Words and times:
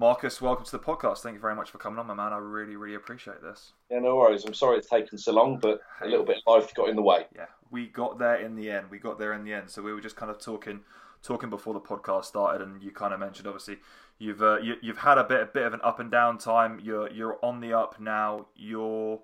Marcus, 0.00 0.40
welcome 0.40 0.64
to 0.64 0.70
the 0.70 0.78
podcast. 0.78 1.18
Thank 1.18 1.34
you 1.34 1.42
very 1.42 1.54
much 1.54 1.70
for 1.70 1.76
coming 1.76 1.98
on, 1.98 2.06
my 2.06 2.14
man. 2.14 2.32
I 2.32 2.38
really, 2.38 2.74
really 2.74 2.94
appreciate 2.94 3.42
this. 3.42 3.74
Yeah, 3.90 3.98
no 3.98 4.16
worries. 4.16 4.46
I'm 4.46 4.54
sorry 4.54 4.78
it's 4.78 4.88
taken 4.88 5.18
so 5.18 5.30
long, 5.30 5.58
but 5.58 5.82
a 6.00 6.06
little 6.06 6.24
bit 6.24 6.38
of 6.38 6.54
life 6.54 6.72
got 6.72 6.88
in 6.88 6.96
the 6.96 7.02
way. 7.02 7.26
Yeah, 7.36 7.48
we 7.70 7.86
got 7.86 8.18
there 8.18 8.36
in 8.36 8.56
the 8.56 8.70
end. 8.70 8.86
We 8.90 8.98
got 8.98 9.18
there 9.18 9.34
in 9.34 9.44
the 9.44 9.52
end. 9.52 9.68
So 9.68 9.82
we 9.82 9.92
were 9.92 10.00
just 10.00 10.16
kind 10.16 10.30
of 10.30 10.38
talking, 10.38 10.80
talking 11.22 11.50
before 11.50 11.74
the 11.74 11.80
podcast 11.80 12.24
started, 12.24 12.66
and 12.66 12.82
you 12.82 12.92
kind 12.92 13.12
of 13.12 13.20
mentioned 13.20 13.46
obviously 13.46 13.76
you've 14.18 14.40
uh, 14.40 14.56
you, 14.62 14.76
have 14.84 14.96
had 14.96 15.18
a 15.18 15.24
bit, 15.24 15.42
a 15.42 15.44
bit 15.44 15.66
of 15.66 15.74
an 15.74 15.80
up 15.84 16.00
and 16.00 16.10
down 16.10 16.38
time. 16.38 16.80
You're 16.82 17.10
you're 17.10 17.38
on 17.44 17.60
the 17.60 17.74
up 17.74 18.00
now. 18.00 18.46
You're 18.56 19.20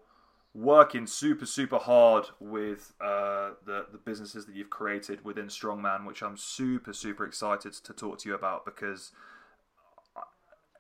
working 0.55 1.07
super, 1.07 1.47
super 1.47 1.79
hard 1.79 2.27
with 2.39 2.93
uh, 3.01 3.53
the 3.65 3.87
the 3.93 3.99
businesses 4.05 4.45
that 4.45 4.55
you've 4.55 4.69
created 4.69 5.25
within 5.25 5.47
Strongman, 5.47 6.05
which 6.05 6.23
I'm 6.23 6.37
super, 6.37 6.93
super 6.93 7.25
excited 7.25 7.73
to 7.73 7.95
talk 7.95 8.19
to 8.19 8.29
you 8.29 8.35
about 8.35 8.67
because 8.67 9.13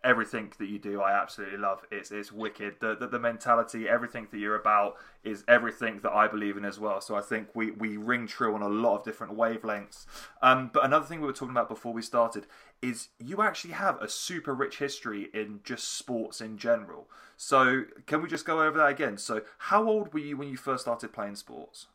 everything 0.07 0.52
that 0.59 0.68
you 0.68 0.79
do, 0.79 1.02
I 1.02 1.12
absolutely 1.20 1.58
love. 1.58 1.85
It's 1.90 2.11
it's 2.11 2.31
wicked. 2.31 2.76
The, 2.81 2.96
the, 2.96 3.08
the 3.08 3.18
mentality, 3.18 3.89
everything 3.89 4.29
that 4.31 4.39
you're 4.39 4.58
about, 4.58 4.96
is 5.25 5.44
everything 5.48 6.00
that 6.04 6.12
I 6.12 6.29
believe 6.29 6.57
in 6.57 6.64
as 6.64 6.79
well. 6.79 7.00
So 7.00 7.17
I 7.17 7.21
think 7.21 7.48
we 7.54 7.72
we 7.72 7.96
ring 7.96 8.26
true 8.26 8.54
on 8.54 8.62
a 8.62 8.68
lot 8.68 8.98
of 8.98 9.04
different 9.04 9.36
wavelengths. 9.36 10.07
Um, 10.40 10.71
but 10.72 10.84
another 10.84 11.04
thing 11.04 11.21
we 11.21 11.26
were 11.26 11.32
talking 11.32 11.50
about 11.50 11.68
before 11.68 11.93
we 11.93 12.03
started 12.03 12.46
is 12.81 13.08
you 13.18 13.43
actually 13.43 13.75
have 13.75 14.00
a 14.00 14.08
super 14.08 14.54
rich 14.54 14.79
history 14.79 15.29
in 15.34 15.61
just 15.64 15.98
sports 15.98 16.40
in 16.40 16.57
general. 16.57 17.09
So 17.36 17.84
can 18.07 18.23
we 18.23 18.29
just 18.29 18.46
go 18.46 18.62
over 18.62 18.79
that 18.79 18.90
again? 18.90 19.18
So 19.18 19.43
how 19.59 19.89
old 19.89 20.14
were 20.14 20.20
you 20.20 20.36
when 20.36 20.48
you 20.48 20.57
first 20.57 20.84
started 20.84 21.12
playing 21.12 21.36
sports? 21.36 21.89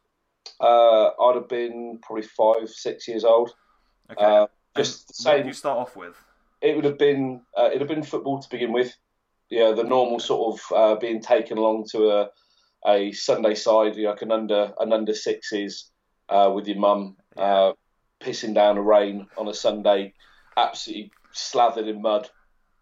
Uh, 0.59 1.07
I'd 1.07 1.35
have 1.35 1.47
been 1.47 1.99
probably 2.01 2.27
five, 2.27 2.69
six 2.69 3.07
years 3.07 3.23
old. 3.23 3.53
Okay. 4.11 4.23
Uh, 4.23 4.47
just 4.75 5.07
the 5.07 5.13
same. 5.13 5.47
You 5.47 5.53
start 5.53 5.77
off 5.77 5.95
with? 5.95 6.17
It 6.61 6.75
would 6.75 6.85
have 6.85 6.97
been 6.97 7.41
uh, 7.57 7.69
it 7.73 7.79
have 7.79 7.87
been 7.87 8.03
football 8.03 8.39
to 8.39 8.49
begin 8.49 8.71
with. 8.71 8.95
Yeah, 9.49 9.71
the 9.71 9.83
normal 9.83 10.19
sort 10.19 10.55
of 10.55 10.75
uh, 10.75 10.95
being 10.99 11.21
taken 11.21 11.57
along 11.57 11.87
to 11.91 12.09
a 12.09 12.29
a 12.85 13.11
Sunday 13.11 13.55
side, 13.55 13.95
you 13.95 14.03
know, 14.03 14.11
like 14.11 14.21
an 14.21 14.31
under 14.31 14.73
an 14.79 14.93
under 14.93 15.13
sixes 15.13 15.91
uh, 16.29 16.51
with 16.53 16.67
your 16.67 16.77
mum, 16.77 17.17
uh, 17.37 17.73
pissing 18.19 18.53
down 18.53 18.77
a 18.77 18.81
rain 18.81 19.27
on 19.37 19.47
a 19.47 19.53
Sunday, 19.53 20.13
absolutely 20.57 21.11
slathered 21.31 21.87
in 21.87 22.01
mud, 22.01 22.29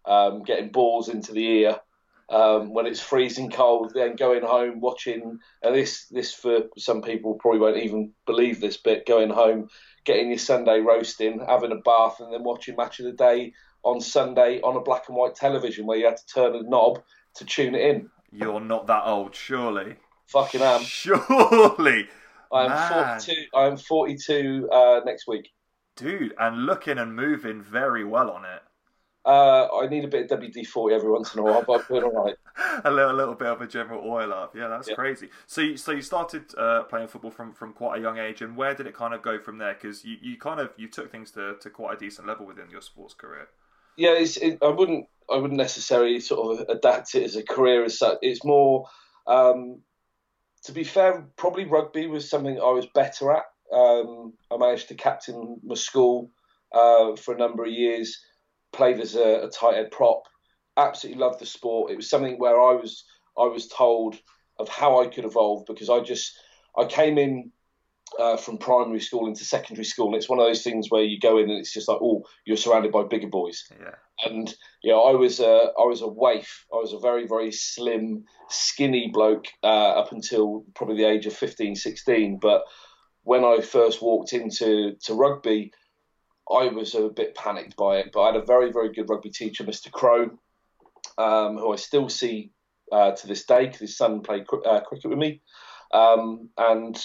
um, 0.04 0.42
getting 0.42 0.70
balls 0.70 1.08
into 1.08 1.32
the 1.32 1.44
ear. 1.44 1.76
Um, 2.28 2.72
when 2.72 2.86
it's 2.86 3.00
freezing 3.00 3.50
cold, 3.50 3.90
then 3.92 4.14
going 4.14 4.44
home 4.44 4.78
watching, 4.78 5.40
and 5.64 5.74
this 5.74 6.06
this 6.06 6.32
for 6.32 6.60
some 6.78 7.02
people 7.02 7.34
probably 7.34 7.58
won't 7.58 7.78
even 7.78 8.12
believe 8.24 8.60
this, 8.60 8.76
but 8.76 9.04
going 9.04 9.30
home, 9.30 9.68
getting 10.04 10.28
your 10.28 10.38
Sunday 10.38 10.78
roasting, 10.78 11.44
having 11.44 11.72
a 11.72 11.76
bath, 11.76 12.20
and 12.20 12.32
then 12.32 12.44
watching 12.44 12.76
match 12.76 13.00
of 13.00 13.06
the 13.06 13.12
day 13.12 13.52
on 13.82 14.00
Sunday 14.00 14.60
on 14.62 14.76
a 14.76 14.80
black 14.80 15.08
and 15.08 15.16
white 15.16 15.34
television 15.34 15.86
where 15.86 15.98
you 15.98 16.06
had 16.06 16.16
to 16.16 16.26
turn 16.26 16.54
a 16.54 16.62
knob 16.62 17.02
to 17.34 17.44
tune 17.44 17.74
it 17.74 17.82
in. 17.82 18.10
You're 18.32 18.60
not 18.60 18.86
that 18.86 19.04
old, 19.04 19.34
surely. 19.34 19.96
Fucking 20.26 20.62
am. 20.62 20.82
Surely. 20.82 22.08
I 22.52 22.64
am 22.64 22.70
Man. 22.70 23.20
42. 23.20 23.46
I 23.54 23.66
am 23.66 23.76
42 23.76 24.68
uh, 24.70 25.00
next 25.04 25.26
week. 25.26 25.50
Dude, 25.96 26.34
and 26.38 26.66
looking 26.66 26.98
and 26.98 27.14
moving 27.14 27.62
very 27.62 28.04
well 28.04 28.30
on 28.30 28.44
it. 28.44 28.62
Uh, 29.24 29.68
I 29.76 29.86
need 29.86 30.04
a 30.04 30.08
bit 30.08 30.30
of 30.30 30.40
WD 30.40 30.66
forty 30.66 30.94
every 30.94 31.10
once 31.10 31.34
in 31.34 31.40
a 31.40 31.42
while, 31.42 31.62
but 31.62 31.80
I'm 31.80 31.86
doing 31.88 32.04
all 32.04 32.24
right. 32.24 32.36
a 32.84 32.90
little, 32.90 33.12
little 33.12 33.34
bit 33.34 33.48
of 33.48 33.60
a 33.60 33.66
general 33.66 34.02
oil 34.08 34.32
up. 34.32 34.56
Yeah, 34.56 34.68
that's 34.68 34.88
yeah. 34.88 34.94
crazy. 34.94 35.28
So, 35.46 35.60
you, 35.60 35.76
so 35.76 35.92
you 35.92 36.00
started 36.00 36.44
uh, 36.56 36.84
playing 36.84 37.08
football 37.08 37.30
from, 37.30 37.52
from 37.52 37.74
quite 37.74 37.98
a 37.98 38.00
young 38.00 38.16
age, 38.16 38.40
and 38.40 38.56
where 38.56 38.74
did 38.74 38.86
it 38.86 38.94
kind 38.94 39.12
of 39.12 39.20
go 39.20 39.38
from 39.38 39.58
there? 39.58 39.74
Because 39.74 40.06
you, 40.06 40.16
you 40.22 40.38
kind 40.38 40.58
of 40.58 40.70
you 40.78 40.88
took 40.88 41.12
things 41.12 41.30
to, 41.32 41.56
to 41.60 41.68
quite 41.68 41.96
a 41.96 41.98
decent 41.98 42.26
level 42.26 42.46
within 42.46 42.70
your 42.70 42.80
sports 42.80 43.12
career 43.12 43.48
yeah, 44.00 44.14
it, 44.16 44.58
I 44.62 44.68
wouldn't 44.68 45.06
I 45.30 45.36
wouldn't 45.36 45.58
necessarily 45.58 46.20
sort 46.20 46.58
of 46.58 46.68
adapt 46.70 47.14
it 47.14 47.22
as 47.22 47.36
a 47.36 47.42
career 47.42 47.84
as 47.84 47.98
such. 47.98 48.16
It's 48.22 48.44
more, 48.44 48.86
um, 49.26 49.82
to 50.64 50.72
be 50.72 50.84
fair, 50.84 51.28
probably 51.36 51.66
rugby 51.66 52.06
was 52.06 52.28
something 52.28 52.58
I 52.58 52.70
was 52.70 52.86
better 52.94 53.30
at. 53.32 53.44
Um, 53.70 54.32
I 54.50 54.56
managed 54.56 54.88
to 54.88 54.94
captain 54.94 55.60
my 55.62 55.74
school 55.74 56.30
uh, 56.72 57.14
for 57.14 57.34
a 57.34 57.38
number 57.38 57.62
of 57.64 57.72
years. 57.72 58.18
Played 58.72 59.00
as 59.00 59.16
a, 59.16 59.42
a 59.42 59.50
tighthead 59.50 59.90
prop. 59.90 60.22
Absolutely 60.78 61.20
loved 61.20 61.38
the 61.38 61.46
sport. 61.46 61.92
It 61.92 61.96
was 61.96 62.08
something 62.08 62.38
where 62.38 62.58
I 62.58 62.72
was 62.72 63.04
I 63.38 63.44
was 63.44 63.68
told 63.68 64.16
of 64.58 64.68
how 64.70 65.02
I 65.02 65.08
could 65.08 65.26
evolve 65.26 65.66
because 65.66 65.90
I 65.90 66.00
just 66.00 66.32
I 66.78 66.86
came 66.86 67.18
in 67.18 67.52
uh, 68.18 68.36
from 68.36 68.58
primary 68.58 69.00
school 69.00 69.26
into 69.26 69.44
secondary 69.44 69.84
school, 69.84 70.06
and 70.08 70.16
it's 70.16 70.28
one 70.28 70.38
of 70.38 70.46
those 70.46 70.62
things 70.62 70.90
where 70.90 71.02
you 71.02 71.18
go 71.18 71.38
in 71.38 71.50
and 71.50 71.58
it's 71.58 71.72
just 71.72 71.88
like, 71.88 71.98
oh, 72.00 72.24
you're 72.44 72.56
surrounded 72.56 72.92
by 72.92 73.02
bigger 73.04 73.28
boys. 73.28 73.64
Yeah. 73.78 73.94
And 74.24 74.52
you 74.82 74.92
know, 74.92 75.02
I 75.04 75.12
was 75.12 75.40
a 75.40 75.70
I 75.78 75.84
was 75.84 76.02
a 76.02 76.08
waif. 76.08 76.66
I 76.72 76.76
was 76.76 76.92
a 76.92 76.98
very 76.98 77.26
very 77.26 77.52
slim, 77.52 78.24
skinny 78.48 79.10
bloke 79.12 79.46
uh, 79.62 79.90
up 79.92 80.12
until 80.12 80.64
probably 80.74 80.96
the 80.96 81.08
age 81.08 81.26
of 81.26 81.34
15, 81.34 81.76
16. 81.76 82.38
But 82.40 82.64
when 83.22 83.44
I 83.44 83.60
first 83.60 84.02
walked 84.02 84.32
into 84.32 84.96
to 85.04 85.14
rugby, 85.14 85.72
I 86.50 86.68
was 86.68 86.94
a 86.94 87.08
bit 87.08 87.34
panicked 87.34 87.76
by 87.76 87.98
it. 87.98 88.10
But 88.12 88.22
I 88.22 88.26
had 88.32 88.42
a 88.42 88.44
very 88.44 88.72
very 88.72 88.92
good 88.92 89.08
rugby 89.08 89.30
teacher, 89.30 89.64
Mr. 89.64 89.90
Crow, 89.90 90.30
um, 91.16 91.56
who 91.56 91.72
I 91.72 91.76
still 91.76 92.08
see 92.08 92.50
uh, 92.92 93.12
to 93.12 93.26
this 93.26 93.44
day 93.44 93.66
because 93.66 93.80
his 93.80 93.96
son 93.96 94.22
played 94.22 94.46
uh, 94.66 94.80
cricket 94.80 95.10
with 95.10 95.18
me. 95.18 95.40
Um, 95.92 96.50
and 96.56 97.02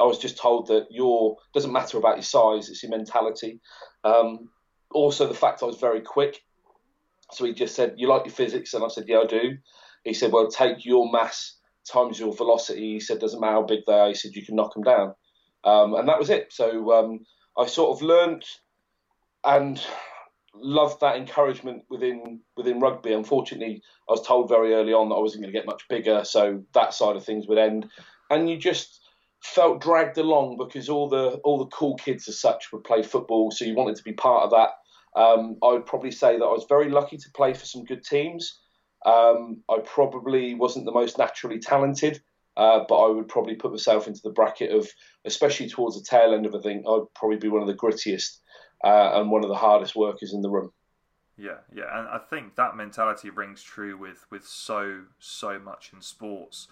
I 0.00 0.04
was 0.04 0.18
just 0.18 0.38
told 0.38 0.68
that 0.68 0.86
your 0.90 1.36
doesn't 1.54 1.72
matter 1.72 1.98
about 1.98 2.16
your 2.16 2.22
size; 2.22 2.68
it's 2.68 2.82
your 2.82 2.90
mentality. 2.90 3.60
Um, 4.04 4.50
also, 4.92 5.26
the 5.26 5.34
fact 5.34 5.62
I 5.62 5.66
was 5.66 5.78
very 5.78 6.00
quick. 6.00 6.40
So 7.32 7.44
he 7.44 7.52
just 7.52 7.74
said, 7.74 7.94
"You 7.96 8.08
like 8.08 8.24
your 8.24 8.34
physics?" 8.34 8.74
And 8.74 8.84
I 8.84 8.88
said, 8.88 9.06
"Yeah, 9.08 9.20
I 9.20 9.26
do." 9.26 9.56
He 10.04 10.14
said, 10.14 10.32
"Well, 10.32 10.48
take 10.48 10.84
your 10.84 11.10
mass 11.10 11.58
times 11.90 12.20
your 12.20 12.32
velocity." 12.32 12.94
He 12.94 13.00
said, 13.00 13.18
"Doesn't 13.18 13.40
matter 13.40 13.54
how 13.54 13.62
big 13.62 13.80
they 13.86 13.94
are." 13.94 14.08
He 14.08 14.14
said, 14.14 14.34
"You 14.34 14.44
can 14.44 14.56
knock 14.56 14.74
them 14.74 14.84
down," 14.84 15.14
um, 15.64 15.94
and 15.94 16.08
that 16.08 16.18
was 16.18 16.30
it. 16.30 16.52
So 16.52 16.92
um, 16.92 17.20
I 17.56 17.66
sort 17.66 17.96
of 17.96 18.02
learnt 18.02 18.44
and 19.44 19.80
loved 20.54 21.00
that 21.00 21.16
encouragement 21.16 21.84
within 21.90 22.40
within 22.56 22.80
rugby. 22.80 23.12
Unfortunately, 23.12 23.82
I 24.08 24.12
was 24.12 24.26
told 24.26 24.48
very 24.48 24.74
early 24.74 24.92
on 24.92 25.08
that 25.08 25.16
I 25.16 25.20
wasn't 25.20 25.42
going 25.42 25.52
to 25.52 25.58
get 25.58 25.66
much 25.66 25.88
bigger, 25.88 26.24
so 26.24 26.62
that 26.74 26.94
side 26.94 27.16
of 27.16 27.24
things 27.24 27.46
would 27.46 27.58
end. 27.58 27.88
And 28.30 28.48
you 28.50 28.56
just 28.56 29.00
felt 29.54 29.80
dragged 29.80 30.18
along 30.18 30.56
because 30.58 30.88
all 30.88 31.08
the 31.08 31.40
all 31.44 31.58
the 31.58 31.66
cool 31.66 31.96
kids 31.96 32.28
as 32.28 32.40
such 32.40 32.72
would 32.72 32.84
play 32.84 33.02
football, 33.02 33.50
so 33.50 33.64
you 33.64 33.74
wanted 33.74 33.96
to 33.96 34.02
be 34.02 34.12
part 34.12 34.44
of 34.44 34.50
that. 34.50 34.70
Um, 35.20 35.56
I 35.62 35.68
would 35.68 35.86
probably 35.86 36.10
say 36.10 36.38
that 36.38 36.44
I 36.44 36.52
was 36.52 36.66
very 36.68 36.90
lucky 36.90 37.16
to 37.16 37.30
play 37.34 37.54
for 37.54 37.64
some 37.64 37.84
good 37.84 38.04
teams. 38.04 38.60
Um, 39.04 39.62
I 39.70 39.78
probably 39.84 40.54
wasn't 40.54 40.84
the 40.84 40.92
most 40.92 41.16
naturally 41.16 41.58
talented, 41.58 42.20
uh, 42.56 42.80
but 42.88 42.96
I 42.96 43.08
would 43.08 43.28
probably 43.28 43.54
put 43.54 43.70
myself 43.70 44.08
into 44.08 44.20
the 44.22 44.30
bracket 44.30 44.72
of, 44.72 44.88
especially 45.24 45.68
towards 45.68 45.96
the 45.96 46.04
tail 46.04 46.34
end 46.34 46.44
of 46.44 46.54
a 46.54 46.60
thing, 46.60 46.84
I'd 46.88 47.14
probably 47.14 47.38
be 47.38 47.48
one 47.48 47.62
of 47.62 47.68
the 47.68 47.74
grittiest 47.74 48.38
uh, 48.84 49.20
and 49.20 49.30
one 49.30 49.44
of 49.44 49.48
the 49.48 49.56
hardest 49.56 49.94
workers 49.94 50.34
in 50.34 50.42
the 50.42 50.50
room. 50.50 50.72
Yeah, 51.38 51.58
yeah, 51.72 51.98
and 51.98 52.08
I 52.08 52.18
think 52.18 52.56
that 52.56 52.76
mentality 52.76 53.28
rings 53.28 53.62
true 53.62 53.96
with 53.98 54.26
with 54.30 54.46
so 54.46 55.02
so 55.18 55.58
much 55.58 55.90
in 55.92 56.00
sports 56.00 56.66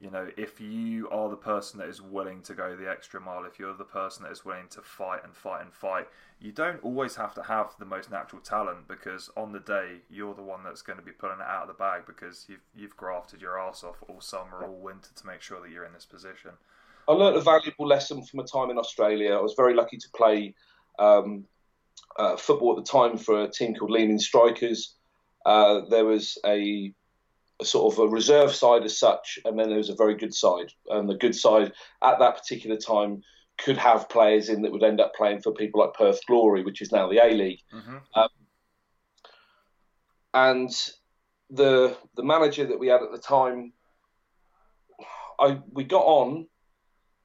you 0.00 0.10
know, 0.10 0.28
if 0.36 0.60
you 0.60 1.08
are 1.10 1.28
the 1.28 1.36
person 1.36 1.78
that 1.78 1.88
is 1.88 2.02
willing 2.02 2.42
to 2.42 2.54
go 2.54 2.76
the 2.76 2.88
extra 2.88 3.20
mile, 3.20 3.44
if 3.44 3.58
you're 3.58 3.74
the 3.74 3.84
person 3.84 4.24
that 4.24 4.32
is 4.32 4.44
willing 4.44 4.68
to 4.70 4.82
fight 4.82 5.20
and 5.24 5.34
fight 5.34 5.62
and 5.62 5.72
fight, 5.72 6.08
you 6.40 6.52
don't 6.52 6.82
always 6.82 7.16
have 7.16 7.34
to 7.34 7.42
have 7.42 7.74
the 7.78 7.84
most 7.84 8.10
natural 8.10 8.40
talent 8.42 8.88
because 8.88 9.30
on 9.36 9.52
the 9.52 9.60
day 9.60 9.96
you're 10.10 10.34
the 10.34 10.42
one 10.42 10.62
that's 10.64 10.82
going 10.82 10.98
to 10.98 11.04
be 11.04 11.12
pulling 11.12 11.40
it 11.40 11.46
out 11.46 11.62
of 11.62 11.68
the 11.68 11.74
bag 11.74 12.02
because 12.06 12.46
you've 12.48 12.64
you've 12.74 12.96
grafted 12.96 13.40
your 13.40 13.58
ass 13.58 13.84
off 13.84 13.96
all 14.08 14.20
summer, 14.20 14.64
all 14.64 14.78
winter 14.80 15.10
to 15.14 15.26
make 15.26 15.40
sure 15.40 15.60
that 15.60 15.70
you're 15.70 15.84
in 15.84 15.92
this 15.92 16.06
position. 16.06 16.50
I 17.08 17.12
learnt 17.12 17.36
a 17.36 17.40
valuable 17.40 17.86
lesson 17.86 18.24
from 18.24 18.40
a 18.40 18.44
time 18.44 18.70
in 18.70 18.78
Australia. 18.78 19.34
I 19.34 19.40
was 19.40 19.54
very 19.56 19.74
lucky 19.74 19.96
to 19.96 20.08
play 20.14 20.54
um, 20.98 21.44
uh, 22.18 22.36
football 22.36 22.76
at 22.78 22.84
the 22.84 22.90
time 22.90 23.16
for 23.16 23.42
a 23.42 23.48
team 23.48 23.74
called 23.74 23.90
Leeming 23.90 24.18
Strikers. 24.18 24.94
Uh, 25.44 25.82
there 25.88 26.04
was 26.04 26.38
a 26.44 26.92
a 26.92 26.92
sort 27.62 27.92
of 27.92 27.98
a 27.98 28.08
reserve 28.08 28.54
side 28.54 28.84
as 28.84 28.98
such, 28.98 29.38
and 29.44 29.58
then 29.58 29.68
there 29.68 29.78
was 29.78 29.88
a 29.88 29.94
very 29.94 30.14
good 30.14 30.34
side. 30.34 30.72
And 30.88 31.08
the 31.08 31.14
good 31.14 31.34
side 31.34 31.72
at 32.02 32.18
that 32.18 32.36
particular 32.36 32.76
time 32.76 33.22
could 33.58 33.78
have 33.78 34.08
players 34.08 34.48
in 34.48 34.62
that 34.62 34.72
would 34.72 34.82
end 34.82 35.00
up 35.00 35.14
playing 35.14 35.40
for 35.40 35.52
people 35.52 35.80
like 35.80 35.94
Perth 35.94 36.20
Glory, 36.26 36.62
which 36.62 36.82
is 36.82 36.92
now 36.92 37.08
the 37.08 37.24
A 37.24 37.32
League. 37.32 37.60
Mm-hmm. 37.72 37.96
Um, 38.14 38.28
and 40.34 40.70
the 41.50 41.96
the 42.14 42.22
manager 42.22 42.66
that 42.66 42.78
we 42.78 42.88
had 42.88 43.02
at 43.02 43.12
the 43.12 43.18
time, 43.18 43.72
I 45.40 45.60
we 45.72 45.84
got 45.84 46.04
on, 46.04 46.46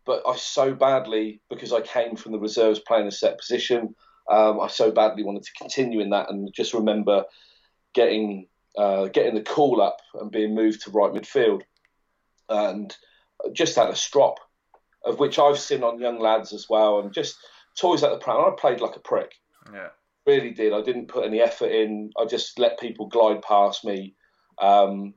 but 0.06 0.24
I 0.25 0.36
so 0.38 0.74
badly 0.74 1.42
because 1.50 1.74
I 1.74 1.81
came 1.81 2.16
from 2.16 2.31
the 2.31 2.39
reserves 2.39 2.80
playing 2.80 3.07
a 3.07 3.12
set 3.12 3.38
position. 3.38 3.95
Um, 4.30 4.62
I 4.62 4.68
so 4.68 4.92
badly 4.92 5.24
wanted 5.24 5.44
to 5.44 5.54
continue 5.57 6.00
in 6.00 6.12
that, 6.12 6.30
and 6.30 6.54
just 6.54 6.74
remember 6.74 7.25
getting 7.94 8.48
uh, 8.77 9.07
getting 9.07 9.35
the 9.35 9.41
call 9.41 9.81
up 9.81 9.97
and 10.13 10.31
being 10.31 10.56
moved 10.56 10.83
to 10.83 10.91
right 10.91 11.12
midfield, 11.12 11.62
and 12.50 12.95
just 13.53 13.75
had 13.75 13.89
a 13.89 13.95
strop, 13.95 14.39
of 15.06 15.19
which 15.19 15.39
I've 15.39 15.59
seen 15.59 15.83
on 15.83 16.00
young 16.00 16.19
lads 16.19 16.53
as 16.53 16.68
well, 16.69 17.00
and 17.00 17.13
just 17.13 17.38
toys 17.77 18.03
at 18.03 18.12
the 18.12 18.18
pram. 18.18 18.41
I 18.41 18.51
played 18.57 18.81
like 18.81 18.95
a 18.95 19.00
prick. 19.01 19.33
Yeah. 19.73 19.89
really 20.25 20.51
did. 20.51 20.73
I 20.73 20.81
didn't 20.81 21.07
put 21.07 21.25
any 21.25 21.41
effort 21.41 21.71
in. 21.71 22.12
I 22.19 22.25
just 22.25 22.59
let 22.59 22.79
people 22.79 23.07
glide 23.07 23.41
past 23.41 23.85
me. 23.85 24.15
Um, 24.59 25.13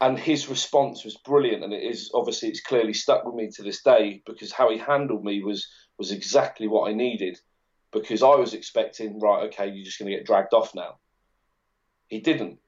and 0.00 0.18
his 0.18 0.48
response 0.48 1.04
was 1.04 1.16
brilliant, 1.16 1.64
and 1.64 1.72
it 1.72 1.82
is 1.82 2.10
obviously 2.14 2.48
it's 2.48 2.60
clearly 2.60 2.94
stuck 2.94 3.24
with 3.24 3.34
me 3.34 3.50
to 3.50 3.62
this 3.62 3.82
day 3.82 4.22
because 4.26 4.52
how 4.52 4.70
he 4.70 4.78
handled 4.78 5.24
me 5.24 5.42
was 5.42 5.66
was 5.98 6.12
exactly 6.12 6.68
what 6.68 6.88
I 6.88 6.94
needed. 6.94 7.38
Because 7.90 8.22
I 8.22 8.34
was 8.34 8.52
expecting, 8.52 9.18
right, 9.18 9.46
okay, 9.46 9.66
you're 9.68 9.84
just 9.84 9.98
going 9.98 10.10
to 10.10 10.16
get 10.16 10.26
dragged 10.26 10.52
off 10.52 10.74
now. 10.74 10.98
He 12.08 12.20
didn't. 12.20 12.58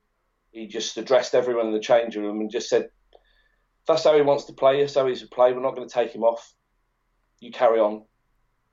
He 0.52 0.66
just 0.66 0.96
addressed 0.96 1.34
everyone 1.34 1.66
in 1.66 1.72
the 1.72 1.80
changing 1.80 2.22
room 2.22 2.40
and 2.40 2.50
just 2.50 2.68
said, 2.68 2.90
"That's 3.86 4.04
how 4.04 4.16
he 4.16 4.22
wants 4.22 4.44
to 4.44 4.52
play. 4.52 4.80
That's 4.80 4.94
how 4.94 5.06
he's 5.06 5.20
to 5.20 5.28
play. 5.28 5.52
We're 5.52 5.60
not 5.60 5.76
going 5.76 5.88
to 5.88 5.94
take 5.94 6.12
him 6.12 6.24
off. 6.24 6.54
You 7.40 7.52
carry 7.52 7.80
on." 7.80 8.04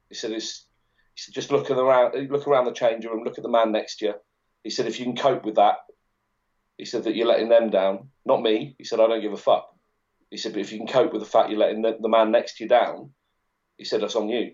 He 0.09 0.15
said. 0.15 0.31
He 0.31 0.39
said, 0.39 1.33
"Just 1.33 1.51
look 1.51 1.69
around, 1.69 2.29
look 2.29 2.47
around 2.47 2.65
the 2.65 2.71
changing 2.71 3.09
room. 3.09 3.23
Look 3.23 3.37
at 3.37 3.43
the 3.43 3.49
man 3.49 3.71
next 3.71 3.97
to 3.97 4.05
you." 4.05 4.13
He 4.63 4.69
said, 4.69 4.87
"If 4.87 4.99
you 4.99 5.05
can 5.05 5.15
cope 5.15 5.45
with 5.45 5.55
that, 5.55 5.77
he 6.77 6.85
said 6.85 7.03
that 7.03 7.15
you're 7.15 7.27
letting 7.27 7.49
them 7.49 7.69
down, 7.69 8.09
not 8.25 8.41
me. 8.41 8.75
He 8.77 8.83
said, 8.83 8.99
I 8.99 9.07
don't 9.07 9.21
give 9.21 9.33
a 9.33 9.37
fuck. 9.37 9.67
He 10.29 10.37
said, 10.37 10.53
but 10.53 10.61
if 10.61 10.71
you 10.71 10.77
can 10.77 10.87
cope 10.87 11.11
with 11.11 11.21
the 11.21 11.27
fact 11.27 11.49
you're 11.49 11.59
letting 11.59 11.81
the, 11.81 11.97
the 11.99 12.09
man 12.09 12.31
next 12.31 12.57
to 12.57 12.63
you 12.63 12.69
down, 12.69 13.11
he 13.77 13.83
said, 13.83 14.01
that's 14.01 14.15
on 14.15 14.29
you. 14.29 14.53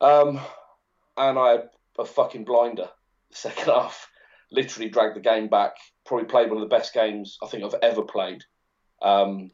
Um, 0.00 0.40
and 1.16 1.38
I 1.38 1.50
had 1.50 1.68
a 1.98 2.04
fucking 2.04 2.44
blinder 2.44 2.88
the 3.30 3.36
second 3.36 3.64
half. 3.72 4.08
Literally 4.50 4.88
dragged 4.88 5.16
the 5.16 5.20
game 5.20 5.48
back. 5.48 5.72
Probably 6.04 6.26
played 6.26 6.48
one 6.48 6.62
of 6.62 6.68
the 6.68 6.74
best 6.74 6.94
games 6.94 7.38
I 7.42 7.46
think 7.46 7.64
I've 7.64 7.80
ever 7.82 8.02
played. 8.02 8.42
Um, 9.02 9.50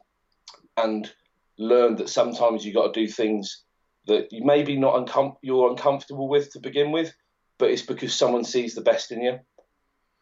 and 0.77 1.11
learned 1.57 1.99
that 1.99 2.09
sometimes 2.09 2.65
you 2.65 2.73
got 2.73 2.93
to 2.93 2.99
do 2.99 3.07
things 3.07 3.63
that 4.07 4.31
you 4.31 4.43
maybe 4.43 4.75
not 4.77 4.95
uncom- 4.95 5.37
you're 5.41 5.69
uncomfortable 5.69 6.27
with 6.27 6.51
to 6.51 6.59
begin 6.59 6.91
with, 6.91 7.13
but 7.57 7.69
it's 7.69 7.81
because 7.81 8.13
someone 8.13 8.43
sees 8.43 8.75
the 8.75 8.81
best 8.81 9.11
in 9.11 9.21
you. 9.21 9.39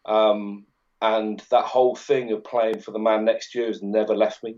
Um, 0.06 0.66
and 1.02 1.42
that 1.50 1.66
whole 1.66 1.96
thing 1.96 2.32
of 2.32 2.44
playing 2.44 2.80
for 2.80 2.92
the 2.92 3.00
man 3.00 3.26
next 3.26 3.56
year 3.56 3.68
has 3.68 3.82
never 3.82 4.16
left 4.16 4.44
me. 4.44 4.58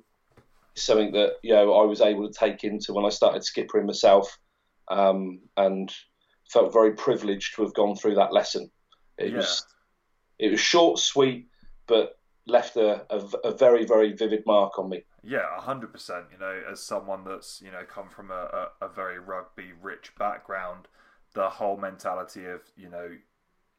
It's 0.74 0.84
something 0.84 1.12
that 1.14 1.36
you 1.42 1.54
know 1.54 1.74
I 1.74 1.86
was 1.86 2.02
able 2.02 2.28
to 2.28 2.34
take 2.38 2.64
into 2.64 2.94
when 2.94 3.06
I 3.06 3.10
started 3.10 3.44
skippering 3.44 3.86
myself, 3.86 4.38
um, 4.90 5.40
and 5.56 5.94
felt 6.50 6.74
very 6.74 6.94
privileged 6.94 7.56
to 7.56 7.64
have 7.64 7.74
gone 7.74 7.96
through 7.96 8.16
that 8.16 8.34
lesson. 8.34 8.70
It 9.18 9.32
yeah. 9.32 9.38
was 9.38 9.66
it 10.40 10.52
was 10.52 10.60
short, 10.60 11.00
sweet, 11.00 11.48
but 11.88 12.18
left 12.46 12.76
a, 12.76 13.06
a, 13.10 13.24
a 13.46 13.52
very 13.52 13.86
very 13.86 14.14
vivid 14.14 14.46
mark 14.46 14.78
on 14.78 14.90
me. 14.90 15.04
Yeah, 15.24 15.46
hundred 15.58 15.92
percent. 15.94 16.26
You 16.32 16.40
know, 16.40 16.62
as 16.72 16.84
someone 16.84 17.24
that's 17.24 17.62
you 17.62 17.72
know 17.72 17.84
come 17.88 18.10
from 18.10 18.32
a, 18.32 18.68
a, 18.82 18.86
a 18.86 18.90
very 18.90 19.20
rugby 19.20 19.72
rich 19.82 20.12
background, 20.18 20.88
the 21.34 21.50
whole 21.50 21.78
mentality 21.78 22.46
of 22.46 22.62
you 22.76 22.90
know 22.90 23.10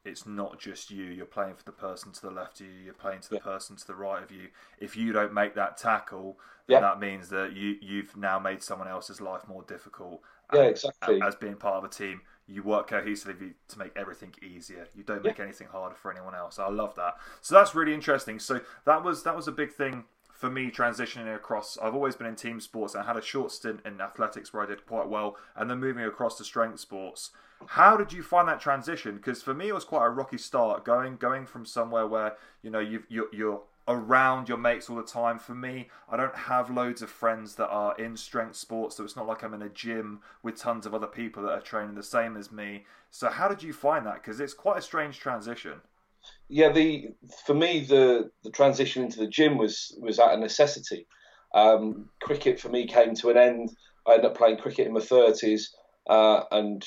it's 0.05 0.27
not 0.27 0.59
just 0.59 0.91
you. 0.91 1.05
You're 1.05 1.25
playing 1.25 1.55
for 1.55 1.65
the 1.65 1.73
person 1.73 2.12
to 2.12 2.21
the 2.21 2.31
left 2.31 2.61
of 2.61 2.67
you. 2.67 2.73
You're 2.85 2.95
playing 2.95 3.21
to 3.23 3.31
the 3.31 3.37
yeah. 3.37 3.43
person 3.43 3.77
to 3.77 3.87
the 3.87 3.95
right 3.95 4.23
of 4.23 4.31
you. 4.31 4.49
If 4.79 4.97
you 4.97 5.12
don't 5.12 5.33
make 5.33 5.55
that 5.55 5.79
tackle, 5.79 6.39
then 6.67 6.77
yeah. 6.77 6.81
that 6.81 7.01
means 7.01 7.29
that 7.31 7.55
you 7.55 7.77
you've 7.81 8.17
now 8.17 8.39
made 8.39 8.62
someone 8.62 8.89
else's 8.89 9.21
life 9.21 9.43
more 9.49 9.62
difficult. 9.62 10.21
Yeah, 10.53 10.62
exactly. 10.62 11.21
As 11.23 11.35
being 11.35 11.56
part 11.56 11.77
of 11.77 11.85
a 11.85 11.89
team, 11.89 12.21
you 12.46 12.62
work 12.62 12.91
cohesively 12.91 13.55
to 13.69 13.79
make 13.79 13.93
everything 13.96 14.35
easier. 14.43 14.88
You 14.94 15.02
don't 15.02 15.25
make 15.25 15.38
yeah. 15.38 15.44
anything 15.44 15.69
harder 15.69 15.94
for 15.94 16.11
anyone 16.11 16.35
else. 16.35 16.58
I 16.58 16.69
love 16.69 16.94
that. 16.96 17.14
So 17.41 17.55
that's 17.55 17.75
really 17.75 17.94
interesting. 17.94 18.38
So 18.38 18.61
that 18.85 19.02
was 19.02 19.23
that 19.23 19.37
was 19.37 19.49
a 19.49 19.52
big 19.52 19.73
thing 19.73 20.05
for 20.32 20.50
me 20.50 20.70
transitioning 20.70 21.35
across. 21.35 21.79
I've 21.81 21.94
always 21.94 22.17
been 22.17 22.26
in 22.26 22.37
team 22.37 22.61
sports. 22.61 22.94
I 22.94 23.05
had 23.05 23.17
a 23.17 23.23
short 23.23 23.50
stint 23.52 23.81
in 23.85 24.00
athletics 24.00 24.52
where 24.52 24.62
I 24.62 24.67
did 24.67 24.85
quite 24.85 25.08
well, 25.08 25.37
and 25.56 25.70
then 25.70 25.79
moving 25.79 26.05
across 26.05 26.37
to 26.38 26.44
strength 26.44 26.81
sports. 26.81 27.31
How 27.67 27.96
did 27.96 28.12
you 28.12 28.23
find 28.23 28.46
that 28.49 28.61
transition? 28.61 29.17
Because 29.17 29.43
for 29.43 29.55
me, 29.55 29.69
it 29.69 29.75
was 29.75 29.85
quite 29.85 30.05
a 30.05 30.11
rocky 30.11 30.37
start 30.37 30.85
going 30.85 31.17
going 31.17 31.46
from 31.46 31.64
somewhere 31.64 32.06
where 32.06 32.37
you 32.62 32.70
know 32.70 32.81
you 32.81 33.05
you're, 33.08 33.29
you're 33.32 33.62
around 33.86 34.48
your 34.48 34.58
mates 34.58 34.88
all 34.88 34.96
the 34.96 35.02
time. 35.02 35.38
For 35.38 35.54
me, 35.54 35.88
I 36.08 36.16
don't 36.16 36.34
have 36.34 36.70
loads 36.70 37.02
of 37.02 37.10
friends 37.10 37.56
that 37.56 37.69
are 37.69 37.94
in 37.96 38.16
strength 38.16 38.56
sports, 38.56 38.96
so 38.96 39.04
it's 39.04 39.16
not 39.16 39.26
like 39.26 39.42
I'm 39.42 39.54
in 39.54 39.62
a 39.62 39.69
gym 39.69 40.20
with 40.42 40.56
tons 40.56 40.86
of 40.86 40.94
other 40.94 41.06
people 41.06 41.42
that 41.44 41.52
are 41.52 41.60
training 41.60 41.94
the 41.94 42.02
same 42.02 42.36
as 42.36 42.50
me. 42.50 42.86
So 43.10 43.28
how 43.28 43.48
did 43.48 43.62
you 43.62 43.72
find 43.72 44.06
that? 44.06 44.14
Because 44.14 44.40
it's 44.40 44.54
quite 44.54 44.78
a 44.78 44.82
strange 44.82 45.19
transition. 45.19 45.81
Yeah, 46.48 46.72
the 46.72 47.08
for 47.46 47.54
me 47.54 47.81
the 47.81 48.31
the 48.42 48.50
transition 48.50 49.04
into 49.04 49.19
the 49.19 49.26
gym 49.26 49.58
was 49.58 49.96
was 50.00 50.19
at 50.19 50.32
a 50.32 50.36
necessity. 50.38 51.06
Um, 51.54 52.08
cricket 52.22 52.58
for 52.58 52.70
me 52.70 52.86
came 52.86 53.14
to 53.16 53.31
an 53.31 53.36
end. 53.36 53.70
I 54.06 54.14
ended 54.14 54.26
up 54.26 54.36
playing 54.36 54.58
cricket 54.58 54.86
in 54.86 54.94
my 54.94 55.00
thirties, 55.00 55.75
uh, 56.08 56.44
and 56.50 56.84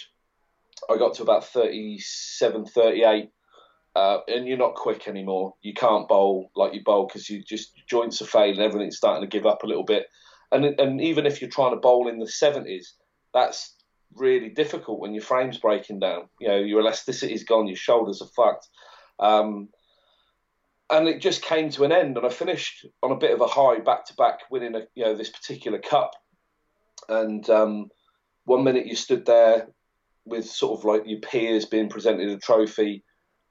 I 0.89 0.97
got 0.97 1.15
to 1.15 1.23
about 1.23 1.45
37, 1.45 2.65
38, 2.65 3.29
uh, 3.97 4.19
and 4.27 4.47
you're 4.47 4.59
not 4.59 4.75
quick 4.75 5.07
anymore. 5.07 5.55
You 5.63 5.73
can't 5.73 6.07
bowl 6.07 6.51
like 6.55 6.75
you 6.75 6.83
bowl 6.83 7.07
because 7.07 7.27
you 7.31 7.41
just 7.41 7.71
joints 7.87 8.21
are 8.21 8.25
failing, 8.25 8.61
everything's 8.61 8.97
starting 8.97 9.27
to 9.27 9.37
give 9.37 9.47
up 9.47 9.63
a 9.63 9.65
little 9.65 9.83
bit. 9.83 10.05
And 10.51 10.65
and 10.79 11.01
even 11.01 11.25
if 11.25 11.41
you're 11.41 11.49
trying 11.49 11.71
to 11.71 11.79
bowl 11.79 12.07
in 12.07 12.19
the 12.19 12.25
70s, 12.25 12.89
that's 13.33 13.75
really 14.13 14.49
difficult 14.49 14.99
when 14.99 15.15
your 15.15 15.23
frame's 15.23 15.57
breaking 15.57 15.99
down. 15.99 16.29
You 16.39 16.47
know, 16.47 16.57
your 16.57 16.83
elasticity's 16.83 17.43
gone, 17.43 17.65
your 17.65 17.75
shoulders 17.75 18.21
are 18.21 18.27
fucked. 18.35 18.67
Um, 19.19 19.69
and 20.91 21.07
it 21.07 21.19
just 21.19 21.41
came 21.41 21.71
to 21.71 21.83
an 21.83 21.91
end, 21.91 22.17
and 22.17 22.25
I 22.25 22.29
finished 22.29 22.85
on 23.01 23.11
a 23.11 23.17
bit 23.17 23.33
of 23.33 23.41
a 23.41 23.47
high, 23.47 23.79
back 23.79 24.05
to 24.05 24.13
back, 24.13 24.41
winning 24.51 24.75
a, 24.75 24.81
you 24.93 25.05
know 25.05 25.15
this 25.15 25.31
particular 25.31 25.79
cup. 25.79 26.11
And 27.09 27.49
um, 27.49 27.87
one 28.45 28.63
minute 28.63 28.85
you 28.85 28.95
stood 28.95 29.25
there 29.25 29.69
with 30.23 30.45
sort 30.45 30.79
of 30.79 30.85
like 30.85 31.01
your 31.07 31.19
peers 31.19 31.65
being 31.65 31.89
presented 31.89 32.29
a 32.29 32.37
trophy, 32.37 33.03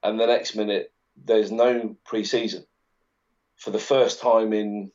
and 0.07 0.19
the 0.19 0.25
next 0.25 0.55
minute 0.55 0.93
there's 1.25 1.51
no 1.51 1.95
pre-season 2.05 2.65
for 3.57 3.71
the 3.71 3.79
first 3.79 4.21
time 4.21 4.53
in 4.53 4.91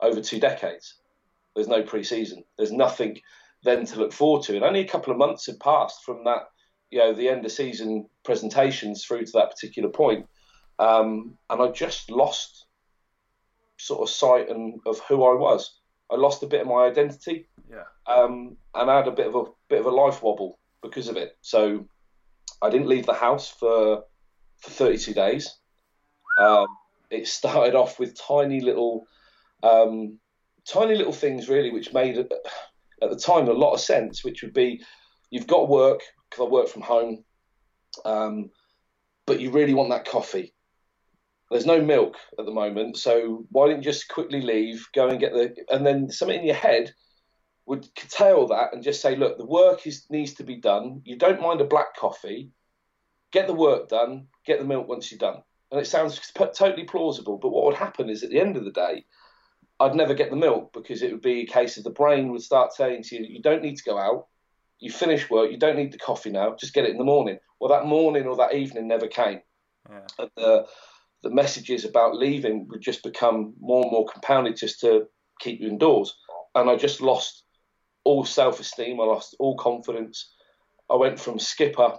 over 0.00 0.20
two 0.20 0.38
decades. 0.38 0.94
There's 1.54 1.68
no 1.68 1.82
pre-season. 1.82 2.44
There's 2.56 2.70
nothing 2.70 3.20
then 3.64 3.84
to 3.86 3.98
look 3.98 4.12
forward 4.12 4.44
to, 4.44 4.54
and 4.54 4.64
only 4.64 4.80
a 4.80 4.88
couple 4.88 5.12
of 5.12 5.18
months 5.18 5.46
have 5.46 5.58
passed 5.58 6.04
from 6.04 6.22
that, 6.24 6.50
you 6.90 6.98
know, 7.00 7.12
the 7.12 7.28
end 7.28 7.44
of 7.44 7.50
season 7.50 8.08
presentations 8.24 9.04
through 9.04 9.24
to 9.24 9.32
that 9.34 9.50
particular 9.50 9.88
point, 9.88 10.26
um, 10.78 11.36
and 11.50 11.60
I 11.60 11.68
just 11.72 12.08
lost 12.10 12.66
sort 13.78 14.02
of 14.02 14.10
sight 14.10 14.48
and 14.48 14.80
of 14.86 15.00
who 15.08 15.24
I 15.24 15.34
was. 15.34 15.80
I 16.10 16.14
lost 16.14 16.44
a 16.44 16.46
bit 16.46 16.60
of 16.60 16.68
my 16.68 16.86
identity. 16.86 17.48
Yeah. 17.68 17.84
Um, 18.06 18.56
and 18.74 18.88
I 18.88 18.96
had 18.98 19.08
a 19.08 19.12
bit 19.12 19.26
of 19.26 19.34
a 19.34 19.44
bit 19.68 19.80
of 19.80 19.86
a 19.86 19.90
life 19.90 20.22
wobble 20.22 20.58
because 20.82 21.08
of 21.08 21.16
it. 21.16 21.36
So 21.42 21.86
I 22.62 22.70
didn't 22.70 22.88
leave 22.88 23.06
the 23.06 23.14
house 23.14 23.50
for 23.50 24.04
for 24.58 24.70
32 24.70 25.14
days. 25.14 25.56
Um, 26.38 26.66
it 27.10 27.26
started 27.26 27.74
off 27.74 27.98
with 27.98 28.18
tiny 28.18 28.60
little, 28.60 29.06
um, 29.62 30.18
tiny 30.66 30.94
little 30.94 31.12
things 31.12 31.48
really, 31.48 31.70
which 31.70 31.92
made 31.92 32.18
at 32.18 32.30
the 33.10 33.16
time 33.16 33.48
a 33.48 33.52
lot 33.52 33.74
of 33.74 33.80
sense. 33.80 34.24
Which 34.24 34.42
would 34.42 34.54
be, 34.54 34.82
you've 35.30 35.46
got 35.46 35.68
work 35.68 36.00
because 36.28 36.46
I 36.46 36.48
work 36.48 36.68
from 36.68 36.82
home, 36.82 37.24
um, 38.04 38.50
but 39.26 39.40
you 39.40 39.50
really 39.50 39.74
want 39.74 39.90
that 39.90 40.06
coffee. 40.06 40.54
There's 41.50 41.66
no 41.66 41.80
milk 41.80 42.16
at 42.38 42.44
the 42.44 42.52
moment, 42.52 42.98
so 42.98 43.46
why 43.50 43.68
don't 43.68 43.78
you 43.78 43.82
just 43.82 44.08
quickly 44.08 44.42
leave, 44.42 44.86
go 44.94 45.08
and 45.08 45.18
get 45.18 45.32
the, 45.32 45.54
and 45.70 45.86
then 45.86 46.10
something 46.10 46.40
in 46.40 46.44
your 46.44 46.54
head 46.54 46.92
would 47.68 47.86
curtail 47.94 48.46
that 48.48 48.72
and 48.72 48.82
just 48.82 49.00
say, 49.00 49.14
look, 49.14 49.38
the 49.38 49.46
work 49.46 49.86
is, 49.86 50.06
needs 50.10 50.34
to 50.34 50.42
be 50.42 50.56
done. 50.56 51.02
You 51.04 51.16
don't 51.16 51.40
mind 51.40 51.60
a 51.60 51.64
black 51.64 51.94
coffee. 51.96 52.50
Get 53.32 53.46
the 53.46 53.54
work 53.54 53.88
done. 53.88 54.26
Get 54.46 54.58
the 54.58 54.64
milk 54.64 54.88
once 54.88 55.10
you're 55.10 55.18
done. 55.18 55.42
And 55.70 55.80
it 55.80 55.86
sounds 55.86 56.20
totally 56.34 56.84
plausible, 56.84 57.36
but 57.36 57.50
what 57.50 57.66
would 57.66 57.74
happen 57.74 58.08
is 58.08 58.22
at 58.22 58.30
the 58.30 58.40
end 58.40 58.56
of 58.56 58.64
the 58.64 58.70
day, 58.70 59.04
I'd 59.80 59.94
never 59.94 60.14
get 60.14 60.30
the 60.30 60.36
milk 60.36 60.72
because 60.72 61.02
it 61.02 61.12
would 61.12 61.22
be 61.22 61.42
a 61.42 61.46
case 61.46 61.76
of 61.76 61.84
the 61.84 61.90
brain 61.90 62.32
would 62.32 62.42
start 62.42 62.72
saying 62.72 63.02
to 63.04 63.16
you, 63.16 63.26
you 63.28 63.42
don't 63.42 63.62
need 63.62 63.76
to 63.76 63.84
go 63.84 63.98
out. 63.98 64.26
You 64.80 64.90
finish 64.90 65.28
work. 65.28 65.50
You 65.50 65.58
don't 65.58 65.76
need 65.76 65.92
the 65.92 65.98
coffee 65.98 66.30
now. 66.30 66.56
Just 66.58 66.74
get 66.74 66.84
it 66.84 66.90
in 66.90 66.98
the 66.98 67.04
morning. 67.04 67.38
Well, 67.60 67.70
that 67.70 67.86
morning 67.86 68.26
or 68.26 68.36
that 68.36 68.54
evening 68.54 68.88
never 68.88 69.06
came. 69.06 69.40
Yeah. 69.88 70.00
And 70.18 70.30
the, 70.36 70.66
the 71.22 71.30
messages 71.30 71.84
about 71.84 72.16
leaving 72.16 72.66
would 72.68 72.80
just 72.80 73.02
become 73.02 73.54
more 73.60 73.82
and 73.82 73.92
more 73.92 74.06
compounded 74.06 74.56
just 74.56 74.80
to 74.80 75.06
keep 75.40 75.60
you 75.60 75.68
indoors. 75.68 76.16
And 76.54 76.70
I 76.70 76.76
just 76.76 77.00
lost 77.00 77.44
all 78.04 78.24
self 78.24 78.60
esteem. 78.60 79.00
I 79.00 79.04
lost 79.04 79.36
all 79.38 79.56
confidence. 79.56 80.32
I 80.90 80.96
went 80.96 81.20
from 81.20 81.38
skipper, 81.38 81.96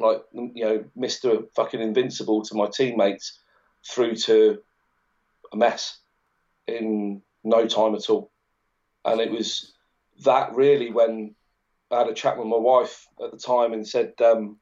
like 0.00 0.22
you 0.32 0.64
know, 0.64 0.84
Mister 0.96 1.42
fucking 1.54 1.80
invincible 1.80 2.42
to 2.42 2.54
my 2.54 2.66
teammates, 2.66 3.40
through 3.86 4.16
to 4.16 4.62
a 5.52 5.56
mess 5.56 5.98
in 6.66 7.22
no 7.44 7.66
time 7.66 7.94
at 7.94 8.10
all. 8.10 8.30
And 9.04 9.20
it 9.20 9.30
was 9.30 9.74
that 10.24 10.54
really 10.54 10.90
when 10.92 11.34
I 11.90 11.98
had 11.98 12.08
a 12.08 12.14
chat 12.14 12.36
with 12.36 12.46
my 12.46 12.56
wife 12.56 13.06
at 13.22 13.30
the 13.30 13.38
time 13.38 13.72
and 13.72 13.86
said, 13.86 14.12
um, 14.22 14.58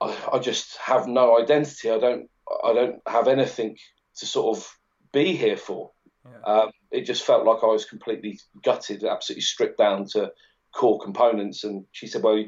I, 0.00 0.16
I 0.34 0.38
just 0.38 0.76
have 0.76 1.06
no 1.06 1.40
identity. 1.40 1.90
I 1.90 1.98
don't 1.98 2.30
I 2.62 2.72
don't 2.74 3.00
have 3.06 3.28
anything 3.28 3.78
to 4.16 4.26
sort 4.26 4.58
of 4.58 4.78
be 5.12 5.36
here 5.36 5.56
for. 5.56 5.92
Yeah. 6.24 6.52
Um, 6.52 6.70
it 6.90 7.02
just 7.02 7.24
felt 7.24 7.46
like 7.46 7.62
I 7.62 7.66
was 7.66 7.84
completely 7.84 8.38
gutted, 8.62 9.04
absolutely 9.04 9.42
stripped 9.42 9.78
down 9.78 10.06
to 10.08 10.32
core 10.72 11.00
components. 11.00 11.64
And 11.64 11.86
she 11.92 12.06
said, 12.06 12.22
"Well, 12.22 12.44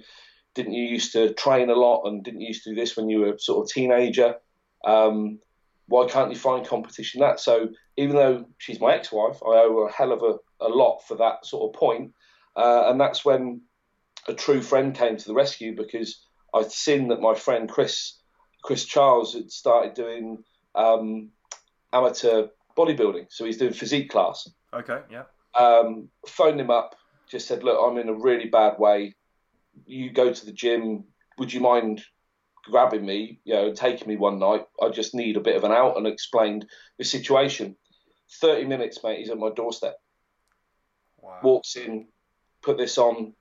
Didn't 0.57 0.73
you 0.73 0.85
used 0.85 1.13
to 1.13 1.33
train 1.35 1.71
a 1.71 1.75
lot 1.75 2.05
and 2.05 2.25
didn't 2.25 2.41
you 2.41 2.49
used 2.49 2.65
to 2.65 2.71
do 2.71 2.77
this 2.77 2.97
when 2.97 3.09
you 3.09 3.21
were 3.21 3.39
sort 3.39 3.65
of 3.65 3.73
teenager? 3.73 4.35
Um, 4.85 5.39
why 5.87 6.09
can't 6.09 6.33
you 6.33 6.37
find 6.37 6.67
competition 6.67 7.21
that? 7.21 7.39
So 7.39 7.69
even 7.97 8.17
though 8.17 8.47
she's 8.59 8.81
my 8.81 8.95
ex-wife, 8.95 9.37
I 9.45 9.51
owe 9.51 9.83
her 9.83 9.87
a 9.87 9.93
hell 9.93 10.13
of 10.13 10.23
a, 10.23 10.65
a 10.65 10.69
lot 10.69 11.03
for 11.07 11.17
that 11.19 11.47
sort 11.47 11.69
of 11.69 11.79
point. 11.79 12.13
Uh, 12.57 12.91
and 12.91 13.01
that's 13.01 13.25
when 13.25 13.61
a 14.27 14.35
true 14.35 14.63
friend 14.63 14.95
came 14.95 15.17
to 15.17 15.27
the 15.29 15.35
rescue 15.35 15.77
because 15.77 16.21
I'd 16.55 16.73
seen 16.73 17.09
that 17.09 17.21
my 17.21 17.35
friend 17.35 17.69
Chris 17.69 18.19
Chris 18.63 18.85
Charles 18.85 19.35
had 19.35 19.53
started 19.53 19.95
doing 19.95 20.43
um, 20.75 21.31
amateur 21.93 22.49
bodybuilding, 22.77 23.27
so 23.31 23.45
he's 23.45 23.59
doing 23.59 23.73
physique 23.73 24.11
class. 24.11 24.49
Okay, 24.75 25.01
yeah. 25.11 25.25
Um, 25.57 26.09
phoned 26.27 26.61
him 26.61 26.71
up, 26.71 26.97
just 27.29 27.47
said, 27.47 27.63
"Look, 27.63 27.79
I'm 27.81 27.99
in 27.99 28.09
a 28.09 28.15
really 28.15 28.49
bad 28.49 28.79
way. 28.79 29.15
You 29.85 30.11
go 30.11 30.33
to 30.33 30.47
the 30.47 30.53
gym. 30.53 31.05
Would 31.39 31.53
you 31.53 31.61
mind 31.61 32.03
grabbing 32.65 33.05
me, 33.05 33.41
you 33.45 33.55
know, 33.55 33.73
taking 33.73 34.09
me 34.09 34.17
one 34.17 34.39
night? 34.39 34.67
I 34.81 34.89
just 34.89 35.15
need 35.15 35.37
a 35.37 35.41
bit 35.41 35.57
of 35.57 35.65
an 35.65 35.73
out." 35.73 35.97
And 35.97 36.07
explained 36.07 36.67
the 36.99 37.05
situation. 37.05 37.77
Thirty 38.41 38.65
minutes, 38.65 39.03
mate. 39.05 39.19
He's 39.19 39.31
at 39.31 39.39
my 39.39 39.51
doorstep. 39.51 39.97
Wow. 41.19 41.41
Walks 41.43 41.77
in, 41.77 42.09
put 42.63 42.79
this 42.79 42.99
on, 42.99 43.35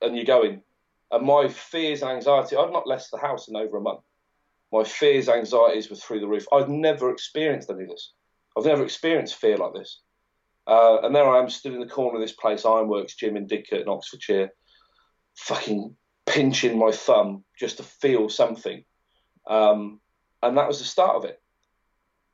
and 0.00 0.16
you're 0.16 0.24
going. 0.24 0.62
And 1.10 1.26
my 1.26 1.48
fears 1.48 2.02
and 2.02 2.10
anxiety, 2.10 2.56
I've 2.56 2.72
not 2.72 2.86
left 2.86 3.10
the 3.10 3.18
house 3.18 3.48
in 3.48 3.56
over 3.56 3.76
a 3.76 3.80
month. 3.80 4.00
My 4.70 4.84
fears, 4.84 5.28
anxieties 5.28 5.88
were 5.88 5.96
through 5.96 6.20
the 6.20 6.28
roof. 6.28 6.46
I've 6.52 6.68
never 6.68 7.10
experienced 7.10 7.70
any 7.70 7.84
of 7.84 7.88
this. 7.88 8.12
I've 8.56 8.66
never 8.66 8.84
experienced 8.84 9.36
fear 9.36 9.56
like 9.56 9.72
this. 9.72 10.00
Uh, 10.66 11.00
and 11.02 11.14
there 11.14 11.26
I 11.26 11.38
am, 11.38 11.48
stood 11.48 11.72
in 11.72 11.80
the 11.80 11.86
corner 11.86 12.16
of 12.16 12.20
this 12.20 12.34
place, 12.34 12.66
Ironworks 12.66 13.14
Gym 13.14 13.38
in 13.38 13.46
Didcot 13.46 13.80
in 13.80 13.88
Oxfordshire, 13.88 14.50
fucking 15.38 15.94
pinching 16.26 16.78
my 16.78 16.90
thumb 16.90 17.44
just 17.58 17.78
to 17.78 17.82
feel 17.82 18.28
something. 18.28 18.84
Um, 19.46 20.00
and 20.42 20.56
that 20.56 20.68
was 20.68 20.78
the 20.78 20.84
start 20.84 21.16
of 21.16 21.24
it. 21.24 21.40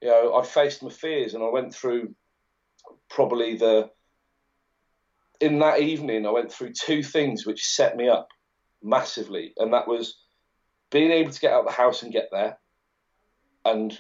You 0.03 0.09
know, 0.09 0.35
I 0.35 0.45
faced 0.45 0.83
my 0.83 0.91
fears 0.91 1.35
and 1.35 1.43
I 1.43 1.49
went 1.49 1.75
through 1.75 2.15
probably 3.09 3.57
the. 3.57 3.91
In 5.41 5.59
that 5.59 5.81
evening, 5.81 6.27
I 6.27 6.31
went 6.31 6.51
through 6.51 6.73
two 6.73 7.03
things 7.03 7.45
which 7.45 7.67
set 7.67 7.97
me 7.97 8.09
up 8.09 8.29
massively, 8.83 9.53
and 9.57 9.73
that 9.73 9.89
was 9.89 10.17
being 10.91 11.11
able 11.11 11.33
to 11.33 11.41
get 11.41 11.53
out 11.53 11.61
of 11.61 11.67
the 11.67 11.73
house 11.73 12.03
and 12.03 12.13
get 12.13 12.29
there, 12.33 12.59
and 13.65 13.99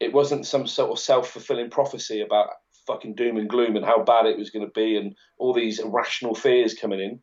it 0.00 0.12
wasn't 0.12 0.46
some 0.46 0.66
sort 0.66 0.90
of 0.90 0.98
self 0.98 1.30
fulfilling 1.30 1.70
prophecy 1.70 2.20
about 2.20 2.50
fucking 2.86 3.14
doom 3.14 3.36
and 3.36 3.48
gloom 3.48 3.76
and 3.76 3.84
how 3.84 4.02
bad 4.02 4.26
it 4.26 4.38
was 4.38 4.50
going 4.50 4.64
to 4.64 4.72
be 4.72 4.96
and 4.96 5.14
all 5.38 5.52
these 5.52 5.80
irrational 5.80 6.34
fears 6.34 6.74
coming 6.74 7.00
in. 7.00 7.20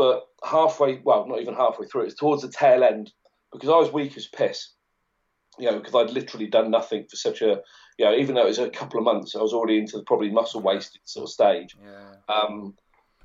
But 0.00 0.28
halfway, 0.42 0.98
well, 1.04 1.28
not 1.28 1.42
even 1.42 1.52
halfway 1.52 1.86
through, 1.86 2.04
it's 2.04 2.14
towards 2.14 2.40
the 2.40 2.48
tail 2.48 2.84
end 2.84 3.12
because 3.52 3.68
I 3.68 3.76
was 3.76 3.92
weak 3.92 4.16
as 4.16 4.28
piss. 4.28 4.70
You 5.58 5.70
know, 5.70 5.78
because 5.78 5.94
I'd 5.94 6.14
literally 6.14 6.46
done 6.46 6.70
nothing 6.70 7.04
for 7.04 7.16
such 7.16 7.42
a, 7.42 7.60
you 7.98 8.06
know, 8.06 8.14
even 8.14 8.34
though 8.34 8.44
it 8.44 8.48
was 8.48 8.58
a 8.58 8.70
couple 8.70 8.98
of 8.98 9.04
months, 9.04 9.36
I 9.36 9.42
was 9.42 9.52
already 9.52 9.76
into 9.76 9.98
the 9.98 10.04
probably 10.04 10.30
muscle 10.30 10.62
wasted 10.62 11.02
sort 11.04 11.24
of 11.24 11.32
stage. 11.34 11.76
Yeah. 11.84 12.34
Um, 12.34 12.78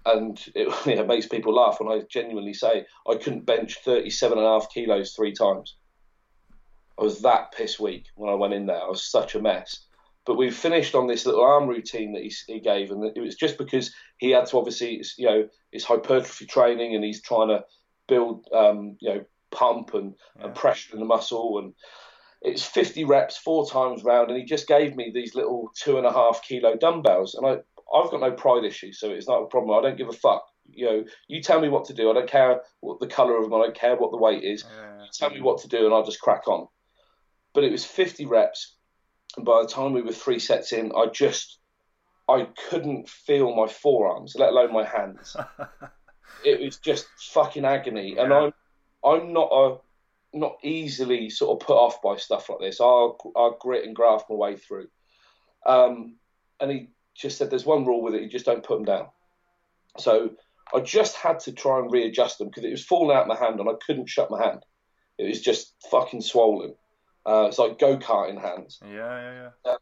and 0.05 0.38
it, 0.53 0.67
it 0.86 1.08
makes 1.08 1.27
people 1.27 1.55
laugh 1.55 1.79
when 1.79 1.98
I 1.98 2.03
genuinely 2.10 2.53
say 2.53 2.86
I 3.10 3.15
couldn't 3.15 3.46
bench 3.46 3.77
37 3.86 4.38
and 4.38 4.46
a 4.46 4.50
half 4.50 4.70
kilos 4.70 5.13
three 5.13 5.32
times. 5.32 5.77
I 7.00 7.03
was 7.03 7.22
that 7.22 7.53
piss 7.53 7.79
weak 7.79 8.08
when 8.15 8.29
I 8.29 8.36
went 8.36 8.53
in 8.53 8.65
there. 8.65 8.82
I 8.82 8.89
was 8.89 9.10
such 9.10 9.36
a 9.36 9.41
mess. 9.41 9.85
But 10.25 10.38
we 10.38 10.50
finished 10.50 10.96
on 10.96 11.08
this 11.08 11.25
little 11.25 11.44
arm 11.44 11.67
routine 11.67 12.13
that 12.13 12.24
he, 12.24 12.34
he 12.48 12.60
gave, 12.60 12.91
and 12.91 13.03
it 13.15 13.22
was 13.22 13.36
just 13.36 13.58
because 13.58 13.94
he 14.17 14.32
had 14.32 14.48
to 14.48 14.58
obviously, 14.58 15.03
you 15.17 15.25
know, 15.27 15.48
his 15.72 15.84
hypertrophy 15.84 16.46
training, 16.48 16.96
and 16.96 17.03
he's 17.03 17.22
trying 17.22 17.50
to 17.50 17.63
build, 18.08 18.48
um, 18.53 18.98
you 19.00 19.10
know, 19.10 19.25
pump 19.51 19.94
and, 19.94 20.15
Yeah. 20.38 20.46
and 20.46 20.55
pressure 20.55 20.94
in 20.94 21.00
the 21.00 21.05
muscle, 21.05 21.60
and 21.60 21.74
it's 22.41 22.65
50 22.65 23.03
reps 23.05 23.38
four 23.38 23.67
times 23.70 24.03
round, 24.03 24.29
and 24.29 24.39
he 24.39 24.46
just 24.46 24.67
gave 24.67 24.96
me 24.96 25.12
these 25.13 25.36
little 25.36 25.72
two 25.75 25.98
and 25.98 26.08
a 26.08 26.12
half 26.12 26.41
kilo 26.44 26.75
dumbbells, 26.75 27.36
and 27.36 27.46
I, 27.46 27.58
I've 27.96 28.12
got 28.12 28.22
no 28.22 28.32
pride 28.32 28.65
issues, 28.65 29.00
so 29.00 29.12
it's 29.12 29.27
not 29.27 29.44
a 29.44 29.48
problem. 29.48 29.77
I 29.77 29.88
don't 29.88 29.98
give 29.98 30.10
a 30.10 30.13
fuck. 30.13 30.44
You 30.67 30.86
know, 30.86 31.05
you 31.27 31.41
tell 31.41 31.62
me 31.62 31.70
what 31.70 31.86
to 31.86 31.94
do. 31.94 32.10
I 32.10 32.13
don't 32.13 32.27
care 32.29 32.62
what 32.79 33.00
the 33.00 33.08
colour 33.08 33.38
of 33.38 33.44
them. 33.44 33.53
I 33.53 33.63
don't 33.63 33.75
care 33.75 33.96
what 33.96 34.10
the 34.10 34.17
weight 34.17 34.44
is. 34.44 34.65
Yeah. 34.67 35.05
Tell 35.13 35.29
me 35.29 35.41
what 35.41 35.60
to 35.60 35.67
do, 35.67 35.86
and 35.86 35.94
I'll 35.94 36.03
just 36.03 36.20
crack 36.20 36.48
on. 36.48 36.67
But 37.53 37.63
it 37.63 37.72
was 37.72 37.86
50 37.86 38.25
reps, 38.25 38.75
by 39.44 39.62
the 39.62 39.68
time 39.68 39.94
we 39.94 40.01
were 40.01 40.12
three 40.12 40.39
sets 40.39 40.72
in, 40.72 40.92
I 40.96 41.08
just 41.08 41.60
I 42.27 42.48
couldn't 42.70 43.10
feel 43.10 43.56
my 43.56 43.68
forearms, 43.68 44.36
let 44.36 44.50
alone 44.50 44.74
my 44.74 44.86
hands. 44.86 45.36
it 46.44 46.60
was 46.60 46.77
just 46.77 47.08
fucking 47.34 47.65
agony, 47.65 48.18
and 48.18 48.34
I'm 48.34 48.54
I'm 49.04 49.34
not 49.34 49.50
a 49.51 49.77
not 50.34 50.58
easily 50.63 51.30
sort 51.30 51.62
of 51.62 51.65
put 51.65 51.77
off 51.77 52.01
by 52.01 52.18
stuff 52.18 52.50
like 52.50 52.60
this. 52.60 52.82
I'll 52.82 53.18
I'll 53.36 53.58
grit 53.60 53.86
and 53.86 53.96
graft 53.96 54.30
my 54.30 54.36
way 54.36 54.56
through. 54.58 54.88
Um, 55.65 56.15
and 56.60 56.72
he 56.72 56.89
just 57.15 57.38
said, 57.38 57.50
"There's 57.50 57.65
one 57.65 57.86
rule 57.86 58.01
with 58.01 58.15
it: 58.15 58.22
you 58.22 58.30
just 58.30 58.46
don't 58.46 58.63
put 58.63 58.75
them 58.75 58.86
down." 58.86 59.08
So 59.98 60.32
I 60.74 60.82
just 60.82 61.15
had 61.15 61.39
to 61.42 61.54
try 61.54 61.80
and 61.80 61.92
readjust 61.92 62.38
them 62.38 62.48
because 62.48 62.63
it 62.63 62.72
was 62.72 62.86
falling 62.86 63.15
out 63.15 63.24
of 63.24 63.27
my 63.27 63.38
hand, 63.38 63.60
and 63.60 63.70
I 63.70 63.74
couldn't 63.86 64.10
shut 64.10 64.32
my 64.32 64.44
hand. 64.44 64.65
It 65.18 65.27
was 65.27 65.42
just 65.42 65.74
fucking 65.89 66.22
swollen. 66.22 66.75
Uh, 67.25 67.46
it's 67.48 67.58
like 67.58 67.79
go 67.79 67.98
karting 67.98 68.39
hands. 68.39 68.79
yeah, 68.84 68.91
yeah, 68.91 69.50
yeah. 69.65 69.72
Um, 69.72 69.77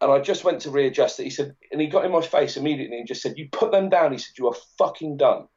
and 0.00 0.12
I 0.12 0.20
just 0.20 0.44
went 0.44 0.60
to 0.62 0.70
readjust 0.70 1.18
it. 1.18 1.24
He 1.24 1.30
said, 1.30 1.56
and 1.72 1.80
he 1.80 1.86
got 1.88 2.04
in 2.04 2.12
my 2.12 2.20
face 2.20 2.56
immediately 2.56 2.98
and 2.98 3.08
just 3.08 3.22
said, 3.22 3.38
"You 3.38 3.48
put 3.50 3.72
them 3.72 3.88
down." 3.88 4.12
He 4.12 4.18
said, 4.18 4.38
"You 4.38 4.48
are 4.48 4.56
fucking 4.78 5.16
done. 5.16 5.48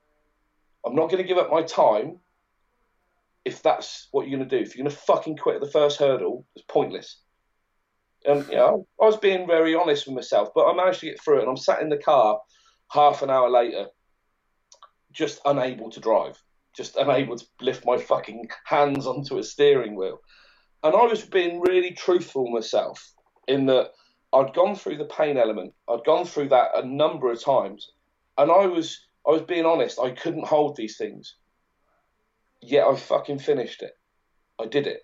I'm 0.85 0.95
not 0.95 1.09
going 1.09 1.21
to 1.21 1.27
give 1.27 1.37
up 1.37 1.51
my 1.51 1.61
time. 1.61 2.19
If 3.43 3.61
that's 3.61 4.07
what 4.11 4.27
you're 4.27 4.37
going 4.37 4.49
to 4.49 4.57
do, 4.57 4.63
if 4.63 4.75
you're 4.75 4.83
going 4.83 4.95
to 4.95 5.01
fucking 5.01 5.37
quit 5.37 5.55
at 5.55 5.61
the 5.61 5.69
first 5.69 5.99
hurdle, 5.99 6.45
it's 6.55 6.65
pointless." 6.67 7.17
And 8.25 8.47
you 8.47 8.55
know, 8.55 8.87
I 9.01 9.05
was 9.05 9.17
being 9.17 9.47
very 9.47 9.75
honest 9.75 10.07
with 10.07 10.15
myself, 10.15 10.49
but 10.55 10.65
I 10.65 10.75
managed 10.75 11.01
to 11.01 11.07
get 11.07 11.21
through 11.21 11.39
it. 11.39 11.41
And 11.41 11.49
I'm 11.49 11.57
sat 11.57 11.81
in 11.81 11.89
the 11.89 11.97
car 11.97 12.39
half 12.89 13.21
an 13.21 13.29
hour 13.29 13.49
later, 13.49 13.87
just 15.11 15.39
unable 15.45 15.89
to 15.91 15.99
drive, 15.99 16.41
just 16.75 16.95
unable 16.97 17.37
to 17.37 17.45
lift 17.61 17.85
my 17.85 17.97
fucking 17.97 18.47
hands 18.65 19.05
onto 19.07 19.37
a 19.37 19.43
steering 19.43 19.95
wheel. 19.95 20.19
And 20.83 20.95
I 20.95 21.03
was 21.03 21.23
being 21.23 21.61
really 21.61 21.91
truthful 21.91 22.49
myself 22.49 23.13
in 23.47 23.65
that 23.67 23.91
I'd 24.33 24.53
gone 24.53 24.75
through 24.75 24.97
the 24.97 25.05
pain 25.05 25.37
element. 25.37 25.73
I'd 25.89 26.05
gone 26.05 26.25
through 26.25 26.49
that 26.49 26.71
a 26.75 26.85
number 26.85 27.31
of 27.31 27.43
times, 27.43 27.91
and 28.37 28.51
I 28.51 28.65
was 28.65 29.05
I 29.27 29.31
was 29.31 29.43
being 29.43 29.65
honest. 29.65 29.99
I 29.99 30.11
couldn't 30.11 30.47
hold 30.47 30.75
these 30.75 30.97
things. 30.97 31.35
Yet 32.61 32.87
I 32.87 32.95
fucking 32.95 33.39
finished 33.39 33.81
it. 33.81 33.97
I 34.59 34.65
did 34.65 34.87
it. 34.87 35.01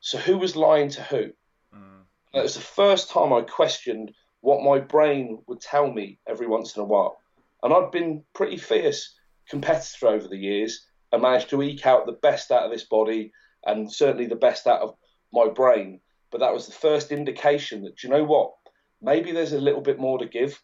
So 0.00 0.18
who 0.18 0.38
was 0.38 0.56
lying 0.56 0.88
to 0.90 1.02
who? 1.02 1.30
Mm. 1.74 2.02
It 2.34 2.42
was 2.42 2.54
the 2.54 2.60
first 2.60 3.10
time 3.10 3.32
I 3.32 3.42
questioned 3.42 4.12
what 4.40 4.64
my 4.64 4.80
brain 4.80 5.42
would 5.46 5.60
tell 5.60 5.90
me 5.92 6.18
every 6.26 6.46
once 6.46 6.76
in 6.76 6.82
a 6.82 6.86
while. 6.86 7.18
And 7.62 7.72
I'd 7.72 7.92
been 7.92 8.24
pretty 8.34 8.56
fierce 8.56 9.14
competitor 9.48 10.08
over 10.08 10.26
the 10.26 10.36
years 10.36 10.84
and 11.12 11.22
managed 11.22 11.50
to 11.50 11.62
eke 11.62 11.86
out 11.86 12.06
the 12.06 12.12
best 12.12 12.50
out 12.50 12.64
of 12.64 12.70
this 12.70 12.84
body 12.84 13.32
and 13.66 13.92
certainly 13.92 14.26
the 14.26 14.36
best 14.36 14.66
out 14.66 14.80
of 14.80 14.94
my 15.32 15.48
brain. 15.48 16.00
But 16.30 16.40
that 16.40 16.52
was 16.52 16.66
the 16.66 16.72
first 16.72 17.12
indication 17.12 17.82
that, 17.82 18.02
you 18.02 18.08
know 18.08 18.24
what? 18.24 18.52
Maybe 19.00 19.32
there's 19.32 19.52
a 19.52 19.60
little 19.60 19.80
bit 19.80 19.98
more 19.98 20.18
to 20.18 20.26
give. 20.26 20.60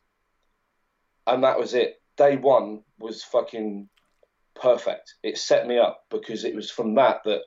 And 1.26 1.45
that 1.45 1.59
was 1.59 1.75
it. 1.75 2.00
Day 2.17 2.37
one 2.37 2.83
was 2.99 3.23
fucking 3.23 3.88
perfect. 4.55 5.14
It 5.23 5.38
set 5.38 5.67
me 5.67 5.78
up 5.78 6.05
because 6.11 6.45
it 6.45 6.55
was 6.55 6.71
from 6.71 6.95
that 6.95 7.23
that 7.25 7.43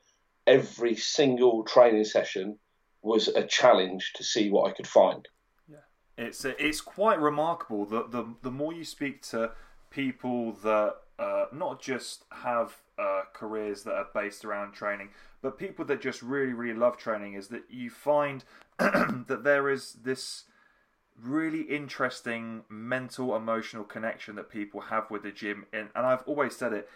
every 0.48 0.96
single 0.96 1.64
training 1.64 2.06
session 2.06 2.58
was 3.02 3.28
a 3.28 3.44
challenge 3.44 4.12
to 4.16 4.24
see 4.24 4.50
what 4.50 4.70
I 4.70 4.74
could 4.74 4.88
find. 4.88 5.28
Yeah. 5.68 5.78
It's 6.18 6.46
it's 6.46 6.82
quite 6.82 7.20
remarkable 7.20 7.86
that 7.86 8.12
the 8.12 8.36
the 8.42 8.52
more 8.52 8.74
you 8.74 8.84
speak 8.84 9.24
to 9.30 9.52
people 9.90 10.54
that 10.64 10.96
uh, 11.20 11.46
not 11.52 11.82
just 11.82 12.26
have 12.32 12.78
uh, 13.02 13.22
careers 13.34 13.84
that 13.84 13.94
are 13.94 14.08
based 14.14 14.46
around 14.46 14.74
training, 14.74 15.10
but 15.42 15.58
people 15.58 15.84
that 15.86 16.02
just 16.02 16.22
really 16.22 16.54
really 16.54 16.78
love 16.78 16.98
training, 16.98 17.34
is 17.34 17.48
that 17.48 17.64
you 17.70 17.90
find 17.90 18.44
that 18.78 19.42
there 19.44 19.70
is 19.70 19.98
this 20.04 20.46
really 21.22 21.64
interesting 21.64 22.64
mental 22.70 23.36
emotional 23.36 23.84
connection 23.84 24.36
that 24.36 24.50
people 24.50 24.82
have 24.82 25.12
with 25.12 25.22
the 25.22 25.32
gym 25.32 25.66
and, 25.72 25.90
and 25.94 26.06
I've 26.06 26.24
always 26.26 26.56
said 26.56 26.74
it 26.74 26.90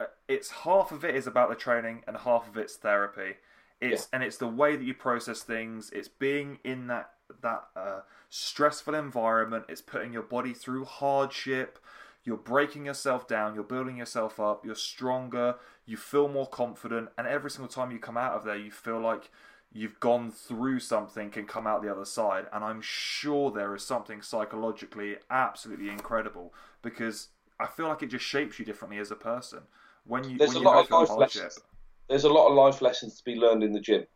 uh, 0.00 0.06
it's 0.28 0.50
half 0.50 0.90
of 0.92 1.04
it 1.04 1.14
is 1.14 1.26
about 1.26 1.50
the 1.50 1.54
training 1.54 2.02
and 2.06 2.16
half 2.16 2.48
of 2.48 2.56
it's 2.56 2.76
therapy. 2.76 3.36
It's 3.80 4.08
and 4.12 4.22
it's 4.22 4.36
the 4.36 4.46
way 4.46 4.76
that 4.76 4.84
you 4.84 4.92
process 4.92 5.42
things. 5.42 5.90
It's 5.90 6.08
being 6.08 6.58
in 6.64 6.86
that 6.88 7.12
that 7.42 7.64
uh, 7.76 8.00
stressful 8.28 8.94
environment. 8.94 9.66
It's 9.68 9.80
putting 9.80 10.12
your 10.12 10.22
body 10.22 10.52
through 10.52 10.84
hardship 10.84 11.78
you're 12.24 12.36
breaking 12.36 12.86
yourself 12.86 13.26
down 13.26 13.54
you're 13.54 13.64
building 13.64 13.96
yourself 13.96 14.38
up 14.38 14.64
you're 14.64 14.74
stronger 14.74 15.56
you 15.86 15.96
feel 15.96 16.28
more 16.28 16.46
confident 16.46 17.08
and 17.18 17.26
every 17.26 17.50
single 17.50 17.68
time 17.68 17.90
you 17.90 17.98
come 17.98 18.16
out 18.16 18.32
of 18.32 18.44
there 18.44 18.56
you 18.56 18.70
feel 18.70 19.00
like 19.00 19.30
you've 19.72 20.00
gone 20.00 20.30
through 20.30 20.80
something 20.80 21.32
and 21.36 21.46
come 21.46 21.66
out 21.66 21.82
the 21.82 21.90
other 21.90 22.04
side 22.04 22.46
and 22.52 22.64
i'm 22.64 22.80
sure 22.80 23.50
there 23.50 23.74
is 23.74 23.84
something 23.84 24.20
psychologically 24.20 25.16
absolutely 25.30 25.88
incredible 25.88 26.52
because 26.82 27.28
I 27.60 27.66
feel 27.66 27.88
like 27.88 28.02
it 28.02 28.06
just 28.06 28.24
shapes 28.24 28.58
you 28.58 28.64
differently 28.64 28.98
as 28.98 29.10
a 29.10 29.16
person. 29.16 29.60
When 30.06 30.24
you 30.24 30.38
There's 30.38 30.54
when 30.54 30.56
a 30.56 30.60
you 30.60 30.64
lot 30.64 30.84
of 30.84 30.90
life 30.90 31.08
hardship, 31.08 31.42
lessons. 31.42 31.60
There's 32.08 32.24
a 32.24 32.32
lot 32.32 32.48
of 32.48 32.54
life 32.54 32.80
lessons 32.80 33.18
to 33.18 33.24
be 33.24 33.36
learned 33.36 33.62
in 33.62 33.72
the 33.72 33.80
gym, 33.80 34.06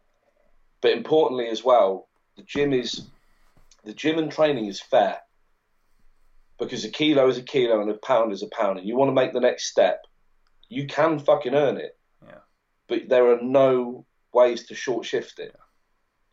but 0.80 0.92
importantly 0.92 1.48
as 1.48 1.62
well, 1.62 2.08
the 2.36 2.42
gym 2.42 2.72
is 2.72 3.06
the 3.84 3.92
gym 3.92 4.18
and 4.18 4.32
training 4.32 4.64
is 4.64 4.80
fair 4.80 5.18
because 6.58 6.84
a 6.84 6.90
kilo 6.90 7.28
is 7.28 7.38
a 7.38 7.42
kilo 7.42 7.80
and 7.80 7.90
a 7.90 7.94
pound 7.94 8.32
is 8.32 8.42
a 8.42 8.48
pound, 8.48 8.78
and 8.78 8.88
you 8.88 8.96
want 8.96 9.08
to 9.08 9.14
make 9.14 9.32
the 9.32 9.40
next 9.40 9.70
step, 9.70 10.02
you 10.68 10.86
can 10.86 11.18
fucking 11.18 11.54
earn 11.54 11.76
it. 11.76 11.98
Yeah. 12.24 12.38
But 12.88 13.08
there 13.08 13.30
are 13.32 13.40
no 13.42 14.06
ways 14.32 14.66
to 14.66 14.74
short 14.74 15.04
shift 15.04 15.38
it. 15.38 15.54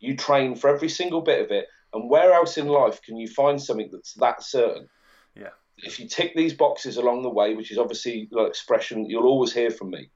You 0.00 0.16
train 0.16 0.54
for 0.56 0.68
every 0.68 0.88
single 0.88 1.20
bit 1.20 1.44
of 1.44 1.50
it, 1.50 1.66
and 1.92 2.08
where 2.08 2.32
else 2.32 2.58
in 2.58 2.68
life 2.68 3.00
can 3.02 3.16
you 3.16 3.28
find 3.28 3.60
something 3.60 3.88
that's 3.92 4.14
that 4.14 4.42
certain? 4.42 4.88
Yeah. 5.34 5.50
If 5.78 5.98
you 5.98 6.08
tick 6.08 6.34
these 6.34 6.54
boxes 6.54 6.96
along 6.96 7.22
the 7.22 7.30
way, 7.30 7.54
which 7.54 7.70
is 7.70 7.78
obviously 7.78 8.28
the 8.30 8.44
expression 8.44 9.08
you'll 9.08 9.26
always 9.26 9.52
hear 9.52 9.70
from 9.70 9.90
me, 9.90 10.10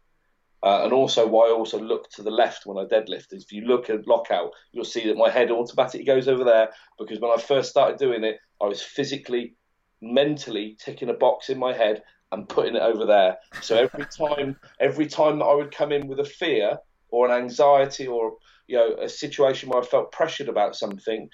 uh, 0.63 0.83
and 0.85 0.93
also 0.93 1.27
why 1.27 1.47
I 1.47 1.53
also 1.53 1.79
look 1.79 2.11
to 2.11 2.23
the 2.23 2.31
left 2.31 2.67
when 2.67 2.79
I 2.79 2.89
deadlift 2.89 3.33
is 3.33 3.45
if 3.45 3.53
you 3.53 3.63
look 3.63 3.91
at 3.91 4.09
lockout, 4.09 4.51
you'll 4.73 4.85
see 4.85 5.07
that 5.07 5.17
my 5.17 5.31
head 5.31 5.51
automatically 5.51 6.05
goes 6.05 6.29
over 6.29 6.45
there 6.45 6.71
because 6.99 7.21
when 7.21 7.31
I 7.31 7.41
first 7.41 7.71
started 7.71 7.99
doing 7.99 8.25
it, 8.25 8.39
I 8.61 8.67
was 8.67 8.83
physically, 8.83 9.55
mentally 10.01 10.77
ticking 10.79 11.09
a 11.09 11.15
box 11.15 11.49
in 11.49 11.59
my 11.59 11.73
head 11.73 12.03
and 12.33 12.49
putting 12.49 12.77
it 12.77 12.83
over 12.83 13.07
there. 13.07 13.39
So 13.63 13.77
every 13.77 14.07
time, 14.19 14.57
every 14.81 15.07
time 15.07 15.39
that 15.39 15.45
I 15.45 15.55
would 15.55 15.75
come 15.75 15.93
in 15.93 16.07
with 16.07 16.21
a 16.21 16.25
fear 16.25 16.79
or 17.11 17.27
an 17.27 17.33
anxiety 17.33 18.07
or 18.07 18.37
you 18.67 18.77
know 18.77 18.97
a 19.01 19.09
situation 19.09 19.69
where 19.69 19.81
I 19.81 19.85
felt 19.85 20.13
pressured 20.13 20.49
about 20.49 20.77
something, 20.77 21.29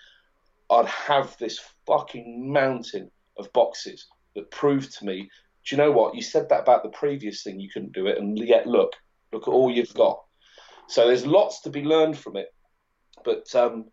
I'd 0.70 0.86
have 0.86 1.36
this 1.38 1.60
fucking 1.86 2.52
mountain 2.52 3.10
of 3.38 3.52
boxes 3.52 4.06
that 4.34 4.50
proved 4.50 4.98
to 4.98 5.04
me. 5.04 5.30
Do 5.64 5.76
you 5.76 5.82
know 5.82 5.92
what? 5.92 6.14
You 6.14 6.22
said 6.22 6.48
that 6.48 6.62
about 6.62 6.82
the 6.82 6.90
previous 6.90 7.42
thing, 7.42 7.60
you 7.60 7.70
couldn't 7.70 7.92
do 7.92 8.06
it, 8.06 8.18
and 8.18 8.38
yet 8.38 8.66
look, 8.66 8.92
look 9.32 9.46
at 9.46 9.52
all 9.52 9.70
you've 9.70 9.94
got. 9.94 10.22
So 10.88 11.06
there's 11.06 11.24
lots 11.24 11.60
to 11.62 11.70
be 11.70 11.82
learned 11.82 12.18
from 12.18 12.36
it. 12.36 12.48
But 13.24 13.54
um, 13.54 13.86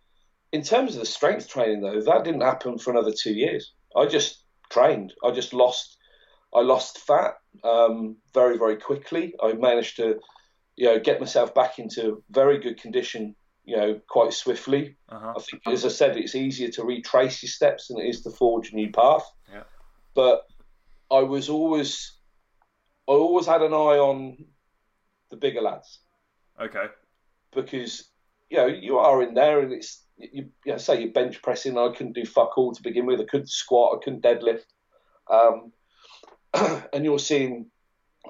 in 0.52 0.64
terms 0.64 0.96
of 0.96 1.02
the 1.02 1.06
strength 1.06 1.48
training, 1.48 1.82
though, 1.82 2.02
that 2.02 2.24
didn't 2.24 2.42
happen 2.42 2.78
for 2.78 2.92
another 2.92 3.14
two 3.14 3.34
years. 3.34 3.74
I 3.96 4.06
just 4.06 4.44
trained. 4.70 5.14
I 5.24 5.32
just 5.32 5.54
lost. 5.54 5.98
I 6.54 6.62
lost 6.62 7.00
fat 7.00 7.36
um, 7.64 8.18
very, 8.34 8.58
very 8.58 8.76
quickly. 8.76 9.36
I 9.42 9.54
managed 9.54 9.98
to, 9.98 10.20
you 10.76 10.86
know, 10.86 11.00
get 11.00 11.20
myself 11.20 11.54
back 11.54 11.78
into 11.78 12.24
very 12.32 12.58
good 12.58 12.82
condition, 12.82 13.36
you 13.66 13.78
know, 13.78 14.02
quite 14.08 14.34
swiftly. 14.34 14.98
uh-huh. 15.10 15.34
I 15.38 15.42
think, 15.42 15.62
as 15.68 15.86
I 15.86 15.90
said, 15.90 16.18
it's 16.18 16.34
easier 16.34 16.70
to 16.70 16.84
retrace 16.84 17.44
your 17.44 17.50
steps 17.52 17.88
than 17.88 18.00
it 18.00 18.10
is 18.10 18.24
to 18.24 18.32
forge 18.32 18.72
a 18.72 18.76
new 18.76 18.92
path. 18.92 19.30
Yeah. 19.52 19.64
But 20.16 20.48
I 21.12 21.20
was 21.20 21.50
always, 21.50 22.18
I 23.08 23.12
always 23.12 23.46
had 23.46 23.62
an 23.62 23.74
eye 23.74 24.00
on 24.00 24.46
the 25.30 25.38
bigger 25.38 25.62
lads 25.62 26.00
okay, 26.62 26.86
because 27.54 28.10
you 28.50 28.58
know 28.58 28.68
you 28.68 28.98
are 28.98 29.22
in 29.24 29.34
there 29.34 29.60
and 29.60 29.72
it's 29.72 30.04
you, 30.20 30.50
you 30.66 30.72
know, 30.72 30.78
say 30.78 31.02
you're 31.02 31.12
bench 31.12 31.42
pressing. 31.42 31.78
I 31.78 31.90
couldn't 31.90 32.14
do 32.14 32.26
fuck 32.26 32.58
all 32.58 32.74
to 32.74 32.84
begin 32.84 33.06
with. 33.06 33.20
I 33.20 33.26
couldn't 33.26 33.50
squat. 33.50 33.98
I 33.98 34.04
couldn't 34.04 34.24
deadlift. 34.24 34.66
Um, 35.30 35.72
and 36.94 37.06
you're 37.06 37.20
seeing 37.20 37.68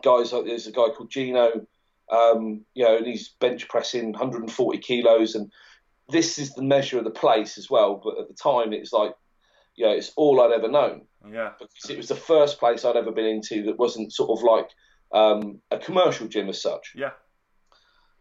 guys 0.04 0.32
like 0.32 0.46
there's 0.46 0.68
a 0.68 0.72
guy 0.72 0.90
called 0.96 1.10
Gino, 1.10 1.66
um, 2.12 2.66
you 2.74 2.84
know, 2.84 2.98
and 2.98 3.08
he's 3.08 3.30
bench 3.40 3.68
pressing 3.68 4.12
140 4.12 4.78
kilos, 4.80 5.36
and 5.36 5.52
this 6.10 6.38
is 6.38 6.54
the 6.54 6.64
measure 6.64 6.98
of 6.98 7.04
the 7.04 7.12
place 7.12 7.58
as 7.58 7.70
well. 7.70 8.02
But 8.04 8.20
at 8.20 8.28
the 8.28 8.34
time, 8.34 8.74
it's 8.74 8.94
like, 8.94 9.14
you 9.76 9.86
know, 9.86 9.92
it's 9.92 10.12
all 10.16 10.42
I'd 10.42 10.52
ever 10.52 10.70
known 10.70 11.04
yeah, 11.28 11.52
because 11.60 11.90
it 11.90 11.98
was 11.98 12.08
the 12.08 12.16
first 12.16 12.60
place 12.60 12.86
I'd 12.86 12.96
ever 12.96 13.12
been 13.12 13.26
into 13.26 13.64
that 13.64 13.78
wasn't 13.78 14.14
sort 14.14 14.38
of 14.38 14.44
like 14.44 14.70
um, 15.14 15.60
a 15.72 15.78
commercial 15.78 16.28
gym 16.28 16.50
as 16.50 16.62
such. 16.62 16.94
yeah, 16.96 17.12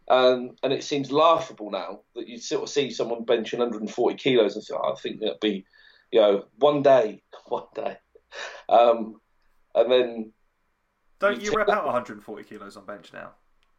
Um, 0.09 0.55
and 0.63 0.73
it 0.73 0.83
seems 0.83 1.11
laughable 1.11 1.69
now 1.71 2.01
that 2.15 2.27
you 2.27 2.39
sort 2.39 2.63
of 2.63 2.69
see 2.69 2.89
someone 2.91 3.25
benching 3.25 3.59
140 3.59 4.15
kilos 4.17 4.55
and 4.55 4.63
say, 4.63 4.73
oh, 4.75 4.93
I 4.93 4.99
think 4.99 5.19
that'd 5.19 5.39
be, 5.39 5.65
you 6.11 6.19
know, 6.21 6.45
one 6.57 6.81
day, 6.81 7.21
one 7.47 7.65
day. 7.75 7.97
Um, 8.69 9.21
and 9.75 9.91
then 9.91 10.33
Don't 11.19 11.41
You 11.41 11.51
you 11.51 11.51
rep 11.51 11.69
out 11.69 11.85
140 11.85 12.43
kilos 12.43 12.77
on 12.77 12.85
bench 12.85 13.13
now? 13.13 13.31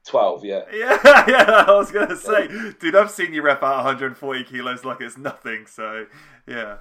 12, 0.07 0.45
yeah. 0.45 0.63
Yeah, 0.73 1.25
yeah. 1.29 1.65
I 1.69 1.73
was 1.73 1.91
gonna 1.91 2.17
say, 2.17 2.49
dude, 2.81 2.97
I've 2.97 3.11
seen 3.11 3.35
you 3.35 3.43
rep 3.43 3.63
out 3.63 3.77
140 3.85 4.45
kilos 4.45 4.85
like 4.85 5.01
it's 5.01 5.19
nothing. 5.19 5.67
So, 5.67 6.07
yeah, 6.47 6.79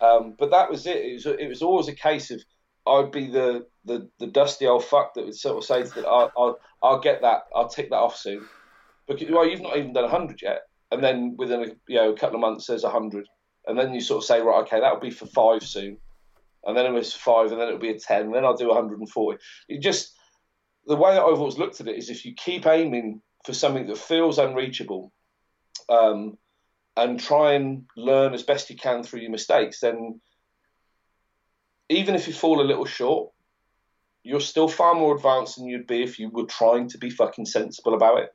Um, 0.00 0.34
but 0.38 0.50
that 0.50 0.70
was 0.70 0.86
it. 0.86 0.96
It 0.96 1.14
was, 1.14 1.26
it 1.26 1.48
was 1.48 1.62
always 1.62 1.88
a 1.88 1.94
case 1.94 2.30
of 2.30 2.42
I'd 2.86 3.10
be 3.12 3.30
the, 3.30 3.66
the, 3.84 4.08
the 4.18 4.26
dusty 4.28 4.66
old 4.66 4.84
fuck 4.84 5.14
that 5.14 5.24
would 5.24 5.34
sort 5.36 5.58
of 5.58 5.64
say 5.64 5.82
that, 5.82 6.06
I'll, 6.06 6.32
I'll, 6.36 6.58
I'll 6.82 7.00
get 7.00 7.22
that, 7.22 7.44
I'll 7.54 7.68
tick 7.68 7.90
that 7.90 7.96
off 7.96 8.16
soon. 8.16 8.48
Because, 9.06 9.30
well, 9.30 9.46
you've 9.46 9.62
not 9.62 9.76
even 9.76 9.92
done 9.92 10.04
100 10.04 10.42
yet. 10.42 10.62
And 10.90 11.02
then 11.02 11.34
within 11.36 11.62
a, 11.62 11.66
you 11.88 11.96
know, 11.96 12.12
a 12.12 12.16
couple 12.16 12.36
of 12.36 12.40
months, 12.40 12.66
there's 12.66 12.82
100. 12.82 13.26
And 13.66 13.78
then 13.78 13.92
you 13.92 14.00
sort 14.00 14.22
of 14.22 14.26
say, 14.26 14.40
right, 14.40 14.60
okay, 14.62 14.80
that'll 14.80 15.00
be 15.00 15.10
for 15.10 15.26
five 15.26 15.62
soon. 15.62 15.98
And 16.64 16.76
then 16.76 16.86
it 16.86 16.92
was 16.92 17.12
five, 17.12 17.52
and 17.52 17.60
then 17.60 17.68
it'll 17.68 17.80
be 17.80 17.90
a 17.90 17.98
10, 17.98 18.22
and 18.22 18.34
then 18.34 18.44
I'll 18.44 18.56
do 18.56 18.68
140. 18.68 19.38
It 19.68 19.80
just, 19.80 20.12
the 20.86 20.96
way 20.96 21.14
that 21.14 21.22
I've 21.22 21.38
always 21.38 21.58
looked 21.58 21.80
at 21.80 21.88
it 21.88 21.96
is 21.96 22.10
if 22.10 22.24
you 22.24 22.34
keep 22.34 22.66
aiming 22.66 23.22
for 23.44 23.52
something 23.52 23.86
that 23.86 23.98
feels 23.98 24.38
unreachable, 24.38 25.12
um, 25.88 26.36
and 26.96 27.20
try 27.20 27.52
and 27.52 27.84
learn 27.96 28.34
as 28.34 28.42
best 28.42 28.70
you 28.70 28.76
can 28.76 29.02
through 29.02 29.20
your 29.20 29.30
mistakes, 29.30 29.80
then 29.80 30.20
even 31.88 32.14
if 32.14 32.26
you 32.26 32.32
fall 32.32 32.60
a 32.60 32.64
little 32.64 32.86
short, 32.86 33.30
you're 34.22 34.40
still 34.40 34.66
far 34.66 34.94
more 34.94 35.14
advanced 35.14 35.56
than 35.56 35.66
you'd 35.66 35.86
be 35.86 36.02
if 36.02 36.18
you 36.18 36.30
were 36.30 36.46
trying 36.46 36.88
to 36.88 36.98
be 36.98 37.10
fucking 37.10 37.46
sensible 37.46 37.94
about 37.94 38.18
it. 38.18 38.34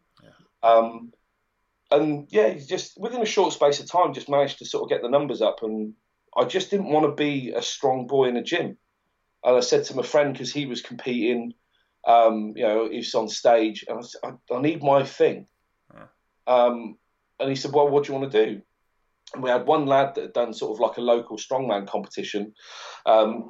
Um, 0.63 1.12
and 1.91 2.28
yeah, 2.30 2.54
just 2.54 3.00
within 3.00 3.21
a 3.21 3.26
short 3.26 3.54
space 3.54 3.80
of 3.80 3.91
time, 3.91 4.13
just 4.13 4.30
managed 4.30 4.60
to 4.60 4.65
sort 4.65 4.84
of 4.84 4.89
get 4.89 5.02
the 5.02 5.10
numbers 5.10 5.41
up. 5.41 5.62
And 5.62 5.93
I 6.38 6.45
just 6.45 6.69
didn't 6.69 6.91
want 6.91 7.06
to 7.06 7.12
be 7.12 7.52
a 7.52 7.62
strong 7.62 8.08
boy 8.08 8.30
in 8.30 8.38
a 8.38 8.43
gym. 8.43 8.78
And 9.43 9.58
I 9.58 9.60
said 9.60 9.84
to 9.86 9.95
my 9.95 10.04
friend 10.04 10.34
because 10.34 10.54
he 10.54 10.65
was 10.65 10.82
competing, 10.82 11.54
um, 12.08 12.54
you 12.56 12.63
know, 12.63 12.89
he 12.89 12.97
was 12.97 13.13
on 13.13 13.28
stage, 13.28 13.84
and 13.88 14.00
I 14.00 14.02
said, 14.02 14.21
I, 14.24 14.56
I 14.56 14.62
need 14.62 14.84
my 14.84 15.04
thing. 15.04 15.47
Yeah. 15.93 16.06
Um, 16.47 16.97
and 17.39 17.50
he 17.50 17.56
said, 17.56 17.74
Well, 17.74 17.89
what 17.89 18.06
do 18.06 18.13
you 18.13 18.19
want 18.19 18.32
to 18.32 18.45
do? 18.45 18.62
And 19.34 19.43
we 19.43 19.50
had 19.50 19.65
one 19.65 19.86
lad 19.86 20.15
that 20.15 20.21
had 20.21 20.34
done 20.34 20.54
sort 20.54 20.76
of 20.76 20.80
like 20.80 20.97
a 20.97 21.02
local 21.02 21.38
strongman 21.38 21.88
competition, 21.88 22.54
um, 23.06 23.50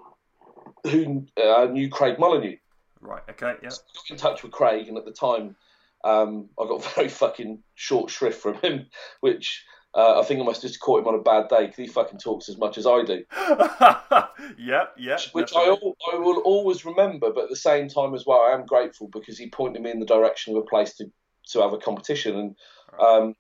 who 0.84 1.28
uh, 1.42 1.66
knew 1.66 1.90
Craig 1.90 2.18
Molyneux. 2.18 2.58
right, 3.02 3.24
okay, 3.30 3.54
yeah, 3.62 3.70
Got 3.70 4.10
in 4.10 4.18
touch 4.18 4.44
with 4.44 4.52
Craig, 4.52 4.88
and 4.88 4.98
at 4.98 5.06
the 5.06 5.12
time, 5.12 5.56
um, 6.04 6.50
I 6.60 6.66
got 6.66 6.84
very 6.96 7.10
fucking 7.10 7.64
short 7.76 8.10
shrift 8.10 8.42
from 8.42 8.56
him, 8.56 8.88
which 9.20 9.64
uh, 9.94 10.20
I 10.20 10.24
think 10.24 10.40
I 10.40 10.44
must 10.44 10.62
have 10.62 10.72
just 10.72 10.80
caught 10.80 11.02
him 11.02 11.08
on 11.08 11.16
a 11.16 11.24
bad 11.24 11.50
day 11.50 11.66
because 11.66 11.78
he 11.78 11.88
fucking 11.88 12.20
talks 12.20 12.48
as 12.48 12.58
much 12.58 12.78
as 12.78 12.88
I 12.88 13.04
do. 13.04 13.24
yep, 14.58 14.96
yep. 14.98 15.22
which 15.34 15.52
I. 15.56 15.76
I 16.14 16.18
will 16.18 16.40
always 16.40 16.86
remember, 16.86 17.32
but 17.34 17.46
at 17.46 17.50
the 17.50 17.56
same 17.56 17.90
time 17.90 18.14
as 18.14 18.26
well, 18.26 18.42
I 18.42 18.54
am 18.54 18.66
grateful 18.66 19.10
because 19.12 19.38
he 19.38 19.50
pointed 19.50 19.82
me 19.82 19.92
in 19.92 20.00
the 20.00 20.06
direction 20.06 20.56
of 20.56 20.64
a 20.64 20.66
place 20.66 20.96
to, 20.96 21.12
to 21.52 21.62
have 21.62 21.74
a 21.74 21.78
competition. 21.78 22.38
And 22.38 22.56
um, 23.00 23.36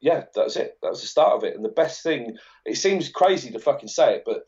yeah, 0.00 0.24
that's 0.34 0.56
it. 0.56 0.78
That 0.82 0.90
was 0.90 1.00
the 1.00 1.08
start 1.08 1.34
of 1.34 1.44
it. 1.44 1.56
And 1.56 1.64
the 1.64 1.70
best 1.70 2.02
thing, 2.04 2.36
it 2.64 2.76
seems 2.76 3.08
crazy 3.08 3.50
to 3.50 3.58
fucking 3.58 3.88
say 3.88 4.16
it, 4.16 4.22
but 4.24 4.42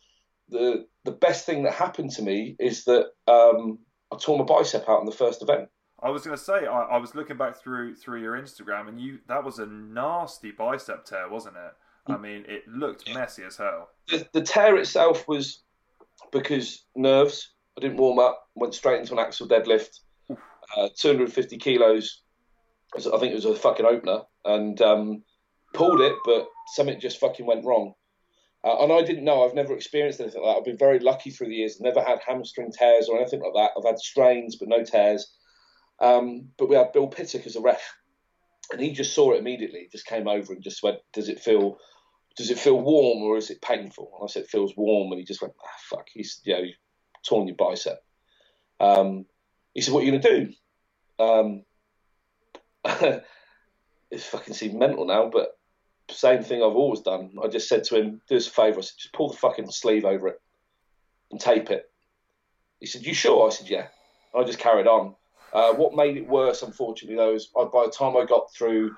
the 0.49 0.87
the 1.05 1.13
best 1.13 1.47
thing 1.47 1.63
that 1.63 1.73
happened 1.73 2.11
to 2.13 2.23
me 2.23 2.57
is 2.59 2.85
that 2.85 3.07
um, 3.27 3.79
I 4.13 4.17
tore 4.17 4.39
my 4.39 4.45
bicep 4.45 4.89
out 4.89 5.01
in 5.01 5.07
the 5.07 5.13
first 5.13 5.43
event. 5.43 5.69
I 6.03 6.11
was 6.11 6.25
gonna 6.25 6.37
say, 6.37 6.67
I, 6.67 6.83
I 6.83 6.97
was 6.99 7.15
looking 7.15 7.37
back 7.37 7.57
through 7.57 7.95
through 7.97 8.21
your 8.23 8.41
Instagram, 8.41 8.89
and 8.89 9.01
you 9.01 9.19
that 9.29 9.45
was 9.45 9.59
a 9.59 9.67
nasty 9.67 10.51
bicep 10.51 11.05
tear, 11.05 11.29
wasn't 11.29 11.57
it? 11.57 11.73
I 12.07 12.17
Mm. 12.17 12.21
mean, 12.23 12.45
it 12.49 12.67
looked 12.67 13.13
messy 13.13 13.43
as 13.45 13.57
hell. 13.59 13.91
The, 14.09 14.27
the 14.33 14.41
tear 14.43 14.77
itself 14.77 15.29
was 15.29 15.63
because 16.33 16.85
nerves. 16.97 17.53
I 17.77 17.83
didn't 17.83 17.99
warm 17.99 18.19
up, 18.19 18.49
went 18.55 18.75
straight 18.75 19.01
into 19.01 19.13
an 19.13 19.19
axle 19.21 19.47
deadlift, 19.49 20.01
uh, 20.77 20.89
250 20.97 21.57
kilos. 21.59 22.23
I 22.97 23.01
think 23.01 23.33
it 23.33 23.35
was 23.35 23.45
a 23.45 23.55
fucking 23.55 23.87
opener, 23.87 24.23
and 24.45 24.81
um, 24.83 25.23
pulled 25.73 26.01
it, 26.01 26.15
but 26.25 26.49
something 26.75 26.99
just 26.99 27.21
fucking 27.21 27.47
went 27.47 27.65
wrong. 27.65 27.95
Uh, 28.65 28.83
and 28.83 28.93
I 28.93 29.03
didn't 29.03 29.25
know. 29.25 29.45
I've 29.47 29.55
never 29.55 29.75
experienced 29.75 30.21
anything 30.21 30.43
like 30.43 30.55
that. 30.55 30.59
I've 30.59 30.65
been 30.65 30.77
very 30.77 30.99
lucky 30.99 31.31
through 31.31 31.47
the 31.49 31.55
years. 31.55 31.77
I've 31.77 31.95
Never 31.95 32.03
had 32.07 32.19
hamstring 32.27 32.73
tears 32.73 33.09
or 33.09 33.19
anything 33.19 33.41
like 33.41 33.55
that. 33.55 33.71
I've 33.79 33.87
had 33.87 33.99
strains, 33.99 34.57
but 34.57 34.69
no 34.69 34.83
tears. 34.85 35.33
Um, 36.01 36.49
but 36.57 36.69
we 36.69 36.77
had 36.77 36.93
Bill 36.93 37.09
Pittuck 37.09 37.47
as 37.47 37.57
a 37.57 37.61
ref, 37.61 37.83
and 38.73 38.81
he 38.81 38.93
just 38.93 39.15
saw 39.15 39.33
it 39.33 39.39
immediately. 39.39 39.89
Just 39.93 40.07
came 40.07 40.29
over 40.29 40.53
and 40.53 40.63
just 40.63 40.83
went, 40.83 40.99
"Does 41.13 41.29
it 41.29 41.41
feel? 41.41 41.79
Does 42.37 42.51
it 42.51 42.59
feel 42.59 42.81
warm 42.81 43.23
or 43.23 43.37
is 43.37 43.51
it 43.51 43.61
painful?" 43.61 44.11
And 44.15 44.25
I 44.25 44.33
said, 44.33 44.45
"It 44.45 44.51
feels 44.51 44.77
warm." 44.77 45.13
And 45.13 45.19
he 45.19 45.25
just 45.25 45.43
went, 45.43 45.55
ah, 45.63 45.69
"Fuck." 45.91 46.09
He's 46.13 46.41
you 46.45 46.55
know 46.55 46.61
you've 46.61 46.77
torn 47.27 47.47
your 47.47 47.57
bicep. 47.57 48.03
Um, 48.79 49.27
he 49.75 49.83
said, 49.83 49.93
"What 49.93 50.03
are 50.03 50.07
you 50.07 50.19
gonna 50.19 50.23
do?" 50.23 50.53
Um, 51.19 51.65
it 54.11 54.21
fucking 54.21 54.55
seems 54.55 54.75
mental 54.75 55.05
now, 55.05 55.29
but 55.29 55.59
same 56.11 56.43
thing 56.43 56.63
I've 56.63 56.77
always 56.77 57.01
done. 57.01 57.37
I 57.43 57.49
just 57.49 57.69
said 57.69 57.85
to 57.85 57.97
him, 57.97 58.23
"Do 58.27 58.37
us 58.37 58.47
a 58.47 58.51
favour." 58.51 58.79
I 58.79 58.83
said, 58.83 58.99
"Just 58.99 59.13
pull 59.13 59.29
the 59.29 59.37
fucking 59.37 59.71
sleeve 59.71 60.05
over 60.05 60.29
it 60.29 60.41
and 61.31 61.39
tape 61.39 61.71
it." 61.71 61.91
He 62.79 62.87
said, 62.87 63.05
"You 63.05 63.13
sure?" 63.13 63.47
I 63.47 63.51
said, 63.51 63.69
"Yeah." 63.69 63.89
I 64.35 64.45
just 64.45 64.61
carried 64.61 64.87
on. 64.87 65.17
Uh, 65.53 65.73
what 65.75 65.95
made 65.95 66.17
it 66.17 66.29
worse, 66.29 66.63
unfortunately, 66.63 67.17
though, 67.17 67.35
is 67.35 67.47
by 67.47 67.65
the 67.65 67.93
time 67.97 68.17
I 68.17 68.25
got 68.25 68.53
through, 68.53 68.95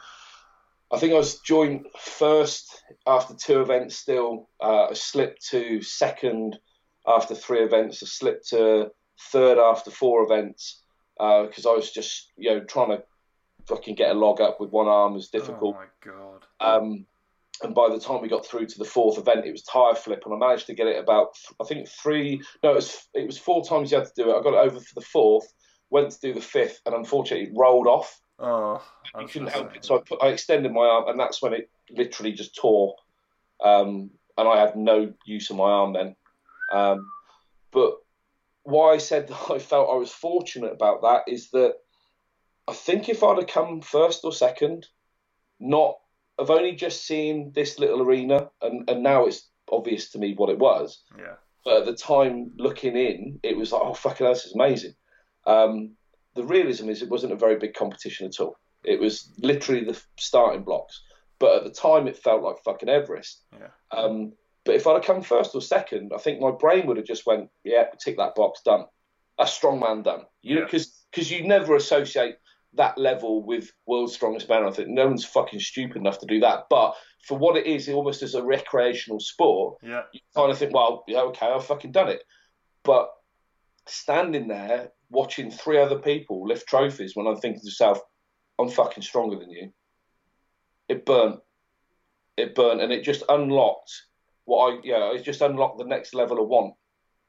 I 0.93 0.99
think 0.99 1.13
I 1.13 1.17
was 1.17 1.41
joined 1.41 1.87
first 1.99 2.83
after 3.07 3.35
two 3.35 3.63
events. 3.63 3.97
Still, 3.97 4.49
uh, 4.63 4.89
I 4.91 4.93
slipped 4.93 5.47
to 5.51 5.81
second 5.83 6.59
after 7.07 7.35
three 7.35 7.61
events. 7.61 8.03
I 8.03 8.07
slipped 8.07 8.49
to 8.51 8.91
third 9.31 9.59
after 9.59 9.91
four 9.91 10.23
events 10.23 10.83
because 11.17 11.67
uh, 11.67 11.73
I 11.73 11.75
was 11.75 11.91
just 11.91 12.33
you 12.37 12.51
know 12.51 12.61
trying 12.65 12.91
to 12.91 13.03
fucking 13.67 13.95
get 13.95 14.11
a 14.11 14.19
log 14.19 14.41
up 14.41 14.61
with 14.61 14.71
one 14.71 14.89
arm 14.89 15.15
was 15.15 15.29
difficult. 15.29 15.77
Oh 15.77 15.81
my 15.81 16.13
god. 16.13 16.45
Um, 16.61 17.07
and 17.63 17.75
by 17.75 17.89
the 17.89 18.01
time 18.01 18.21
we 18.21 18.29
got 18.29 18.45
through 18.45 18.67
to 18.67 18.79
the 18.79 18.85
fourth 18.85 19.19
event, 19.19 19.47
it 19.47 19.53
was 19.53 19.63
tire 19.63 19.95
flip, 19.95 20.23
and 20.25 20.35
I 20.35 20.37
managed 20.37 20.67
to 20.67 20.75
get 20.75 20.89
it 20.89 20.99
about 20.99 21.37
I 21.61 21.65
think 21.65 21.89
three. 21.89 22.43
No, 22.63 22.73
it 22.73 22.77
was 22.77 23.09
it 23.15 23.27
was 23.27 23.39
four 23.39 23.65
times 23.65 23.91
you 23.91 23.99
had 23.99 24.07
to 24.07 24.23
do 24.23 24.31
it. 24.31 24.39
I 24.39 24.43
got 24.43 24.55
it 24.55 24.71
over 24.71 24.81
for 24.81 24.95
the 24.95 25.07
fourth, 25.07 25.53
went 25.93 26.11
to 26.11 26.21
do 26.21 26.33
the 26.33 26.41
fifth, 26.41 26.81
and 26.87 26.95
unfortunately 26.95 27.49
it 27.49 27.53
rolled 27.55 27.87
off. 27.87 28.21
Oh, 28.39 28.83
you 29.21 29.29
couldn't 29.29 29.49
help 29.49 29.77
it. 29.77 29.85
So 29.85 29.99
I, 29.99 30.01
put, 30.01 30.23
I 30.23 30.29
extended 30.29 30.73
my 30.73 30.87
arm, 30.87 31.09
and 31.09 31.21
that's 31.21 31.43
when 31.43 31.53
it 31.53 31.71
literally 31.91 32.33
just 32.33 32.57
tore. 32.57 32.97
Um, 33.63 34.11
and 34.39 34.49
I 34.49 34.59
had 34.59 34.75
no 34.75 35.13
use 35.27 35.51
of 35.51 35.57
my 35.57 35.65
arm 35.65 35.93
then. 35.93 36.17
Um, 36.73 37.07
but 37.71 37.95
why 38.63 38.95
I 38.95 38.99
said 38.99 39.29
that 39.29 39.51
I 39.51 39.59
felt 39.59 39.91
I 39.93 39.97
was 39.97 40.11
fortunate 40.11 40.73
about 40.73 41.03
that 41.03 41.31
is 41.33 41.51
that 41.51 41.75
I 42.67 42.73
think 42.73 43.09
if 43.09 43.23
I'd 43.23 43.39
have 43.39 43.47
come 43.47 43.83
first 43.83 44.25
or 44.25 44.33
second, 44.33 44.87
not 45.61 45.97
I've 46.41 46.51
only 46.51 46.73
just 46.73 47.07
seen 47.07 47.53
this 47.55 47.79
little 47.79 48.01
arena, 48.01 48.51
and, 48.63 48.89
and 48.89 49.03
now 49.03 49.27
it's 49.27 49.49
obvious 49.71 50.11
to 50.11 50.19
me 50.19 50.35
what 50.35 50.49
it 50.49 50.59
was. 50.59 51.03
Yeah. 51.19 51.35
But 51.65 51.81
at 51.81 51.85
the 51.85 51.95
time, 51.95 52.53
looking 52.57 52.97
in, 52.97 53.39
it 53.43 53.57
was 53.57 53.71
like, 53.71 53.83
oh 53.85 53.95
fucking, 53.95 54.25
hell, 54.25 54.35
this 54.35 54.47
is 54.47 54.55
amazing. 54.55 54.95
Um, 55.47 55.93
the 56.35 56.45
realism 56.45 56.89
is, 56.89 57.03
it 57.03 57.11
wasn't 57.11 57.33
a 57.33 57.37
very 57.37 57.57
big 57.57 57.75
competition 57.75 58.27
at 58.27 58.41
all. 58.41 58.57
It 58.85 59.01
was 59.01 59.33
literally 59.39 59.85
the 59.85 60.01
starting 60.19 60.63
blocks. 60.63 61.03
But 61.39 61.57
at 61.57 61.65
the 61.65 61.71
time, 61.71 62.07
it 62.07 62.17
felt 62.17 62.43
like 62.43 62.63
fucking 62.65 62.89
Everest. 62.89 63.43
Yeah. 63.53 63.69
Um, 63.91 64.33
but 64.65 64.77
if 64.77 64.87
I'd 64.87 64.95
have 64.95 65.05
come 65.05 65.23
first 65.23 65.55
or 65.55 65.61
second, 65.61 66.13
I 66.15 66.19
think 66.19 66.41
my 66.41 66.53
brain 66.53 66.87
would 66.87 66.97
have 66.97 67.07
just 67.07 67.27
went, 67.27 67.51
yeah, 67.65 67.85
tick 68.03 68.17
that 68.19 68.35
box, 68.35 68.63
done. 68.63 68.85
A 69.39 69.47
strong 69.47 69.81
man 69.81 70.03
done. 70.03 70.23
You 70.43 70.61
because 70.61 70.87
yeah. 70.87 71.09
because 71.11 71.31
you 71.31 71.47
never 71.47 71.75
associate 71.75 72.37
that 72.75 72.97
level 72.97 73.43
with 73.45 73.73
world's 73.87 74.15
strongest 74.15 74.49
man. 74.49 74.65
I 74.65 74.71
think 74.71 74.89
no 74.89 75.07
one's 75.07 75.25
fucking 75.25 75.61
stupid 75.61 75.97
enough 75.97 76.19
to 76.21 76.27
do 76.27 76.41
that. 76.41 76.67
But 76.71 76.95
for 77.27 77.37
what 77.37 77.57
it 77.57 77.67
is, 77.67 77.89
almost 77.89 78.23
as 78.23 78.35
a 78.35 78.43
recreational 78.43 79.21
sport, 79.21 79.79
yeah. 79.83 80.03
you 80.13 80.21
kind 80.35 80.51
of 80.51 80.59
think, 80.59 80.73
well, 80.73 81.05
yeah, 81.09 81.23
okay, 81.23 81.47
I've 81.47 81.67
fucking 81.67 81.93
done 81.93 82.09
it. 82.09 82.23
But 82.85 83.11
standing 83.87 84.49
there 84.49 84.93
watching 85.13 85.51
three 85.51 85.79
other 85.79 85.99
people 85.99 86.47
lift 86.47 86.67
trophies 86.67 87.15
when 87.15 87.27
I'm 87.27 87.37
thinking 87.37 87.61
to 87.61 87.67
myself, 87.67 88.01
I'm 88.59 88.69
fucking 88.69 89.03
stronger 89.03 89.39
than 89.39 89.51
you. 89.51 89.73
It 90.89 91.07
burnt. 91.07 91.41
It 92.37 92.55
burnt, 92.55 92.81
and 92.81 92.93
it 92.93 93.05
just 93.05 93.23
unlocked 93.29 93.93
what 94.45 94.73
I, 94.73 94.79
yeah, 94.83 95.13
it 95.13 95.23
just 95.23 95.43
unlocked 95.43 95.79
the 95.79 95.85
next 95.85 96.15
level 96.15 96.43
of 96.43 96.49
want. 96.49 96.75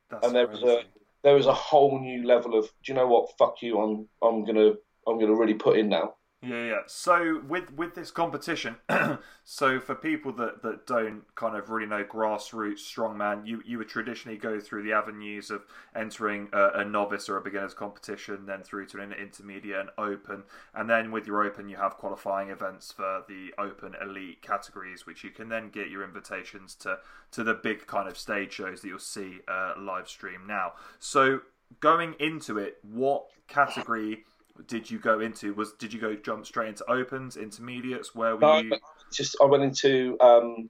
That's 0.10 0.26
and 0.26 0.36
there 0.36 0.48
crazy. 0.48 0.64
was 0.64 0.72
a 0.72 0.84
there 1.24 1.36
was 1.36 1.46
a 1.46 1.54
whole 1.54 2.00
new 2.00 2.26
level 2.26 2.58
of, 2.58 2.66
do 2.66 2.92
you 2.92 2.94
know 2.94 3.08
what? 3.08 3.30
Fuck 3.38 3.62
you. 3.62 3.80
I'm 3.80 4.08
I'm 4.22 4.46
gonna 4.46 4.74
I'm 5.08 5.18
going 5.18 5.32
to 5.32 5.36
really 5.36 5.54
put 5.54 5.78
in 5.78 5.90
now. 5.90 6.16
Yeah, 6.44 6.64
yeah. 6.66 6.80
So 6.88 7.42
with 7.48 7.72
with 7.74 7.96
this 7.96 8.12
competition, 8.12 8.76
so 9.46 9.80
for 9.80 9.96
people 9.96 10.34
that, 10.34 10.62
that 10.62 10.86
don't 10.86 11.24
kind 11.36 11.56
of 11.56 11.70
really 11.70 11.88
know 11.88 12.04
grassroots 12.04 12.80
strongman, 12.80 13.48
you 13.48 13.62
you 13.66 13.78
would 13.78 13.88
traditionally 13.88 14.38
go 14.38 14.60
through 14.60 14.84
the 14.84 14.92
avenues 14.92 15.50
of 15.50 15.62
entering 15.96 16.50
a, 16.52 16.80
a, 16.80 16.86
novice 16.86 17.30
or 17.30 17.38
a 17.38 17.42
beginner's 17.42 17.74
competition, 17.74 18.46
then 18.46 18.62
through 18.62 18.88
to 18.88 19.00
an 19.00 19.14
intermediate 19.14 19.80
and 19.80 19.90
open, 19.98 20.44
and 20.76 20.90
then 20.90 21.12
with 21.12 21.26
your 21.26 21.44
open, 21.46 21.70
you 21.70 21.78
have 21.78 21.96
qualifying 21.96 22.50
events 22.50 22.92
for 22.92 23.24
the 23.30 23.54
open 23.58 23.96
elite 24.02 24.42
categories, 24.42 25.06
which 25.06 25.24
you 25.24 25.30
can 25.30 25.48
then 25.48 25.70
get 25.70 25.90
your 25.90 26.04
invitations 26.04 26.76
to 26.76 27.00
to 27.32 27.44
the 27.44 27.54
big 27.54 27.88
kind 27.88 28.10
of 28.10 28.18
stage 28.18 28.52
shows 28.52 28.82
that 28.82 28.90
you'll 28.90 29.00
see 29.00 29.40
uh, 29.48 29.76
live 29.80 30.10
stream 30.10 30.42
now. 30.46 30.74
So 31.00 31.40
going 31.80 32.16
into 32.20 32.58
it, 32.58 32.80
what 32.84 33.28
category? 33.48 34.26
Did 34.68 34.90
you 34.90 35.00
go 35.00 35.20
into? 35.20 35.54
Was 35.54 35.74
did 35.74 35.94
you 35.94 36.00
go 36.00 36.16
jump 36.16 36.46
straight 36.46 36.70
into 36.70 36.90
opens, 36.90 37.38
intermediates? 37.38 38.14
Where 38.14 38.36
were 38.36 38.42
no, 38.42 38.58
you? 38.60 38.78
Just 39.12 39.36
I 39.42 39.46
went 39.46 39.64
into. 39.64 40.18
Um, 40.22 40.70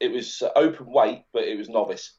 it 0.00 0.10
was 0.10 0.42
open 0.56 0.86
weight, 0.86 1.24
but 1.32 1.44
it 1.44 1.56
was 1.56 1.68
novice. 1.68 2.12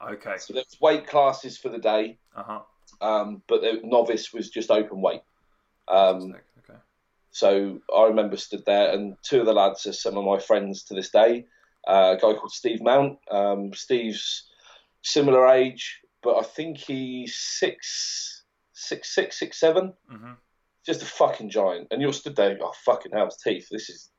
Okay. 0.00 0.34
So 0.38 0.54
there 0.54 0.64
was 0.66 0.80
weight 0.80 1.06
classes 1.06 1.58
for 1.58 1.68
the 1.68 1.78
day. 1.78 2.18
Uh 2.36 2.42
huh. 2.42 2.60
Um, 3.00 3.42
but 3.48 3.62
the 3.62 3.80
novice 3.82 4.32
was 4.32 4.50
just 4.50 4.70
open 4.70 5.00
weight. 5.00 5.22
Um, 5.88 6.36
okay. 6.58 6.78
So 7.32 7.80
I 7.94 8.04
remember 8.04 8.36
stood 8.36 8.64
there, 8.64 8.92
and 8.92 9.16
two 9.22 9.40
of 9.40 9.46
the 9.46 9.52
lads 9.52 9.86
are 9.86 9.92
some 9.92 10.16
of 10.16 10.24
my 10.24 10.38
friends 10.38 10.84
to 10.84 10.94
this 10.94 11.10
day. 11.10 11.46
Uh, 11.86 12.14
a 12.16 12.20
guy 12.20 12.34
called 12.34 12.52
Steve 12.52 12.80
Mount. 12.80 13.18
Um, 13.30 13.72
Steve's 13.74 14.48
similar 15.02 15.48
age, 15.48 16.00
but 16.22 16.36
I 16.36 16.42
think 16.42 16.78
he's 16.78 17.34
six 17.36 18.41
six 18.88 19.14
six 19.14 19.38
six 19.38 19.58
seven. 19.58 19.92
Mm-hmm. 20.12 20.32
Just 20.84 21.02
a 21.02 21.06
fucking 21.06 21.50
giant, 21.50 21.88
and 21.90 22.02
you're 22.02 22.12
stood 22.12 22.36
there. 22.36 22.58
Oh 22.60 22.72
fucking 22.84 23.12
hell's 23.12 23.38
teeth! 23.42 23.68
This 23.70 23.88
is 23.88 24.10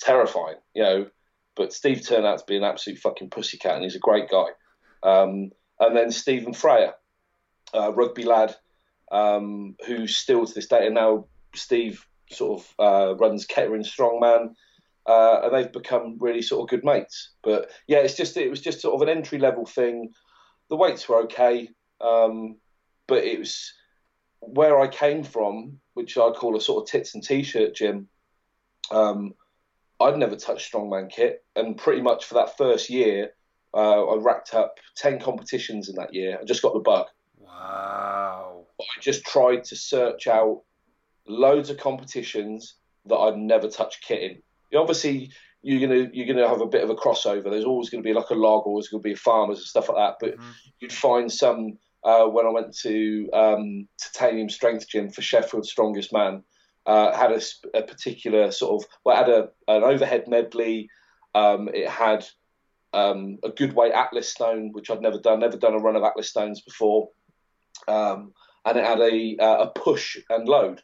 terrifying, 0.00 0.56
you 0.74 0.82
know. 0.82 1.06
But 1.54 1.72
Steve 1.72 2.06
turned 2.06 2.26
out 2.26 2.38
to 2.38 2.44
be 2.46 2.56
an 2.56 2.64
absolute 2.64 2.98
fucking 2.98 3.30
pussycat, 3.30 3.74
and 3.74 3.84
he's 3.84 3.96
a 3.96 4.00
great 4.00 4.30
guy. 4.30 4.46
Um, 5.02 5.50
and 5.80 5.96
then 5.96 6.10
Stephen 6.10 6.54
Freyer, 6.54 6.94
uh, 7.74 7.92
rugby 7.92 8.24
lad, 8.24 8.54
um, 9.10 9.76
who's 9.86 10.16
still 10.16 10.46
to 10.46 10.54
this 10.54 10.68
day, 10.68 10.86
and 10.86 10.94
now 10.94 11.26
Steve 11.54 12.06
sort 12.30 12.60
of 12.60 12.74
uh, 12.78 13.14
runs 13.16 13.46
Kettering 13.46 13.84
Strongman, 13.84 14.54
uh, 15.06 15.40
and 15.42 15.54
they've 15.54 15.72
become 15.72 16.16
really 16.20 16.42
sort 16.42 16.62
of 16.62 16.70
good 16.70 16.84
mates. 16.84 17.32
But 17.42 17.70
yeah, 17.86 17.98
it's 17.98 18.16
just 18.16 18.36
it 18.36 18.50
was 18.50 18.60
just 18.60 18.80
sort 18.80 18.94
of 18.94 19.06
an 19.06 19.14
entry 19.14 19.38
level 19.38 19.66
thing. 19.66 20.12
The 20.70 20.76
weights 20.76 21.08
were 21.08 21.22
okay, 21.24 21.68
um, 22.00 22.56
but 23.06 23.24
it 23.24 23.38
was 23.38 23.72
where 24.42 24.80
I 24.80 24.88
came 24.88 25.22
from, 25.22 25.78
which 25.94 26.18
I 26.18 26.30
call 26.30 26.56
a 26.56 26.60
sort 26.60 26.82
of 26.82 26.90
tits 26.90 27.14
and 27.14 27.22
t-shirt 27.22 27.74
gym, 27.74 28.08
um, 28.90 29.34
I'd 30.00 30.18
never 30.18 30.36
touched 30.36 30.72
strongman 30.72 31.10
kit, 31.10 31.44
and 31.54 31.78
pretty 31.78 32.02
much 32.02 32.24
for 32.24 32.34
that 32.34 32.56
first 32.56 32.90
year, 32.90 33.30
uh, 33.72 34.04
I 34.04 34.16
racked 34.16 34.54
up 34.54 34.78
ten 34.96 35.20
competitions 35.20 35.88
in 35.88 35.94
that 35.96 36.12
year. 36.12 36.38
I 36.40 36.44
just 36.44 36.62
got 36.62 36.74
the 36.74 36.80
bug. 36.80 37.06
Wow! 37.38 38.66
I 38.80 39.00
just 39.00 39.24
tried 39.24 39.64
to 39.64 39.76
search 39.76 40.26
out 40.26 40.62
loads 41.26 41.70
of 41.70 41.78
competitions 41.78 42.74
that 43.06 43.16
I'd 43.16 43.36
never 43.36 43.68
touched 43.68 44.04
kit 44.04 44.22
in. 44.22 44.42
You 44.70 44.80
obviously, 44.80 45.30
you're 45.62 45.80
gonna 45.80 46.10
you're 46.12 46.26
gonna 46.26 46.48
have 46.48 46.60
a 46.60 46.66
bit 46.66 46.82
of 46.82 46.90
a 46.90 46.96
crossover. 46.96 47.44
There's 47.44 47.64
always 47.64 47.88
gonna 47.88 48.02
be 48.02 48.12
like 48.12 48.30
a 48.30 48.34
log, 48.34 48.66
always 48.66 48.88
gonna 48.88 49.02
be 49.02 49.14
farmers 49.14 49.58
and 49.58 49.66
stuff 49.66 49.88
like 49.88 49.98
that. 49.98 50.16
But 50.20 50.36
mm-hmm. 50.38 50.50
you'd 50.80 50.92
find 50.92 51.30
some 51.30 51.78
uh, 52.04 52.24
when 52.24 52.46
I 52.46 52.50
went 52.50 52.76
to 52.78 53.28
um, 53.32 53.88
Titanium 54.00 54.48
Strength 54.48 54.88
Gym 54.88 55.10
for 55.10 55.22
Sheffield's 55.22 55.70
Strongest 55.70 56.12
Man. 56.12 56.42
Uh, 56.84 57.16
had 57.16 57.30
a, 57.30 57.40
a, 57.78 57.82
particular 57.82 58.50
sort 58.50 58.82
of 58.82 58.90
well, 59.04 59.16
had 59.16 59.28
a, 59.28 59.48
an 59.68 59.84
overhead 59.84 60.26
medley. 60.26 60.90
Um, 61.32 61.68
it 61.72 61.88
had 61.88 62.26
um, 62.92 63.38
a 63.44 63.50
good 63.50 63.72
weight 63.72 63.92
Atlas 63.92 64.28
stone, 64.28 64.70
which 64.72 64.90
I'd 64.90 65.00
never 65.00 65.18
done, 65.18 65.40
never 65.40 65.56
done 65.56 65.74
a 65.74 65.78
run 65.78 65.94
of 65.94 66.02
Atlas 66.02 66.28
stones 66.28 66.60
before, 66.60 67.10
um, 67.86 68.32
and 68.64 68.76
it 68.76 68.84
had 68.84 69.00
a 69.00 69.36
uh, 69.40 69.64
a 69.64 69.70
push 69.70 70.16
and 70.28 70.48
load. 70.48 70.82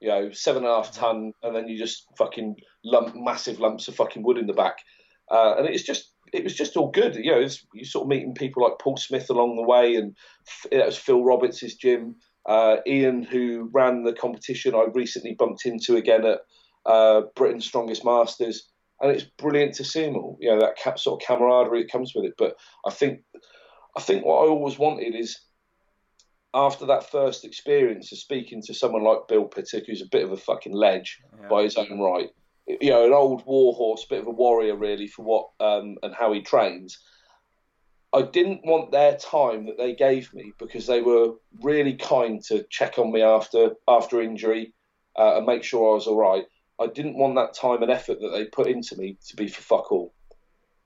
You 0.00 0.08
know, 0.08 0.30
seven 0.32 0.62
and 0.64 0.72
a 0.72 0.76
half 0.76 0.92
ton, 0.92 1.32
and 1.42 1.54
then 1.54 1.66
you 1.66 1.78
just 1.78 2.06
fucking 2.16 2.56
lump 2.84 3.16
massive 3.16 3.58
lumps 3.58 3.88
of 3.88 3.96
fucking 3.96 4.22
wood 4.22 4.38
in 4.38 4.46
the 4.46 4.52
back, 4.52 4.76
uh, 5.34 5.56
and 5.58 5.66
it's 5.66 5.82
just 5.82 6.12
it 6.32 6.44
was 6.44 6.54
just 6.54 6.76
all 6.76 6.90
good. 6.90 7.16
You 7.16 7.32
know, 7.32 7.40
was, 7.40 7.64
you 7.74 7.84
sort 7.84 8.04
of 8.04 8.08
meeting 8.08 8.34
people 8.34 8.62
like 8.62 8.78
Paul 8.80 8.96
Smith 8.96 9.30
along 9.30 9.56
the 9.56 9.62
way, 9.62 9.96
and 9.96 10.16
that 10.70 10.86
was 10.86 10.96
Phil 10.96 11.24
Roberts' 11.24 11.74
gym. 11.74 12.16
Uh, 12.46 12.76
Ian, 12.86 13.22
who 13.22 13.70
ran 13.72 14.04
the 14.04 14.12
competition, 14.12 14.74
I 14.74 14.86
recently 14.92 15.34
bumped 15.34 15.64
into 15.64 15.96
again 15.96 16.24
at 16.26 16.40
uh, 16.86 17.22
Britain's 17.34 17.66
Strongest 17.66 18.04
Masters, 18.04 18.68
and 19.00 19.10
it's 19.10 19.24
brilliant 19.24 19.74
to 19.74 19.84
see 19.84 20.04
them 20.04 20.16
all. 20.16 20.36
You 20.40 20.54
know, 20.54 20.60
that 20.60 20.98
sort 21.00 21.22
of 21.22 21.26
camaraderie 21.26 21.82
that 21.82 21.92
comes 21.92 22.12
with 22.14 22.26
it. 22.26 22.34
But 22.38 22.54
I 22.86 22.90
think, 22.90 23.22
I 23.96 24.00
think 24.00 24.24
what 24.24 24.44
I 24.44 24.48
always 24.48 24.78
wanted 24.78 25.14
is 25.14 25.40
after 26.52 26.86
that 26.86 27.10
first 27.10 27.44
experience 27.44 28.12
of 28.12 28.18
speaking 28.18 28.62
to 28.62 28.74
someone 28.74 29.02
like 29.02 29.26
Bill 29.28 29.48
Pittuck, 29.48 29.86
who's 29.86 30.02
a 30.02 30.08
bit 30.10 30.24
of 30.24 30.30
a 30.30 30.36
fucking 30.36 30.74
ledge 30.74 31.20
yeah. 31.40 31.48
by 31.48 31.64
his 31.64 31.76
own 31.76 31.98
right, 31.98 32.30
you 32.66 32.90
know, 32.90 33.06
an 33.06 33.12
old 33.12 33.44
warhorse, 33.46 34.04
a 34.04 34.08
bit 34.08 34.20
of 34.20 34.26
a 34.26 34.30
warrior 34.30 34.76
really 34.76 35.06
for 35.06 35.22
what 35.22 35.48
um, 35.60 35.96
and 36.02 36.14
how 36.14 36.32
he 36.32 36.42
trains. 36.42 36.98
I 38.12 38.22
didn't 38.22 38.64
want 38.64 38.92
their 38.92 39.16
time 39.16 39.66
that 39.66 39.76
they 39.76 39.94
gave 39.94 40.32
me 40.32 40.52
because 40.58 40.86
they 40.86 41.00
were 41.00 41.32
really 41.62 41.94
kind 41.94 42.42
to 42.44 42.64
check 42.70 42.98
on 42.98 43.12
me 43.12 43.22
after 43.22 43.72
after 43.88 44.22
injury 44.22 44.72
uh, 45.16 45.36
and 45.36 45.46
make 45.46 45.64
sure 45.64 45.90
I 45.90 45.94
was 45.94 46.06
all 46.06 46.16
right. 46.16 46.44
I 46.80 46.86
didn't 46.86 47.18
want 47.18 47.36
that 47.36 47.54
time 47.54 47.82
and 47.82 47.90
effort 47.90 48.20
that 48.20 48.30
they 48.30 48.46
put 48.46 48.66
into 48.66 48.96
me 48.96 49.16
to 49.28 49.36
be 49.36 49.48
for 49.48 49.62
fuck 49.62 49.92
all. 49.92 50.14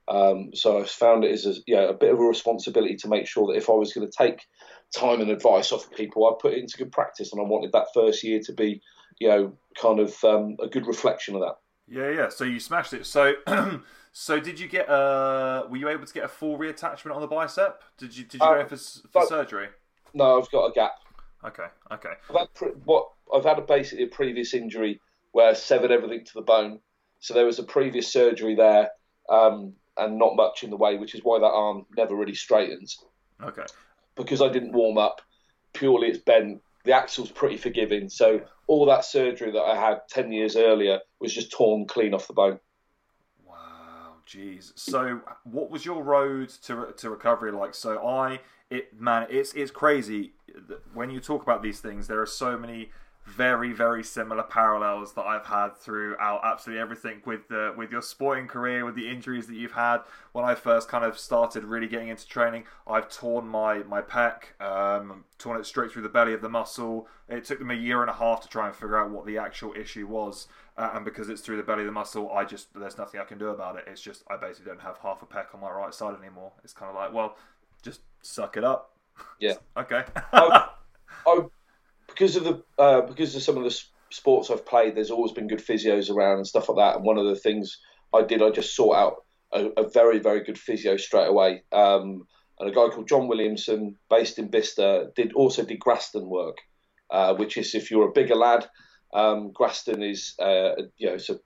Um, 0.08 0.50
so 0.54 0.80
I 0.80 0.84
found 0.84 1.24
it 1.24 1.32
as 1.32 1.46
a, 1.46 1.54
you 1.66 1.76
know, 1.76 1.88
a 1.88 1.94
bit 1.94 2.12
of 2.12 2.18
a 2.18 2.22
responsibility 2.22 2.96
to 2.96 3.08
make 3.08 3.26
sure 3.26 3.46
that 3.48 3.58
if 3.58 3.68
I 3.68 3.74
was 3.74 3.92
going 3.92 4.06
to 4.08 4.16
take 4.16 4.46
time 4.94 5.20
and 5.20 5.30
advice 5.30 5.70
off 5.70 5.84
of 5.84 5.94
people, 5.94 6.26
I 6.26 6.32
put 6.40 6.54
it 6.54 6.60
into 6.60 6.78
good 6.78 6.92
practice, 6.92 7.32
and 7.32 7.40
I 7.40 7.44
wanted 7.44 7.72
that 7.72 7.88
first 7.92 8.24
year 8.24 8.40
to 8.44 8.52
be, 8.52 8.80
you 9.18 9.28
know, 9.28 9.52
kind 9.80 10.00
of 10.00 10.16
um, 10.24 10.56
a 10.62 10.66
good 10.66 10.86
reflection 10.86 11.34
of 11.34 11.42
that. 11.42 11.56
Yeah, 11.90 12.10
yeah. 12.10 12.28
So 12.28 12.44
you 12.44 12.60
smashed 12.60 12.92
it. 12.92 13.06
So, 13.06 13.34
so 14.12 14.40
did 14.40 14.60
you 14.60 14.68
get 14.68 14.88
a? 14.88 15.66
Were 15.68 15.76
you 15.76 15.88
able 15.88 16.06
to 16.06 16.14
get 16.14 16.24
a 16.24 16.28
full 16.28 16.58
reattachment 16.58 17.14
on 17.14 17.20
the 17.20 17.26
bicep? 17.26 17.82
Did 17.96 18.16
you? 18.16 18.24
Did 18.24 18.40
you 18.40 18.46
uh, 18.46 18.62
go 18.62 18.68
for, 18.68 18.76
for 18.76 19.08
but, 19.12 19.28
surgery? 19.28 19.68
No, 20.14 20.40
I've 20.40 20.50
got 20.50 20.66
a 20.66 20.72
gap. 20.72 20.92
Okay, 21.44 21.66
okay. 21.92 22.12
I've 22.30 22.36
had 22.36 22.54
pre- 22.54 22.70
what 22.84 23.08
I've 23.34 23.44
had 23.44 23.58
a 23.58 23.62
basically 23.62 24.04
a 24.04 24.08
previous 24.08 24.54
injury 24.54 25.00
where 25.32 25.50
I 25.50 25.52
severed 25.52 25.90
everything 25.90 26.24
to 26.24 26.34
the 26.34 26.42
bone. 26.42 26.80
So 27.20 27.34
there 27.34 27.44
was 27.44 27.58
a 27.58 27.64
previous 27.64 28.12
surgery 28.12 28.54
there, 28.54 28.90
um, 29.28 29.74
and 29.96 30.18
not 30.18 30.36
much 30.36 30.62
in 30.64 30.70
the 30.70 30.76
way, 30.76 30.96
which 30.96 31.14
is 31.14 31.20
why 31.22 31.38
that 31.38 31.46
arm 31.46 31.86
never 31.96 32.14
really 32.14 32.34
straightens. 32.34 33.04
Okay. 33.42 33.64
Because 34.16 34.42
I 34.42 34.48
didn't 34.48 34.72
warm 34.72 34.98
up, 34.98 35.20
purely 35.72 36.08
it's 36.08 36.18
bent. 36.18 36.60
The 36.84 36.92
axle's 36.92 37.30
pretty 37.30 37.56
forgiving, 37.56 38.08
so 38.08 38.40
all 38.66 38.86
that 38.86 39.04
surgery 39.04 39.50
that 39.52 39.62
I 39.62 39.76
had 39.76 40.00
ten 40.08 40.32
years 40.32 40.56
earlier 40.56 41.00
was 41.20 41.34
just 41.34 41.52
torn 41.52 41.86
clean 41.86 42.14
off 42.14 42.26
the 42.28 42.32
bone. 42.32 42.60
Wow, 43.46 44.14
jeez. 44.26 44.72
So, 44.78 45.20
what 45.44 45.70
was 45.70 45.84
your 45.84 46.02
road 46.02 46.50
to 46.64 46.94
to 46.96 47.10
recovery 47.10 47.52
like? 47.52 47.74
So, 47.74 48.06
I 48.06 48.40
it 48.70 48.98
man, 48.98 49.26
it's 49.30 49.52
it's 49.54 49.70
crazy 49.70 50.32
when 50.94 51.10
you 51.10 51.20
talk 51.20 51.42
about 51.42 51.62
these 51.62 51.80
things. 51.80 52.06
There 52.06 52.20
are 52.20 52.26
so 52.26 52.56
many 52.56 52.90
very 53.28 53.72
very 53.72 54.02
similar 54.02 54.42
parallels 54.42 55.12
that 55.12 55.24
I've 55.26 55.46
had 55.46 55.76
throughout 55.76 56.40
absolutely 56.42 56.80
everything 56.80 57.22
with 57.26 57.48
the 57.48 57.74
with 57.76 57.92
your 57.92 58.00
sporting 58.00 58.46
career 58.46 58.84
with 58.84 58.94
the 58.94 59.08
injuries 59.08 59.46
that 59.46 59.54
you've 59.54 59.72
had. 59.72 59.98
When 60.32 60.44
I 60.44 60.54
first 60.54 60.88
kind 60.88 61.04
of 61.04 61.18
started 61.18 61.64
really 61.64 61.88
getting 61.88 62.08
into 62.08 62.26
training 62.26 62.64
I've 62.86 63.08
torn 63.08 63.46
my 63.46 63.82
my 63.82 64.00
pec 64.00 64.60
um, 64.60 65.24
torn 65.38 65.60
it 65.60 65.66
straight 65.66 65.92
through 65.92 66.02
the 66.02 66.08
belly 66.08 66.32
of 66.32 66.40
the 66.40 66.48
muscle. 66.48 67.06
It 67.28 67.44
took 67.44 67.58
them 67.58 67.70
a 67.70 67.74
year 67.74 68.00
and 68.00 68.10
a 68.10 68.14
half 68.14 68.40
to 68.42 68.48
try 68.48 68.66
and 68.66 68.74
figure 68.74 68.96
out 68.96 69.10
what 69.10 69.26
the 69.26 69.36
actual 69.38 69.74
issue 69.74 70.06
was 70.06 70.48
uh, 70.76 70.90
and 70.94 71.04
because 71.04 71.28
it's 71.28 71.42
through 71.42 71.58
the 71.58 71.62
belly 71.62 71.82
of 71.82 71.86
the 71.86 71.92
muscle 71.92 72.32
I 72.32 72.44
just 72.44 72.72
there's 72.74 72.96
nothing 72.96 73.20
I 73.20 73.24
can 73.24 73.38
do 73.38 73.48
about 73.48 73.76
it. 73.76 73.84
It's 73.86 74.00
just 74.00 74.24
I 74.30 74.36
basically 74.36 74.70
don't 74.70 74.80
have 74.80 74.98
half 74.98 75.22
a 75.22 75.26
pec 75.26 75.54
on 75.54 75.60
my 75.60 75.70
right 75.70 75.92
side 75.92 76.16
anymore. 76.18 76.52
It's 76.64 76.72
kind 76.72 76.88
of 76.88 76.96
like 76.96 77.12
well 77.12 77.36
just 77.82 78.00
suck 78.22 78.56
it 78.56 78.64
up. 78.64 78.96
Yeah. 79.38 79.54
Okay. 79.76 80.04
I, 80.32 80.68
I 81.26 81.40
because 82.18 82.36
of 82.36 82.44
the 82.44 82.62
uh, 82.78 83.02
because 83.02 83.34
of 83.36 83.42
some 83.42 83.56
of 83.56 83.64
the 83.64 83.80
sports 84.10 84.50
I've 84.50 84.66
played, 84.66 84.94
there's 84.96 85.10
always 85.10 85.32
been 85.32 85.46
good 85.46 85.64
physios 85.64 86.10
around 86.10 86.38
and 86.38 86.46
stuff 86.46 86.68
like 86.68 86.78
that. 86.78 86.96
And 86.96 87.04
one 87.04 87.18
of 87.18 87.26
the 87.26 87.36
things 87.36 87.78
I 88.12 88.22
did, 88.22 88.42
I 88.42 88.50
just 88.50 88.74
sought 88.74 88.96
out 88.96 89.14
a, 89.52 89.66
a 89.80 89.88
very 89.88 90.18
very 90.18 90.42
good 90.42 90.58
physio 90.58 90.96
straight 90.96 91.28
away. 91.28 91.62
Um, 91.72 92.26
and 92.58 92.68
a 92.68 92.72
guy 92.72 92.88
called 92.88 93.08
John 93.08 93.28
Williamson, 93.28 93.96
based 94.10 94.38
in 94.38 94.48
Bicester, 94.48 95.12
did 95.14 95.32
also 95.34 95.64
did 95.64 95.78
Graston 95.78 96.26
work, 96.26 96.56
uh, 97.10 97.34
which 97.34 97.56
is 97.56 97.74
if 97.76 97.88
you're 97.88 98.08
a 98.08 98.12
bigger 98.12 98.34
lad, 98.34 98.66
um, 99.14 99.52
Graston 99.52 100.02
is 100.02 100.34
uh, 100.40 100.72
you 100.96 101.08
know 101.08 101.14
it's 101.14 101.30
a 101.30 101.38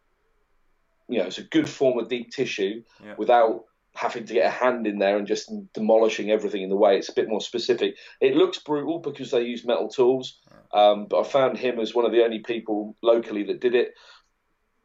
you 1.09 1.19
know 1.19 1.27
it's 1.27 1.39
a 1.39 1.45
good 1.45 1.69
form 1.69 1.99
of 1.99 2.09
deep 2.09 2.31
tissue 2.31 2.83
yeah. 3.05 3.15
without 3.19 3.65
having 3.95 4.25
to 4.25 4.35
get 4.35 4.47
a 4.47 4.51
hand 4.51 4.87
in 4.87 4.99
there 4.99 5.19
and 5.19 5.27
just 5.27 5.53
demolishing 5.75 6.31
everything 6.31 6.63
in 6.63 6.71
the 6.71 6.77
way. 6.77 6.97
It's 6.97 7.11
a 7.11 7.15
bit 7.15 7.29
more 7.29 7.41
specific. 7.41 7.97
It 8.21 8.37
looks 8.37 8.59
brutal 8.59 8.99
because 8.99 9.31
they 9.31 9.43
use 9.43 9.67
metal 9.67 9.89
tools, 9.89 10.39
um, 10.73 11.07
but 11.07 11.21
I 11.21 11.25
found 11.25 11.59
him 11.59 11.79
as 11.79 11.95
one 11.95 12.07
of 12.07 12.13
the 12.13 12.25
only 12.25 12.41
people 12.41 12.97
locally 13.03 13.45
that 13.45 13.61
did 13.61 13.75
it. 13.75 13.93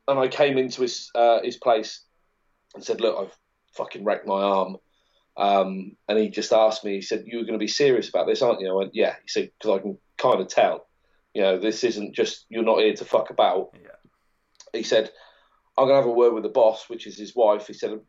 And 0.07 0.19
I 0.19 0.27
came 0.27 0.57
into 0.57 0.81
his 0.81 1.09
uh, 1.15 1.41
his 1.41 1.57
place 1.57 2.03
and 2.75 2.83
said, 2.83 3.01
"Look, 3.01 3.17
I've 3.17 3.37
fucking 3.73 4.03
wrecked 4.03 4.27
my 4.27 4.41
arm." 4.41 4.77
Um, 5.35 5.95
and 6.07 6.17
he 6.17 6.29
just 6.29 6.51
asked 6.51 6.83
me. 6.83 6.95
He 6.95 7.01
said, 7.01 7.23
"You're 7.25 7.43
going 7.43 7.53
to 7.53 7.59
be 7.59 7.67
serious 7.67 8.09
about 8.09 8.27
this, 8.27 8.41
aren't 8.41 8.61
you?" 8.61 8.69
I 8.69 8.75
went, 8.75 8.95
"Yeah." 8.95 9.15
He 9.21 9.27
said, 9.27 9.51
"Because 9.57 9.79
I 9.79 9.81
can 9.81 9.97
kind 10.17 10.41
of 10.41 10.47
tell. 10.47 10.87
You 11.33 11.43
know, 11.43 11.59
this 11.59 11.83
isn't 11.83 12.15
just 12.15 12.45
you're 12.49 12.63
not 12.63 12.79
here 12.79 12.93
to 12.95 13.05
fuck 13.05 13.29
about." 13.29 13.69
Yeah. 13.73 13.89
He 14.73 14.83
said, 14.83 15.09
"I'm 15.77 15.87
going 15.87 15.95
to 15.95 16.01
have 16.01 16.09
a 16.09 16.11
word 16.11 16.33
with 16.33 16.43
the 16.43 16.49
boss, 16.49 16.89
which 16.89 17.07
is 17.07 17.17
his 17.17 17.35
wife." 17.35 17.67
He 17.67 17.73
said, 17.73 17.99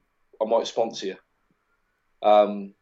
I 0.40 0.44
might 0.44 0.66
sponsor 0.66 1.06
you. 1.06 1.16
Um, 2.22 2.74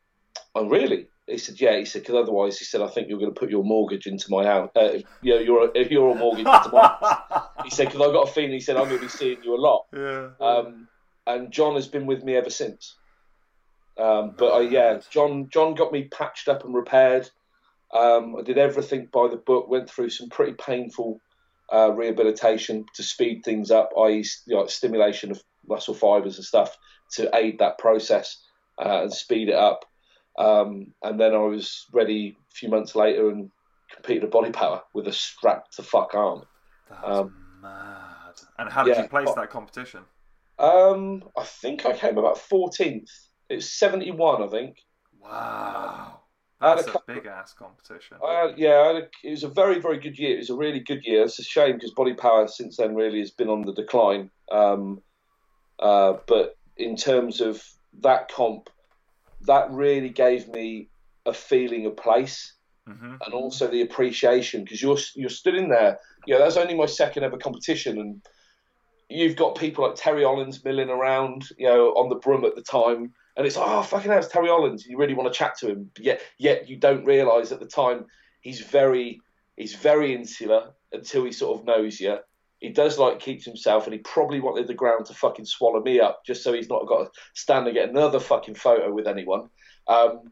oh, 0.55 0.69
really? 0.69 1.09
He 1.27 1.39
said, 1.39 1.61
yeah. 1.61 1.77
He 1.77 1.85
said, 1.85 2.03
because 2.03 2.15
otherwise, 2.15 2.59
he 2.59 2.65
said, 2.65 2.83
I 2.83 2.89
think 2.89 3.09
you're 3.09 3.19
going 3.19 3.33
to 3.33 3.39
put 3.39 3.51
your 3.51 3.65
mortgage 3.65 4.07
into 4.07 4.31
my 4.31 4.45
house. 4.45 4.71
Uh, 4.77 4.99
you 5.23 5.35
know, 5.35 5.41
your 5.41 5.77
your 5.77 6.15
mortgage 6.15 6.47
into 6.47 6.71
my 6.73 6.97
house. 7.01 7.43
He 7.65 7.71
said, 7.71 7.87
because 7.87 8.01
I 8.01 8.13
got 8.13 8.29
a 8.29 8.33
feeling. 8.33 8.53
He 8.53 8.61
said, 8.61 8.77
I'm 8.77 8.85
going 8.89 9.01
to 9.01 9.07
be 9.07 9.09
seeing 9.09 9.43
you 9.43 9.57
a 9.57 9.59
lot. 9.59 9.87
Yeah. 9.93 10.29
Um, 10.41 10.87
and 11.27 11.51
John 11.51 11.75
has 11.75 11.89
been 11.89 12.07
with 12.07 12.23
me 12.23 12.37
ever 12.37 12.51
since. 12.51 12.95
Um, 13.99 14.35
but 14.39 14.53
I, 14.53 14.61
yeah, 14.61 15.01
John 15.11 15.49
John 15.51 15.75
got 15.75 15.91
me 15.91 16.05
patched 16.05 16.47
up 16.47 16.65
and 16.65 16.75
repaired. 16.75 17.29
Um, 17.93 18.37
I 18.37 18.43
did 18.43 18.59
everything 18.59 19.09
by 19.13 19.27
the 19.29 19.37
book. 19.37 19.69
Went 19.69 19.91
through 19.91 20.11
some 20.11 20.29
pretty 20.29 20.53
painful 20.53 21.21
uh, 21.73 21.91
rehabilitation 21.93 22.85
to 22.95 23.03
speed 23.03 23.43
things 23.45 23.73
up, 23.73 23.91
i.e., 23.99 24.25
you 24.47 24.55
know, 24.55 24.67
stimulation 24.67 25.33
of 25.33 25.43
muscle 25.67 25.95
fibers 25.95 26.37
and 26.37 26.45
stuff 26.45 26.77
to 27.13 27.31
aid 27.35 27.59
that 27.59 27.79
process 27.79 28.43
uh, 28.79 29.03
and 29.03 29.13
speed 29.13 29.49
it 29.49 29.55
up. 29.55 29.85
Um, 30.39 30.93
and 31.03 31.19
then 31.19 31.35
I 31.35 31.39
was 31.39 31.87
ready 31.93 32.37
a 32.51 32.55
few 32.55 32.69
months 32.69 32.95
later 32.95 33.31
and 33.31 33.51
competed 33.93 34.25
at 34.25 34.31
Body 34.31 34.51
Power 34.51 34.83
with 34.93 35.09
a 35.09 35.13
strap 35.13 35.71
to 35.73 35.83
fuck 35.83 36.15
arm. 36.15 36.43
That's 36.91 37.07
um, 37.07 37.35
mad. 37.63 38.35
And 38.59 38.71
how 38.71 38.85
did 38.85 38.97
yeah, 38.97 39.03
you 39.03 39.09
place 39.09 39.33
that 39.35 39.51
competition? 39.51 40.03
Um, 40.59 41.23
I 41.37 41.45
think 41.45 41.87
I 41.87 41.93
came 41.93 42.19
about 42.19 42.37
14th. 42.37 43.11
It's 43.49 43.71
71, 43.79 44.43
I 44.43 44.47
think. 44.49 44.79
Wow. 45.21 46.21
That's 46.61 46.87
a, 46.87 46.93
a 46.93 47.03
big 47.07 47.27
ass 47.27 47.53
competition. 47.53 48.17
I 48.27 48.47
had, 48.47 48.59
yeah, 48.59 48.81
I 48.81 48.87
had 48.87 48.97
a, 48.97 49.09
it 49.23 49.31
was 49.31 49.45
a 49.45 49.49
very, 49.49 49.79
very 49.79 49.99
good 49.99 50.19
year. 50.19 50.35
It 50.37 50.39
was 50.39 50.51
a 50.51 50.57
really 50.57 50.81
good 50.81 51.05
year. 51.05 51.25
It's 51.25 51.39
a 51.39 51.45
shame 51.45 51.75
because 51.75 51.93
Body 51.93 52.15
Power 52.15 52.49
since 52.49 52.79
then 52.79 52.95
really 52.95 53.19
has 53.19 53.31
been 53.31 53.49
on 53.49 53.63
the 53.63 53.75
decline. 53.75 54.31
Um, 54.51 55.03
uh, 55.79 56.15
but 56.27 56.57
in 56.77 56.97
terms 56.97 57.41
of 57.41 57.63
that 58.01 58.31
comp, 58.31 58.69
that 59.43 59.71
really 59.71 60.11
gave 60.11 60.49
me 60.49 60.89
a 61.25 61.33
feeling 61.33 61.87
of 61.87 61.97
place 61.97 62.55
mm-hmm. 62.89 63.15
and 63.25 63.35
also 63.35 63.67
the 63.67 63.83
appreciation 63.83 64.63
because 64.63 64.83
you're 64.83 64.99
you're 65.15 65.31
stood 65.31 65.55
in 65.55 65.69
there. 65.69 65.99
You 66.27 66.35
know, 66.35 66.41
that's 66.41 66.57
only 66.57 66.75
my 66.75 66.87
second 66.87 67.25
ever 67.25 67.37
competition, 67.37 67.99
and 67.99 68.23
you've 69.09 69.37
got 69.37 69.57
people 69.57 69.87
like 69.87 69.97
Terry 69.97 70.25
Hollands 70.25 70.65
milling 70.65 70.91
around, 70.91 71.49
you 71.59 71.67
know, 71.67 71.89
on 71.91 72.09
the 72.09 72.17
broom 72.17 72.45
at 72.45 72.55
the 72.55 72.63
time, 72.63 73.13
and 73.37 73.47
it's 73.47 73.57
oh 73.59 73.83
fucking 73.83 74.11
hell, 74.11 74.21
it's 74.21 74.29
Terry 74.29 74.49
Hollands. 74.49 74.87
You 74.87 74.99
really 74.99 75.15
want 75.15 75.33
to 75.33 75.39
chat 75.39 75.59
to 75.59 75.69
him, 75.69 75.91
yet 75.99 76.21
yet 76.39 76.69
you 76.69 76.77
don't 76.77 77.05
realise 77.05 77.53
at 77.53 77.61
the 77.61 77.67
time 77.67 78.07
he's 78.41 78.61
very 78.61 79.21
he's 79.57 79.75
very 79.75 80.15
insular 80.15 80.73
until 80.93 81.25
he 81.25 81.33
sort 81.33 81.59
of 81.59 81.67
knows 81.67 82.01
you 82.01 82.19
he 82.67 82.73
does 82.73 82.99
like 82.99 83.21
keeps 83.21 83.45
himself, 83.45 83.85
and 83.85 83.93
he 83.93 84.01
probably 84.01 84.41
wanted 84.41 84.67
the 84.67 84.75
ground 84.75 85.07
to 85.07 85.15
fucking 85.15 85.45
swallow 85.45 85.81
me 85.81 86.01
up 86.01 86.27
just 86.27 86.43
so 86.43 86.53
he's 86.53 86.69
not 86.69 86.89
got 86.89 87.05
to 87.05 87.21
stand 87.33 87.65
and 87.67 87.77
get 87.77 87.89
another 87.89 88.19
fucking 88.19 88.57
photo 88.57 88.93
with 88.93 89.07
anyone. 89.07 89.49
Um, 89.87 90.23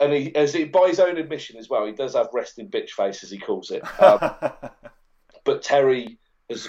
and 0.00 0.12
he, 0.12 0.34
as 0.34 0.52
he, 0.52 0.64
by 0.64 0.88
his 0.88 0.98
own 0.98 1.16
admission 1.16 1.56
as 1.56 1.68
well, 1.68 1.86
he 1.86 1.92
does 1.92 2.14
have 2.16 2.30
resting 2.32 2.68
bitch 2.68 2.90
face, 2.90 3.22
as 3.22 3.30
he 3.30 3.38
calls 3.38 3.70
it. 3.70 3.82
Um, 4.02 4.50
but 5.44 5.62
Terry 5.62 6.18
is, 6.48 6.68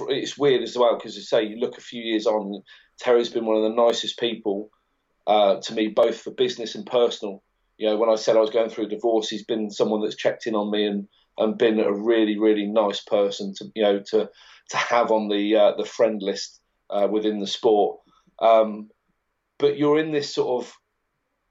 it's 0.00 0.36
weird 0.36 0.62
as 0.62 0.76
well 0.76 0.96
because, 0.96 1.16
you 1.16 1.22
say, 1.22 1.44
you 1.44 1.56
look 1.56 1.78
a 1.78 1.82
few 1.82 2.02
years 2.02 2.26
on, 2.26 2.62
Terry's 2.98 3.30
been 3.30 3.46
one 3.46 3.56
of 3.56 3.62
the 3.62 3.82
nicest 3.82 4.18
people 4.18 4.68
uh, 5.26 5.60
to 5.62 5.72
me, 5.72 5.88
both 5.88 6.20
for 6.20 6.30
business 6.30 6.74
and 6.74 6.84
personal. 6.84 7.42
You 7.78 7.88
know, 7.88 7.96
when 7.96 8.10
I 8.10 8.16
said 8.16 8.36
I 8.36 8.40
was 8.40 8.50
going 8.50 8.68
through 8.68 8.84
a 8.84 8.90
divorce, 8.90 9.30
he's 9.30 9.44
been 9.44 9.70
someone 9.70 10.02
that's 10.02 10.14
checked 10.14 10.46
in 10.46 10.54
on 10.54 10.70
me 10.70 10.84
and 10.84 11.08
and 11.38 11.58
been 11.58 11.80
a 11.80 11.92
really 11.92 12.38
really 12.38 12.66
nice 12.66 13.00
person 13.00 13.54
to 13.54 13.66
you 13.74 13.82
know 13.82 14.00
to 14.10 14.28
to 14.70 14.76
have 14.76 15.10
on 15.10 15.28
the 15.28 15.56
uh, 15.56 15.72
the 15.76 15.84
friend 15.84 16.22
list 16.22 16.60
uh, 16.90 17.08
within 17.10 17.40
the 17.40 17.46
sport. 17.46 18.00
Um, 18.40 18.90
but 19.58 19.78
you're 19.78 19.98
in 19.98 20.10
this 20.10 20.34
sort 20.34 20.64
of 20.64 20.72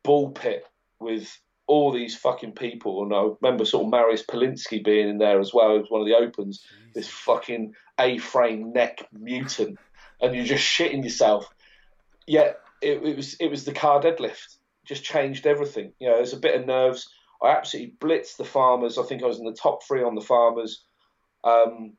bull 0.04 0.32
pit 0.32 0.66
with 1.00 1.40
all 1.68 1.92
these 1.92 2.16
fucking 2.16 2.54
people, 2.54 3.04
and 3.04 3.14
I 3.14 3.30
remember 3.42 3.66
sort 3.66 3.86
of 3.86 3.92
Marius 3.92 4.24
Polinsky 4.24 4.84
being 4.84 5.10
in 5.10 5.18
there 5.18 5.40
as 5.40 5.54
well 5.54 5.80
as 5.80 5.86
one 5.90 6.02
of 6.02 6.08
the 6.08 6.16
opens. 6.16 6.60
Jeez. 6.62 6.94
This 6.94 7.08
fucking 7.08 7.74
A-frame 8.00 8.74
neck 8.74 9.08
mutant, 9.12 9.80
and 10.22 10.36
you're 10.36 10.46
just 10.46 10.66
shitting 10.66 11.04
yourself. 11.04 11.48
Yet 12.28 12.60
it, 12.82 13.04
it 13.04 13.16
was 13.16 13.36
it 13.36 13.50
was 13.50 13.64
the 13.64 13.74
car 13.74 14.02
deadlift, 14.02 14.58
just 14.86 15.04
changed 15.04 15.48
everything. 15.48 15.94
You 16.00 16.10
know, 16.10 16.16
there's 16.18 16.34
a 16.34 16.40
bit 16.40 16.60
of 16.60 16.68
nerves 16.68 17.10
I 17.44 17.52
absolutely 17.52 17.96
blitzed 18.00 18.38
the 18.38 18.46
farmers. 18.46 18.98
I 18.98 19.04
think 19.04 19.22
I 19.22 19.28
was 19.28 19.40
in 19.40 19.46
the 19.46 19.54
top 19.54 19.84
three 19.84 20.04
on 20.04 20.16
the 20.16 20.22
farmers. 20.22 20.84
Um, 21.44 21.98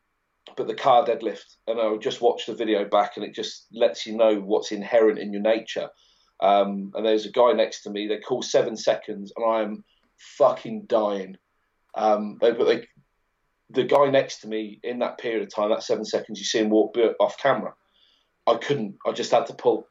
but 0.57 0.67
the 0.67 0.75
car 0.75 1.05
deadlift, 1.05 1.57
and 1.67 1.81
I 1.81 1.97
just 1.97 2.21
watched 2.21 2.47
the 2.47 2.55
video 2.55 2.85
back, 2.85 3.17
and 3.17 3.25
it 3.25 3.35
just 3.35 3.67
lets 3.73 4.07
you 4.07 4.17
know 4.17 4.41
what's 4.41 4.73
inherent 4.73 5.19
in 5.19 5.33
your 5.33 5.43
nature. 5.43 5.89
Um, 6.41 6.93
and 6.95 7.05
there's 7.05 7.27
a 7.27 7.33
guy 7.33 7.53
next 7.53 7.83
to 7.83 7.91
me. 7.91 8.07
They 8.07 8.19
call 8.19 8.43
seven 8.43 8.77
seconds, 8.77 9.33
and 9.37 9.45
I 9.45 9.63
am 9.63 9.85
fucking 10.17 10.85
dying. 10.87 11.37
Um, 11.95 12.39
they, 12.41 12.53
but 12.53 12.65
they, 12.65 12.87
the 13.71 13.85
guy 13.85 14.11
next 14.11 14.41
to 14.41 14.49
me 14.49 14.81
in 14.83 14.99
that 15.01 15.19
period 15.19 15.43
of 15.43 15.55
time, 15.55 15.71
that 15.71 15.83
seven 15.83 16.05
seconds, 16.05 16.39
you 16.39 16.45
see 16.45 16.59
him 16.61 16.71
walk 16.71 16.97
off 17.21 17.39
camera. 17.39 17.75
I 18.47 18.57
couldn't. 18.57 18.97
I 19.07 19.13
just 19.13 19.31
had 19.31 19.47
to 19.47 19.55
pull. 19.55 19.87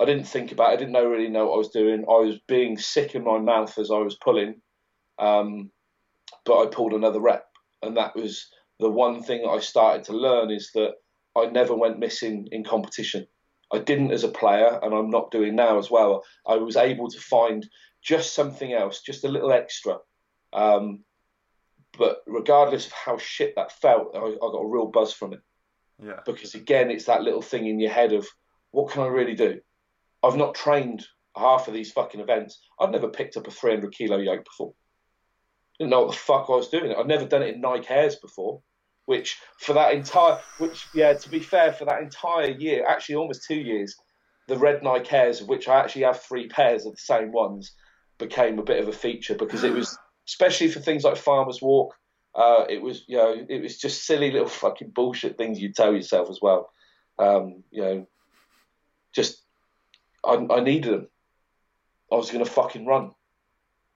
I 0.00 0.04
didn't 0.04 0.24
think 0.24 0.52
about 0.52 0.70
it. 0.70 0.72
I 0.74 0.76
didn't 0.76 0.92
know 0.92 1.06
really 1.06 1.28
know 1.28 1.46
what 1.46 1.54
I 1.54 1.58
was 1.58 1.70
doing. 1.70 2.04
I 2.08 2.18
was 2.18 2.38
being 2.48 2.76
sick 2.78 3.14
in 3.14 3.24
my 3.24 3.38
mouth 3.38 3.78
as 3.78 3.90
I 3.90 3.98
was 3.98 4.16
pulling, 4.16 4.60
um, 5.18 5.70
but 6.44 6.60
I 6.60 6.66
pulled 6.66 6.92
another 6.92 7.20
rep, 7.20 7.46
and 7.82 7.96
that 7.96 8.16
was 8.16 8.48
the 8.80 8.90
one 8.90 9.22
thing 9.22 9.46
I 9.48 9.60
started 9.60 10.04
to 10.04 10.12
learn 10.12 10.50
is 10.50 10.70
that 10.74 10.94
I 11.36 11.46
never 11.46 11.74
went 11.74 11.98
missing 11.98 12.48
in 12.50 12.64
competition. 12.64 13.26
I 13.72 13.78
didn't 13.78 14.12
as 14.12 14.24
a 14.24 14.28
player, 14.28 14.78
and 14.82 14.94
I'm 14.94 15.10
not 15.10 15.30
doing 15.30 15.54
now 15.54 15.78
as 15.78 15.90
well. 15.90 16.24
I 16.46 16.56
was 16.56 16.76
able 16.76 17.08
to 17.08 17.20
find 17.20 17.66
just 18.02 18.34
something 18.34 18.72
else, 18.72 19.00
just 19.00 19.24
a 19.24 19.28
little 19.28 19.52
extra. 19.52 19.98
Um, 20.52 21.04
but 21.96 22.18
regardless 22.26 22.86
of 22.86 22.92
how 22.92 23.18
shit 23.18 23.54
that 23.56 23.72
felt, 23.72 24.14
I, 24.14 24.18
I 24.18 24.38
got 24.38 24.58
a 24.58 24.68
real 24.68 24.86
buzz 24.86 25.12
from 25.12 25.32
it. 25.32 25.40
Yeah. 26.02 26.20
Because 26.26 26.54
again, 26.54 26.90
it's 26.90 27.06
that 27.06 27.22
little 27.22 27.42
thing 27.42 27.66
in 27.66 27.78
your 27.78 27.90
head 27.90 28.12
of 28.12 28.26
what 28.72 28.90
can 28.90 29.02
I 29.02 29.06
really 29.06 29.34
do? 29.34 29.60
I've 30.24 30.36
not 30.36 30.54
trained 30.54 31.06
half 31.36 31.68
of 31.68 31.74
these 31.74 31.92
fucking 31.92 32.20
events. 32.20 32.60
I've 32.80 32.90
never 32.90 33.08
picked 33.08 33.36
up 33.36 33.46
a 33.46 33.50
300 33.50 33.92
kilo 33.92 34.18
yoke 34.18 34.44
before. 34.44 34.72
Didn't 35.78 35.90
know 35.90 36.02
what 36.02 36.12
the 36.12 36.18
fuck 36.18 36.46
I 36.48 36.52
was 36.52 36.68
doing. 36.68 36.94
I've 36.94 37.06
never 37.06 37.26
done 37.26 37.42
it 37.42 37.54
in 37.54 37.60
Nike 37.60 37.88
Airs 37.90 38.16
before. 38.16 38.62
Which 39.06 39.38
for 39.58 39.74
that 39.74 39.92
entire, 39.92 40.40
which 40.56 40.86
yeah, 40.94 41.12
to 41.12 41.28
be 41.28 41.38
fair, 41.38 41.74
for 41.74 41.84
that 41.84 42.00
entire 42.00 42.48
year, 42.52 42.86
actually 42.88 43.16
almost 43.16 43.44
two 43.46 43.56
years, 43.56 43.94
the 44.48 44.56
red 44.56 44.82
Nike 44.82 45.14
Airs, 45.14 45.42
which 45.42 45.68
I 45.68 45.78
actually 45.78 46.02
have 46.02 46.22
three 46.22 46.48
pairs 46.48 46.86
of 46.86 46.92
the 46.92 47.02
same 47.02 47.30
ones, 47.30 47.72
became 48.16 48.58
a 48.58 48.62
bit 48.62 48.80
of 48.80 48.88
a 48.88 48.92
feature 48.92 49.34
because 49.34 49.62
it 49.62 49.74
was 49.74 49.98
especially 50.26 50.68
for 50.68 50.80
things 50.80 51.04
like 51.04 51.18
Farmers 51.18 51.60
Walk. 51.60 51.94
Uh, 52.34 52.64
it 52.70 52.80
was 52.80 53.04
you 53.06 53.18
know 53.18 53.36
it 53.46 53.62
was 53.62 53.78
just 53.78 54.06
silly 54.06 54.30
little 54.30 54.48
fucking 54.48 54.90
bullshit 54.94 55.36
things 55.36 55.60
you 55.60 55.70
tell 55.70 55.92
yourself 55.92 56.30
as 56.30 56.38
well. 56.40 56.70
Um, 57.18 57.62
you 57.70 57.82
know, 57.82 58.06
just 59.14 59.43
I, 60.26 60.54
I 60.56 60.60
needed 60.60 60.92
them. 60.92 61.08
I 62.12 62.16
was 62.16 62.30
going 62.30 62.44
to 62.44 62.50
fucking 62.50 62.86
run. 62.86 63.10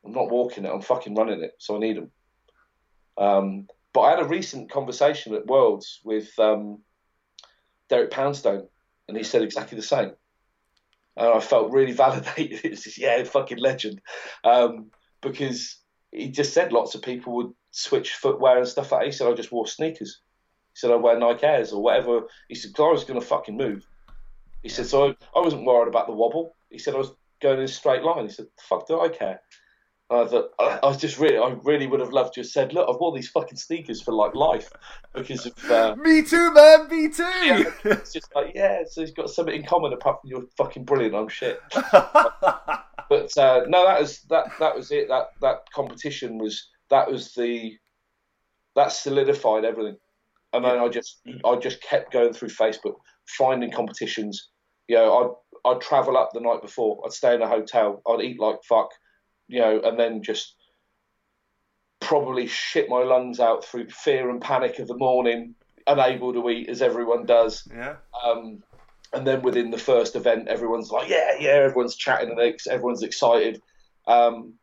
I'm 0.05 0.13
not 0.13 0.31
walking 0.31 0.65
it. 0.65 0.71
I'm 0.73 0.81
fucking 0.81 1.15
running 1.15 1.43
it. 1.43 1.53
So 1.59 1.77
I 1.77 1.79
need 1.79 1.97
them. 1.97 2.11
Um, 3.17 3.67
but 3.93 4.01
I 4.03 4.11
had 4.11 4.21
a 4.21 4.29
recent 4.29 4.71
conversation 4.71 5.35
at 5.35 5.47
Worlds 5.47 6.01
with 6.05 6.37
um, 6.39 6.83
Derek 7.89 8.11
Poundstone, 8.11 8.69
and 9.09 9.17
he 9.17 9.25
said 9.25 9.43
exactly 9.43 9.77
the 9.77 9.83
same. 9.83 10.13
And 11.17 11.29
I 11.29 11.41
felt 11.41 11.73
really 11.73 11.93
validated. 12.07 12.61
It's 12.65 12.85
just, 12.85 12.99
yeah, 12.99 13.23
fucking 13.25 13.59
legend. 13.59 14.01
Um, 14.45 14.91
because 15.21 15.79
he 16.13 16.31
just 16.31 16.53
said 16.53 16.73
lots 16.73 16.95
of 16.95 17.03
people 17.03 17.35
would 17.37 17.53
switch 17.71 18.15
footwear 18.15 18.59
and 18.59 18.69
stuff 18.69 18.93
like 18.93 19.01
that. 19.01 19.07
He 19.07 19.13
said, 19.13 19.29
I 19.29 19.35
just 19.35 19.53
wore 19.53 19.67
sneakers. 19.67 20.21
He 20.75 20.79
said, 20.79 20.91
I 20.91 20.97
wear 20.97 21.19
Nike 21.19 21.45
Airs 21.45 21.73
or 21.73 21.83
whatever. 21.83 22.23
He 22.49 22.55
said, 22.55 22.71
I 22.79 22.83
was 22.83 23.05
going 23.05 23.21
to 23.21 23.27
fucking 23.27 23.57
move. 23.57 23.87
He 24.63 24.69
said, 24.69 24.87
so 24.87 25.09
I, 25.09 25.15
I 25.37 25.41
wasn't 25.41 25.65
worried 25.65 25.89
about 25.89 26.07
the 26.07 26.13
wobble. 26.13 26.57
He 26.71 26.79
said, 26.79 26.95
I 26.95 26.99
was 26.99 27.13
going 27.41 27.59
in 27.59 27.65
a 27.65 27.69
straight 27.69 28.03
line. 28.03 28.25
He 28.25 28.33
said, 28.33 28.47
fuck 28.61 28.87
do 28.87 29.01
I 29.01 29.09
care? 29.09 29.41
And 30.11 30.21
I 30.21 30.27
thought, 30.27 30.51
I 30.59 30.87
was 30.87 30.97
just 30.97 31.19
really, 31.19 31.37
I 31.37 31.55
really 31.65 31.87
would 31.87 32.01
have 32.01 32.13
loved 32.13 32.35
to 32.35 32.41
have 32.41 32.49
said, 32.49 32.73
look, 32.73 32.89
I've 32.89 32.99
worn 32.99 33.15
these 33.15 33.29
fucking 33.29 33.59
sneakers 33.59 34.01
for 34.01 34.15
like 34.15 34.35
life 34.35 34.71
because 35.15 35.45
of. 35.45 35.71
Uh, 35.71 35.97
me 36.03 36.23
too, 36.23 36.53
man, 36.53 36.89
me 36.89 37.11
too. 37.11 37.23
Yeah, 37.23 37.65
it's 37.85 38.15
just 38.15 38.35
like, 38.35 38.53
yeah, 38.55 38.85
so 38.89 39.03
he's 39.03 39.11
got 39.11 39.29
something 39.29 39.55
in 39.55 39.67
common 39.67 39.93
apart 39.93 40.23
from 40.23 40.31
you're 40.31 40.47
fucking 40.57 40.85
brilliant. 40.85 41.15
I'm 41.15 41.29
shit. 41.29 41.61
but 41.93 43.37
uh, 43.37 43.65
no, 43.69 43.85
that 43.87 44.01
was 44.01 44.21
that. 44.31 44.47
That 44.59 44.75
was 44.75 44.91
it. 44.93 45.09
That 45.09 45.27
that 45.43 45.71
competition 45.75 46.39
was 46.39 46.69
that 46.89 47.11
was 47.11 47.35
the 47.35 47.77
that 48.77 48.93
solidified 48.93 49.67
everything. 49.67 49.99
And 50.55 50.65
then 50.65 50.79
I 50.79 50.89
just 50.89 51.21
I 51.45 51.57
just 51.57 51.83
kept 51.83 52.13
going 52.13 52.33
through 52.33 52.49
Facebook, 52.49 52.97
finding 53.37 53.71
competitions. 53.71 54.49
You 54.89 54.97
know, 54.97 55.41
I'd 55.65 55.71
I'd 55.71 55.81
travel 55.81 56.17
up 56.17 56.31
the 56.33 56.41
night 56.41 56.63
before. 56.63 57.03
I'd 57.05 57.13
stay 57.13 57.35
in 57.35 57.43
a 57.43 57.49
hotel. 57.49 58.03
I'd 58.07 58.23
eat 58.23 58.41
like 58.41 58.59
fuck. 58.69 58.91
You 59.49 59.61
know, 59.61 59.81
and 59.83 59.99
then 59.99 60.23
just 60.23 60.55
probably 62.01 62.47
shit 62.47 62.89
my 62.89 63.03
lungs 63.03 63.41
out 63.41 63.65
through 63.65 63.89
fear 63.89 64.31
and 64.31 64.41
panic 64.41 64.79
of 64.79 64.89
the 64.89 64.97
morning, 64.97 65.55
unable 65.87 66.33
to 66.33 66.49
eat 66.51 66.69
as 66.69 66.83
everyone 66.83 67.27
does. 67.27 67.67
Yeah. 67.71 67.97
Um, 68.25 68.63
and 69.13 69.27
then 69.27 69.43
within 69.43 69.71
the 69.71 69.79
first 69.79 70.17
event, 70.17 70.49
everyone's 70.49 70.91
like, 70.91 71.09
yeah, 71.09 71.33
yeah, 71.41 71.51
everyone's 71.51 71.97
chatting 71.97 72.31
and 72.31 72.61
everyone's 72.71 73.03
excited. 73.03 73.61
Um, 74.07 74.55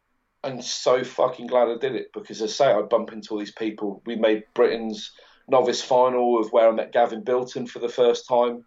I'm 0.44 0.62
so 0.62 1.04
fucking 1.04 1.48
glad 1.48 1.70
I 1.70 1.78
did 1.78 1.96
it 1.96 2.08
because, 2.14 2.42
as 2.42 2.62
I 2.62 2.66
say, 2.66 2.72
I 2.72 2.82
bump 2.84 3.12
into 3.12 3.32
all 3.32 3.40
these 3.40 3.52
people. 3.52 4.04
We 4.06 4.16
made 4.16 4.44
Britain's 4.54 5.12
novice 5.48 5.82
final 5.82 6.40
of 6.40 6.52
where 6.52 6.70
I 6.70 6.72
met 6.72 6.92
Gavin 6.92 7.24
Bilton 7.24 7.68
for 7.68 7.80
the 7.80 7.90
first 7.90 8.28
time. 8.28 8.66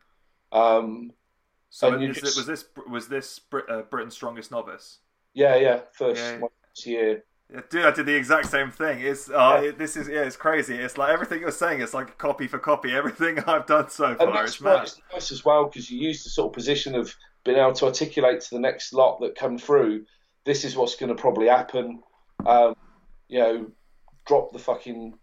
Um, 0.53 1.13
so 1.71 1.99
just... 2.13 2.37
was 2.37 2.47
this 2.47 2.65
was 2.89 3.09
this 3.09 3.39
Brit, 3.39 3.69
uh, 3.69 3.83
Britain's 3.83 4.15
strongest 4.15 4.51
novice? 4.51 4.99
Yeah, 5.35 5.57
yeah, 5.57 5.81
first 5.93 6.21
yeah. 6.21 6.47
year. 6.85 7.25
Yeah, 7.53 7.61
dude, 7.71 7.85
I 7.87 7.91
did 7.93 8.07
the 8.07 8.15
exact 8.15 8.47
same 8.47 8.71
thing. 8.71 9.01
It's 9.01 9.31
uh, 9.31 9.61
yeah. 9.63 9.69
it, 9.69 9.79
this 9.79 9.97
is 9.97 10.09
yeah, 10.09 10.23
it's 10.23 10.37
crazy. 10.37 10.77
It's 10.77 10.99
like 10.99 11.11
everything 11.11 11.41
you're 11.41 11.51
saying. 11.51 11.81
It's 11.81 11.95
like 11.95 12.17
copy 12.19 12.47
for 12.47 12.59
copy. 12.59 12.93
Everything 12.93 13.39
I've 13.47 13.67
done 13.67 13.89
so 13.91 14.15
far. 14.15 14.27
And 14.27 14.37
that's 14.37 14.61
it's 14.61 15.01
nice 15.13 15.33
as 15.33 15.45
well 15.45 15.65
because 15.65 15.91
you 15.91 15.99
use 15.99 16.25
the 16.25 16.31
sort 16.31 16.51
of 16.51 16.53
position 16.53 16.95
of 16.95 17.15
being 17.45 17.59
able 17.59 17.73
to 17.73 17.87
articulate 17.87 18.41
to 18.43 18.51
the 18.51 18.61
next 18.61 18.93
lot 18.93 19.21
that 19.21 19.35
come 19.35 19.59
through. 19.59 20.05
This 20.45 20.65
is 20.65 20.77
what's 20.77 20.97
going 20.97 21.15
to 21.15 21.21
probably 21.21 21.49
happen. 21.49 22.03
Um, 22.45 22.75
you 23.29 23.39
know, 23.39 23.71
drop 24.27 24.53
the 24.53 24.59
fucking 24.59 25.15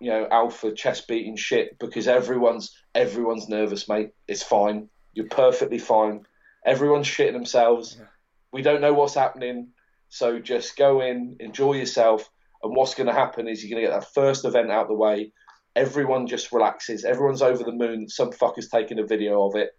you 0.00 0.10
know 0.10 0.28
alpha 0.30 0.72
chest 0.72 1.08
beating 1.08 1.36
shit 1.36 1.78
because 1.78 2.08
everyone's 2.08 2.76
everyone's 2.94 3.48
nervous, 3.48 3.88
mate. 3.88 4.10
It's 4.26 4.42
fine. 4.42 4.88
You're 5.14 5.28
perfectly 5.28 5.78
fine. 5.78 6.26
Everyone's 6.64 7.06
shitting 7.06 7.32
themselves. 7.32 7.96
Yeah. 7.98 8.06
We 8.52 8.62
don't 8.62 8.80
know 8.80 8.94
what's 8.94 9.14
happening 9.14 9.72
so 10.08 10.38
just 10.38 10.76
go 10.76 11.00
in, 11.00 11.36
enjoy 11.40 11.74
yourself, 11.74 12.28
and 12.62 12.74
what's 12.74 12.94
going 12.94 13.06
to 13.06 13.12
happen 13.12 13.46
is 13.46 13.62
you're 13.62 13.70
going 13.70 13.84
to 13.84 13.90
get 13.90 14.00
that 14.00 14.12
first 14.14 14.44
event 14.44 14.70
out 14.70 14.82
of 14.82 14.88
the 14.88 14.94
way. 14.94 15.32
Everyone 15.76 16.26
just 16.26 16.50
relaxes. 16.52 17.04
Everyone's 17.04 17.42
over 17.42 17.62
the 17.62 17.72
moon. 17.72 18.08
Some 18.08 18.30
fucker's 18.30 18.68
taking 18.68 18.98
a 18.98 19.06
video 19.06 19.46
of 19.46 19.54
it, 19.54 19.70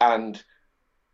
and 0.00 0.40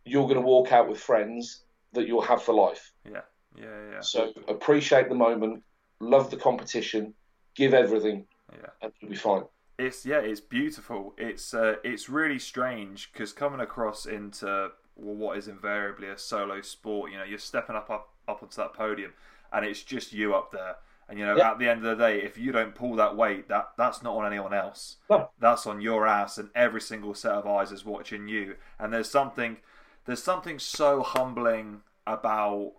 you're 0.04 0.24
going 0.24 0.40
to 0.40 0.46
walk 0.46 0.72
out 0.72 0.88
with 0.88 0.98
friends 0.98 1.62
that 1.92 2.08
you'll 2.08 2.22
have 2.22 2.42
for 2.42 2.54
life. 2.54 2.92
Yeah, 3.04 3.20
yeah, 3.56 3.90
yeah. 3.92 4.00
So 4.00 4.32
appreciate 4.48 5.08
the 5.08 5.14
moment, 5.14 5.62
love 6.00 6.30
the 6.30 6.36
competition, 6.36 7.14
give 7.54 7.74
everything, 7.74 8.26
yeah, 8.60 8.70
and 8.82 8.92
you'll 9.00 9.10
be 9.10 9.16
fine. 9.16 9.44
It's 9.78 10.06
yeah, 10.06 10.20
it's 10.20 10.40
beautiful. 10.40 11.14
It's 11.18 11.52
uh, 11.54 11.76
it's 11.82 12.08
really 12.08 12.38
strange 12.38 13.12
because 13.12 13.32
coming 13.32 13.60
across 13.60 14.06
into 14.06 14.70
well, 14.96 15.14
what 15.14 15.38
is 15.38 15.48
invariably 15.48 16.08
a 16.08 16.18
solo 16.18 16.60
sport, 16.60 17.10
you 17.10 17.18
know, 17.18 17.24
you're 17.24 17.38
stepping 17.38 17.76
up 17.76 17.90
up 17.90 18.10
up 18.28 18.42
onto 18.42 18.56
that 18.56 18.74
podium, 18.74 19.12
and 19.52 19.64
it's 19.64 19.82
just 19.82 20.12
you 20.12 20.34
up 20.34 20.52
there. 20.52 20.76
And 21.08 21.18
you 21.18 21.26
know, 21.26 21.36
yeah. 21.36 21.50
at 21.50 21.58
the 21.58 21.68
end 21.68 21.84
of 21.84 21.98
the 21.98 22.04
day, 22.04 22.22
if 22.22 22.38
you 22.38 22.50
don't 22.50 22.74
pull 22.74 22.96
that 22.96 23.16
weight, 23.16 23.48
that 23.48 23.72
that's 23.76 24.02
not 24.02 24.16
on 24.16 24.26
anyone 24.26 24.54
else. 24.54 24.96
No. 25.10 25.28
That's 25.38 25.66
on 25.66 25.80
your 25.80 26.06
ass, 26.06 26.38
and 26.38 26.48
every 26.54 26.80
single 26.80 27.14
set 27.14 27.32
of 27.32 27.46
eyes 27.46 27.72
is 27.72 27.84
watching 27.84 28.28
you. 28.28 28.56
And 28.78 28.92
there's 28.92 29.10
something, 29.10 29.58
there's 30.06 30.22
something 30.22 30.58
so 30.58 31.02
humbling 31.02 31.82
about, 32.06 32.72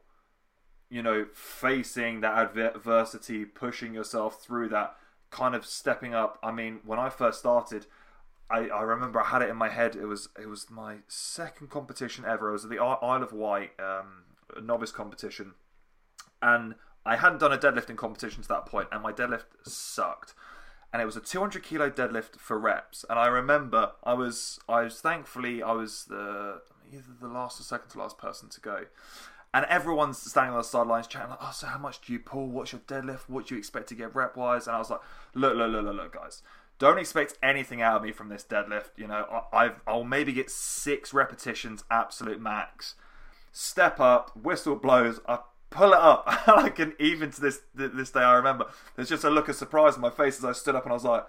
you 0.90 1.04
know, 1.04 1.28
facing 1.34 2.22
that 2.22 2.58
adversity, 2.58 3.46
pushing 3.46 3.94
yourself 3.94 4.42
through 4.42 4.70
that, 4.70 4.96
kind 5.32 5.56
of 5.56 5.66
stepping 5.66 6.14
up. 6.14 6.40
I 6.44 6.52
mean, 6.52 6.80
when 6.86 7.00
I 7.00 7.10
first 7.10 7.40
started, 7.40 7.86
I, 8.50 8.68
I 8.68 8.82
remember 8.82 9.20
I 9.22 9.26
had 9.26 9.42
it 9.42 9.50
in 9.50 9.58
my 9.58 9.70
head. 9.70 9.96
It 9.96 10.06
was 10.06 10.30
it 10.40 10.48
was 10.48 10.70
my 10.70 10.98
second 11.08 11.70
competition 11.70 12.26
ever. 12.28 12.50
It 12.50 12.54
was 12.54 12.66
at 12.66 12.72
the 12.72 12.80
Isle 12.80 13.24
of 13.24 13.34
Wight 13.34 13.72
um, 13.80 14.24
novice 14.62 14.92
competition, 14.92 15.54
and 16.42 16.76
I 17.06 17.18
hadn't 17.18 17.40
done 17.40 17.54
a 17.54 17.58
deadlifting 17.58 17.96
competition 17.96 18.42
to 18.42 18.48
that 18.50 18.66
point, 18.66 18.90
and 18.92 19.02
my 19.04 19.12
deadlift 19.12 19.46
sucked. 19.64 20.34
And 20.94 21.02
it 21.02 21.06
was 21.06 21.18
a 21.18 21.22
200 21.22 21.62
kilo 21.62 21.90
deadlift 21.90 22.38
for 22.38 22.58
reps. 22.58 23.04
And 23.10 23.20
I 23.20 23.28
remember 23.28 23.92
I 24.04 24.14
was 24.14 24.60
I 24.70 24.84
was 24.84 25.02
thankfully 25.02 25.62
I 25.62 25.74
was 25.74 26.06
the 26.06 26.62
either 26.92 27.04
the 27.20 27.28
last 27.28 27.60
or 27.60 27.64
second 27.64 27.90
to 27.90 28.00
last 28.00 28.18
person 28.18 28.50
to 28.50 28.62
go. 28.62 28.86
And 29.56 29.66
everyone's 29.66 30.18
standing 30.18 30.52
on 30.52 30.58
the 30.58 30.64
sidelines 30.64 31.08
chatting 31.08 31.30
like, 31.30 31.40
"Oh, 31.42 31.52
so 31.52 31.66
how 31.68 31.80
much 31.80 32.02
do 32.02 32.12
you 32.12 32.20
pull? 32.20 32.50
What's 32.50 32.74
your 32.74 32.82
deadlift? 32.82 33.30
What 33.30 33.48
do 33.48 33.56
you 33.56 33.60
expect 33.60 33.88
to 33.88 33.96
get 33.96 34.14
rep 34.14 34.36
wise?" 34.36 34.68
And 34.68 34.76
I 34.76 34.80
was 34.80 34.90
like, 34.90 35.00
"Look, 35.34 35.56
look, 35.56 35.72
look, 35.72 35.86
look, 35.86 35.96
look, 35.96 36.14
guys 36.14 36.44
don't 36.78 36.98
expect 36.98 37.38
anything 37.42 37.82
out 37.82 37.98
of 37.98 38.04
me 38.04 38.12
from 38.12 38.30
this 38.30 38.44
deadlift. 38.44 38.90
You 38.98 39.08
know, 39.08 39.46
I, 39.54 39.72
will 39.88 40.04
maybe 40.04 40.34
get 40.34 40.50
six 40.50 41.14
repetitions, 41.14 41.84
absolute 41.90 42.42
max. 42.42 42.96
Step 43.52 44.00
up, 44.00 44.36
whistle 44.36 44.76
blows, 44.76 45.20
I 45.28 45.40
pull 45.70 45.94
it 45.94 46.00
up. 46.00 46.24
I 46.48 46.70
can 46.70 46.94
even 47.00 47.32
to 47.32 47.42
this 47.42 47.62
this 47.74 48.12
day 48.12 48.20
I 48.20 48.36
remember. 48.36 48.66
There's 48.96 49.10
just 49.10 49.24
a 49.24 49.30
look 49.30 49.48
of 49.48 49.56
surprise 49.56 49.96
on 49.96 50.02
my 50.02 50.10
face 50.10 50.38
as 50.38 50.46
I 50.46 50.52
stood 50.52 50.76
up 50.76 50.84
and 50.84 50.92
I 50.92 50.96
was 50.96 51.06
like, 51.06 51.26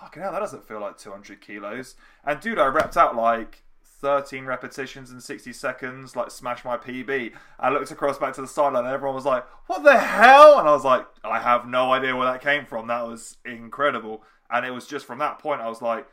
"Fucking 0.00 0.22
hell, 0.22 0.32
that 0.32 0.40
doesn't 0.40 0.66
feel 0.66 0.80
like 0.80 0.98
200 0.98 1.40
kilos." 1.40 1.94
And 2.24 2.40
dude, 2.40 2.58
I 2.58 2.66
repped 2.66 2.96
out 2.96 3.14
like 3.14 3.62
13 4.02 4.44
repetitions 4.44 5.12
in 5.12 5.20
60 5.20 5.52
seconds, 5.52 6.16
like 6.16 6.30
smash 6.30 6.64
my 6.64 6.76
PB. 6.76 7.32
I 7.58 7.70
looked 7.70 7.92
across 7.92 8.18
back 8.18 8.34
to 8.34 8.40
the 8.40 8.48
sideline 8.48 8.84
and 8.84 8.92
everyone 8.92 9.14
was 9.14 9.24
like, 9.24 9.46
What 9.68 9.84
the 9.84 9.96
hell? 9.96 10.58
And 10.58 10.68
I 10.68 10.72
was 10.72 10.84
like, 10.84 11.06
I 11.24 11.38
have 11.38 11.66
no 11.66 11.92
idea 11.92 12.14
where 12.14 12.30
that 12.30 12.42
came 12.42 12.66
from. 12.66 12.88
That 12.88 13.06
was 13.06 13.38
incredible. 13.46 14.24
And 14.50 14.66
it 14.66 14.72
was 14.72 14.86
just 14.86 15.06
from 15.06 15.20
that 15.20 15.38
point 15.38 15.62
I 15.62 15.68
was 15.68 15.80
like, 15.80 16.06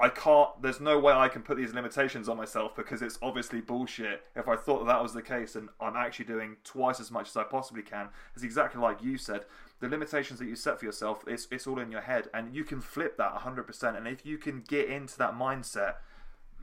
I, 0.00 0.08
can't. 0.08 0.50
There's 0.60 0.80
no 0.80 0.98
way 0.98 1.12
I 1.12 1.28
can 1.28 1.42
put 1.42 1.56
these 1.56 1.72
limitations 1.72 2.28
on 2.28 2.36
myself 2.36 2.74
because 2.74 3.00
it's 3.00 3.18
obviously 3.22 3.60
bullshit. 3.60 4.22
If 4.34 4.48
I 4.48 4.56
thought 4.56 4.80
that, 4.80 4.92
that 4.92 5.02
was 5.02 5.12
the 5.12 5.22
case, 5.22 5.54
and 5.54 5.68
I'm 5.80 5.94
actually 5.94 6.24
doing 6.24 6.56
twice 6.64 6.98
as 6.98 7.12
much 7.12 7.28
as 7.28 7.36
I 7.36 7.44
possibly 7.44 7.82
can, 7.82 8.08
it's 8.34 8.42
exactly 8.42 8.80
like 8.80 9.02
you 9.02 9.16
said. 9.16 9.44
The 9.80 9.88
limitations 9.88 10.40
that 10.40 10.46
you 10.46 10.56
set 10.56 10.80
for 10.80 10.84
yourself, 10.84 11.22
it's 11.28 11.46
it's 11.50 11.66
all 11.66 11.78
in 11.78 11.92
your 11.92 12.00
head, 12.00 12.28
and 12.34 12.54
you 12.54 12.64
can 12.64 12.80
flip 12.80 13.16
that 13.18 13.34
100%. 13.36 13.96
And 13.96 14.08
if 14.08 14.26
you 14.26 14.36
can 14.36 14.64
get 14.66 14.88
into 14.88 15.16
that 15.18 15.34
mindset 15.34 15.94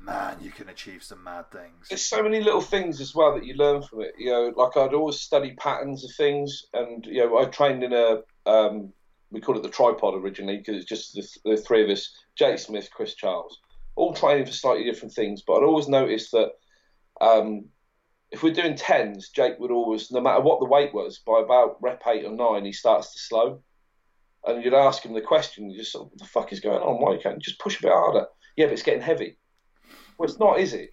man, 0.04 0.38
you 0.42 0.52
can 0.52 0.70
achieve 0.70 1.04
some 1.04 1.24
mad 1.24 1.52
things. 1.52 1.88
There's 1.90 2.06
so 2.06 2.24
many 2.24 2.42
little 2.42 2.62
things 2.62 3.00
as 3.00 3.14
well 3.14 3.34
that 3.36 3.46
you 3.46 3.54
learn 3.56 3.82
from 3.82 4.02
it. 4.02 4.14
You 4.18 4.32
know, 4.32 4.54
like 4.56 4.76
I'd 4.78 4.94
always 4.94 5.20
study 5.20 5.54
patterns 5.58 6.04
of 6.04 6.12
things, 6.16 6.66
and 6.74 7.06
you 7.06 7.26
know, 7.26 7.38
I 7.38 7.46
trained 7.46 7.84
in 7.84 7.94
a 7.94 8.22
um, 8.50 8.94
we 9.32 9.42
called 9.42 9.58
it 9.58 9.64
the 9.64 9.70
tripod 9.70 10.16
originally 10.16 10.58
because 10.58 10.76
it's 10.76 10.90
just 10.90 11.14
the, 11.14 11.52
the, 11.52 11.58
three 11.58 11.84
of 11.84 11.90
us: 11.90 12.14
Jake 12.36 12.60
Smith, 12.60 12.90
Chris 12.92 13.16
Charles, 13.16 13.60
all 13.96 14.14
training 14.14 14.46
for 14.46 14.52
slightly 14.52 14.84
different 14.84 15.14
things. 15.14 15.44
But 15.46 15.58
I'd 15.58 15.64
always 15.64 15.88
noticed 15.88 16.32
that 16.32 16.52
um, 17.22 17.66
if 18.32 18.44
we're 18.44 18.54
doing 18.54 18.76
tens, 18.76 19.30
Jake 19.30 19.60
would 19.60 19.72
always, 19.72 20.12
no 20.12 20.22
matter 20.22 20.42
what 20.42 20.60
the 20.60 20.66
weight 20.66 20.94
was, 20.94 21.20
by 21.20 21.42
about 21.42 21.78
rep 21.82 22.02
eight 22.08 22.26
or 22.26 22.32
nine, 22.32 22.66
he 22.66 22.74
starts 22.74 23.14
to 23.14 23.20
slow. 23.20 23.62
And 24.44 24.64
you'd 24.64 24.74
ask 24.74 25.04
him 25.04 25.14
the 25.14 25.22
question, 25.22 25.70
you 25.70 25.78
just 25.78 25.92
sort 25.92 26.08
of, 26.08 26.12
what 26.12 26.20
the 26.20 26.26
fuck 26.26 26.52
is 26.52 26.62
going 26.62 26.82
on? 26.82 27.00
Why 27.00 27.22
can't 27.22 27.36
you 27.36 27.42
just 27.42 27.60
push 27.60 27.78
a 27.78 27.84
bit 27.84 27.92
harder? 27.92 28.26
Yeah, 28.58 28.66
but 28.66 28.74
it's 28.74 28.82
getting 28.82 29.02
heavy. 29.02 29.38
Well, 30.22 30.30
it's 30.30 30.40
not, 30.40 30.60
is 30.60 30.74
it? 30.74 30.92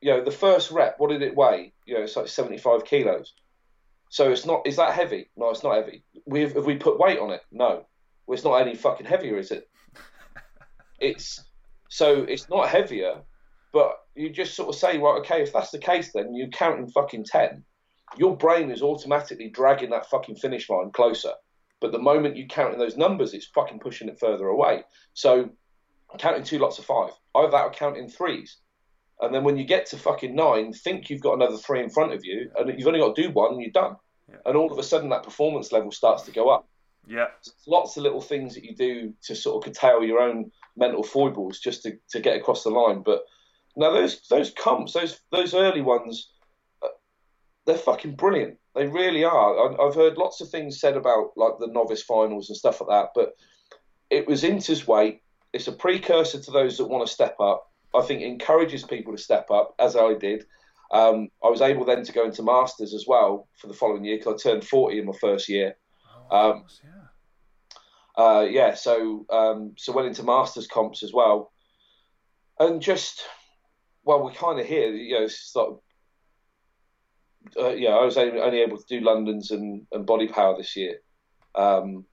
You 0.00 0.12
know, 0.12 0.24
the 0.24 0.30
first 0.30 0.70
rep, 0.70 0.94
what 0.96 1.10
did 1.10 1.20
it 1.20 1.36
weigh? 1.36 1.74
You 1.84 1.96
know, 1.96 2.00
it's 2.00 2.16
like 2.16 2.28
75 2.28 2.86
kilos. 2.86 3.34
So 4.08 4.32
it's 4.32 4.46
not. 4.46 4.66
Is 4.66 4.76
that 4.76 4.94
heavy? 4.94 5.28
No, 5.36 5.50
it's 5.50 5.62
not 5.62 5.74
heavy. 5.74 6.02
We've 6.24 6.54
have 6.54 6.64
we 6.64 6.76
put 6.76 6.98
weight 6.98 7.18
on 7.18 7.30
it? 7.30 7.42
No. 7.52 7.84
Well, 8.26 8.34
it's 8.34 8.42
not 8.42 8.54
any 8.54 8.74
fucking 8.74 9.04
heavier, 9.04 9.36
is 9.36 9.50
it? 9.50 9.68
it's 10.98 11.44
so 11.90 12.22
it's 12.22 12.48
not 12.48 12.70
heavier, 12.70 13.20
but 13.74 13.98
you 14.14 14.30
just 14.30 14.54
sort 14.54 14.70
of 14.70 14.76
say, 14.76 14.96
well, 14.96 15.18
okay, 15.18 15.42
if 15.42 15.52
that's 15.52 15.72
the 15.72 15.78
case, 15.78 16.12
then 16.14 16.34
you're 16.34 16.48
counting 16.48 16.88
fucking 16.88 17.24
ten. 17.24 17.62
Your 18.16 18.34
brain 18.34 18.70
is 18.70 18.80
automatically 18.80 19.50
dragging 19.50 19.90
that 19.90 20.08
fucking 20.08 20.36
finish 20.36 20.70
line 20.70 20.90
closer. 20.90 21.34
But 21.82 21.92
the 21.92 21.98
moment 21.98 22.38
you 22.38 22.46
count 22.46 22.72
in 22.72 22.80
those 22.80 22.96
numbers, 22.96 23.34
it's 23.34 23.46
fucking 23.54 23.80
pushing 23.80 24.08
it 24.08 24.18
further 24.18 24.46
away. 24.46 24.84
So 25.12 25.50
counting 26.18 26.44
two 26.44 26.58
lots 26.58 26.78
of 26.78 26.86
five. 26.86 27.10
Either 27.34 27.50
that 27.50 27.64
or 27.64 27.72
counting 27.72 28.08
threes. 28.08 28.56
And 29.22 29.34
then 29.34 29.44
when 29.44 29.56
you 29.56 29.64
get 29.64 29.86
to 29.86 29.96
fucking 29.96 30.34
nine, 30.34 30.72
think 30.72 31.10
you've 31.10 31.22
got 31.22 31.34
another 31.34 31.56
three 31.56 31.82
in 31.82 31.90
front 31.90 32.12
of 32.12 32.24
you, 32.24 32.50
and 32.56 32.78
you've 32.78 32.86
only 32.86 33.00
got 33.00 33.14
to 33.14 33.22
do 33.22 33.30
one, 33.30 33.52
and 33.52 33.62
you're 33.62 33.70
done. 33.70 33.96
Yeah. 34.28 34.36
And 34.46 34.56
all 34.56 34.72
of 34.72 34.78
a 34.78 34.82
sudden, 34.82 35.10
that 35.10 35.22
performance 35.22 35.72
level 35.72 35.90
starts 35.90 36.22
to 36.24 36.32
go 36.32 36.48
up. 36.48 36.66
Yeah. 37.06 37.28
lots 37.66 37.96
of 37.96 38.02
little 38.02 38.20
things 38.20 38.54
that 38.54 38.64
you 38.64 38.76
do 38.76 39.14
to 39.22 39.34
sort 39.34 39.56
of 39.56 39.72
curtail 39.72 40.04
your 40.04 40.20
own 40.20 40.52
mental 40.76 41.02
foibles 41.02 41.58
just 41.58 41.82
to, 41.82 41.98
to 42.10 42.20
get 42.20 42.36
across 42.36 42.62
the 42.62 42.70
line. 42.70 43.02
But 43.02 43.24
now 43.76 43.90
those 43.90 44.20
those 44.28 44.50
comps, 44.50 44.92
those 44.92 45.20
those 45.32 45.54
early 45.54 45.80
ones, 45.80 46.30
uh, 46.82 46.88
they're 47.66 47.76
fucking 47.76 48.16
brilliant. 48.16 48.58
They 48.74 48.86
really 48.86 49.24
are. 49.24 49.80
I've 49.80 49.94
heard 49.94 50.18
lots 50.18 50.40
of 50.40 50.50
things 50.50 50.80
said 50.80 50.96
about 50.96 51.32
like 51.36 51.54
the 51.58 51.66
novice 51.66 52.02
finals 52.02 52.48
and 52.48 52.56
stuff 52.56 52.80
like 52.80 52.90
that, 52.90 53.10
but 53.14 53.32
it 54.10 54.28
was 54.28 54.44
Inter's 54.44 54.86
weight. 54.86 55.22
It's 55.52 55.68
a 55.68 55.72
precursor 55.72 56.40
to 56.40 56.50
those 56.50 56.78
that 56.78 56.86
want 56.86 57.06
to 57.06 57.12
step 57.12 57.36
up. 57.40 57.69
I 57.94 58.02
think 58.02 58.22
encourages 58.22 58.84
people 58.84 59.16
to 59.16 59.22
step 59.22 59.50
up, 59.50 59.74
as 59.78 59.96
I 59.96 60.14
did. 60.14 60.44
Um, 60.92 61.28
I 61.44 61.48
was 61.48 61.60
able 61.60 61.84
then 61.84 62.02
to 62.02 62.12
go 62.12 62.24
into 62.24 62.42
masters 62.42 62.94
as 62.94 63.04
well 63.06 63.48
for 63.56 63.68
the 63.68 63.74
following 63.74 64.04
year 64.04 64.18
because 64.18 64.44
I 64.44 64.50
turned 64.50 64.66
40 64.66 64.98
in 64.98 65.06
my 65.06 65.12
first 65.20 65.48
year. 65.48 65.76
Oh, 66.30 66.50
um, 66.50 66.64
yeah. 66.84 68.24
Uh, 68.24 68.40
yeah, 68.42 68.74
so 68.74 69.24
um, 69.30 69.72
so 69.78 69.92
went 69.92 70.08
into 70.08 70.24
masters 70.24 70.66
comps 70.66 71.02
as 71.02 71.12
well, 71.12 71.52
and 72.58 72.82
just 72.82 73.24
well, 74.04 74.24
we 74.24 74.32
kind 74.32 74.58
of 74.58 74.66
hear 74.66 74.92
you 74.92 75.20
know, 75.20 75.26
sort 75.28 75.78
of, 77.56 77.64
uh, 77.64 77.74
yeah, 77.74 77.90
I 77.90 78.04
was 78.04 78.16
only 78.16 78.60
able 78.60 78.76
to 78.76 78.84
do 78.88 79.00
Londons 79.00 79.50
and, 79.50 79.86
and 79.92 80.06
Body 80.06 80.28
Power 80.28 80.56
this 80.56 80.76
year. 80.76 80.96
Um, 81.54 82.04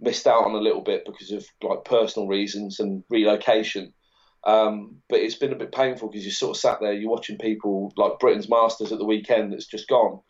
missed 0.00 0.26
out 0.26 0.44
on 0.44 0.54
a 0.54 0.58
little 0.58 0.82
bit 0.82 1.04
because 1.06 1.30
of 1.30 1.46
like 1.62 1.84
personal 1.84 2.28
reasons 2.28 2.80
and 2.80 3.02
relocation. 3.10 3.92
Um, 4.46 4.96
but 5.08 5.20
it's 5.20 5.36
been 5.36 5.52
a 5.52 5.56
bit 5.56 5.72
painful 5.72 6.08
because 6.08 6.24
you 6.24 6.30
sort 6.30 6.56
of 6.56 6.60
sat 6.60 6.78
there, 6.80 6.92
you're 6.92 7.10
watching 7.10 7.38
people 7.38 7.92
like 7.96 8.18
Britain's 8.18 8.48
Masters 8.48 8.92
at 8.92 8.98
the 8.98 9.04
weekend 9.04 9.52
that's 9.52 9.66
just 9.66 9.88
gone, 9.88 10.20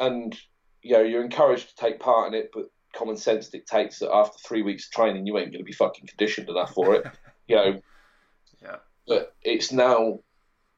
and 0.00 0.34
you 0.82 0.92
know 0.92 1.02
you're 1.02 1.24
encouraged 1.24 1.68
to 1.68 1.76
take 1.76 2.00
part 2.00 2.28
in 2.28 2.34
it, 2.34 2.50
but 2.54 2.64
common 2.94 3.16
sense 3.16 3.48
dictates 3.48 3.98
that 3.98 4.12
after 4.12 4.38
three 4.46 4.62
weeks 4.62 4.86
of 4.86 4.92
training, 4.92 5.26
you 5.26 5.36
ain't 5.36 5.50
going 5.50 5.58
to 5.58 5.64
be 5.64 5.72
fucking 5.72 6.06
conditioned 6.06 6.48
enough 6.48 6.72
for 6.72 6.94
it. 6.94 7.04
you 7.48 7.56
know. 7.56 7.80
Yeah. 8.62 8.76
But 9.06 9.34
it's 9.42 9.72
now 9.72 10.20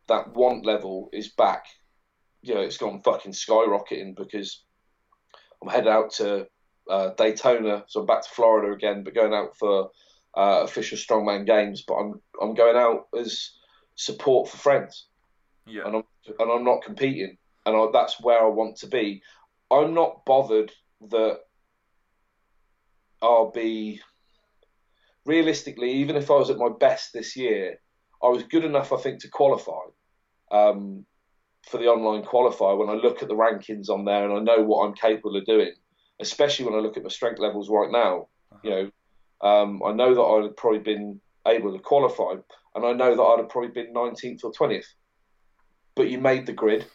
that 0.08 0.34
want 0.34 0.66
level 0.66 1.08
is 1.12 1.28
back. 1.28 1.66
You 2.42 2.54
know, 2.54 2.60
it's 2.60 2.78
gone 2.78 3.02
fucking 3.02 3.32
skyrocketing 3.32 4.16
because 4.16 4.62
I'm 5.62 5.68
headed 5.68 5.88
out 5.88 6.12
to 6.14 6.46
uh, 6.88 7.10
Daytona, 7.16 7.84
so 7.88 8.00
I'm 8.00 8.06
back 8.06 8.22
to 8.22 8.30
Florida 8.30 8.72
again, 8.72 9.04
but 9.04 9.14
going 9.14 9.34
out 9.34 9.56
for 9.56 9.90
uh, 10.36 10.60
official 10.62 10.98
strongman 10.98 11.46
games, 11.46 11.84
but 11.86 11.94
I'm 11.94 12.20
I'm 12.40 12.54
going 12.54 12.76
out 12.76 13.08
as 13.18 13.50
support 13.94 14.48
for 14.48 14.56
friends. 14.56 15.06
Yeah. 15.66 15.86
And 15.86 15.96
I'm 15.96 16.02
and 16.38 16.50
I'm 16.50 16.64
not 16.64 16.82
competing, 16.82 17.38
and 17.64 17.76
I, 17.76 17.86
that's 17.92 18.20
where 18.20 18.40
I 18.40 18.48
want 18.48 18.76
to 18.78 18.86
be. 18.86 19.22
I'm 19.70 19.94
not 19.94 20.24
bothered 20.24 20.72
that 21.10 21.40
I'll 23.20 23.50
be 23.50 24.00
realistically, 25.24 25.92
even 25.92 26.16
if 26.16 26.30
I 26.30 26.34
was 26.34 26.50
at 26.50 26.58
my 26.58 26.68
best 26.68 27.12
this 27.12 27.36
year, 27.36 27.80
I 28.22 28.28
was 28.28 28.44
good 28.44 28.64
enough, 28.64 28.92
I 28.92 28.96
think, 28.96 29.20
to 29.20 29.28
qualify 29.28 29.80
um, 30.50 31.04
for 31.68 31.78
the 31.78 31.86
online 31.86 32.24
qualifier. 32.24 32.78
When 32.78 32.88
I 32.88 32.94
look 32.94 33.22
at 33.22 33.28
the 33.28 33.34
rankings 33.34 33.90
on 33.90 34.04
there 34.04 34.24
and 34.24 34.32
I 34.32 34.54
know 34.54 34.62
what 34.62 34.86
I'm 34.86 34.94
capable 34.94 35.36
of 35.36 35.44
doing, 35.44 35.72
especially 36.20 36.66
when 36.66 36.74
I 36.74 36.78
look 36.78 36.96
at 36.96 37.02
my 37.02 37.08
strength 37.08 37.40
levels 37.40 37.68
right 37.68 37.90
now, 37.90 38.28
uh-huh. 38.52 38.60
you 38.62 38.70
know, 38.70 38.90
um, 39.40 39.82
I 39.84 39.92
know 39.92 40.14
that 40.14 40.22
I'd 40.22 40.44
have 40.44 40.56
probably 40.56 40.80
been 40.80 41.20
able 41.46 41.72
to 41.72 41.82
qualify, 41.82 42.40
and 42.74 42.84
I 42.84 42.92
know 42.92 43.14
that 43.14 43.22
I'd 43.22 43.38
have 43.40 43.48
probably 43.48 43.70
been 43.70 43.94
19th 43.94 44.44
or 44.44 44.52
20th. 44.52 44.86
But 45.94 46.10
you 46.10 46.18
made 46.18 46.46
the 46.46 46.52
grid. 46.52 46.86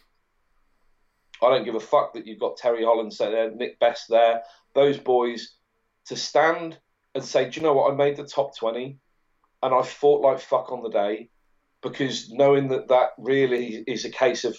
I 1.42 1.50
don't 1.50 1.64
give 1.64 1.74
a 1.74 1.80
fuck 1.80 2.14
that 2.14 2.26
you've 2.26 2.38
got 2.38 2.56
Terry 2.56 2.84
Holland 2.84 3.12
there, 3.18 3.50
Nick 3.50 3.80
Best 3.80 4.08
there, 4.08 4.42
those 4.74 4.98
boys 4.98 5.56
to 6.06 6.16
stand 6.16 6.78
and 7.14 7.24
say, 7.24 7.48
do 7.48 7.60
you 7.60 7.66
know 7.66 7.72
what? 7.72 7.92
I 7.92 7.96
made 7.96 8.16
the 8.16 8.24
top 8.24 8.56
20 8.56 8.96
and 9.62 9.74
I 9.74 9.82
fought 9.82 10.22
like 10.22 10.40
fuck 10.40 10.72
on 10.72 10.82
the 10.82 10.88
day 10.88 11.30
because 11.82 12.30
knowing 12.30 12.68
that 12.68 12.88
that 12.88 13.10
really 13.18 13.82
is 13.86 14.04
a 14.04 14.10
case 14.10 14.44
of 14.44 14.56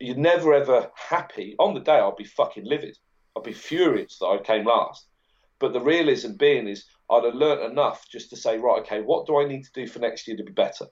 you're 0.00 0.16
never 0.16 0.54
ever 0.54 0.90
happy. 0.94 1.56
On 1.58 1.74
the 1.74 1.80
day, 1.80 1.96
I'll 1.96 2.14
be 2.14 2.24
fucking 2.24 2.64
livid. 2.64 2.96
I'll 3.34 3.42
be 3.42 3.52
furious 3.52 4.18
that 4.18 4.26
I 4.26 4.38
came 4.38 4.64
last. 4.64 5.06
But 5.60 5.72
the 5.72 5.80
realism 5.80 6.32
being 6.32 6.68
is 6.68 6.84
I'd 7.10 7.24
have 7.24 7.34
learnt 7.34 7.62
enough 7.62 8.06
just 8.10 8.30
to 8.30 8.36
say, 8.36 8.58
right, 8.58 8.80
okay, 8.80 9.00
what 9.00 9.26
do 9.26 9.40
I 9.40 9.46
need 9.46 9.64
to 9.64 9.72
do 9.72 9.86
for 9.86 9.98
next 9.98 10.28
year 10.28 10.36
to 10.36 10.44
be 10.44 10.52
better? 10.52 10.86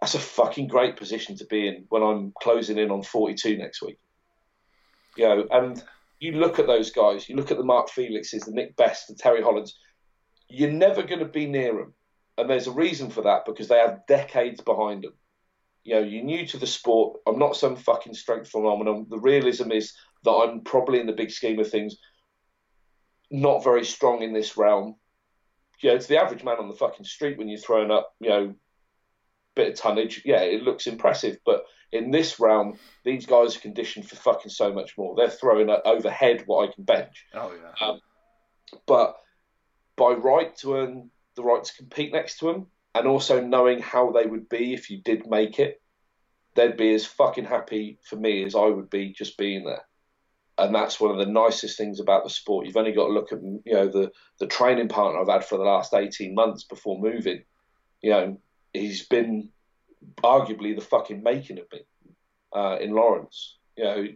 That's 0.00 0.14
a 0.14 0.20
fucking 0.20 0.68
great 0.68 0.96
position 0.96 1.36
to 1.36 1.46
be 1.46 1.68
in 1.68 1.84
when 1.88 2.02
I'm 2.02 2.32
closing 2.40 2.78
in 2.78 2.90
on 2.90 3.02
42 3.02 3.58
next 3.58 3.82
week. 3.82 3.98
You 5.16 5.24
know, 5.24 5.46
and 5.50 5.82
you 6.20 6.32
look 6.32 6.58
at 6.58 6.66
those 6.66 6.90
guys, 6.90 7.28
you 7.28 7.36
look 7.36 7.50
at 7.50 7.58
the 7.58 7.64
Mark 7.64 7.90
Felixes, 7.90 8.44
the 8.44 8.52
Nick 8.52 8.76
Best, 8.76 9.08
the 9.08 9.14
Terry 9.14 9.42
Hollands, 9.42 9.76
you're 10.48 10.70
never 10.70 11.02
going 11.02 11.20
to 11.20 11.26
be 11.26 11.46
near 11.46 11.74
them. 11.74 11.94
And 12.38 12.48
there's 12.48 12.66
a 12.66 12.72
reason 12.72 13.10
for 13.10 13.22
that 13.22 13.44
because 13.44 13.68
they 13.68 13.78
have 13.78 14.06
decades 14.06 14.60
behind 14.60 15.04
them. 15.04 15.12
You 15.82 15.94
know, 15.94 16.02
you're 16.02 16.24
new 16.24 16.46
to 16.46 16.58
the 16.58 16.66
sport. 16.66 17.20
I'm 17.26 17.38
not 17.38 17.56
some 17.56 17.76
fucking 17.76 18.14
strength 18.14 18.50
phenomenon. 18.50 19.06
The 19.10 19.18
realism 19.18 19.72
is 19.72 19.92
that 20.24 20.30
I'm 20.30 20.60
probably 20.60 21.00
in 21.00 21.06
the 21.06 21.12
big 21.12 21.30
scheme 21.30 21.58
of 21.58 21.70
things 21.70 21.96
not 23.30 23.64
very 23.64 23.84
strong 23.84 24.22
in 24.22 24.32
this 24.32 24.56
realm 24.56 24.96
you 25.82 25.90
know, 25.90 25.98
to 25.98 26.08
the 26.08 26.20
average 26.20 26.44
man 26.44 26.58
on 26.58 26.68
the 26.68 26.74
fucking 26.74 27.06
street 27.06 27.38
when 27.38 27.48
you're 27.48 27.58
throwing 27.58 27.90
up, 27.90 28.14
you 28.20 28.28
know, 28.28 28.54
bit 29.54 29.72
of 29.72 29.74
tonnage, 29.78 30.22
yeah, 30.24 30.40
it 30.40 30.62
looks 30.62 30.86
impressive. 30.86 31.38
But 31.44 31.64
in 31.92 32.10
this 32.10 32.38
realm, 32.38 32.78
these 33.04 33.26
guys 33.26 33.56
are 33.56 33.60
conditioned 33.60 34.08
for 34.08 34.16
fucking 34.16 34.50
so 34.50 34.72
much 34.72 34.96
more. 34.96 35.16
They're 35.16 35.30
throwing 35.30 35.70
overhead 35.84 36.44
what 36.46 36.68
I 36.68 36.72
can 36.72 36.84
bench. 36.84 37.26
Oh 37.34 37.52
yeah. 37.52 37.86
Um, 37.86 38.00
but 38.86 39.16
by 39.96 40.12
right 40.12 40.54
to 40.58 40.76
earn 40.76 41.10
the 41.34 41.42
right 41.42 41.64
to 41.64 41.76
compete 41.76 42.12
next 42.12 42.38
to 42.38 42.46
them, 42.46 42.66
and 42.94 43.06
also 43.06 43.40
knowing 43.40 43.80
how 43.80 44.10
they 44.10 44.26
would 44.26 44.48
be 44.48 44.74
if 44.74 44.90
you 44.90 45.00
did 45.02 45.28
make 45.28 45.58
it, 45.58 45.80
they'd 46.54 46.76
be 46.76 46.92
as 46.94 47.06
fucking 47.06 47.44
happy 47.44 47.98
for 48.04 48.16
me 48.16 48.44
as 48.44 48.54
I 48.54 48.66
would 48.66 48.90
be 48.90 49.12
just 49.12 49.38
being 49.38 49.64
there 49.64 49.82
and 50.60 50.74
that's 50.74 51.00
one 51.00 51.10
of 51.10 51.18
the 51.18 51.32
nicest 51.32 51.78
things 51.78 52.00
about 52.00 52.24
the 52.24 52.30
sport. 52.30 52.66
You've 52.66 52.76
only 52.76 52.92
got 52.92 53.06
to 53.06 53.12
look 53.12 53.32
at 53.32 53.42
you 53.42 53.72
know 53.72 53.88
the 53.88 54.10
the 54.38 54.46
training 54.46 54.88
partner 54.88 55.20
I've 55.20 55.28
had 55.28 55.44
for 55.44 55.56
the 55.56 55.64
last 55.64 55.94
eighteen 55.94 56.34
months 56.34 56.64
before 56.64 56.98
moving. 56.98 57.42
You 58.02 58.10
know, 58.10 58.40
he's 58.72 59.06
been 59.06 59.50
arguably 60.22 60.74
the 60.74 60.84
fucking 60.84 61.22
making 61.22 61.58
of 61.58 61.64
me 61.72 61.80
uh, 62.54 62.76
in 62.80 62.92
Lawrence. 62.92 63.56
You 63.76 63.84
know, 63.84 64.06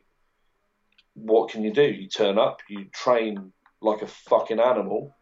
what 1.14 1.50
can 1.50 1.64
you 1.64 1.72
do? 1.72 1.82
You 1.82 2.08
turn 2.08 2.38
up, 2.38 2.60
you 2.68 2.86
train 2.92 3.52
like 3.80 4.02
a 4.02 4.06
fucking 4.06 4.60
animal, 4.60 5.14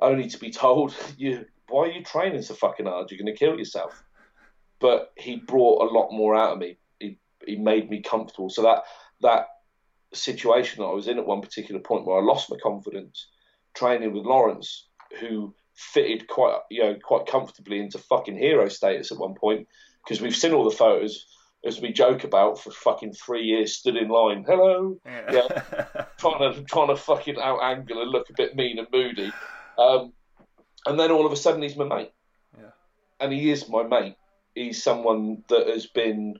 only 0.00 0.28
to 0.28 0.38
be 0.38 0.50
told 0.50 0.94
you 1.18 1.44
why 1.68 1.84
are 1.84 1.92
you 1.92 2.02
training 2.02 2.42
so 2.42 2.54
fucking 2.54 2.86
hard? 2.86 3.10
You're 3.10 3.22
going 3.22 3.34
to 3.34 3.38
kill 3.38 3.58
yourself. 3.58 4.02
But 4.80 5.12
he 5.16 5.36
brought 5.36 5.82
a 5.82 5.92
lot 5.92 6.10
more 6.12 6.34
out 6.34 6.52
of 6.52 6.58
me. 6.58 6.78
He 6.98 7.18
he 7.46 7.56
made 7.56 7.90
me 7.90 8.02
comfortable. 8.02 8.50
So 8.50 8.62
that 8.62 8.84
that 9.20 9.46
situation 10.14 10.80
that 10.80 10.88
I 10.88 10.94
was 10.94 11.08
in 11.08 11.18
at 11.18 11.26
one 11.26 11.40
particular 11.40 11.80
point 11.80 12.06
where 12.06 12.18
I 12.18 12.22
lost 12.22 12.50
my 12.50 12.56
confidence, 12.62 13.28
training 13.74 14.12
with 14.12 14.24
Lawrence, 14.24 14.88
who 15.20 15.54
fitted 15.74 16.28
quite 16.28 16.56
you 16.70 16.82
know 16.82 16.96
quite 17.02 17.26
comfortably 17.26 17.80
into 17.80 17.98
fucking 17.98 18.36
hero 18.36 18.68
status 18.68 19.10
at 19.10 19.18
one 19.18 19.34
point 19.34 19.66
because 20.04 20.20
we've 20.20 20.36
seen 20.36 20.52
all 20.52 20.68
the 20.68 20.76
photos 20.76 21.26
as 21.66 21.80
we 21.80 21.92
joke 21.92 22.24
about 22.24 22.60
for 22.60 22.70
fucking 22.70 23.12
three 23.12 23.42
years 23.42 23.76
stood 23.76 23.96
in 23.96 24.08
line. 24.08 24.44
Hello? 24.46 24.98
Yeah, 25.04 25.32
yeah. 25.32 26.04
Trying 26.18 26.54
to 26.54 26.62
trying 26.64 26.88
to 26.88 26.96
fucking 26.96 27.38
out 27.38 27.60
angle 27.62 28.02
and 28.02 28.10
look 28.10 28.28
a 28.30 28.34
bit 28.34 28.54
mean 28.54 28.78
and 28.78 28.88
moody. 28.92 29.32
Um, 29.78 30.12
and 30.86 31.00
then 31.00 31.10
all 31.10 31.26
of 31.26 31.32
a 31.32 31.36
sudden 31.36 31.62
he's 31.62 31.76
my 31.76 31.84
mate. 31.84 32.12
Yeah. 32.56 32.70
And 33.18 33.32
he 33.32 33.50
is 33.50 33.68
my 33.68 33.82
mate. 33.82 34.16
He's 34.54 34.82
someone 34.82 35.42
that 35.48 35.68
has 35.68 35.86
been 35.86 36.38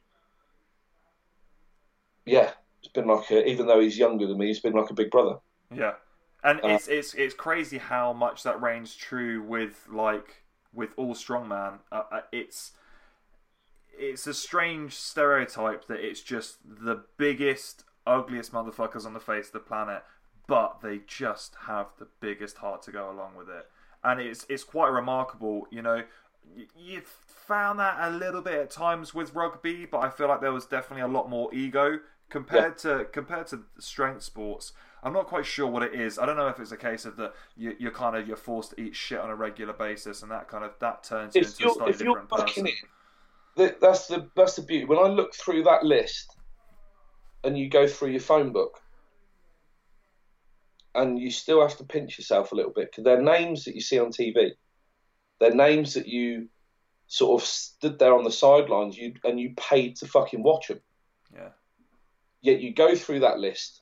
yeah 2.26 2.50
it's 2.84 2.92
been 2.92 3.06
like 3.06 3.30
a, 3.30 3.48
even 3.48 3.66
though 3.66 3.80
he's 3.80 3.98
younger 3.98 4.26
than 4.26 4.38
me 4.38 4.46
he's 4.46 4.60
been 4.60 4.74
like 4.74 4.90
a 4.90 4.94
big 4.94 5.10
brother 5.10 5.36
yeah 5.74 5.94
and 6.44 6.60
uh, 6.62 6.68
it's 6.68 6.86
it's 6.86 7.14
it's 7.14 7.34
crazy 7.34 7.78
how 7.78 8.12
much 8.12 8.42
that 8.42 8.60
reigns 8.60 8.94
true 8.94 9.42
with 9.42 9.86
like 9.90 10.44
with 10.74 10.90
all 10.96 11.14
strongman. 11.14 11.78
Uh, 11.90 12.02
uh, 12.12 12.20
it's 12.32 12.72
it's 13.96 14.26
a 14.26 14.34
strange 14.34 14.94
stereotype 14.94 15.86
that 15.86 16.00
it's 16.00 16.20
just 16.20 16.58
the 16.64 17.04
biggest, 17.16 17.84
ugliest 18.06 18.52
motherfuckers 18.52 19.06
on 19.06 19.14
the 19.14 19.20
face 19.20 19.46
of 19.46 19.52
the 19.52 19.60
planet, 19.60 20.02
but 20.46 20.80
they 20.82 21.00
just 21.06 21.54
have 21.66 21.86
the 21.98 22.08
biggest 22.20 22.58
heart 22.58 22.82
to 22.82 22.92
go 22.92 23.10
along 23.10 23.36
with 23.36 23.48
it, 23.48 23.66
and 24.02 24.20
it's 24.20 24.44
it's 24.48 24.64
quite 24.64 24.88
remarkable. 24.88 25.66
You 25.70 25.82
know, 25.82 26.02
you 26.76 27.02
found 27.46 27.78
that 27.78 27.96
a 28.00 28.10
little 28.10 28.42
bit 28.42 28.54
at 28.54 28.70
times 28.70 29.14
with 29.14 29.34
rugby, 29.34 29.86
but 29.86 29.98
I 29.98 30.10
feel 30.10 30.28
like 30.28 30.40
there 30.42 30.52
was 30.52 30.66
definitely 30.66 31.02
a 31.02 31.08
lot 31.08 31.30
more 31.30 31.52
ego 31.54 32.00
compared 32.30 32.74
yeah. 32.84 32.98
to 32.98 33.04
compared 33.06 33.46
to 33.48 33.62
strength 33.78 34.22
sports. 34.22 34.72
I'm 35.02 35.12
not 35.12 35.26
quite 35.26 35.44
sure 35.44 35.66
what 35.66 35.82
it 35.82 35.94
is. 35.94 36.18
I 36.18 36.24
don't 36.24 36.36
know 36.36 36.48
if 36.48 36.58
it's 36.58 36.72
a 36.72 36.78
case 36.78 37.04
of 37.04 37.16
that 37.16 37.34
you, 37.56 37.74
are 37.86 37.90
kind 37.90 38.16
of 38.16 38.26
you're 38.26 38.38
forced 38.38 38.70
to 38.70 38.80
eat 38.80 38.96
shit 38.96 39.18
on 39.18 39.28
a 39.28 39.36
regular 39.36 39.74
basis, 39.74 40.22
and 40.22 40.30
that 40.30 40.48
kind 40.48 40.64
of 40.64 40.72
that 40.80 41.04
turns 41.04 41.34
you 41.34 41.42
if 41.42 41.48
into 41.60 41.70
a 41.70 41.74
slightly 41.74 41.92
different 41.92 42.28
person. 42.30 42.68
It, 43.56 43.80
that's 43.80 44.08
the 44.08 44.28
that's 44.34 44.56
the 44.56 44.62
beauty. 44.62 44.86
When 44.86 44.98
I 44.98 45.08
look 45.08 45.34
through 45.34 45.64
that 45.64 45.84
list, 45.84 46.34
and 47.44 47.56
you 47.58 47.68
go 47.68 47.86
through 47.86 48.10
your 48.10 48.20
phone 48.20 48.52
book, 48.52 48.80
and 50.94 51.18
you 51.18 51.30
still 51.30 51.60
have 51.60 51.76
to 51.78 51.84
pinch 51.84 52.18
yourself 52.18 52.52
a 52.52 52.54
little 52.54 52.72
bit 52.72 52.90
because 52.90 53.04
they're 53.04 53.22
names 53.22 53.64
that 53.64 53.74
you 53.74 53.80
see 53.80 53.98
on 53.98 54.10
TV. 54.10 54.52
They're 55.38 55.54
names 55.54 55.94
that 55.94 56.06
you 56.08 56.48
sort 57.06 57.42
of 57.42 57.46
stood 57.46 57.98
there 57.98 58.14
on 58.14 58.24
the 58.24 58.32
sidelines, 58.32 58.96
you 58.96 59.14
and 59.24 59.38
you 59.38 59.54
paid 59.56 59.96
to 59.96 60.06
fucking 60.06 60.42
watch 60.42 60.68
them. 60.68 60.80
Yet 62.44 62.60
you 62.60 62.72
go 62.72 62.94
through 62.94 63.20
that 63.20 63.40
list 63.40 63.80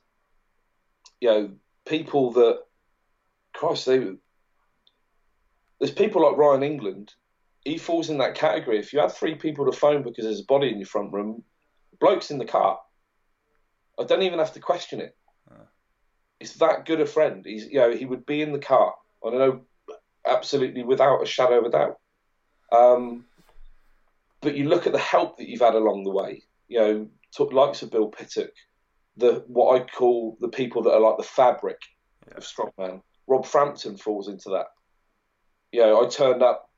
you 1.23 1.29
know, 1.29 1.51
people 1.87 2.33
that, 2.33 2.59
Christ, 3.53 3.85
they, 3.85 3.99
there's 5.79 5.93
people 5.93 6.21
like 6.21 6.35
Ryan 6.35 6.63
England. 6.63 7.13
He 7.63 7.77
falls 7.77 8.09
in 8.09 8.17
that 8.17 8.35
category. 8.35 8.77
If 8.77 8.91
you 8.91 8.99
had 8.99 9.13
three 9.13 9.35
people 9.35 9.65
to 9.65 9.71
phone 9.71 10.03
because 10.03 10.25
there's 10.25 10.41
a 10.41 10.45
body 10.45 10.69
in 10.69 10.79
your 10.79 10.85
front 10.85 11.13
room, 11.13 11.43
bloke's 12.01 12.29
in 12.29 12.39
the 12.39 12.45
car. 12.45 12.77
I 13.97 14.03
don't 14.03 14.23
even 14.23 14.39
have 14.39 14.51
to 14.55 14.59
question 14.59 14.99
it. 14.99 15.15
He's 16.41 16.55
that 16.55 16.85
good 16.85 16.99
a 16.99 17.05
friend. 17.05 17.45
He's, 17.45 17.67
you 17.67 17.79
know, 17.79 17.95
he 17.95 18.05
would 18.05 18.25
be 18.25 18.41
in 18.41 18.51
the 18.51 18.59
car. 18.59 18.93
I 19.25 19.29
don't 19.29 19.39
know, 19.39 19.61
absolutely 20.27 20.83
without 20.83 21.23
a 21.23 21.25
shadow 21.25 21.59
of 21.59 21.65
a 21.65 21.69
doubt. 21.69 21.99
Um, 22.69 23.23
but 24.41 24.57
you 24.57 24.67
look 24.67 24.87
at 24.87 24.91
the 24.91 24.99
help 24.99 25.37
that 25.37 25.47
you've 25.47 25.61
had 25.61 25.75
along 25.75 26.03
the 26.03 26.11
way. 26.11 26.43
You 26.67 26.79
know, 26.79 27.07
took 27.35 27.51
likes 27.53 27.81
of 27.81 27.91
Bill 27.91 28.11
Pittuck, 28.11 28.49
the 29.17 29.43
what 29.47 29.81
I 29.81 29.85
call 29.85 30.37
the 30.39 30.49
people 30.49 30.83
that 30.83 30.93
are 30.93 30.99
like 30.99 31.17
the 31.17 31.23
fabric 31.23 31.79
yeah. 32.27 32.37
of 32.37 32.43
strongman. 32.43 33.01
Rob 33.27 33.45
Frampton 33.45 33.97
falls 33.97 34.27
into 34.27 34.49
that. 34.49 34.67
You 35.71 35.81
know, 35.81 36.05
I 36.05 36.09
turned 36.09 36.43
up, 36.43 36.69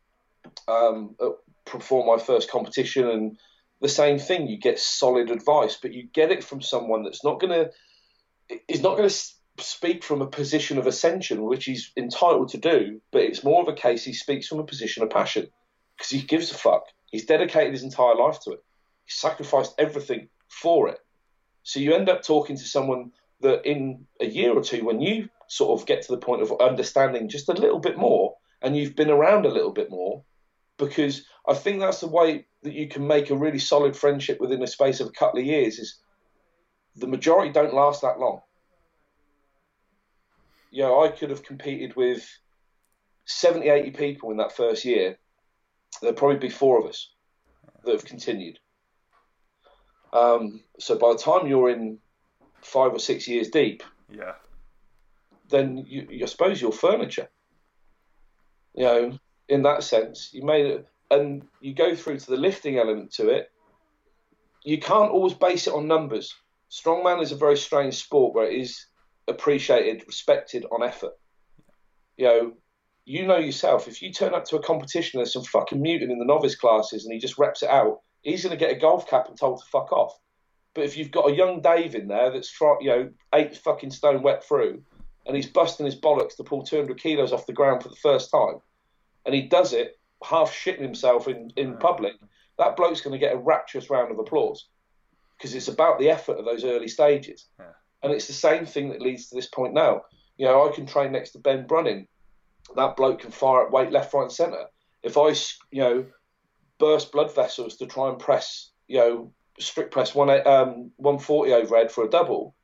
um, 0.67 1.15
perform 1.65 2.07
my 2.07 2.23
first 2.23 2.49
competition, 2.49 3.09
and 3.09 3.37
the 3.81 3.89
same 3.89 4.19
thing. 4.19 4.47
You 4.47 4.57
get 4.57 4.79
solid 4.79 5.31
advice, 5.31 5.77
but 5.81 5.93
you 5.93 6.07
get 6.13 6.31
it 6.31 6.43
from 6.43 6.61
someone 6.61 7.03
that's 7.03 7.23
not 7.23 7.39
going 7.39 7.51
to 7.51 7.71
is 8.67 8.81
not 8.81 8.97
going 8.97 9.09
to 9.09 9.15
speak 9.59 10.03
from 10.03 10.21
a 10.21 10.27
position 10.27 10.77
of 10.77 10.87
ascension, 10.87 11.43
which 11.43 11.65
he's 11.65 11.91
entitled 11.97 12.49
to 12.49 12.57
do. 12.57 13.01
But 13.11 13.23
it's 13.23 13.43
more 13.43 13.61
of 13.61 13.67
a 13.67 13.73
case 13.73 14.03
he 14.03 14.13
speaks 14.13 14.47
from 14.47 14.59
a 14.59 14.65
position 14.65 15.03
of 15.03 15.09
passion 15.09 15.47
because 15.97 16.11
he 16.11 16.21
gives 16.21 16.51
a 16.51 16.55
fuck. 16.55 16.83
He's 17.11 17.25
dedicated 17.25 17.73
his 17.73 17.83
entire 17.83 18.15
life 18.15 18.39
to 18.41 18.51
it. 18.51 18.59
He 19.05 19.11
sacrificed 19.11 19.75
everything 19.77 20.29
for 20.47 20.89
it. 20.89 20.99
So 21.63 21.79
you 21.79 21.93
end 21.93 22.09
up 22.09 22.23
talking 22.23 22.57
to 22.57 22.63
someone 22.63 23.11
that 23.41 23.65
in 23.69 24.05
a 24.19 24.25
year 24.25 24.53
or 24.53 24.61
two, 24.61 24.85
when 24.85 25.01
you 25.01 25.29
sort 25.47 25.79
of 25.79 25.87
get 25.87 26.03
to 26.03 26.11
the 26.11 26.17
point 26.17 26.41
of 26.41 26.53
understanding 26.59 27.29
just 27.29 27.49
a 27.49 27.53
little 27.53 27.79
bit 27.79 27.97
more 27.97 28.35
and 28.61 28.75
you've 28.75 28.95
been 28.95 29.09
around 29.09 29.45
a 29.45 29.51
little 29.51 29.71
bit 29.71 29.89
more, 29.89 30.23
because 30.77 31.25
I 31.47 31.53
think 31.53 31.79
that's 31.79 32.01
the 32.01 32.07
way 32.07 32.45
that 32.63 32.73
you 32.73 32.87
can 32.87 33.05
make 33.05 33.29
a 33.29 33.35
really 33.35 33.59
solid 33.59 33.95
friendship 33.95 34.39
within 34.39 34.63
a 34.63 34.67
space 34.67 34.99
of 34.99 35.07
a 35.07 35.11
couple 35.11 35.39
of 35.39 35.45
years 35.45 35.79
is 35.79 35.99
the 36.95 37.07
majority 37.07 37.51
don't 37.51 37.73
last 37.73 38.01
that 38.01 38.19
long. 38.19 38.41
You 40.71 40.83
know, 40.83 41.03
I 41.03 41.09
could 41.09 41.29
have 41.29 41.43
competed 41.43 41.95
with 41.95 42.27
70, 43.25 43.69
80 43.69 43.91
people 43.91 44.31
in 44.31 44.37
that 44.37 44.55
first 44.55 44.85
year. 44.85 45.17
There'd 46.01 46.17
probably 46.17 46.37
be 46.37 46.49
four 46.49 46.79
of 46.79 46.85
us 46.85 47.11
that 47.83 47.91
have 47.91 48.05
continued. 48.05 48.59
Um, 50.15 50.61
so 50.79 50.97
by 50.97 51.11
the 51.11 51.19
time 51.19 51.45
you're 51.45 51.69
in 51.69 51.99
five 52.61 52.93
or 52.93 52.99
six 52.99 53.27
years 53.27 53.49
deep, 53.49 53.83
yeah, 54.09 54.33
then 55.49 55.85
you, 55.87 56.07
you 56.09 56.27
suppose 56.27 56.61
you're 56.61 56.71
furniture. 56.71 57.27
You 58.73 58.83
know, 58.83 59.19
in 59.49 59.63
that 59.63 59.83
sense, 59.83 60.29
you 60.31 60.43
made 60.43 60.65
it, 60.67 60.87
and 61.11 61.45
you 61.59 61.73
go 61.73 61.95
through 61.95 62.19
to 62.19 62.31
the 62.31 62.37
lifting 62.37 62.77
element 62.77 63.11
to 63.13 63.29
it. 63.29 63.51
You 64.63 64.79
can't 64.79 65.11
always 65.11 65.33
base 65.33 65.67
it 65.67 65.73
on 65.73 65.87
numbers. 65.87 66.33
Strongman 66.71 67.21
is 67.21 67.33
a 67.33 67.37
very 67.37 67.57
strange 67.57 67.95
sport 67.95 68.33
where 68.33 68.49
it 68.49 68.57
is 68.57 68.85
appreciated, 69.27 70.03
respected 70.07 70.65
on 70.71 70.81
effort. 70.81 71.13
You 72.17 72.25
know, 72.25 72.53
you 73.03 73.27
know 73.27 73.37
yourself. 73.37 73.89
If 73.89 74.01
you 74.01 74.13
turn 74.13 74.33
up 74.33 74.45
to 74.45 74.55
a 74.55 74.63
competition, 74.63 75.19
there's 75.19 75.33
some 75.33 75.43
fucking 75.43 75.81
mutant 75.81 76.11
in 76.11 76.19
the 76.19 76.25
novice 76.25 76.55
classes, 76.55 77.03
and 77.03 77.13
he 77.13 77.19
just 77.19 77.37
reps 77.37 77.63
it 77.63 77.69
out 77.69 77.99
he's 78.25 78.43
going 78.43 78.57
to 78.57 78.63
get 78.65 78.75
a 78.75 78.79
golf 78.79 79.07
cap 79.07 79.29
and 79.29 79.37
told 79.37 79.59
to 79.59 79.65
fuck 79.67 79.93
off. 79.93 80.19
But 80.73 80.83
if 80.83 80.97
you've 80.97 81.11
got 81.11 81.29
a 81.29 81.35
young 81.35 81.61
Dave 81.61 81.95
in 81.95 82.09
there 82.09 82.31
that's 82.31 82.53
you 82.81 82.89
know 82.89 83.09
eight 83.33 83.55
fucking 83.55 83.91
stone 83.91 84.21
wet 84.21 84.43
through, 84.43 84.83
and 85.25 85.35
he's 85.35 85.45
busting 85.45 85.85
his 85.85 85.95
bollocks 85.95 86.35
to 86.35 86.43
pull 86.43 86.63
200 86.63 86.99
kilos 86.99 87.31
off 87.31 87.45
the 87.45 87.53
ground 87.53 87.81
for 87.81 87.89
the 87.89 87.95
first 87.95 88.29
time, 88.29 88.59
and 89.25 89.33
he 89.33 89.43
does 89.43 89.71
it 89.71 89.97
half 90.21 90.51
shitting 90.51 90.81
himself 90.81 91.29
in 91.29 91.53
in 91.55 91.77
public, 91.77 92.15
that 92.57 92.75
bloke's 92.75 93.01
going 93.01 93.13
to 93.13 93.25
get 93.25 93.33
a 93.33 93.37
rapturous 93.37 93.89
round 93.89 94.11
of 94.11 94.19
applause 94.19 94.67
because 95.37 95.53
it's 95.53 95.67
about 95.67 95.99
the 95.99 96.09
effort 96.09 96.37
of 96.37 96.45
those 96.45 96.65
early 96.65 96.87
stages. 96.87 97.45
Yeah. 97.59 97.65
And 98.03 98.11
it's 98.11 98.27
the 98.27 98.33
same 98.33 98.65
thing 98.65 98.89
that 98.89 99.01
leads 99.01 99.29
to 99.29 99.35
this 99.35 99.47
point 99.47 99.73
now. 99.73 100.03
You 100.37 100.45
know, 100.45 100.67
I 100.67 100.73
can 100.73 100.85
train 100.85 101.11
next 101.11 101.31
to 101.31 101.39
Ben 101.39 101.65
Brunning. 101.65 102.07
That 102.75 102.95
bloke 102.95 103.21
can 103.21 103.31
fire 103.31 103.65
at 103.65 103.71
weight 103.71 103.91
left, 103.91 104.13
right, 104.13 104.23
and 104.23 104.31
centre. 104.31 104.65
If 105.03 105.17
I, 105.17 105.29
you 105.71 105.81
know, 105.81 106.05
burst 106.79 107.11
blood 107.11 107.33
vessels 107.33 107.77
to 107.77 107.85
try 107.85 108.09
and 108.09 108.19
press, 108.19 108.71
you 108.87 108.97
know, 108.97 109.33
strict 109.59 109.91
press 109.91 110.13
one 110.13 110.29
um, 110.29 110.91
140 110.97 111.53
overhead 111.53 111.91
for 111.91 112.03
a 112.03 112.09
double, 112.09 112.55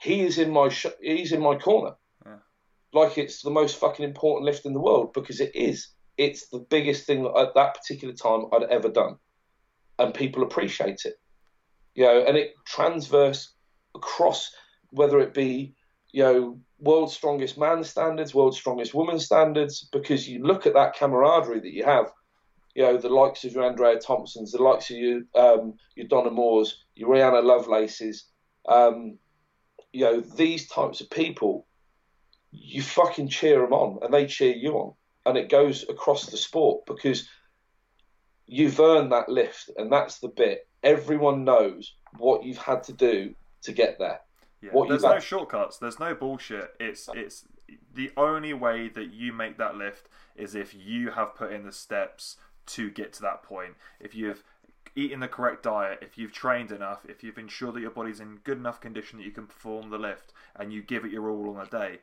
he 0.00 0.22
is 0.22 0.38
in 0.38 0.50
my 0.50 0.68
sh- 0.68 0.86
he's 1.00 1.32
in 1.32 1.40
my 1.40 1.56
corner. 1.56 1.94
Yeah. 2.26 2.36
Like 2.92 3.18
it's 3.18 3.42
the 3.42 3.50
most 3.50 3.76
fucking 3.76 4.04
important 4.04 4.46
lift 4.46 4.66
in 4.66 4.72
the 4.72 4.80
world 4.80 5.12
because 5.12 5.40
it 5.40 5.54
is. 5.54 5.88
It's 6.18 6.48
the 6.48 6.58
biggest 6.58 7.06
thing 7.06 7.24
at 7.26 7.54
that 7.54 7.74
particular 7.74 8.14
time 8.14 8.46
I'd 8.52 8.64
ever 8.64 8.88
done, 8.88 9.16
and 9.98 10.12
people 10.12 10.42
appreciate 10.42 11.02
it. 11.04 11.14
You 11.94 12.04
know, 12.04 12.24
and 12.26 12.36
it 12.36 12.54
transverse 12.66 13.54
across 13.94 14.50
whether 14.90 15.20
it 15.20 15.34
be 15.34 15.74
you 16.10 16.22
know 16.22 16.60
world's 16.78 17.14
strongest 17.14 17.56
man 17.56 17.84
standards, 17.84 18.34
world's 18.34 18.58
strongest 18.58 18.92
woman 18.92 19.20
standards, 19.20 19.88
because 19.92 20.28
you 20.28 20.42
look 20.42 20.66
at 20.66 20.74
that 20.74 20.96
camaraderie 20.96 21.60
that 21.60 21.72
you 21.72 21.84
have 21.84 22.12
you 22.74 22.82
know, 22.82 22.96
the 22.96 23.08
likes 23.08 23.44
of 23.44 23.52
your 23.52 23.64
Andrea 23.64 23.98
Thompsons, 23.98 24.52
the 24.52 24.62
likes 24.62 24.90
of 24.90 24.96
your, 24.96 25.20
um, 25.34 25.74
your 25.94 26.06
Donna 26.06 26.30
Moores, 26.30 26.84
your 26.94 27.10
Rhianon 27.10 27.44
Lovelaces, 27.44 28.24
um, 28.68 29.18
you 29.92 30.04
know, 30.04 30.20
these 30.20 30.68
types 30.68 31.00
of 31.00 31.10
people, 31.10 31.66
you 32.50 32.82
fucking 32.82 33.28
cheer 33.28 33.60
them 33.60 33.72
on 33.72 33.98
and 34.02 34.12
they 34.12 34.26
cheer 34.26 34.54
you 34.54 34.72
on. 34.74 34.94
And 35.24 35.36
it 35.36 35.50
goes 35.50 35.84
across 35.88 36.26
the 36.26 36.36
sport 36.36 36.84
because 36.86 37.28
you've 38.46 38.80
earned 38.80 39.12
that 39.12 39.28
lift 39.28 39.70
and 39.76 39.92
that's 39.92 40.18
the 40.18 40.28
bit. 40.28 40.66
Everyone 40.82 41.44
knows 41.44 41.94
what 42.18 42.42
you've 42.42 42.58
had 42.58 42.82
to 42.84 42.92
do 42.92 43.34
to 43.62 43.72
get 43.72 43.98
there. 43.98 44.20
Yeah. 44.60 44.70
What 44.72 44.88
There's 44.88 45.02
no 45.02 45.18
shortcuts. 45.18 45.78
There's 45.78 45.98
no 45.98 46.14
bullshit. 46.14 46.70
It's 46.78 47.08
it's 47.14 47.44
the 47.94 48.12
only 48.16 48.52
way 48.52 48.88
that 48.88 49.12
you 49.12 49.32
make 49.32 49.58
that 49.58 49.76
lift 49.76 50.08
is 50.36 50.54
if 50.54 50.74
you 50.74 51.10
have 51.10 51.34
put 51.34 51.52
in 51.52 51.64
the 51.64 51.72
steps 51.72 52.36
to 52.66 52.90
get 52.90 53.12
to 53.14 53.22
that 53.22 53.42
point. 53.42 53.74
If 54.00 54.14
you've 54.14 54.42
eaten 54.94 55.20
the 55.20 55.28
correct 55.28 55.62
diet, 55.62 55.98
if 56.02 56.18
you've 56.18 56.32
trained 56.32 56.70
enough, 56.72 57.04
if 57.08 57.22
you've 57.22 57.38
ensured 57.38 57.74
that 57.74 57.80
your 57.80 57.90
body's 57.90 58.20
in 58.20 58.36
good 58.44 58.58
enough 58.58 58.80
condition 58.80 59.18
that 59.18 59.24
you 59.24 59.30
can 59.32 59.46
perform 59.46 59.90
the 59.90 59.98
lift, 59.98 60.32
and 60.56 60.72
you 60.72 60.82
give 60.82 61.04
it 61.04 61.12
your 61.12 61.30
all 61.30 61.56
on 61.56 61.66
a 61.66 61.70
day, 61.70 61.98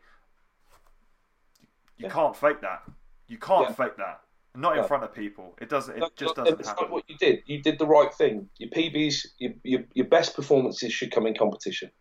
you 1.98 2.08
yeah. 2.08 2.10
can't 2.10 2.36
fake 2.36 2.62
that. 2.62 2.84
You 3.28 3.38
can't 3.38 3.70
yeah. 3.70 3.74
fake 3.74 3.98
that. 3.98 4.22
Not 4.56 4.78
in 4.78 4.84
front 4.84 5.04
of 5.04 5.14
people. 5.14 5.56
It 5.62 5.70
doesn't. 5.70 5.96
It 5.96 6.00
no, 6.00 6.10
just 6.16 6.36
doesn't 6.36 6.60
it's 6.60 6.68
happen. 6.68 6.86
not 6.86 6.92
what 6.92 7.04
you 7.08 7.16
did. 7.18 7.44
You 7.46 7.62
did 7.62 7.78
the 7.78 7.86
right 7.86 8.12
thing. 8.14 8.50
Your 8.58 8.70
PBs, 8.72 9.28
your, 9.38 9.54
your, 9.64 9.82
your 9.94 10.08
best 10.08 10.36
performances 10.36 10.92
should 10.92 11.12
come 11.12 11.28
in 11.28 11.36
competition. 11.36 11.92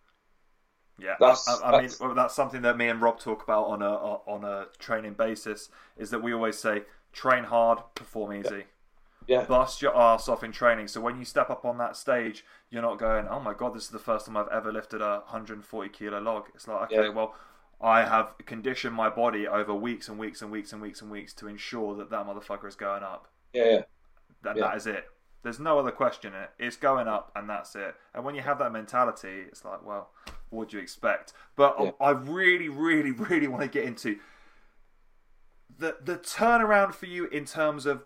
Yeah, 0.99 1.15
that's, 1.21 1.47
I, 1.49 1.69
I 1.69 1.83
that's, 1.83 2.01
mean 2.01 2.15
that's 2.17 2.35
something 2.35 2.63
that 2.63 2.77
me 2.77 2.89
and 2.89 3.01
Rob 3.01 3.21
talk 3.21 3.45
about 3.45 3.67
on 3.67 3.83
a 3.83 3.93
on 3.93 4.45
a 4.45 4.67
training 4.79 5.13
basis. 5.13 5.69
Is 5.97 6.11
that 6.11 6.23
we 6.23 6.33
always 6.33 6.59
say 6.59 6.83
train 7.19 7.45
hard, 7.45 7.81
perform 7.97 8.33
easy. 8.33 8.65
Yeah. 9.27 9.45
Bust 9.45 9.83
your 9.83 9.95
ass 9.97 10.29
off 10.29 10.43
in 10.45 10.53
training. 10.53 10.89
So 10.89 11.01
when 11.01 11.19
you 11.19 11.25
step 11.25 11.51
up 11.51 11.65
on 11.65 11.77
that 11.79 11.97
stage, 11.97 12.45
you're 12.71 12.83
not 12.83 12.99
going, 12.99 13.27
"Oh 13.29 13.41
my 13.41 13.53
god, 13.53 13.75
this 13.75 13.83
is 13.83 13.91
the 13.91 13.99
first 13.99 14.25
time 14.27 14.37
I've 14.37 14.49
ever 14.49 14.73
lifted 14.73 15.03
a 15.03 15.23
140 15.27 15.89
kilo 15.91 16.21
log." 16.21 16.47
It's 16.55 16.67
like, 16.67 16.85
okay, 16.85 17.03
yeah. 17.03 17.09
well, 17.09 17.35
I 17.81 18.05
have 18.05 18.35
conditioned 18.47 18.95
my 18.95 19.11
body 19.11 19.47
over 19.47 19.75
weeks 19.75 20.09
and 20.09 20.19
weeks 20.19 20.41
and 20.41 20.51
weeks 20.51 20.73
and 20.73 20.81
weeks 20.81 21.03
and 21.03 21.11
weeks 21.11 21.35
to 21.35 21.49
ensure 21.49 21.95
that 21.97 22.09
that 22.11 22.27
motherfucker 22.27 22.67
is 22.67 22.77
going 22.77 23.03
up. 23.03 23.29
Yeah. 23.53 23.65
yeah. 23.65 23.83
That, 24.43 24.57
yeah. 24.57 24.63
that 24.63 24.77
is 24.77 24.87
it. 24.87 25.05
There's 25.43 25.61
no 25.61 25.79
other 25.79 25.91
question 25.91 26.35
in 26.35 26.41
it. 26.41 26.51
It's 26.59 26.77
going 26.77 27.09
up, 27.09 27.33
and 27.37 27.51
that's 27.51 27.75
it. 27.77 27.97
And 28.15 28.25
when 28.25 28.35
you 28.35 28.43
have 28.43 28.59
that 28.61 28.73
mentality, 28.73 29.43
it's 29.49 29.65
like, 29.65 29.85
well, 29.85 30.11
what 30.51 30.71
do 30.71 30.77
you 30.77 30.83
expect? 30.83 31.33
But 31.55 31.77
yeah. 31.79 31.91
I 32.01 32.11
really, 32.11 32.69
really, 32.69 33.11
really 33.31 33.49
want 33.49 33.63
to 33.63 33.69
get 33.69 33.85
into 33.85 34.19
the 35.79 35.97
the 36.03 36.17
turnaround 36.17 36.95
for 36.95 37.07
you 37.07 37.27
in 37.27 37.45
terms 37.45 37.87
of 37.87 38.05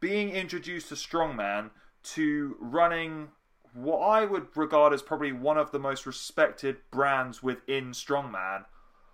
being 0.00 0.30
introduced 0.30 0.88
to 0.88 0.94
strongman 0.94 1.70
to 2.02 2.56
running 2.60 3.28
what 3.72 3.98
I 3.98 4.24
would 4.24 4.48
regard 4.56 4.92
as 4.92 5.02
probably 5.02 5.32
one 5.32 5.58
of 5.58 5.70
the 5.70 5.78
most 5.78 6.06
respected 6.06 6.78
brands 6.90 7.42
within 7.42 7.90
strongman. 7.90 8.64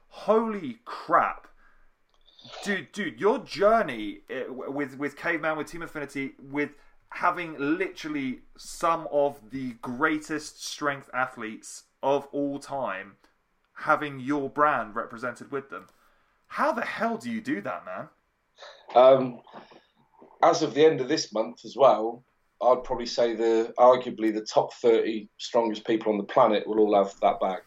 Holy 0.09 0.79
crap! 0.85 1.49
Dude, 2.65 2.93
dude, 2.93 3.21
your 3.21 3.39
journey 3.39 4.21
eh, 4.31 4.45
with 4.49 4.99
with 4.99 5.17
Caveman, 5.17 5.57
with 5.57 5.69
Team 5.69 5.83
Affinity, 5.83 6.33
with 6.39 6.77
having 7.11 7.57
literally 7.59 8.41
some 8.57 9.07
of 9.13 9.51
the 9.51 9.73
greatest 9.83 10.65
strength 10.65 11.11
athletes 11.13 11.85
of 12.03 12.27
all 12.33 12.59
time 12.59 13.17
having 13.75 14.21
your 14.21 14.49
brand 14.49 14.95
represented 14.95 15.51
with 15.51 15.71
them. 15.71 15.89
How 16.53 16.71
the 16.71 16.85
hell 16.85 17.17
do 17.17 17.31
you 17.31 17.41
do 17.41 17.63
that, 17.63 17.83
man? 17.87 18.09
Um, 18.95 19.41
as 20.43 20.61
of 20.61 20.75
the 20.75 20.85
end 20.85 21.01
of 21.01 21.09
this 21.09 21.33
month 21.33 21.65
as 21.65 21.75
well, 21.75 22.25
I'd 22.61 22.85
probably 22.85 23.07
say 23.07 23.35
the 23.35 23.73
arguably 23.79 24.35
the 24.35 24.43
top 24.43 24.75
thirty 24.75 25.31
strongest 25.39 25.87
people 25.87 26.13
on 26.13 26.19
the 26.19 26.25
planet 26.25 26.67
will 26.67 26.79
all 26.81 26.95
have 26.95 27.19
that 27.23 27.41
bag. 27.41 27.63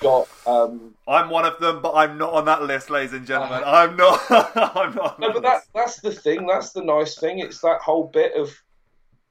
Got. 0.00 0.28
Um, 0.44 0.94
I'm 1.06 1.30
one 1.30 1.44
of 1.44 1.60
them, 1.60 1.80
but 1.80 1.94
I'm 1.94 2.18
not 2.18 2.32
on 2.32 2.46
that 2.46 2.64
list, 2.64 2.90
ladies 2.90 3.12
and 3.12 3.24
gentlemen. 3.24 3.62
Uh, 3.64 3.70
I'm 3.70 3.94
not. 3.94 4.20
I'm 4.56 4.92
not. 4.96 5.20
No, 5.20 5.32
but 5.32 5.42
that, 5.42 5.62
that's 5.72 6.00
the 6.00 6.10
thing. 6.10 6.48
That's 6.48 6.72
the 6.72 6.82
nice 6.82 7.16
thing. 7.16 7.38
It's 7.38 7.60
that 7.60 7.82
whole 7.82 8.10
bit 8.12 8.34
of 8.34 8.52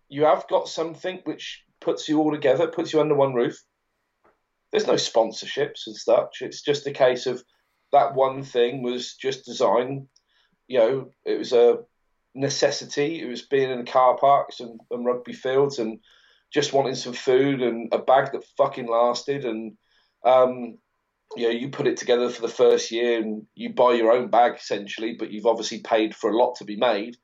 you 0.08 0.24
have 0.24 0.48
got 0.48 0.70
something 0.70 1.20
which 1.26 1.62
puts 1.82 2.08
you 2.08 2.20
all 2.20 2.32
together, 2.32 2.68
puts 2.68 2.94
you 2.94 3.02
under 3.02 3.16
one 3.16 3.34
roof. 3.34 3.62
There's 4.72 4.88
no 4.88 4.94
sponsorships 4.94 5.88
and 5.88 5.96
such. 5.96 6.42
It's 6.42 6.62
just 6.62 6.88
a 6.88 6.92
case 6.92 7.26
of 7.26 7.44
that 7.92 8.14
one 8.14 8.44
thing 8.44 8.84
was 8.84 9.16
just 9.16 9.46
designed. 9.46 10.08
You 10.68 10.80
know, 10.80 11.12
it 11.26 11.40
was 11.40 11.54
a 11.54 11.80
necessity. 12.36 13.22
It 13.22 13.28
was 13.28 13.42
being 13.42 13.72
in 13.72 13.86
car 13.86 14.18
parks 14.18 14.60
and, 14.60 14.80
and 14.92 15.06
rugby 15.06 15.34
fields 15.34 15.80
and 15.80 16.00
just 16.54 16.74
wanting 16.74 16.96
some 16.96 17.14
food 17.14 17.62
and 17.62 17.92
a 17.92 18.00
bag 18.00 18.32
that 18.32 18.46
fucking 18.58 18.88
lasted. 18.88 19.46
And 19.46 19.74
um, 20.24 20.78
you 21.36 21.44
know, 21.44 21.50
you 21.50 21.70
put 21.70 21.88
it 21.88 21.98
together 21.98 22.30
for 22.30 22.42
the 22.42 22.48
first 22.48 22.92
year 22.92 23.20
and 23.20 23.46
you 23.56 23.74
buy 23.74 23.94
your 23.94 24.12
own 24.12 24.30
bag 24.30 24.56
essentially, 24.56 25.16
but 25.18 25.32
you've 25.32 25.46
obviously 25.46 25.82
paid 25.82 26.16
for 26.16 26.30
a 26.30 26.38
lot 26.38 26.56
to 26.56 26.66
be 26.66 26.76
made. 26.76 27.18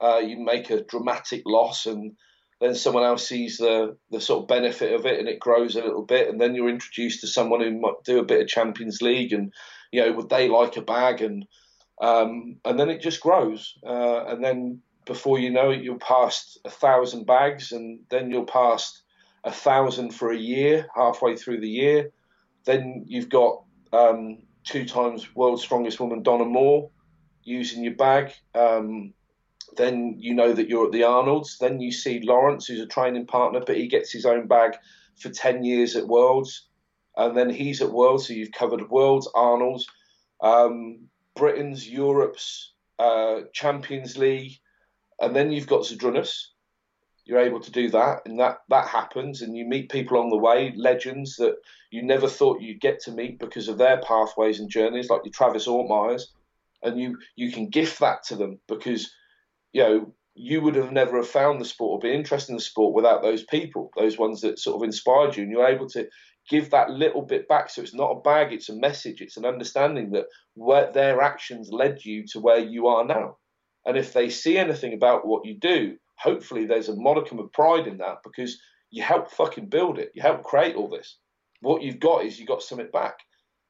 Uh, 0.00 0.18
you 0.18 0.38
make 0.38 0.70
a 0.70 0.84
dramatic 0.84 1.42
loss 1.44 1.86
and 1.86 2.12
then 2.60 2.74
someone 2.74 3.04
else 3.04 3.26
sees 3.26 3.58
the 3.58 3.96
the 4.10 4.20
sort 4.20 4.42
of 4.42 4.48
benefit 4.48 4.92
of 4.92 5.06
it 5.06 5.18
and 5.18 5.28
it 5.28 5.38
grows 5.38 5.76
a 5.76 5.82
little 5.82 6.04
bit. 6.04 6.28
And 6.28 6.40
then 6.40 6.54
you're 6.54 6.68
introduced 6.68 7.20
to 7.20 7.26
someone 7.26 7.60
who 7.60 7.78
might 7.78 8.02
do 8.04 8.18
a 8.18 8.24
bit 8.24 8.40
of 8.40 8.48
Champions 8.48 9.00
League 9.00 9.32
and 9.32 9.52
you 9.92 10.00
know 10.00 10.12
would 10.12 10.28
they 10.28 10.48
like 10.48 10.76
a 10.76 10.82
bag 10.82 11.22
and 11.22 11.46
um, 12.00 12.56
and 12.64 12.78
then 12.78 12.90
it 12.90 13.00
just 13.00 13.20
grows. 13.20 13.74
Uh, 13.86 14.24
and 14.26 14.42
then 14.42 14.80
before 15.04 15.38
you 15.38 15.50
know 15.50 15.70
it 15.70 15.82
you're 15.82 15.98
past 15.98 16.58
a 16.64 16.70
thousand 16.70 17.26
bags 17.26 17.72
and 17.72 18.00
then 18.10 18.30
you're 18.30 18.44
past 18.44 19.02
a 19.44 19.52
thousand 19.52 20.10
for 20.10 20.32
a 20.32 20.36
year 20.36 20.86
halfway 20.94 21.36
through 21.36 21.60
the 21.60 21.68
year. 21.68 22.10
Then 22.64 23.04
you've 23.06 23.28
got 23.28 23.62
um, 23.92 24.38
two 24.64 24.84
times 24.84 25.34
world's 25.34 25.62
strongest 25.62 26.00
woman 26.00 26.22
Donna 26.22 26.44
Moore 26.44 26.90
using 27.44 27.82
your 27.84 27.94
bag. 27.94 28.32
Um, 28.54 29.14
then 29.76 30.16
you 30.18 30.34
know 30.34 30.52
that 30.52 30.68
you're 30.68 30.86
at 30.86 30.92
the 30.92 31.04
Arnold's. 31.04 31.58
Then 31.58 31.80
you 31.80 31.92
see 31.92 32.20
Lawrence, 32.22 32.66
who's 32.66 32.80
a 32.80 32.86
training 32.86 33.26
partner, 33.26 33.60
but 33.64 33.76
he 33.76 33.86
gets 33.86 34.12
his 34.12 34.26
own 34.26 34.46
bag 34.46 34.76
for 35.16 35.30
10 35.30 35.64
years 35.64 35.96
at 35.96 36.06
Worlds. 36.06 36.68
And 37.16 37.36
then 37.36 37.50
he's 37.50 37.82
at 37.82 37.90
Worlds, 37.90 38.26
so 38.28 38.32
you've 38.32 38.52
covered 38.52 38.90
Worlds, 38.90 39.28
Arnold's, 39.34 39.88
um, 40.40 41.08
Britain's, 41.34 41.88
Europe's, 41.88 42.72
uh, 42.98 43.40
Champions 43.52 44.16
League. 44.16 44.52
And 45.20 45.34
then 45.34 45.50
you've 45.50 45.66
got 45.66 45.82
Zydrunas. 45.82 46.46
You're 47.24 47.40
able 47.40 47.60
to 47.60 47.70
do 47.70 47.90
that, 47.90 48.22
and 48.24 48.40
that, 48.40 48.60
that 48.70 48.86
happens. 48.86 49.42
And 49.42 49.54
you 49.54 49.66
meet 49.66 49.90
people 49.90 50.18
on 50.18 50.30
the 50.30 50.36
way, 50.36 50.72
legends 50.76 51.36
that 51.36 51.56
you 51.90 52.02
never 52.02 52.26
thought 52.26 52.62
you'd 52.62 52.80
get 52.80 53.00
to 53.00 53.12
meet 53.12 53.38
because 53.38 53.68
of 53.68 53.76
their 53.76 54.00
pathways 54.00 54.60
and 54.60 54.70
journeys, 54.70 55.10
like 55.10 55.22
your 55.24 55.32
Travis 55.32 55.66
Ortmayers. 55.66 56.22
And 56.82 56.98
you, 56.98 57.18
you 57.36 57.50
can 57.50 57.68
gift 57.68 57.98
that 58.00 58.22
to 58.24 58.36
them 58.36 58.60
because 58.68 59.10
you 59.72 59.82
know, 59.82 60.14
you 60.34 60.60
would 60.60 60.76
have 60.76 60.92
never 60.92 61.16
have 61.16 61.28
found 61.28 61.60
the 61.60 61.64
sport 61.64 61.98
or 61.98 61.98
been 62.08 62.18
interested 62.18 62.52
in 62.52 62.56
the 62.56 62.62
sport 62.62 62.94
without 62.94 63.22
those 63.22 63.44
people, 63.44 63.90
those 63.96 64.18
ones 64.18 64.40
that 64.40 64.58
sort 64.58 64.76
of 64.76 64.84
inspired 64.84 65.36
you, 65.36 65.42
and 65.42 65.50
you're 65.50 65.66
able 65.66 65.88
to 65.88 66.08
give 66.48 66.70
that 66.70 66.90
little 66.90 67.22
bit 67.22 67.48
back. 67.48 67.70
So 67.70 67.82
it's 67.82 67.94
not 67.94 68.12
a 68.12 68.20
bag, 68.20 68.52
it's 68.52 68.68
a 68.68 68.76
message, 68.76 69.20
it's 69.20 69.36
an 69.36 69.44
understanding 69.44 70.10
that 70.12 70.26
where 70.54 70.92
their 70.92 71.20
actions 71.20 71.70
led 71.70 72.04
you 72.04 72.24
to 72.28 72.40
where 72.40 72.60
you 72.60 72.86
are 72.86 73.04
now. 73.04 73.36
And 73.84 73.96
if 73.96 74.12
they 74.12 74.30
see 74.30 74.58
anything 74.58 74.94
about 74.94 75.26
what 75.26 75.44
you 75.44 75.58
do, 75.58 75.96
hopefully 76.16 76.66
there's 76.66 76.88
a 76.88 76.96
modicum 76.96 77.38
of 77.38 77.52
pride 77.52 77.86
in 77.86 77.98
that 77.98 78.18
because 78.24 78.60
you 78.90 79.02
help 79.02 79.30
fucking 79.30 79.66
build 79.66 79.98
it, 79.98 80.12
you 80.14 80.22
help 80.22 80.42
create 80.42 80.76
all 80.76 80.88
this. 80.88 81.18
What 81.60 81.82
you've 81.82 82.00
got 82.00 82.24
is 82.24 82.38
you 82.38 82.46
got 82.46 82.62
something 82.62 82.90
back. 82.92 83.18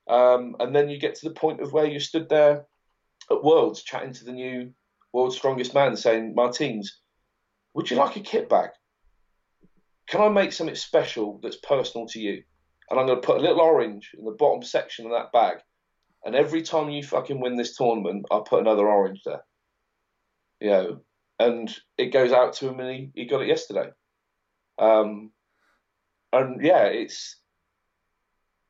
Um, 0.09 0.57
and 0.61 0.75
then 0.75 0.89
you 0.89 0.99
get 0.99 1.17
to 1.17 1.29
the 1.29 1.35
point 1.35 1.61
of 1.61 1.73
where 1.73 1.87
you 1.87 2.01
stood 2.01 2.29
there 2.29 2.67
at 3.31 3.45
Worlds 3.45 3.83
chatting 3.83 4.13
to 4.15 4.25
the 4.25 4.33
new 4.33 4.73
world's 5.13 5.37
strongest 5.37 5.75
man, 5.75 5.97
saying, 5.97 6.35
Martins, 6.35 7.01
would 7.75 7.91
you 7.91 7.97
like 7.97 8.17
a 8.17 8.21
kit 8.21 8.49
bag? 8.49 8.71
Can 10.09 10.21
I 10.21 10.29
make 10.29 10.53
something 10.53 10.75
special 10.75 11.39
that's 11.43 11.57
personal 11.57 12.07
to 12.09 12.21
you? 12.21 12.43
And 12.91 12.99
I'm 12.99 13.07
going 13.07 13.21
to 13.21 13.27
put 13.27 13.37
a 13.37 13.41
little 13.41 13.61
orange 13.61 14.11
in 14.19 14.25
the 14.25 14.33
bottom 14.33 14.63
section 14.63 15.05
of 15.05 15.13
that 15.13 15.33
bag. 15.33 15.59
And 16.25 16.35
every 16.35 16.63
time 16.63 16.91
you 16.91 17.03
fucking 17.03 17.41
win 17.41 17.57
this 17.57 17.77
tournament, 17.77 18.27
I'll 18.31 18.43
put 18.43 18.61
another 18.61 18.89
orange 18.89 19.21
there. 19.25 19.45
You 20.61 20.71
know, 20.71 21.01
and 21.39 21.75
it 21.97 22.07
goes 22.07 22.33
out 22.33 22.55
to 22.55 22.69
him 22.69 22.81
and 22.81 22.91
he, 22.91 23.11
he 23.15 23.27
got 23.27 23.43
it 23.43 23.49
yesterday. 23.49 23.91
Um, 24.79 25.31
and 26.33 26.63
yeah, 26.63 26.85
it's 26.85 27.37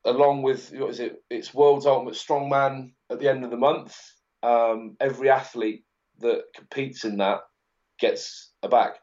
along 0.05 0.43
with 0.43 0.71
what 0.73 0.91
is 0.91 0.99
it? 0.99 1.23
It's 1.29 1.53
World's 1.53 1.85
Ultimate 1.85 2.15
Strongman 2.15 2.91
at 3.09 3.19
the 3.19 3.29
end 3.29 3.43
of 3.43 3.51
the 3.51 3.57
month. 3.57 3.97
Um, 4.43 4.95
every 4.99 5.29
athlete 5.29 5.83
that 6.19 6.43
competes 6.55 7.05
in 7.05 7.17
that 7.17 7.41
gets 7.99 8.51
a 8.63 8.69
bag, 8.69 8.93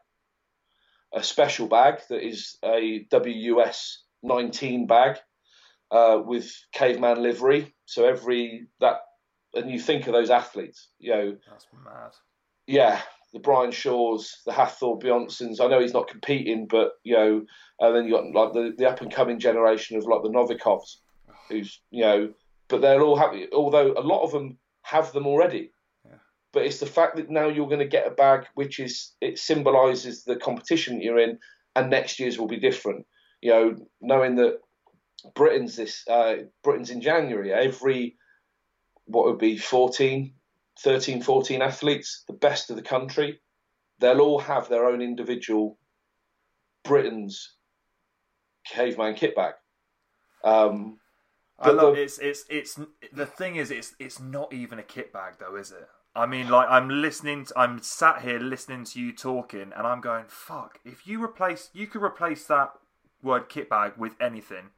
a 1.13 1.23
special 1.23 1.67
bag 1.67 1.99
that 2.09 2.25
is 2.25 2.57
a 2.63 3.05
WUS 3.11 4.03
19 4.23 4.87
bag 4.87 5.17
uh, 5.91 6.19
with 6.23 6.51
caveman 6.73 7.21
livery. 7.21 7.73
So 7.85 8.07
every 8.07 8.67
that, 8.81 8.97
and 9.53 9.69
you 9.71 9.79
think 9.79 10.07
of 10.07 10.13
those 10.13 10.29
athletes, 10.29 10.89
you 10.99 11.11
know. 11.11 11.37
That's 11.49 11.67
mad. 11.83 12.11
Yeah, 12.65 12.99
the 13.33 13.39
Brian 13.39 13.71
Shaws, 13.71 14.41
the 14.45 14.51
Hafthor 14.51 15.01
Bjornssons. 15.01 15.61
I 15.61 15.67
know 15.67 15.79
he's 15.79 15.93
not 15.93 16.09
competing, 16.09 16.67
but 16.67 16.93
you 17.03 17.15
know, 17.15 17.45
and 17.79 17.95
then 17.95 18.05
you 18.05 18.11
got 18.11 18.33
like 18.33 18.53
the, 18.53 18.73
the 18.77 18.89
up 18.89 19.01
and 19.01 19.13
coming 19.13 19.39
generation 19.39 19.97
of 19.97 20.05
like 20.05 20.23
the 20.23 20.29
Novikovs, 20.29 20.97
who's 21.49 21.79
you 21.91 22.03
know, 22.03 22.33
but 22.67 22.81
they're 22.81 23.01
all 23.01 23.15
happy. 23.15 23.47
Although 23.53 23.93
a 23.93 24.01
lot 24.01 24.23
of 24.23 24.31
them 24.31 24.57
have 24.83 25.13
them 25.13 25.27
already 25.27 25.71
but 26.53 26.65
it's 26.65 26.79
the 26.79 26.85
fact 26.85 27.17
that 27.17 27.29
now 27.29 27.47
you're 27.47 27.67
going 27.67 27.79
to 27.79 27.85
get 27.85 28.07
a 28.07 28.11
bag 28.11 28.45
which 28.55 28.79
is 28.79 29.13
it 29.21 29.37
symbolises 29.37 30.23
the 30.23 30.35
competition 30.35 30.97
that 30.97 31.03
you're 31.03 31.19
in, 31.19 31.39
and 31.75 31.89
next 31.89 32.19
year's 32.19 32.39
will 32.39 32.47
be 32.47 32.59
different. 32.59 33.05
You 33.41 33.51
know, 33.51 33.75
knowing 34.01 34.35
that 34.35 34.59
Britain's 35.35 35.75
this 35.75 36.07
uh, 36.07 36.35
Britain's 36.63 36.89
in 36.89 37.01
January. 37.01 37.51
Every 37.51 38.17
what 39.05 39.25
would 39.25 39.39
be 39.39 39.57
14, 39.57 40.33
13, 40.81 41.21
14 41.21 41.61
athletes, 41.61 42.23
the 42.27 42.33
best 42.33 42.69
of 42.69 42.75
the 42.75 42.81
country, 42.81 43.39
they'll 43.99 44.19
all 44.19 44.39
have 44.39 44.67
their 44.67 44.85
own 44.85 45.01
individual 45.01 45.77
Britain's 46.83 47.55
caveman 48.65 49.15
kit 49.15 49.35
bag. 49.35 49.53
Um, 50.43 50.99
I 51.59 51.71
love 51.71 51.95
the, 51.95 52.03
it's 52.03 52.19
it's 52.19 52.45
it's 52.49 52.79
the 53.11 53.25
thing 53.25 53.55
is 53.55 53.71
it's 53.71 53.95
it's 53.99 54.19
not 54.19 54.53
even 54.53 54.77
a 54.77 54.83
kit 54.83 55.11
bag 55.11 55.35
though, 55.39 55.55
is 55.55 55.71
it? 55.71 55.87
I 56.15 56.25
mean, 56.25 56.49
like 56.49 56.67
I'm 56.69 56.89
listening, 56.89 57.45
to, 57.45 57.53
I'm 57.59 57.81
sat 57.81 58.21
here 58.21 58.39
listening 58.39 58.85
to 58.85 58.99
you 58.99 59.13
talking, 59.13 59.71
and 59.75 59.85
I'm 59.85 60.01
going, 60.01 60.25
"Fuck!" 60.27 60.79
If 60.83 61.05
you 61.05 61.23
replace, 61.23 61.69
you 61.73 61.85
could 61.87 62.01
replace 62.01 62.45
that 62.47 62.71
word 63.21 63.49
kit 63.49 63.69
bag 63.69 63.93
with 63.97 64.13
anything, 64.19 64.71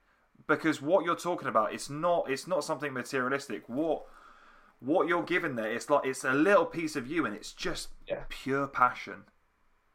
because 0.47 0.81
what 0.81 1.05
you're 1.05 1.15
talking 1.15 1.47
about, 1.47 1.73
it's 1.73 1.89
not, 1.89 2.29
it's 2.29 2.47
not 2.47 2.63
something 2.63 2.93
materialistic. 2.93 3.63
What, 3.67 4.03
what 4.79 5.07
you're 5.07 5.23
giving 5.23 5.55
there, 5.55 5.71
it's 5.71 5.89
like 5.89 6.05
it's 6.05 6.23
a 6.23 6.33
little 6.33 6.65
piece 6.65 6.95
of 6.95 7.07
you, 7.07 7.25
and 7.25 7.35
it's 7.35 7.53
just 7.53 7.89
yeah. 8.07 8.23
pure 8.27 8.67
passion. 8.67 9.23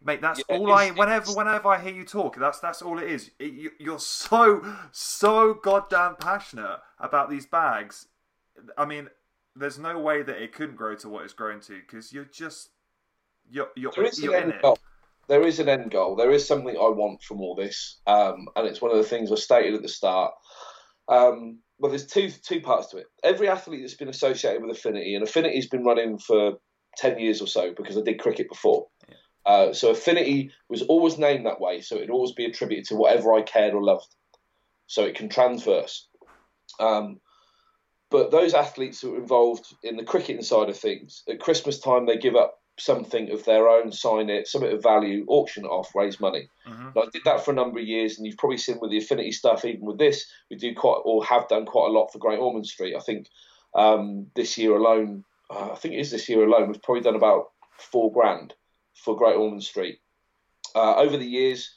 Mate, 0.03 0.20
that's 0.20 0.43
yeah, 0.49 0.57
all 0.57 0.72
I. 0.72 0.91
Whenever, 0.91 1.32
whenever 1.32 1.68
I 1.68 1.80
hear 1.80 1.95
you 1.95 2.05
talk, 2.05 2.37
that's 2.39 2.61
that's 2.61 2.82
all 2.82 2.99
it 2.99 3.11
is. 3.11 3.30
It, 3.39 3.72
you're 3.78 3.99
so, 3.99 4.62
so 4.93 5.55
goddamn 5.55 6.16
passionate 6.16 6.80
about 6.99 7.30
these 7.30 7.47
bags. 7.47 8.09
I 8.76 8.85
mean, 8.85 9.09
there's 9.57 9.78
no 9.78 9.98
way 9.98 10.22
that 10.22 10.42
it 10.42 10.52
couldn't 10.52 10.76
grow 10.76 10.94
to 10.96 11.09
what 11.09 11.24
it's 11.24 11.32
grown 11.32 11.61
to 11.61 11.80
because 11.80 12.12
you're 12.12 12.24
just 12.24 12.70
you're 13.50 13.68
you're, 13.76 13.92
there 13.94 14.05
is 14.05 14.22
you're 14.22 14.36
an 14.36 14.52
end 14.52 14.62
goal. 14.62 14.78
There 15.28 15.42
is 15.42 15.59
an 15.59 15.68
end 15.68 15.90
goal. 15.90 16.16
There 16.16 16.32
is 16.32 16.46
something 16.46 16.76
I 16.76 16.88
want 16.88 17.22
from 17.22 17.40
all 17.40 17.55
this, 17.55 17.98
um, 18.07 18.46
and 18.57 18.66
it's 18.66 18.82
one 18.82 18.90
of 18.90 18.98
the 18.98 19.05
things 19.05 19.32
I 19.32 19.36
stated 19.36 19.74
at 19.74 19.82
the 19.82 19.88
start. 19.88 20.32
Um, 21.09 21.61
well, 21.78 21.90
there's 21.90 22.07
two 22.07 22.30
two 22.30 22.61
parts 22.61 22.88
to 22.88 22.98
it. 22.98 23.07
Every 23.22 23.48
athlete 23.48 23.80
that's 23.82 23.94
been 23.94 24.09
associated 24.09 24.62
with 24.62 24.76
Affinity, 24.76 25.14
and 25.14 25.24
Affinity's 25.24 25.68
been 25.68 25.84
running 25.84 26.18
for 26.18 26.55
ten 26.96 27.18
years 27.18 27.40
or 27.40 27.46
so 27.46 27.72
because 27.76 27.96
I 27.96 28.02
did 28.02 28.20
cricket 28.20 28.48
before. 28.48 28.88
Yeah. 29.09 29.14
Uh, 29.46 29.72
so 29.72 29.90
Affinity 29.90 30.50
was 30.68 30.82
always 30.82 31.18
named 31.18 31.46
that 31.46 31.61
way, 31.61 31.80
so 31.80 31.96
it'd 31.96 32.11
always 32.11 32.32
be 32.32 32.46
attributed 32.46 32.86
to 32.86 32.96
whatever 32.96 33.34
I 33.34 33.42
cared 33.42 33.74
or 33.74 33.82
loved, 33.82 34.14
so 34.86 35.05
it 35.05 35.14
can 35.14 35.28
transverse. 35.28 36.09
Um, 36.80 37.20
but 38.14 38.30
those 38.30 38.54
athletes 38.54 39.00
who 39.00 39.16
are 39.16 39.18
involved 39.18 39.74
in 39.82 39.96
the 39.96 40.04
cricketing 40.04 40.44
side 40.44 40.68
of 40.68 40.78
things, 40.78 41.24
at 41.28 41.40
Christmas 41.40 41.80
time, 41.80 42.06
they 42.06 42.16
give 42.16 42.36
up 42.36 42.60
something 42.78 43.32
of 43.32 43.44
their 43.44 43.68
own, 43.68 43.90
sign 43.90 44.30
it, 44.30 44.46
something 44.46 44.72
of 44.72 44.80
value, 44.80 45.24
auction 45.26 45.64
it 45.64 45.68
off, 45.68 45.92
raise 45.96 46.20
money. 46.20 46.48
Mm-hmm. 46.64 46.96
I 46.96 47.06
did 47.12 47.22
that 47.24 47.44
for 47.44 47.50
a 47.50 47.54
number 47.54 47.80
of 47.80 47.84
years, 47.84 48.16
and 48.16 48.24
you've 48.24 48.36
probably 48.36 48.58
seen 48.58 48.78
with 48.80 48.92
the 48.92 48.98
affinity 48.98 49.32
stuff, 49.32 49.64
even 49.64 49.84
with 49.84 49.98
this, 49.98 50.26
we 50.48 50.54
do 50.54 50.72
quite 50.76 51.00
or 51.04 51.24
have 51.24 51.48
done 51.48 51.66
quite 51.66 51.88
a 51.88 51.92
lot 51.92 52.12
for 52.12 52.20
Great 52.20 52.38
Ormond 52.38 52.68
Street. 52.68 52.94
I 52.94 53.00
think 53.00 53.26
um, 53.74 54.28
this 54.36 54.56
year 54.56 54.76
alone, 54.76 55.24
uh, 55.50 55.72
I 55.72 55.74
think 55.74 55.94
it 55.94 55.98
is 55.98 56.12
this 56.12 56.28
year 56.28 56.44
alone, 56.44 56.68
we've 56.68 56.82
probably 56.82 57.02
done 57.02 57.16
about 57.16 57.46
four 57.78 58.12
grand 58.12 58.54
for 58.94 59.16
Great 59.16 59.34
Ormond 59.34 59.64
Street. 59.64 59.98
Uh, 60.76 60.94
over 60.98 61.16
the 61.16 61.26
years, 61.26 61.74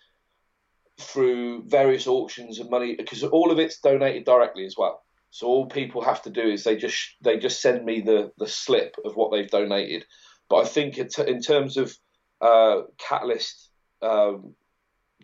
through 1.00 1.64
various 1.64 2.06
auctions 2.06 2.60
and 2.60 2.70
money, 2.70 2.94
because 2.96 3.24
all 3.24 3.50
of 3.50 3.58
it's 3.58 3.80
donated 3.80 4.24
directly 4.24 4.68
as 4.68 4.76
well. 4.78 5.02
So 5.30 5.48
all 5.48 5.68
people 5.68 6.02
have 6.02 6.22
to 6.24 6.30
do 6.30 6.42
is 6.42 6.64
they 6.64 6.78
just 6.78 7.16
they 7.22 7.38
just 7.38 7.62
send 7.62 7.86
me 7.86 8.02
the 8.02 8.32
the 8.38 8.48
slip 8.48 8.96
of 9.06 9.16
what 9.16 9.32
they've 9.32 9.50
donated. 9.50 10.06
But 10.50 10.58
I 10.58 10.66
think 10.66 10.98
in 10.98 11.42
terms 11.42 11.78
of 11.78 11.96
uh, 12.42 12.84
Catalyst, 12.98 13.70
um, 14.02 14.56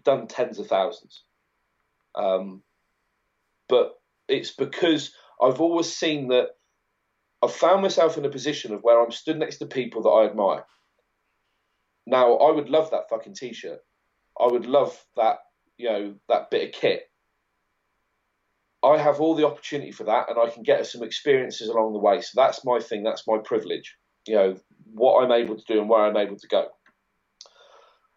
done 0.04 0.28
tens 0.28 0.60
of 0.60 0.68
thousands. 0.68 1.24
Um, 2.16 2.62
but 3.70 3.94
it's 4.28 4.52
because 4.52 5.14
I've 5.42 5.62
always 5.62 5.92
seen 5.94 6.28
that 6.30 6.50
I've 7.42 7.54
found 7.54 7.82
myself 7.82 8.18
in 8.18 8.26
a 8.26 8.30
position 8.30 8.74
of 8.74 8.82
where 8.82 9.02
I'm 9.02 9.12
stood 9.12 9.40
next 9.40 9.58
to 9.58 9.66
people 9.66 10.04
that 10.04 10.10
I 10.10 10.26
admire. 10.26 10.66
Now 12.06 12.38
I 12.38 12.52
would 12.52 12.70
love 12.70 12.92
that 12.92 13.10
fucking 13.10 13.36
t-shirt. 13.36 13.80
I 14.40 14.48
would 14.48 14.66
love 14.66 14.98
that 15.16 15.38
you 15.78 15.90
know 15.90 16.16
that 16.30 16.52
bit 16.52 16.68
of 16.68 16.80
kit. 16.80 17.04
I 18.84 18.98
have 18.98 19.22
all 19.22 19.36
the 19.36 19.48
opportunity 19.48 19.92
for 19.92 20.04
that, 20.06 20.30
and 20.30 20.38
I 20.38 20.50
can 20.50 20.64
get 20.64 20.86
some 20.86 21.04
experiences 21.04 21.70
along 21.70 21.94
the 21.94 22.00
way. 22.00 22.22
So 22.22 22.32
that's 22.36 22.66
my 22.66 22.80
thing. 22.80 23.04
That's 23.04 23.28
my 23.28 23.38
privilege. 23.44 23.96
You 24.28 24.36
know 24.36 24.56
what 24.94 25.24
I'm 25.24 25.32
able 25.32 25.56
to 25.56 25.64
do 25.68 25.80
and 25.80 25.90
where 25.90 26.06
I'm 26.06 26.18
able 26.18 26.38
to 26.38 26.48
go. 26.48 26.68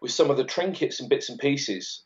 With 0.00 0.10
some 0.10 0.30
of 0.30 0.36
the 0.36 0.44
trinkets 0.44 1.00
and 1.00 1.08
bits 1.08 1.30
and 1.30 1.38
pieces, 1.38 2.04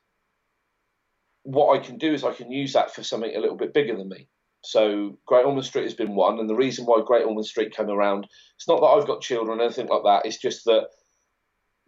what 1.43 1.79
I 1.79 1.83
can 1.83 1.99
do 1.99 2.13
is 2.13 2.23
I 2.23 2.33
can 2.33 2.53
use 2.53 2.75
that 2.75 2.95
for 2.95 3.03
something 3.03 3.35
a 3.35 3.41
little 3.41 3.57
bit 3.57 3.75
bigger 3.75 3.97
than 3.97 4.09
me. 4.09 4.29
So 4.63 5.19
Great 5.27 5.47
Ormond 5.47 5.65
Street 5.65 5.85
has 5.85 5.95
been 5.95 6.15
one, 6.15 6.39
and 6.39 6.49
the 6.49 6.55
reason 6.55 6.85
why 6.85 7.03
Great 7.05 7.25
Ormond 7.25 7.47
Street 7.47 7.75
came 7.75 7.89
around, 7.89 8.27
it's 8.57 8.69
not 8.69 8.81
that 8.81 8.87
I've 8.87 9.07
got 9.07 9.23
children 9.23 9.59
or 9.59 9.65
anything 9.65 9.89
like 9.89 10.03
that. 10.05 10.27
It's 10.27 10.39
just 10.39 10.65
that 10.67 10.89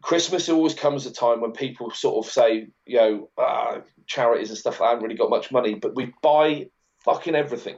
Christmas 0.03 0.49
always 0.49 0.75
comes 0.75 1.07
a 1.07 1.13
time 1.13 1.41
when 1.41 1.53
people 1.53 1.91
sort 1.93 2.27
of 2.27 2.31
say, 2.31 2.67
you 2.85 2.97
know, 2.97 3.31
ah, 3.39 3.79
charities 4.07 4.51
and 4.51 4.59
stuff. 4.59 4.81
I 4.81 4.91
haven't 4.91 5.05
really 5.05 5.17
got 5.17 5.31
much 5.31 5.53
money, 5.53 5.75
but 5.75 5.95
we 5.95 6.13
buy 6.23 6.67
fucking 7.05 7.37
everything. 7.37 7.77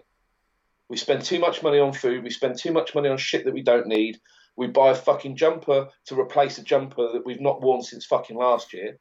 We 0.89 0.97
spend 0.97 1.23
too 1.23 1.39
much 1.39 1.63
money 1.63 1.79
on 1.79 1.93
food. 1.93 2.25
We 2.25 2.31
spend 2.31 2.59
too 2.59 2.73
much 2.73 2.95
money 2.95 3.09
on 3.09 3.19
shit 3.19 3.45
that 3.45 3.55
we 3.55 3.63
don't 3.63 3.87
need. 3.87 4.19
We 4.57 4.69
buy 4.69 4.91
a 4.91 4.95
fucking 4.95 5.37
jumper 5.37 5.89
to 6.07 6.19
replace 6.19 6.59
a 6.59 6.63
jumper 6.63 7.13
that 7.13 7.27
we've 7.27 7.41
not 7.41 7.61
worn 7.61 7.83
since 7.83 8.07
fucking 8.07 8.37
last 8.37 8.73
year. 8.73 8.99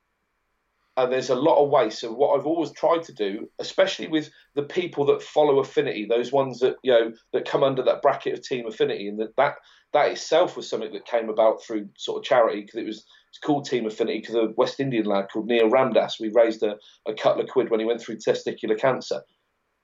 And 0.95 1.11
there's 1.11 1.31
a 1.31 1.35
lot 1.35 1.63
of 1.63 1.69
waste. 1.69 1.99
So 1.99 2.13
what 2.13 2.37
I've 2.37 2.45
always 2.45 2.71
tried 2.71 3.01
to 3.03 3.13
do, 3.13 3.49
especially 3.59 4.07
with 4.07 4.29
the 4.53 4.63
people 4.63 5.05
that 5.05 5.23
follow 5.23 5.59
Affinity, 5.59 6.05
those 6.05 6.31
ones 6.31 6.59
that 6.59 6.75
you 6.83 6.91
know 6.91 7.11
that 7.31 7.47
come 7.47 7.63
under 7.63 7.81
that 7.83 8.03
bracket 8.03 8.33
of 8.33 8.43
Team 8.43 8.67
Affinity, 8.67 9.07
and 9.07 9.19
that 9.19 9.35
that 9.37 9.55
that 9.93 10.11
itself 10.11 10.55
was 10.55 10.69
something 10.69 10.93
that 10.93 11.07
came 11.07 11.29
about 11.29 11.63
through 11.63 11.89
sort 11.97 12.19
of 12.19 12.23
charity 12.23 12.61
because 12.61 12.79
it 12.79 12.85
was 12.85 13.05
it's 13.29 13.39
called 13.39 13.65
Team 13.65 13.87
Affinity 13.87 14.19
because 14.19 14.35
a 14.35 14.53
West 14.55 14.79
Indian 14.79 15.05
lad 15.05 15.27
called 15.33 15.47
Neil 15.47 15.69
Ramdas 15.69 16.19
we 16.19 16.29
raised 16.29 16.61
a, 16.61 16.75
a 17.07 17.13
couple 17.15 17.41
of 17.41 17.49
quid 17.49 17.71
when 17.71 17.79
he 17.79 17.87
went 17.87 17.99
through 17.99 18.17
testicular 18.17 18.77
cancer, 18.77 19.21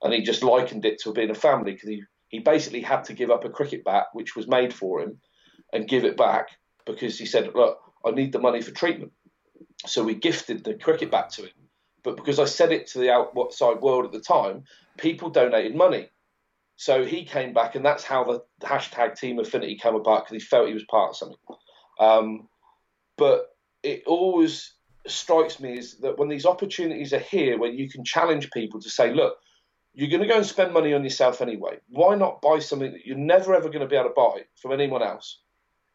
and 0.02 0.12
he 0.12 0.22
just 0.22 0.44
likened 0.44 0.84
it 0.84 1.00
to 1.00 1.12
being 1.12 1.30
a 1.30 1.34
family 1.34 1.72
because 1.72 1.88
he 1.88 2.04
he 2.28 2.38
basically 2.38 2.82
had 2.82 3.02
to 3.04 3.14
give 3.14 3.32
up 3.32 3.44
a 3.44 3.50
cricket 3.50 3.82
bat 3.82 4.06
which 4.12 4.36
was 4.36 4.46
made 4.46 4.72
for 4.72 5.00
him 5.00 5.20
and 5.72 5.88
give 5.88 6.04
it 6.04 6.16
back 6.16 6.50
because 6.86 7.18
he 7.18 7.26
said 7.26 7.50
look 7.56 7.78
I 8.04 8.12
need 8.12 8.32
the 8.32 8.38
money 8.38 8.62
for 8.62 8.70
treatment, 8.70 9.12
so 9.86 10.04
we 10.04 10.14
gifted 10.14 10.64
the 10.64 10.74
cricket 10.74 11.10
bat 11.10 11.30
to 11.30 11.42
him. 11.42 11.50
But 12.02 12.16
because 12.16 12.38
I 12.38 12.46
said 12.46 12.72
it 12.72 12.86
to 12.88 12.98
the 12.98 13.10
outside 13.10 13.80
world 13.80 14.06
at 14.06 14.12
the 14.12 14.20
time, 14.20 14.64
people 14.98 15.30
donated 15.30 15.74
money. 15.74 16.08
So 16.76 17.04
he 17.04 17.24
came 17.24 17.52
back, 17.52 17.74
and 17.74 17.84
that's 17.84 18.04
how 18.04 18.24
the 18.24 18.42
hashtag 18.66 19.18
Team 19.18 19.38
Affinity 19.38 19.76
came 19.76 19.94
about 19.94 20.24
because 20.24 20.42
he 20.42 20.48
felt 20.48 20.68
he 20.68 20.74
was 20.74 20.84
part 20.84 21.10
of 21.10 21.16
something. 21.16 21.38
Um, 21.98 22.48
but 23.18 23.54
it 23.82 24.04
always 24.06 24.72
strikes 25.06 25.60
me 25.60 25.78
is 25.78 25.98
that 25.98 26.18
when 26.18 26.28
these 26.28 26.46
opportunities 26.46 27.12
are 27.12 27.18
here, 27.18 27.58
where 27.58 27.70
you 27.70 27.88
can 27.88 28.04
challenge 28.04 28.50
people 28.50 28.80
to 28.80 28.88
say, 28.90 29.12
look, 29.12 29.36
you're 29.92 30.08
going 30.08 30.22
to 30.22 30.28
go 30.28 30.36
and 30.36 30.46
spend 30.46 30.72
money 30.72 30.94
on 30.94 31.04
yourself 31.04 31.42
anyway. 31.42 31.78
Why 31.88 32.14
not 32.14 32.40
buy 32.40 32.60
something 32.60 32.92
that 32.92 33.04
you're 33.04 33.16
never 33.16 33.54
ever 33.54 33.68
going 33.68 33.80
to 33.80 33.86
be 33.86 33.96
able 33.96 34.08
to 34.08 34.14
buy 34.14 34.44
from 34.60 34.72
anyone 34.72 35.02
else? 35.02 35.40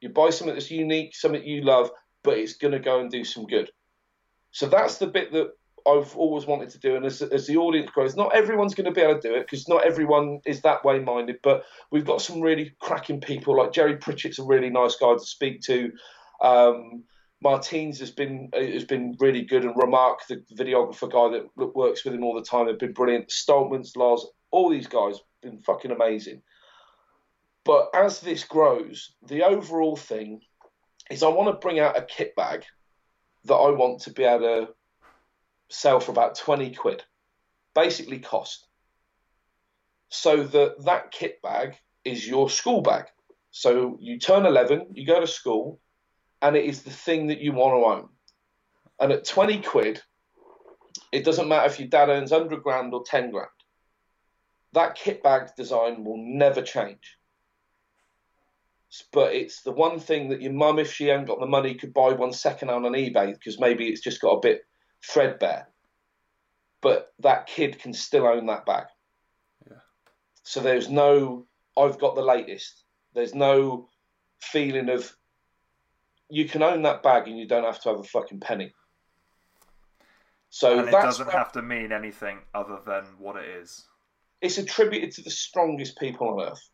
You 0.02 0.10
buy 0.10 0.30
something 0.30 0.54
that's 0.54 0.70
unique, 0.70 1.16
something 1.16 1.44
you 1.44 1.62
love, 1.62 1.90
but 2.26 2.38
it's 2.38 2.58
going 2.58 2.74
to 2.74 2.80
go 2.80 3.00
and 3.00 3.10
do 3.10 3.24
some 3.24 3.46
good. 3.46 3.72
So 4.52 4.68
that's 4.68 4.98
the 4.98 5.08
bit 5.08 5.32
that 5.34 5.52
I've 5.88 6.16
always 6.18 6.48
wanted 6.48 6.70
to 6.72 6.80
do. 6.80 6.96
And 6.96 7.06
as, 7.06 7.22
as 7.22 7.46
the 7.46 7.58
audience 7.58 7.92
grows, 7.92 8.16
not 8.16 8.36
everyone's 8.36 8.74
going 8.74 8.86
to 8.86 8.92
be 8.92 9.02
able 9.02 9.22
to 9.22 9.30
do 9.30 9.36
it 9.36 9.42
because 9.42 9.68
not 9.68 9.86
everyone 9.86 10.40
is 10.46 10.62
that 10.62 10.84
way 10.84 11.00
minded. 11.00 11.38
But 11.44 11.64
we've 11.92 12.06
got 12.06 12.22
some 12.22 12.42
really 12.42 12.74
cracking 12.82 13.22
people 13.22 13.58
like 13.58 13.72
Jerry 13.72 13.98
Pritchett's 13.98 14.40
a 14.40 14.44
really 14.44 14.70
nice 14.70 14.96
guy 14.96 15.14
to 15.14 15.20
speak 15.20 15.62
to. 15.62 15.92
Um, 16.42 17.04
Martins 17.44 18.00
has 18.00 18.10
been 18.10 18.50
has 18.54 18.86
been 18.86 19.16
really 19.20 19.44
good, 19.44 19.66
and 19.66 19.76
Remark, 19.76 20.22
the 20.28 20.44
videographer 20.58 21.12
guy 21.12 21.38
that 21.38 21.76
works 21.76 22.04
with 22.04 22.16
him 22.16 22.24
all 22.24 22.34
the 22.34 22.42
time, 22.42 22.68
have 22.68 22.80
been 22.80 22.94
brilliant. 22.94 23.30
Stoltman's, 23.30 23.96
Lars, 23.96 24.26
all 24.50 24.70
these 24.70 24.88
guys 24.88 25.16
have 25.16 25.52
been 25.52 25.62
fucking 25.62 25.92
amazing. 25.92 26.42
But 27.64 27.90
as 27.94 28.22
this 28.22 28.44
grows, 28.44 29.14
the 29.28 29.44
overall 29.44 29.96
thing 29.96 30.42
is 31.10 31.24
I 31.24 31.28
want 31.30 31.50
to 31.50 31.60
bring 31.60 31.80
out 31.80 31.98
a 31.98 32.02
kit 32.02 32.36
bag 32.36 32.66
that 33.46 33.56
I 33.56 33.70
want 33.72 34.02
to 34.02 34.12
be 34.12 34.24
able 34.24 34.40
to 34.40 34.68
sell 35.70 36.00
for 36.00 36.12
about 36.12 36.36
20 36.38 36.74
quid, 36.74 37.04
basically 37.74 38.20
cost. 38.20 38.68
So 40.10 40.44
that 40.44 40.84
that 40.86 41.12
kit 41.12 41.42
bag 41.42 41.76
is 42.04 42.28
your 42.28 42.50
school 42.50 42.82
bag. 42.82 43.06
So 43.52 43.98
you 44.02 44.20
turn 44.20 44.46
11, 44.46 44.88
you 44.94 45.06
go 45.06 45.20
to 45.20 45.28
school, 45.28 45.80
and 46.42 46.56
it 46.56 46.66
is 46.66 46.84
the 46.84 46.92
thing 46.92 47.28
that 47.28 47.40
you 47.40 47.54
want 47.54 47.74
to 47.74 47.86
own. 47.86 48.10
And 49.00 49.12
at 49.12 49.26
20 49.26 49.62
quid, 49.62 50.02
it 51.12 51.24
doesn't 51.24 51.48
matter 51.48 51.68
if 51.68 51.80
your 51.80 51.88
dad 51.88 52.10
earns 52.10 52.32
100 52.32 52.64
grand 52.64 52.94
or 52.94 53.04
10 53.06 53.32
grand. 53.32 53.50
That 54.74 54.96
kit 54.96 55.24
bag 55.24 55.50
design 55.56 56.04
will 56.04 56.18
never 56.18 56.62
change. 56.62 57.18
But 59.12 59.34
it's 59.34 59.62
the 59.62 59.72
one 59.72 60.00
thing 60.00 60.30
that 60.30 60.42
your 60.42 60.54
mum, 60.54 60.80
if 60.80 60.92
she 60.92 61.10
ain't 61.10 61.28
got 61.28 61.40
the 61.40 61.46
money, 61.46 61.76
could 61.76 61.94
buy 61.94 62.14
one 62.14 62.34
second 62.34 62.70
hand 62.70 62.86
on 62.86 62.94
eBay 62.94 63.34
because 63.34 63.60
maybe 63.60 63.88
it's 63.88 64.02
just 64.02 64.22
got 64.22 64.32
a 64.34 64.40
bit 64.40 64.62
threadbare. 65.04 65.68
but 66.86 67.14
that 67.18 67.48
kid 67.48 67.80
can 67.80 67.94
still 67.94 68.28
own 68.28 68.46
that 68.46 68.64
bag. 68.64 68.86
Yeah. 69.68 69.78
So 70.44 70.60
there's 70.60 70.88
no, 70.88 71.48
I've 71.76 71.98
got 71.98 72.14
the 72.14 72.22
latest. 72.22 72.84
There's 73.16 73.34
no 73.34 73.90
feeling 74.40 74.90
of, 74.90 75.12
you 76.30 76.48
can 76.48 76.62
own 76.62 76.84
that 76.84 77.02
bag 77.02 77.28
and 77.28 77.40
you 77.40 77.48
don't 77.48 77.64
have 77.64 77.82
to 77.82 77.90
have 77.90 78.00
a 78.02 78.04
fucking 78.04 78.40
penny. 78.40 78.72
So 80.52 80.78
and 80.78 80.88
it 80.88 80.92
doesn't 80.92 81.32
have 81.32 81.52
to 81.54 81.64
mean 81.64 81.92
anything 81.92 82.38
other 82.54 82.78
than 82.86 83.06
what 83.18 83.36
it 83.36 83.50
is. 83.50 83.88
It's 84.42 84.60
attributed 84.60 85.12
to 85.14 85.24
the 85.24 85.32
strongest 85.32 85.98
people 85.98 86.28
on 86.30 86.52
earth. 86.52 86.70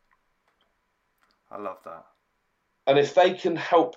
I 1.50 1.58
love 1.58 1.78
that. 1.86 2.04
And 2.86 2.98
if 2.98 3.14
they 3.14 3.34
can 3.34 3.56
help 3.56 3.94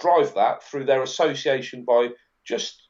drive 0.00 0.34
that 0.34 0.62
through 0.62 0.84
their 0.84 1.02
association 1.02 1.84
by 1.84 2.10
just, 2.44 2.88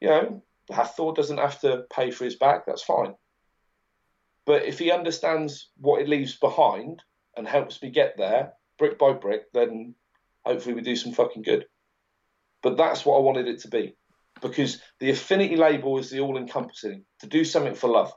you 0.00 0.08
know, 0.08 0.42
Hafthor 0.70 1.14
doesn't 1.14 1.38
have 1.38 1.60
to 1.60 1.84
pay 1.92 2.10
for 2.10 2.24
his 2.24 2.36
back, 2.36 2.66
that's 2.66 2.82
fine. 2.82 3.14
But 4.46 4.64
if 4.64 4.78
he 4.78 4.90
understands 4.90 5.70
what 5.76 6.00
it 6.00 6.08
leaves 6.08 6.36
behind 6.36 7.02
and 7.36 7.46
helps 7.46 7.82
me 7.82 7.90
get 7.90 8.16
there 8.16 8.52
brick 8.78 8.98
by 8.98 9.12
brick, 9.12 9.52
then 9.52 9.94
hopefully 10.44 10.74
we 10.74 10.80
do 10.80 10.96
some 10.96 11.12
fucking 11.12 11.42
good. 11.42 11.66
But 12.62 12.76
that's 12.76 13.04
what 13.04 13.16
I 13.16 13.20
wanted 13.20 13.48
it 13.48 13.60
to 13.60 13.68
be. 13.68 13.96
Because 14.40 14.80
the 15.00 15.10
affinity 15.10 15.56
label 15.56 15.98
is 15.98 16.10
the 16.10 16.20
all 16.20 16.38
encompassing, 16.38 17.04
to 17.20 17.26
do 17.26 17.44
something 17.44 17.74
for 17.74 17.88
love. 17.88 18.12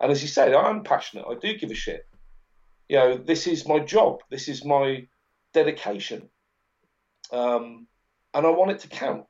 And 0.00 0.10
as 0.10 0.20
you 0.20 0.28
said, 0.28 0.52
I'm 0.54 0.82
passionate. 0.82 1.26
I 1.28 1.34
do 1.34 1.56
give 1.56 1.70
a 1.70 1.74
shit. 1.74 2.02
You 2.88 2.96
know, 2.96 3.16
this 3.16 3.46
is 3.46 3.66
my 3.66 3.78
job. 3.78 4.18
This 4.30 4.48
is 4.48 4.64
my 4.64 5.06
dedication. 5.52 6.28
Um, 7.30 7.86
and 8.34 8.46
I 8.46 8.50
want 8.50 8.70
it 8.72 8.80
to 8.80 8.88
count. 8.88 9.24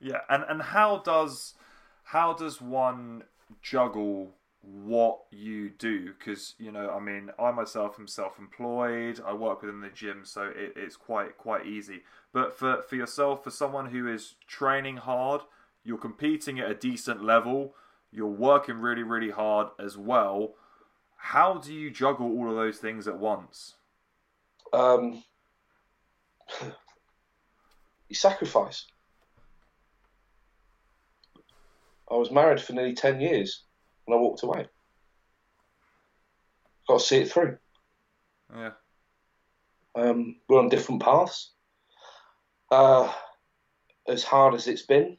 Yeah, 0.00 0.20
and, 0.28 0.44
and 0.48 0.60
how 0.60 0.98
does 0.98 1.54
how 2.02 2.34
does 2.34 2.60
one 2.60 3.24
juggle 3.62 4.34
what 4.66 5.20
you 5.30 5.68
do 5.68 6.12
because 6.18 6.54
you 6.58 6.72
know 6.72 6.90
i 6.90 6.98
mean 6.98 7.30
i 7.38 7.50
myself 7.50 7.96
am 7.98 8.06
self-employed 8.06 9.20
i 9.26 9.32
work 9.32 9.60
within 9.60 9.80
the 9.80 9.90
gym 9.90 10.22
so 10.24 10.44
it, 10.44 10.72
it's 10.74 10.96
quite 10.96 11.36
quite 11.36 11.66
easy 11.66 12.02
but 12.32 12.56
for 12.58 12.80
for 12.82 12.96
yourself 12.96 13.44
for 13.44 13.50
someone 13.50 13.90
who 13.90 14.08
is 14.08 14.36
training 14.46 14.96
hard 14.96 15.42
you're 15.82 15.98
competing 15.98 16.58
at 16.58 16.70
a 16.70 16.74
decent 16.74 17.22
level 17.22 17.74
you're 18.10 18.26
working 18.26 18.76
really 18.76 19.02
really 19.02 19.30
hard 19.30 19.68
as 19.78 19.98
well 19.98 20.54
how 21.16 21.58
do 21.58 21.74
you 21.74 21.90
juggle 21.90 22.26
all 22.26 22.48
of 22.48 22.56
those 22.56 22.78
things 22.78 23.06
at 23.06 23.18
once 23.18 23.74
um 24.72 25.22
you 28.08 28.14
sacrifice 28.14 28.86
I 32.10 32.16
was 32.16 32.30
married 32.30 32.60
for 32.60 32.74
nearly 32.74 32.94
10 32.94 33.20
years 33.20 33.64
and 34.06 34.14
I 34.14 34.18
walked 34.18 34.42
away. 34.42 34.66
Got 36.86 37.00
to 37.00 37.04
see 37.04 37.18
it 37.18 37.32
through. 37.32 37.56
Yeah. 38.54 38.70
Um, 39.94 40.36
we're 40.48 40.58
on 40.58 40.68
different 40.68 41.02
paths. 41.02 41.52
Uh, 42.70 43.10
as 44.06 44.22
hard 44.22 44.54
as 44.54 44.68
it's 44.68 44.84
been, 44.86 45.16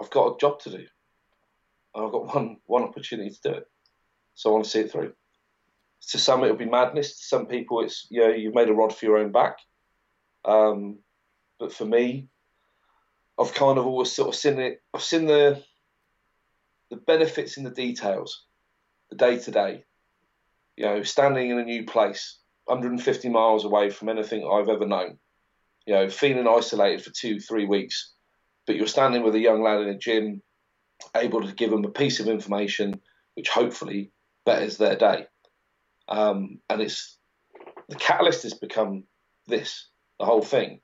I've 0.00 0.10
got 0.10 0.34
a 0.34 0.38
job 0.38 0.60
to 0.60 0.70
do. 0.70 0.86
I've 1.94 2.12
got 2.12 2.34
one 2.34 2.56
one 2.66 2.82
opportunity 2.82 3.30
to 3.30 3.40
do 3.42 3.54
it, 3.58 3.64
so 4.34 4.50
I 4.50 4.52
want 4.52 4.64
to 4.64 4.70
see 4.70 4.80
it 4.80 4.92
through. 4.92 5.12
To 6.08 6.18
some, 6.18 6.42
it'll 6.42 6.56
be 6.56 6.64
madness. 6.64 7.18
To 7.18 7.24
some 7.24 7.46
people, 7.46 7.82
it's 7.82 8.06
you 8.10 8.20
know 8.20 8.30
you've 8.30 8.54
made 8.54 8.68
a 8.68 8.74
rod 8.74 8.94
for 8.94 9.04
your 9.04 9.18
own 9.18 9.32
back. 9.32 9.58
Um, 10.44 10.98
but 11.58 11.72
for 11.72 11.84
me, 11.84 12.28
I've 13.38 13.54
kind 13.54 13.78
of 13.78 13.86
always 13.86 14.12
sort 14.12 14.28
of 14.28 14.34
seen 14.34 14.58
it. 14.58 14.82
I've 14.94 15.02
seen 15.02 15.26
the 15.26 15.62
the 16.90 16.96
benefits 16.96 17.56
in 17.56 17.64
the 17.64 17.70
details, 17.70 18.44
the 19.10 19.16
day 19.16 19.38
to 19.38 19.50
day. 19.50 19.84
You 20.76 20.86
know, 20.86 21.02
standing 21.02 21.50
in 21.50 21.58
a 21.58 21.64
new 21.64 21.84
place, 21.84 22.38
150 22.64 23.28
miles 23.28 23.64
away 23.64 23.90
from 23.90 24.08
anything 24.08 24.48
I've 24.50 24.68
ever 24.68 24.86
known. 24.86 25.18
You 25.86 25.94
know, 25.94 26.08
feeling 26.08 26.48
isolated 26.48 27.04
for 27.04 27.10
two, 27.10 27.40
three 27.40 27.66
weeks, 27.66 28.14
but 28.66 28.76
you're 28.76 28.86
standing 28.86 29.22
with 29.22 29.34
a 29.34 29.40
young 29.40 29.62
lad 29.62 29.80
in 29.80 29.88
a 29.88 29.98
gym, 29.98 30.42
able 31.14 31.42
to 31.42 31.52
give 31.52 31.70
them 31.70 31.84
a 31.84 31.90
piece 31.90 32.20
of 32.20 32.28
information 32.28 33.00
which 33.34 33.48
hopefully 33.48 34.12
betters 34.44 34.76
their 34.76 34.96
day. 34.96 35.26
Um, 36.10 36.60
and 36.68 36.80
it's 36.82 37.18
the 37.88 37.96
catalyst 37.96 38.42
has 38.42 38.54
become 38.54 39.04
this, 39.46 39.88
the 40.18 40.24
whole 40.24 40.42
thing. 40.42 40.80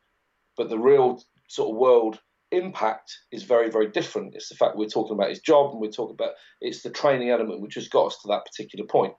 But 0.57 0.68
the 0.68 0.79
real 0.79 1.22
sort 1.49 1.70
of 1.70 1.77
world 1.77 2.20
impact 2.53 3.16
is 3.33 3.43
very, 3.43 3.70
very 3.70 3.89
different. 3.89 4.35
It's 4.35 4.49
the 4.49 4.55
fact 4.55 4.77
we're 4.77 4.89
talking 4.89 5.14
about 5.14 5.31
his 5.31 5.41
job 5.41 5.72
and 5.72 5.81
we're 5.81 5.91
talking 5.91 6.14
about 6.14 6.33
it's 6.61 6.83
the 6.83 6.91
training 6.91 7.31
element 7.31 7.61
which 7.61 7.74
has 7.74 7.89
got 7.89 8.07
us 8.07 8.18
to 8.22 8.29
that 8.29 8.45
particular 8.45 8.87
point. 8.87 9.14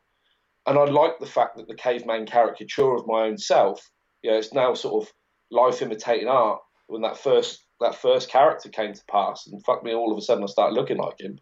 And 0.66 0.78
I 0.78 0.86
like 0.86 1.20
the 1.20 1.26
fact 1.26 1.58
that 1.58 1.68
the 1.68 1.76
caveman 1.76 2.26
caricature 2.26 2.93
of 2.93 3.08
my 3.08 3.24
own 3.24 3.38
self, 3.38 3.82
you 4.22 4.32
know, 4.32 4.38
it's 4.38 4.53
now 4.53 4.74
sort 4.74 5.03
of 5.03 5.14
life 5.49 5.82
imitating 5.82 6.28
art 6.28 6.60
when 6.88 7.01
that 7.01 7.18
first 7.18 7.64
that 7.80 7.95
first 7.95 8.30
character 8.30 8.70
came 8.70 8.91
to 8.91 9.05
pass 9.10 9.45
and 9.45 9.64
fuck 9.64 9.84
me 9.84 9.93
all 9.93 10.12
of 10.12 10.18
a 10.18 10.22
sudden 10.22 10.43
I 10.43 10.47
started 10.47 10.74
looking 10.74 10.97
like 10.97 11.20
him. 11.20 11.39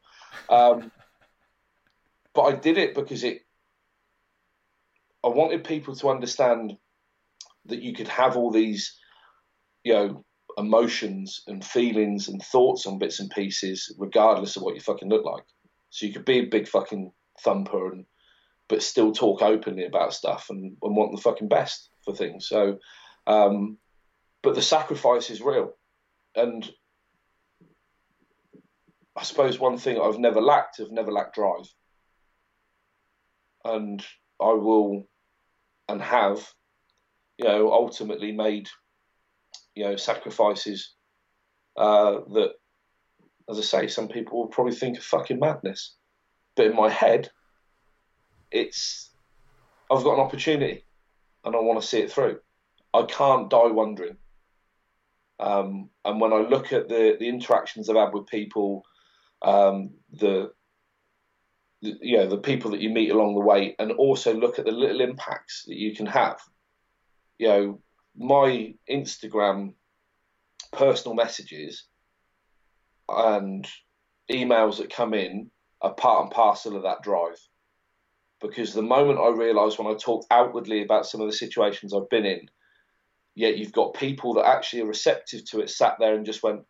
Um, 0.50 0.92
but 2.34 2.44
I 2.44 2.52
did 2.52 2.78
it 2.78 2.94
because 2.94 3.24
it 3.24 3.45
I 5.26 5.30
wanted 5.30 5.64
people 5.64 5.96
to 5.96 6.10
understand 6.10 6.78
that 7.66 7.82
you 7.82 7.94
could 7.94 8.08
have 8.08 8.38
all 8.38 8.52
these, 8.52 8.96
you 9.84 9.94
know, 9.94 10.26
emotions 10.58 11.42
and 11.48 11.66
feelings 11.66 12.28
and 12.30 12.42
thoughts 12.42 12.86
on 12.86 13.00
bits 13.00 13.20
and 13.20 13.30
pieces, 13.30 13.94
regardless 13.98 14.56
of 14.56 14.62
what 14.62 14.76
you 14.76 14.82
fucking 14.82 15.10
look 15.10 15.26
like. 15.26 15.44
So 15.90 16.06
you 16.06 16.14
could 16.14 16.26
be 16.26 16.40
a 16.40 16.46
big 16.46 16.68
fucking 16.68 17.12
thumper 17.42 17.92
and 17.92 18.06
but 18.68 18.82
still 18.82 19.12
talk 19.12 19.42
openly 19.42 19.86
about 19.86 20.14
stuff 20.14 20.48
and, 20.50 20.76
and 20.82 20.96
want 20.96 21.16
the 21.16 21.22
fucking 21.22 21.48
best 21.48 21.90
for 22.04 22.16
things. 22.16 22.48
So, 22.48 22.80
um, 23.28 23.78
but 24.42 24.56
the 24.56 24.62
sacrifice 24.62 25.30
is 25.30 25.42
real, 25.42 25.74
and 26.36 26.68
I 29.16 29.24
suppose 29.24 29.60
one 29.60 29.78
thing 29.78 30.00
I've 30.00 30.20
never 30.20 30.42
lacked, 30.42 30.80
I've 30.80 30.92
never 30.92 31.12
lacked 31.12 31.36
drive, 31.36 31.72
and 33.64 34.06
I 34.42 34.54
will, 34.54 35.08
and 35.88 36.02
have, 36.02 36.48
you 37.38 37.46
know, 37.46 37.72
ultimately 37.72 38.32
made 38.32 38.70
you 39.76 39.84
know 39.84 39.96
sacrifices 39.96 40.94
uh, 41.78 42.20
that, 42.34 42.54
as 43.50 43.60
I 43.60 43.62
say, 43.62 43.88
some 43.88 44.08
people 44.08 44.40
will 44.40 44.48
probably 44.48 44.74
think 44.74 44.98
of 44.98 45.04
fucking 45.04 45.40
madness, 45.40 45.96
but 46.56 46.68
in 46.68 46.76
my 46.76 46.90
head, 46.90 47.30
it's 48.52 49.12
I've 49.92 50.04
got 50.04 50.16
an 50.16 50.22
opportunity, 50.22 50.84
and 51.44 51.56
I 51.56 51.60
want 51.60 51.82
to 51.82 51.88
see 51.88 52.00
it 52.00 52.12
through. 52.12 52.40
I 52.94 53.04
can't 53.04 53.50
die 53.50 53.68
wondering. 53.68 54.18
Um, 55.38 55.90
and 56.06 56.22
when 56.22 56.32
I 56.32 56.38
look 56.38 56.72
at 56.72 56.88
the 56.88 57.18
the 57.20 57.28
interactions 57.28 57.90
I've 57.90 57.98
had 57.98 58.14
with 58.14 58.28
people, 58.28 58.84
um, 59.42 59.92
the, 60.14 60.52
you 62.02 62.18
know 62.18 62.28
the 62.28 62.38
people 62.38 62.72
that 62.72 62.82
you 62.82 62.90
meet 62.90 63.12
along 63.12 63.36
the 63.36 63.42
way, 63.42 63.76
and 63.80 63.92
also 63.92 64.34
look 64.34 64.60
at 64.60 64.66
the 64.66 64.72
little 64.72 65.02
impacts 65.02 65.64
that 65.68 65.78
you 65.78 65.96
can 65.96 66.06
have. 66.06 66.40
You 67.38 67.48
know, 67.48 67.82
my 68.18 68.74
Instagram 68.90 69.74
personal 70.72 71.16
messages 71.16 71.86
and 73.10 73.68
emails 74.32 74.78
that 74.78 74.94
come 74.94 75.14
in 75.14 75.52
are 75.82 75.94
part 75.94 76.24
and 76.24 76.32
parcel 76.32 76.76
of 76.76 76.84
that 76.84 77.04
drive. 77.04 77.40
Because 78.42 78.74
the 78.74 78.82
moment 78.82 79.20
I 79.20 79.30
realised 79.30 79.80
when 79.80 79.94
I 79.94 79.98
talked 79.98 80.28
outwardly 80.32 80.84
about 80.84 81.06
some 81.06 81.22
of 81.22 81.28
the 81.28 81.34
situations 81.34 81.94
I've 81.94 82.10
been 82.10 82.26
in, 82.26 82.48
yet 83.34 83.58
you've 83.58 83.72
got 83.72 83.94
people 83.94 84.34
that 84.36 84.46
actually 84.46 84.82
are 84.82 84.88
receptive 84.88 85.46
to 85.52 85.62
it, 85.62 85.70
sat 85.70 85.98
there 86.00 86.16
and 86.16 86.26
just 86.26 86.44
went, 86.44 86.62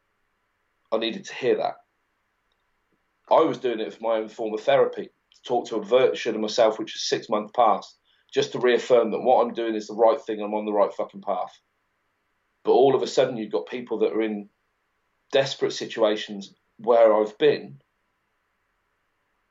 I 0.92 0.98
needed 0.98 1.26
to 1.26 1.36
hear 1.36 1.58
that. 1.58 1.76
I 3.30 3.42
was 3.42 3.58
doing 3.58 3.80
it 3.80 3.94
for 3.94 4.04
my 4.04 4.18
own 4.18 4.30
form 4.30 4.54
of 4.54 4.62
therapy, 4.62 5.06
to 5.06 5.42
talk 5.44 5.68
to 5.68 5.78
a 5.78 5.84
version 5.84 6.36
of 6.36 6.42
myself 6.42 6.78
which 6.78 6.96
is 6.96 7.08
six 7.08 7.30
months 7.30 7.52
past, 7.56 7.98
just 8.34 8.52
to 8.52 8.60
reaffirm 8.60 9.12
that 9.12 9.22
what 9.22 9.42
I'm 9.42 9.54
doing 9.54 9.76
is 9.76 9.88
the 9.88 9.96
right 9.96 10.20
thing. 10.22 10.42
I'm 10.42 10.54
on 10.54 10.66
the 10.66 10.74
right 10.74 10.94
fucking 10.94 11.22
path. 11.22 11.58
But 12.64 12.74
all 12.74 12.96
of 12.96 13.02
a 13.02 13.08
sudden, 13.08 13.38
you've 13.38 13.52
got 13.52 13.68
people 13.68 14.00
that 14.00 14.14
are 14.14 14.22
in 14.22 14.50
desperate 15.32 15.74
situations 15.74 16.54
where 16.78 17.16
I've 17.16 17.38
been, 17.38 17.80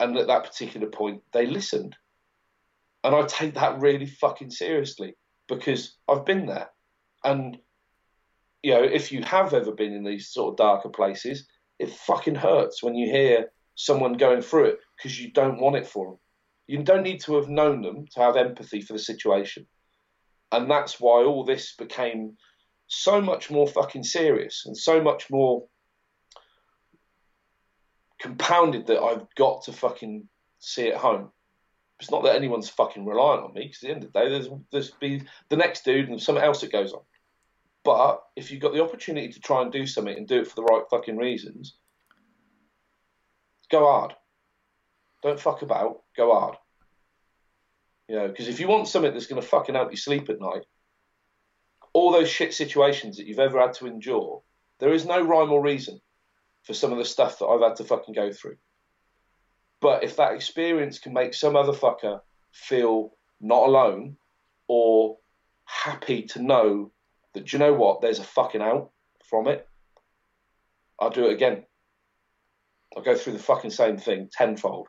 and 0.01 0.17
at 0.19 0.27
that 0.27 0.45
particular 0.45 0.89
point, 0.89 1.23
they 1.33 1.47
listened. 1.47 1.97
And 3.03 3.15
I 3.15 3.23
take 3.23 3.55
that 3.55 3.81
really 3.81 4.07
fucking 4.07 4.51
seriously 4.51 5.15
because 5.49 5.97
I've 6.09 6.25
been 6.25 6.47
there. 6.47 6.71
And, 7.23 7.59
you 8.63 8.73
know, 8.73 8.83
if 8.83 9.13
you 9.13 9.23
have 9.23 9.55
ever 9.55 9.73
been 9.73 9.93
in 9.93 10.05
these 10.05 10.29
sort 10.29 10.53
of 10.53 10.57
darker 10.57 10.89
places, 10.89 11.47
it 11.79 11.91
fucking 11.91 12.35
hurts 12.35 12.83
when 12.83 12.95
you 12.95 13.11
hear 13.11 13.51
someone 13.75 14.15
going 14.15 14.43
through 14.43 14.67
it 14.67 14.79
because 14.97 15.21
you 15.21 15.33
don't 15.33 15.61
want 15.61 15.77
it 15.77 15.87
for 15.87 16.07
them. 16.07 16.19
You 16.67 16.83
don't 16.83 17.03
need 17.03 17.21
to 17.23 17.37
have 17.37 17.49
known 17.49 17.83
them 17.83 18.07
to 18.15 18.21
have 18.21 18.37
empathy 18.37 18.81
for 18.81 18.95
the 18.95 18.99
situation. 18.99 19.67
And 20.53 20.71
that's 20.71 21.01
why 21.01 21.25
all 21.25 21.45
this 21.45 21.75
became 21.77 22.37
so 22.87 23.21
much 23.21 23.51
more 23.51 23.67
fucking 23.67 24.05
serious 24.05 24.65
and 24.67 24.77
so 24.77 25.03
much 25.03 25.31
more 25.31 25.65
compounded 28.21 28.87
that 28.87 29.03
I've 29.03 29.27
got 29.35 29.65
to 29.65 29.73
fucking 29.73 30.29
see 30.59 30.87
it 30.89 30.97
home. 30.97 31.31
It's 32.01 32.11
not 32.11 32.25
that 32.25 32.37
anyone's 32.37 32.69
fucking 32.69 33.05
reliant 33.05 33.45
on 33.45 33.55
me 33.55 33.67
because 33.67 33.83
at 33.83 33.89
the 33.89 33.95
end 33.95 34.05
of 34.05 34.13
the 34.13 34.21
day, 34.21 34.29
there's 34.29 34.49
there's 34.73 34.91
be 34.93 35.23
the 35.49 35.57
next 35.57 35.85
dude 35.85 36.09
and 36.09 36.21
something 36.21 36.45
else 36.45 36.61
that 36.61 36.73
goes 36.73 36.93
on. 36.93 37.03
But 37.85 38.23
if 38.35 38.51
you've 38.51 38.63
got 38.63 38.73
the 38.73 38.83
opportunity 38.83 39.29
to 39.33 39.41
try 39.41 39.63
and 39.63 39.71
do 39.71 39.87
something 39.87 40.17
and 40.17 40.27
do 40.27 40.41
it 40.41 40.49
for 40.49 40.57
the 40.57 40.65
right 40.65 40.83
fucking 40.91 41.17
reasons, 41.17 41.77
go 43.75 43.87
hard. 43.87 44.15
Don't 45.23 45.41
fuck 45.41 45.63
about. 45.63 46.03
Go 46.17 46.33
hard. 46.33 46.57
You 48.09 48.17
know, 48.17 48.29
because 48.29 48.49
if 48.49 48.61
you 48.61 48.69
want 48.69 48.89
something 48.89 49.13
that's 49.13 49.27
going 49.27 49.41
to 49.41 49.49
fucking 49.49 49.75
help 49.75 49.91
you 49.91 49.97
sleep 49.97 50.29
at 50.29 50.41
night, 50.41 50.65
all 51.93 52.13
those 52.13 52.29
shit 52.29 52.55
situations 52.55 53.17
that 53.17 53.27
you've 53.27 53.39
ever 53.39 53.61
had 53.61 53.73
to 53.75 53.87
endure, 53.87 54.43
there 54.79 54.93
is 54.93 55.07
no 55.07 55.21
rhyme 55.21 55.51
or 55.51 55.63
reason 55.63 56.01
for 56.63 56.75
some 56.75 56.93
of 56.93 56.99
the 56.99 57.05
stuff 57.05 57.39
that 57.39 57.47
I've 57.47 57.63
had 57.63 57.77
to 57.77 57.85
fucking 57.85 58.15
go 58.15 58.33
through. 58.33 58.57
But 59.81 60.05
if 60.05 60.17
that 60.17 60.33
experience 60.33 60.99
can 60.99 61.13
make 61.13 61.35
some 61.35 61.57
other 61.57 61.73
fucker 61.73 62.21
feel 62.53 63.17
not 63.41 63.67
alone 63.67 64.17
or 64.69 65.19
happy 65.65 66.23
to 66.23 66.43
know 66.43 66.93
that, 67.35 67.53
you 67.53 67.59
know 67.59 67.75
what, 67.75 68.01
there's 68.01 68.19
a 68.19 68.25
fucking 68.25 68.63
out 68.63 68.91
from 69.29 69.49
it, 69.49 69.67
I'll 70.99 71.11
do 71.11 71.27
it 71.27 71.33
again. 71.33 71.65
I'll 72.97 73.03
go 73.03 73.17
through 73.17 73.33
the 73.35 73.39
fucking 73.39 73.71
same 73.71 73.97
thing 73.97 74.29
tenfold 74.33 74.89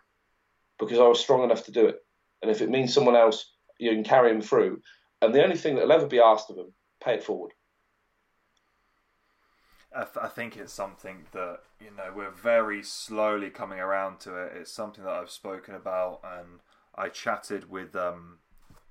because 0.80 1.00
I 1.00 1.08
was 1.08 1.20
strong 1.20 1.44
enough 1.44 1.66
to 1.66 1.72
do 1.72 1.88
it. 1.88 1.98
And 2.42 2.52
if 2.52 2.62
it 2.62 2.70
means 2.70 2.94
someone 2.94 3.16
else, 3.16 3.54
you 3.80 3.92
can 3.92 4.04
carry 4.04 4.32
them 4.32 4.42
through. 4.42 4.82
And 5.22 5.34
the 5.34 5.44
only 5.44 5.58
thing 5.58 5.76
that'll 5.76 5.92
ever 5.92 6.08
be 6.08 6.20
asked 6.20 6.50
of 6.50 6.58
them, 6.58 6.74
pay 7.04 7.16
it 7.16 7.24
forward. 7.24 7.52
I, 9.96 10.04
th- 10.04 10.18
I, 10.22 10.28
think 10.28 10.58
it's 10.58 10.74
something 10.74 11.26
that 11.32 11.60
you 11.80 11.90
know 11.90 12.12
we're 12.14 12.30
very 12.30 12.84
slowly 12.84 13.50
coming 13.50 13.80
around 13.80 14.20
to 14.22 14.36
it. 14.44 14.54
It's 14.58 14.72
something 14.72 15.06
that 15.06 15.14
I've 15.14 15.30
spoken 15.30 15.74
about, 15.74 16.20
and 16.22 16.60
I 16.96 17.08
chatted 17.08 17.70
with 17.70 17.96
um, 17.96 18.40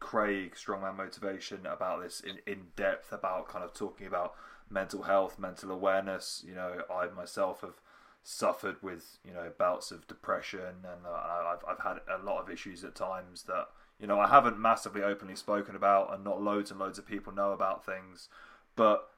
Craig 0.01 0.55
Strongman 0.55 0.97
Motivation 0.97 1.67
about 1.67 2.03
this 2.03 2.21
in, 2.21 2.39
in 2.47 2.69
depth 2.75 3.13
about 3.13 3.49
kind 3.49 3.65
of 3.65 3.75
talking 3.75 4.07
about 4.07 4.35
mental 4.71 5.03
health, 5.03 5.39
mental 5.39 5.71
awareness. 5.71 6.43
You 6.47 6.55
know, 6.55 6.83
I 6.91 7.09
myself 7.09 7.61
have 7.61 7.81
suffered 8.25 8.77
with 8.83 9.19
you 9.25 9.33
know 9.33 9.53
bouts 9.57 9.93
of 9.93 10.09
depression, 10.09 10.61
and 10.61 11.07
uh, 11.07 11.53
I've 11.55 11.65
I've 11.69 11.85
had 11.85 11.99
a 12.09 12.25
lot 12.25 12.41
of 12.41 12.51
issues 12.51 12.83
at 12.83 12.97
times 12.97 13.45
that 13.45 13.69
you 14.01 14.07
know 14.07 14.19
I 14.19 14.29
haven't 14.29 14.59
massively 14.59 15.03
openly 15.03 15.37
spoken 15.37 15.77
about, 15.77 16.13
and 16.13 16.25
not 16.25 16.43
loads 16.43 16.71
and 16.71 16.81
loads 16.81 16.99
of 16.99 17.07
people 17.07 17.33
know 17.33 17.53
about 17.53 17.85
things, 17.85 18.29
but 18.75 19.11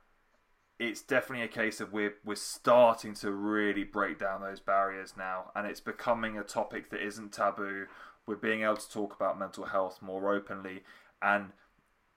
it's 0.79 1.01
definitely 1.01 1.45
a 1.45 1.49
case 1.49 1.81
of 1.81 1.93
we're 1.93 2.17
we're 2.25 2.35
starting 2.35 3.15
to 3.15 3.31
really 3.31 3.85
break 3.85 4.19
down 4.19 4.43
those 4.43 4.61
barriers 4.61 5.15
now, 5.17 5.53
and 5.55 5.67
it's 5.67 5.81
becoming 5.81 6.37
a 6.37 6.43
topic 6.43 6.91
that 6.91 7.01
isn't 7.01 7.33
taboo. 7.33 7.87
We're 8.27 8.35
being 8.35 8.63
able 8.63 8.77
to 8.77 8.91
talk 8.91 9.15
about 9.15 9.39
mental 9.39 9.67
health 9.67 10.03
more 10.03 10.35
openly, 10.35 10.83
and 11.23 11.53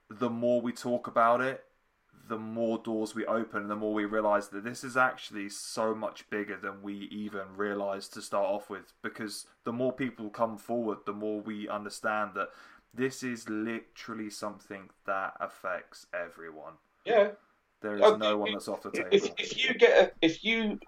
the 0.09 0.29
more 0.29 0.59
we 0.59 0.71
talk 0.71 1.05
about 1.05 1.39
it, 1.39 1.63
the 2.30 2.38
more 2.38 2.77
doors 2.77 3.15
we 3.15 3.25
open, 3.25 3.67
the 3.67 3.75
more 3.75 3.93
we 3.93 4.05
realize 4.05 4.49
that 4.49 4.63
this 4.63 4.84
is 4.84 4.95
actually 4.95 5.49
so 5.49 5.95
much 5.95 6.30
bigger 6.30 6.55
than 6.55 6.82
we 6.84 7.09
even 7.11 7.41
realized 7.57 8.13
to 8.13 8.21
start 8.21 8.45
off 8.45 8.69
with. 8.69 8.93
Because 9.01 9.47
the 9.65 9.73
more 9.73 9.91
people 9.91 10.30
come 10.30 10.57
forward, 10.57 10.99
the 11.05 11.13
more 11.13 11.41
we 11.41 11.67
understand 11.67 12.32
that 12.36 12.49
this 12.93 13.23
is 13.23 13.49
literally 13.49 14.30
something 14.30 14.89
that 15.07 15.34
affects 15.39 16.05
everyone. 16.13 16.73
Yeah, 17.03 17.32
there 17.82 17.95
is 17.95 18.01
okay. 18.03 18.17
no 18.17 18.38
one 18.38 18.53
that's 18.53 18.67
off 18.67 18.84
the 18.84 18.91
table. 18.91 19.09
If, 19.11 19.32
if 19.38 19.57
you 19.57 19.73
get 19.73 19.97
a, 19.97 20.11
if 20.21 20.43
you 20.43 20.80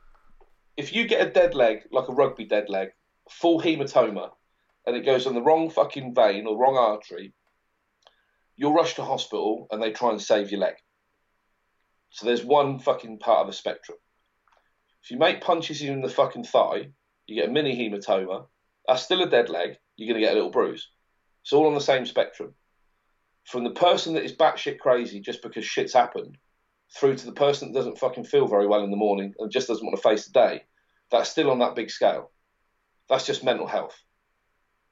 if 0.77 0.93
you 0.93 1.07
get 1.07 1.25
a 1.25 1.29
dead 1.29 1.55
leg 1.55 1.83
like 1.91 2.07
a 2.07 2.13
rugby 2.13 2.45
dead 2.45 2.69
leg, 2.69 2.89
full 3.29 3.59
hematoma, 3.59 4.29
and 4.85 4.95
it 4.95 5.05
goes 5.05 5.25
on 5.25 5.33
the 5.33 5.41
wrong 5.41 5.71
fucking 5.71 6.13
vein 6.13 6.45
or 6.45 6.57
wrong 6.57 6.77
artery, 6.77 7.33
you'll 8.55 8.73
rush 8.73 8.93
to 8.95 9.03
hospital 9.03 9.67
and 9.71 9.81
they 9.81 9.91
try 9.91 10.11
and 10.11 10.21
save 10.21 10.51
your 10.51 10.59
leg. 10.59 10.75
So 12.11 12.25
there's 12.25 12.43
one 12.43 12.79
fucking 12.79 13.19
part 13.19 13.41
of 13.41 13.47
the 13.47 13.53
spectrum. 13.53 13.97
If 15.03 15.11
you 15.11 15.17
make 15.17 15.41
punches 15.41 15.81
in 15.81 16.01
the 16.01 16.09
fucking 16.09 16.43
thigh, 16.43 16.91
you 17.25 17.35
get 17.35 17.49
a 17.49 17.51
mini 17.51 17.75
hematoma. 17.75 18.45
That's 18.87 19.03
still 19.03 19.23
a 19.23 19.29
dead 19.29 19.49
leg. 19.49 19.77
You're 19.95 20.13
going 20.13 20.21
to 20.21 20.25
get 20.25 20.33
a 20.33 20.35
little 20.35 20.51
bruise. 20.51 20.89
It's 21.43 21.53
all 21.53 21.67
on 21.67 21.73
the 21.73 21.81
same 21.81 22.05
spectrum. 22.05 22.53
From 23.45 23.63
the 23.63 23.71
person 23.71 24.13
that 24.13 24.25
is 24.25 24.35
batshit 24.35 24.79
crazy 24.79 25.19
just 25.19 25.41
because 25.41 25.65
shit's 25.65 25.93
happened 25.93 26.37
through 26.95 27.15
to 27.15 27.25
the 27.25 27.31
person 27.31 27.71
that 27.71 27.79
doesn't 27.79 27.97
fucking 27.97 28.25
feel 28.25 28.47
very 28.47 28.67
well 28.67 28.83
in 28.83 28.91
the 28.91 28.97
morning 28.97 29.33
and 29.39 29.51
just 29.51 29.67
doesn't 29.67 29.85
want 29.85 29.95
to 29.95 30.07
face 30.07 30.25
the 30.25 30.33
day, 30.33 30.63
that's 31.09 31.29
still 31.29 31.49
on 31.49 31.59
that 31.59 31.75
big 31.75 31.89
scale. 31.89 32.31
That's 33.09 33.25
just 33.25 33.43
mental 33.43 33.67
health. 33.67 33.97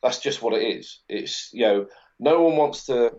That's 0.01 0.19
just 0.19 0.41
what 0.41 0.53
it 0.53 0.63
is. 0.63 1.01
It's 1.09 1.49
you 1.53 1.65
know, 1.65 1.87
no 2.19 2.41
one 2.41 2.55
wants 2.55 2.85
to 2.85 3.13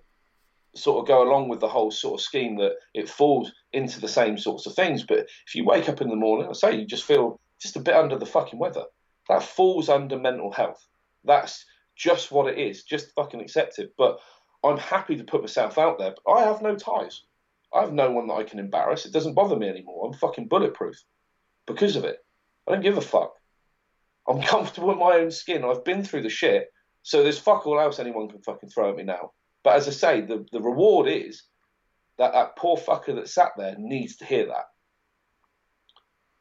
sort 0.75 1.01
of 1.01 1.09
go 1.09 1.23
along 1.23 1.49
with 1.49 1.61
the 1.61 1.69
whole 1.69 1.91
sort 1.91 2.21
of 2.21 2.25
scheme 2.25 2.57
that 2.57 2.73
it 2.95 3.09
falls 3.09 3.53
into 3.73 4.01
the 4.01 4.09
same 4.09 4.39
sorts 4.39 4.67
of 4.67 4.75
things. 4.75 5.03
But 5.03 5.21
if 5.47 5.55
you 5.55 5.65
wake 5.65 5.89
up 5.89 6.01
in 6.01 6.09
the 6.09 6.17
morning, 6.17 6.49
I 6.49 6.53
say 6.53 6.77
you 6.77 6.87
just 6.87 7.05
feel 7.05 7.41
just 7.61 7.77
a 7.77 7.81
bit 7.81 7.95
under 7.95 8.17
the 8.17 8.27
fucking 8.27 8.59
weather, 8.59 8.85
that 9.29 9.43
falls 9.43 9.89
under 9.89 10.19
mental 10.19 10.53
health. 10.53 10.85
That's 11.25 11.65
just 11.97 12.33
what 12.33 12.49
it 12.49 12.59
is. 12.59 12.85
Just 12.85 13.13
fucking 13.15 13.41
accept 13.41 13.79
it. 13.79 13.93
But 13.99 14.19
I'm 14.65 14.79
happy 14.79 15.17
to 15.17 15.25
put 15.25 15.43
myself 15.43 15.79
out 15.79 15.99
there. 15.99 16.15
But 16.25 16.33
I 16.33 16.45
have 16.45 16.63
no 16.63 16.75
ties. 16.75 17.23
I 17.75 17.83
have 17.83 17.93
no 17.93 18.11
one 18.11 18.27
that 18.29 18.35
I 18.35 18.45
can 18.45 18.59
embarrass. 18.59 19.07
It 19.07 19.13
doesn't 19.13 19.35
bother 19.35 19.57
me 19.57 19.69
anymore. 19.69 20.07
I'm 20.07 20.19
fucking 20.19 20.49
bulletproof 20.49 20.97
because 21.67 21.97
of 21.97 22.05
it. 22.05 22.19
I 22.67 22.73
don't 22.73 22.83
give 22.83 22.97
a 22.97 23.03
fuck. 23.03 23.35
I'm 24.29 24.43
comfortable 24.55 24.93
in 24.93 24.99
my 24.99 25.17
own 25.17 25.31
skin. 25.31 25.65
I've 25.65 25.85
been 25.85 26.05
through 26.05 26.23
the 26.23 26.31
shit, 26.31 26.69
so 27.03 27.23
there's 27.23 27.39
fuck 27.39 27.67
all 27.67 27.81
else 27.81 27.99
anyone 27.99 28.29
can 28.29 28.43
fucking 28.43 28.71
throw 28.71 28.91
at 28.91 28.97
me 28.97 29.05
now. 29.05 29.33
But 29.63 29.77
as 29.77 29.89
I 29.89 29.93
say, 29.93 30.21
the, 30.23 30.47
the 30.53 30.61
reward 30.61 31.09
is 31.09 31.43
that 32.19 32.33
that 32.33 32.57
poor 32.57 32.77
fucker 32.77 33.15
that 33.15 33.29
sat 33.29 33.53
there 33.57 33.75
needs 33.79 34.17
to 34.17 34.25
hear 34.25 34.47
that. 34.47 34.67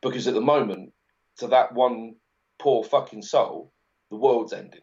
Because 0.02 0.28
at 0.28 0.34
the 0.34 0.42
moment, 0.42 0.94
to 1.38 1.48
that 1.48 1.74
one 1.74 2.16
poor 2.60 2.84
fucking 2.84 3.22
soul, 3.22 3.72
the 4.10 4.18
world's 4.18 4.54
ending. 4.54 4.82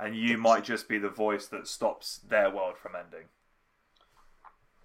And 0.00 0.16
you 0.16 0.38
might 0.38 0.64
just 0.64 0.88
be 0.88 0.98
the 0.98 1.08
voice 1.08 1.46
that 1.46 1.66
stops 1.66 2.18
their 2.28 2.50
world 2.50 2.76
from 2.78 2.92
ending. 2.94 3.28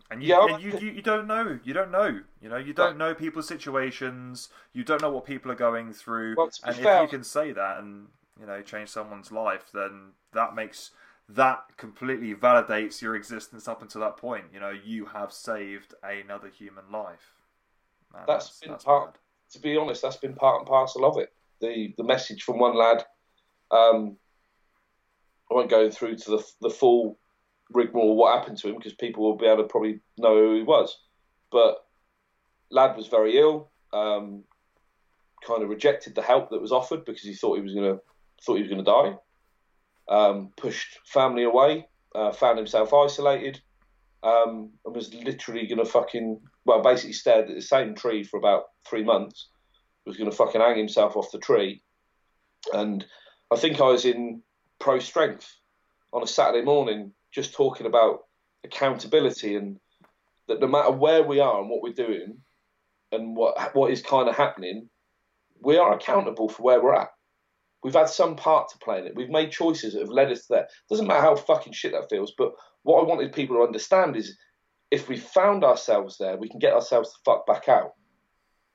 And 0.09 0.21
you, 0.21 0.29
yeah, 0.29 0.45
and 0.45 0.63
you, 0.63 0.77
you, 0.77 0.91
you, 0.95 1.01
don't 1.01 1.27
know. 1.27 1.59
You 1.63 1.73
don't 1.73 1.91
know. 1.91 2.19
You 2.39 2.49
know, 2.49 2.57
you 2.57 2.73
don't 2.73 2.97
know 2.97 3.15
people's 3.15 3.47
situations. 3.47 4.49
You 4.73 4.83
don't 4.83 5.01
know 5.01 5.09
what 5.09 5.25
people 5.25 5.51
are 5.51 5.55
going 5.55 5.91
through. 5.91 6.35
Well, 6.37 6.51
and 6.63 6.75
fair, 6.75 6.97
if 6.97 7.11
you 7.11 7.17
can 7.17 7.23
say 7.23 7.51
that 7.51 7.79
and 7.79 8.07
you 8.39 8.45
know 8.45 8.61
change 8.61 8.89
someone's 8.89 9.31
life, 9.31 9.71
then 9.73 10.11
that 10.33 10.53
makes 10.53 10.91
that 11.29 11.63
completely 11.77 12.35
validates 12.35 13.01
your 13.01 13.15
existence 13.15 13.67
up 13.67 13.81
until 13.81 14.01
that 14.01 14.17
point. 14.17 14.45
You 14.53 14.59
know, 14.59 14.71
you 14.71 15.05
have 15.05 15.31
saved 15.31 15.93
another 16.03 16.49
human 16.49 16.83
life. 16.91 17.33
Man, 18.13 18.23
that's, 18.27 18.47
that's 18.47 18.59
been 18.59 18.71
that's 18.71 18.83
part. 18.83 19.13
Bad. 19.13 19.19
To 19.53 19.59
be 19.59 19.77
honest, 19.77 20.01
that's 20.01 20.17
been 20.17 20.33
part 20.33 20.59
and 20.59 20.67
parcel 20.67 21.05
of 21.05 21.17
it. 21.17 21.31
The 21.61 21.93
the 21.97 22.03
message 22.03 22.43
from 22.43 22.59
one 22.59 22.75
lad. 22.75 23.05
Um, 23.71 24.17
I 25.49 25.55
won't 25.55 25.69
go 25.69 25.89
through 25.89 26.17
to 26.17 26.31
the 26.31 26.45
the 26.61 26.69
full 26.69 27.17
rigmarole 27.71 28.15
what 28.15 28.37
happened 28.37 28.57
to 28.57 28.69
him 28.69 28.75
because 28.75 28.93
people 28.93 29.23
will 29.23 29.37
be 29.37 29.45
able 29.45 29.63
to 29.63 29.69
probably 29.69 29.99
know 30.17 30.35
who 30.35 30.55
he 30.57 30.63
was. 30.63 30.97
But 31.51 31.85
lad 32.69 32.97
was 32.97 33.07
very 33.07 33.37
ill. 33.37 33.71
Um, 33.93 34.43
kind 35.45 35.61
of 35.61 35.69
rejected 35.69 36.15
the 36.15 36.21
help 36.21 36.49
that 36.49 36.61
was 36.61 36.71
offered 36.71 37.05
because 37.05 37.23
he 37.23 37.33
thought 37.33 37.55
he 37.55 37.61
was 37.61 37.73
gonna 37.73 37.99
thought 38.41 38.55
he 38.55 38.61
was 38.61 38.69
gonna 38.69 38.83
die. 38.83 39.17
Um, 40.07 40.51
pushed 40.57 40.99
family 41.05 41.43
away. 41.43 41.87
Uh, 42.13 42.31
found 42.31 42.57
himself 42.57 42.93
isolated. 42.93 43.61
Um, 44.21 44.71
and 44.85 44.95
was 44.95 45.13
literally 45.13 45.67
gonna 45.67 45.85
fucking 45.85 46.39
well 46.65 46.81
basically 46.81 47.13
stared 47.13 47.49
at 47.49 47.55
the 47.55 47.61
same 47.61 47.95
tree 47.95 48.23
for 48.23 48.37
about 48.37 48.65
three 48.87 49.03
months. 49.03 49.49
Was 50.05 50.17
gonna 50.17 50.31
fucking 50.31 50.61
hang 50.61 50.77
himself 50.77 51.15
off 51.17 51.31
the 51.31 51.39
tree. 51.39 51.81
And 52.73 53.05
I 53.51 53.57
think 53.57 53.79
I 53.79 53.85
was 53.85 54.05
in 54.05 54.41
pro 54.79 54.99
strength 54.99 55.49
on 56.11 56.23
a 56.23 56.27
Saturday 56.27 56.63
morning 56.63 57.13
just 57.31 57.53
talking 57.53 57.87
about 57.87 58.19
accountability 58.63 59.55
and 59.55 59.79
that 60.47 60.59
no 60.59 60.67
matter 60.67 60.91
where 60.91 61.23
we 61.23 61.39
are 61.39 61.59
and 61.59 61.69
what 61.69 61.81
we're 61.81 61.93
doing 61.93 62.37
and 63.11 63.35
what 63.35 63.75
what 63.75 63.91
is 63.91 64.01
kind 64.01 64.29
of 64.29 64.35
happening, 64.35 64.89
we 65.61 65.77
are 65.77 65.93
accountable 65.93 66.49
for 66.49 66.63
where 66.63 66.81
we're 66.81 66.95
at. 66.95 67.12
We've 67.83 67.93
had 67.93 68.09
some 68.09 68.35
part 68.35 68.69
to 68.69 68.77
play 68.77 68.99
in 68.99 69.07
it. 69.07 69.15
We've 69.15 69.29
made 69.29 69.51
choices 69.51 69.93
that 69.93 70.01
have 70.01 70.09
led 70.09 70.31
us 70.31 70.45
there. 70.47 70.67
Doesn't 70.89 71.07
matter 71.07 71.21
how 71.21 71.35
fucking 71.35 71.73
shit 71.73 71.91
that 71.91 72.09
feels, 72.09 72.33
but 72.37 72.53
what 72.83 73.01
I 73.01 73.07
wanted 73.07 73.33
people 73.33 73.57
to 73.57 73.63
understand 73.63 74.15
is 74.15 74.37
if 74.91 75.09
we 75.09 75.17
found 75.17 75.63
ourselves 75.63 76.17
there, 76.17 76.37
we 76.37 76.49
can 76.49 76.59
get 76.59 76.73
ourselves 76.73 77.11
the 77.11 77.19
fuck 77.25 77.45
back 77.45 77.67
out. 77.67 77.93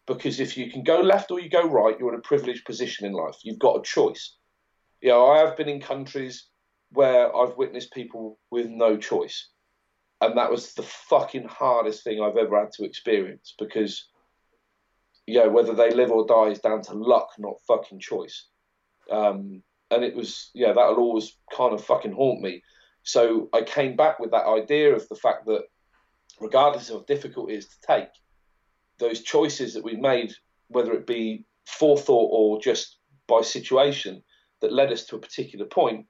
Because 0.07 0.41
if 0.41 0.57
you 0.57 0.71
can 0.71 0.83
go 0.83 1.01
left 1.01 1.31
or 1.31 1.41
you 1.41 1.49
go 1.49 1.69
right, 1.69 1.99
you're 1.99 2.13
in 2.13 2.19
a 2.19 2.23
privileged 2.23 2.65
position 2.65 3.07
in 3.07 3.13
life. 3.13 3.37
You've 3.43 3.59
got 3.59 3.79
a 3.79 3.83
choice. 3.83 4.37
You 5.01 5.11
know, 5.11 5.27
I 5.27 5.39
have 5.39 5.57
been 5.57 5.69
in 5.69 5.81
countries 5.81 6.49
where 6.91 7.35
I've 7.35 7.57
witnessed 7.57 7.93
people 7.93 8.39
with 8.51 8.69
no 8.69 8.97
choice. 8.97 9.51
And 10.21 10.37
that 10.37 10.51
was 10.51 10.75
the 10.75 10.83
fucking 10.83 11.47
hardest 11.47 12.03
thing 12.05 12.21
I've 12.21 12.37
ever 12.37 12.59
had 12.59 12.73
to 12.73 12.85
experience 12.85 13.55
because 13.59 14.09
you 15.29 15.35
know, 15.35 15.51
whether 15.51 15.75
they 15.75 15.91
live 15.91 16.11
or 16.11 16.27
die 16.27 16.53
is 16.53 16.59
down 16.59 16.81
to 16.81 16.95
luck, 16.95 17.29
not 17.39 17.61
fucking 17.67 18.01
choice. 18.01 18.47
Um, 19.11 19.63
and 19.91 20.05
it 20.05 20.15
was, 20.15 20.51
yeah, 20.55 20.73
that'll 20.73 20.99
always 20.99 21.37
kind 21.57 21.73
of 21.73 21.85
fucking 21.85 22.13
haunt 22.13 22.41
me. 22.41 22.63
So 23.03 23.49
I 23.55 23.63
came 23.63 23.97
back 23.97 24.19
with 24.19 24.33
that 24.33 24.47
idea 24.47 24.95
of 24.95 25.09
the 25.09 25.17
fact 25.17 25.47
that, 25.47 25.63
regardless 26.41 26.91
of 26.91 27.07
difficulties 27.07 27.67
to 27.67 27.75
take, 27.87 28.11
those 28.99 29.23
choices 29.23 29.75
that 29.75 29.85
we 29.85 29.97
made, 29.97 30.35
whether 30.69 30.93
it 30.93 31.07
be 31.07 31.47
forethought 31.67 32.31
or 32.33 32.61
just 32.61 32.99
by 33.27 33.41
situation, 33.41 34.23
that 34.61 34.73
led 34.73 34.93
us 34.93 35.07
to 35.07 35.17
a 35.17 35.21
particular 35.21 35.65
point, 35.65 36.07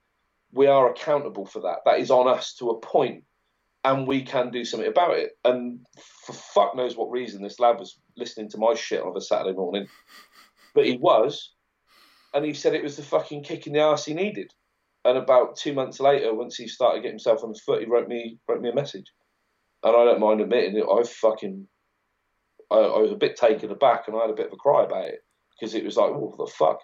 we 0.51 0.67
are 0.67 0.89
accountable 0.89 1.45
for 1.45 1.61
that. 1.61 1.77
That 1.85 1.99
is 1.99 2.11
on 2.11 2.27
us 2.27 2.55
to 2.55 2.69
a 2.71 2.79
point, 2.79 3.23
and 3.83 4.07
we 4.07 4.23
can 4.23 4.49
do 4.49 4.65
something 4.65 4.89
about 4.89 5.17
it. 5.17 5.37
And 5.45 5.85
for 6.25 6.33
fuck 6.33 6.75
knows 6.75 6.97
what 6.97 7.11
reason, 7.11 7.43
this 7.43 7.59
lad 7.59 7.79
was 7.79 7.99
listening 8.17 8.49
to 8.49 8.57
my 8.57 8.73
shit 8.73 9.03
on 9.03 9.15
a 9.15 9.21
Saturday 9.21 9.55
morning, 9.55 9.87
but 10.73 10.85
he 10.85 10.97
was, 10.97 11.53
and 12.33 12.45
he 12.45 12.53
said 12.53 12.73
it 12.73 12.83
was 12.83 12.95
the 12.95 13.03
fucking 13.03 13.43
kick 13.43 13.67
in 13.67 13.73
the 13.73 13.79
ass 13.79 14.05
he 14.05 14.13
needed. 14.13 14.51
And 15.05 15.17
about 15.17 15.55
two 15.55 15.73
months 15.73 15.99
later, 15.99 16.33
once 16.33 16.55
he 16.55 16.67
started 16.67 16.99
getting 16.99 17.13
himself 17.13 17.43
on 17.43 17.49
his 17.49 17.61
foot, 17.61 17.81
he 17.81 17.87
wrote 17.87 18.07
me 18.07 18.37
wrote 18.47 18.61
me 18.61 18.69
a 18.69 18.75
message, 18.75 19.05
and 19.83 19.95
I 19.95 20.05
don't 20.05 20.19
mind 20.19 20.41
admitting 20.41 20.77
it. 20.77 20.85
I 20.85 21.03
fucking 21.03 21.67
I, 22.71 22.75
I 22.75 22.99
was 22.99 23.11
a 23.11 23.15
bit 23.15 23.37
taken 23.37 23.71
aback, 23.71 24.07
and 24.07 24.17
I 24.17 24.21
had 24.21 24.29
a 24.29 24.35
bit 24.35 24.47
of 24.47 24.53
a 24.53 24.57
cry 24.57 24.83
about 24.83 25.05
it 25.05 25.23
because 25.57 25.73
it 25.73 25.85
was 25.85 25.97
like, 25.97 26.11
what 26.13 26.37
the 26.37 26.51
fuck. 26.51 26.79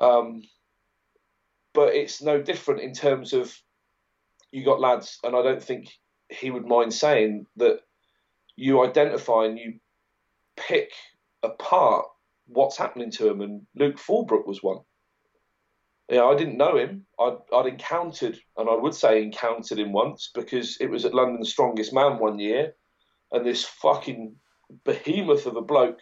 Um, 0.00 0.42
but 1.74 1.94
it's 1.94 2.22
no 2.22 2.40
different 2.40 2.80
in 2.80 2.92
terms 2.92 3.32
of 3.32 3.54
you 4.50 4.64
got 4.64 4.80
lads, 4.80 5.18
and 5.22 5.36
I 5.36 5.42
don't 5.42 5.62
think 5.62 5.88
he 6.28 6.50
would 6.50 6.66
mind 6.66 6.92
saying 6.92 7.46
that 7.56 7.80
you 8.56 8.84
identify 8.84 9.44
and 9.44 9.58
you 9.58 9.74
pick 10.56 10.90
apart 11.42 12.06
what's 12.48 12.76
happening 12.76 13.10
to 13.12 13.28
him. 13.28 13.40
And 13.40 13.66
Luke 13.74 13.96
Fulbrook 13.96 14.46
was 14.46 14.62
one. 14.62 14.78
Yeah, 16.10 16.24
I 16.24 16.34
didn't 16.36 16.56
know 16.56 16.76
him. 16.76 17.06
I'd, 17.20 17.36
I'd 17.54 17.66
encountered, 17.66 18.38
and 18.56 18.68
I 18.68 18.74
would 18.74 18.94
say 18.94 19.22
encountered 19.22 19.78
him 19.78 19.92
once 19.92 20.30
because 20.34 20.78
it 20.80 20.90
was 20.90 21.04
at 21.04 21.14
London's 21.14 21.50
Strongest 21.50 21.92
Man 21.92 22.18
one 22.18 22.38
year, 22.38 22.74
and 23.30 23.44
this 23.44 23.64
fucking 23.64 24.36
behemoth 24.84 25.46
of 25.46 25.56
a 25.56 25.62
bloke 25.62 25.98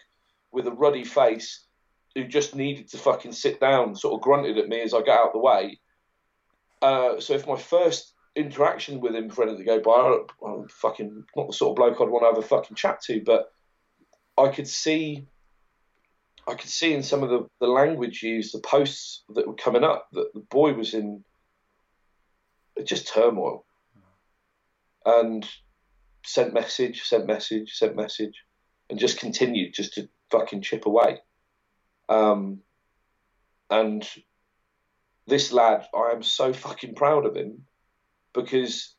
with 0.51 0.67
a 0.67 0.71
ruddy 0.71 1.03
face 1.03 1.65
who 2.15 2.25
just 2.25 2.55
needed 2.55 2.87
to 2.89 2.97
fucking 2.97 3.33
sit 3.33 3.59
down, 3.59 3.95
sort 3.95 4.15
of 4.15 4.21
grunted 4.21 4.57
at 4.57 4.69
me 4.69 4.81
as 4.81 4.93
I 4.93 5.01
got 5.01 5.19
out 5.19 5.27
of 5.27 5.33
the 5.33 5.39
way. 5.39 5.79
Uh, 6.81 7.19
so 7.19 7.33
if 7.33 7.45
my 7.45 7.57
first 7.57 8.13
interaction 8.35 9.01
with 9.01 9.15
him 9.15 9.29
for 9.29 9.43
anything 9.43 9.65
to 9.65 9.65
go 9.65 9.79
by, 9.79 10.47
I'm 10.47 10.67
fucking 10.69 11.23
not 11.35 11.47
the 11.47 11.53
sort 11.53 11.71
of 11.71 11.75
bloke 11.75 11.99
I'd 11.99 12.09
want 12.09 12.23
to 12.23 12.27
have 12.27 12.43
a 12.43 12.47
fucking 12.47 12.75
chat 12.75 13.01
to, 13.03 13.21
but 13.25 13.51
I 14.37 14.49
could 14.49 14.67
see, 14.67 15.27
I 16.47 16.55
could 16.55 16.69
see 16.69 16.93
in 16.93 17.03
some 17.03 17.23
of 17.23 17.29
the, 17.29 17.45
the 17.59 17.67
language 17.67 18.23
used, 18.23 18.53
the 18.53 18.59
posts 18.59 19.23
that 19.35 19.47
were 19.47 19.53
coming 19.53 19.83
up, 19.83 20.07
that 20.13 20.33
the 20.33 20.39
boy 20.39 20.73
was 20.73 20.93
in 20.93 21.23
just 22.85 23.13
turmoil, 23.13 23.65
and 25.05 25.47
sent 26.25 26.53
message, 26.53 27.03
sent 27.03 27.27
message, 27.27 27.73
sent 27.73 27.95
message, 27.95 28.43
and 28.89 28.97
just 28.97 29.19
continued 29.19 29.73
just 29.73 29.93
to 29.95 30.07
fucking 30.31 30.61
chip 30.61 30.85
away. 30.85 31.19
Um, 32.07 32.61
and 33.69 34.07
this 35.25 35.51
lad, 35.51 35.85
I 35.93 36.11
am 36.13 36.23
so 36.23 36.53
fucking 36.53 36.95
proud 36.95 37.25
of 37.25 37.35
him 37.35 37.65
because 38.33 38.95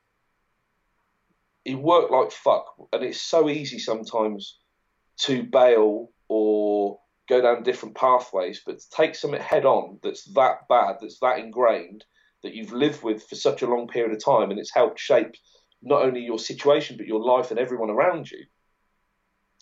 he 1.65 1.75
worked 1.75 2.11
like 2.11 2.33
fuck, 2.33 2.75
and 2.93 3.03
it's 3.03 3.21
so 3.21 3.49
easy 3.49 3.79
sometimes 3.79 4.59
to 5.19 5.43
bail 5.43 6.11
or 6.29 6.99
go 7.29 7.41
down 7.41 7.63
different 7.63 7.95
pathways, 7.95 8.63
but 8.65 8.79
to 8.79 8.91
take 8.91 9.15
something 9.15 9.41
head 9.41 9.65
on 9.65 9.99
that's 10.03 10.25
that 10.35 10.67
bad, 10.69 10.97
that's 11.01 11.19
that 11.21 11.39
ingrained, 11.39 12.05
that 12.43 12.55
you've 12.55 12.73
lived 12.73 13.03
with 13.03 13.27
for 13.29 13.35
such 13.35 13.63
a 13.63 13.67
long 13.67 13.87
period 13.89 14.13
of 14.13 14.25
time, 14.25 14.51
and 14.51 14.59
it's 14.59 14.75
helped 14.75 14.99
shape 14.99 15.35
not 15.83 16.03
only 16.03 16.21
your 16.21 16.39
situation 16.39 16.97
but 16.97 17.07
your 17.07 17.21
life 17.21 17.51
and 17.51 17.61
everyone 17.61 17.91
around 17.91 18.31
you. 18.31 18.45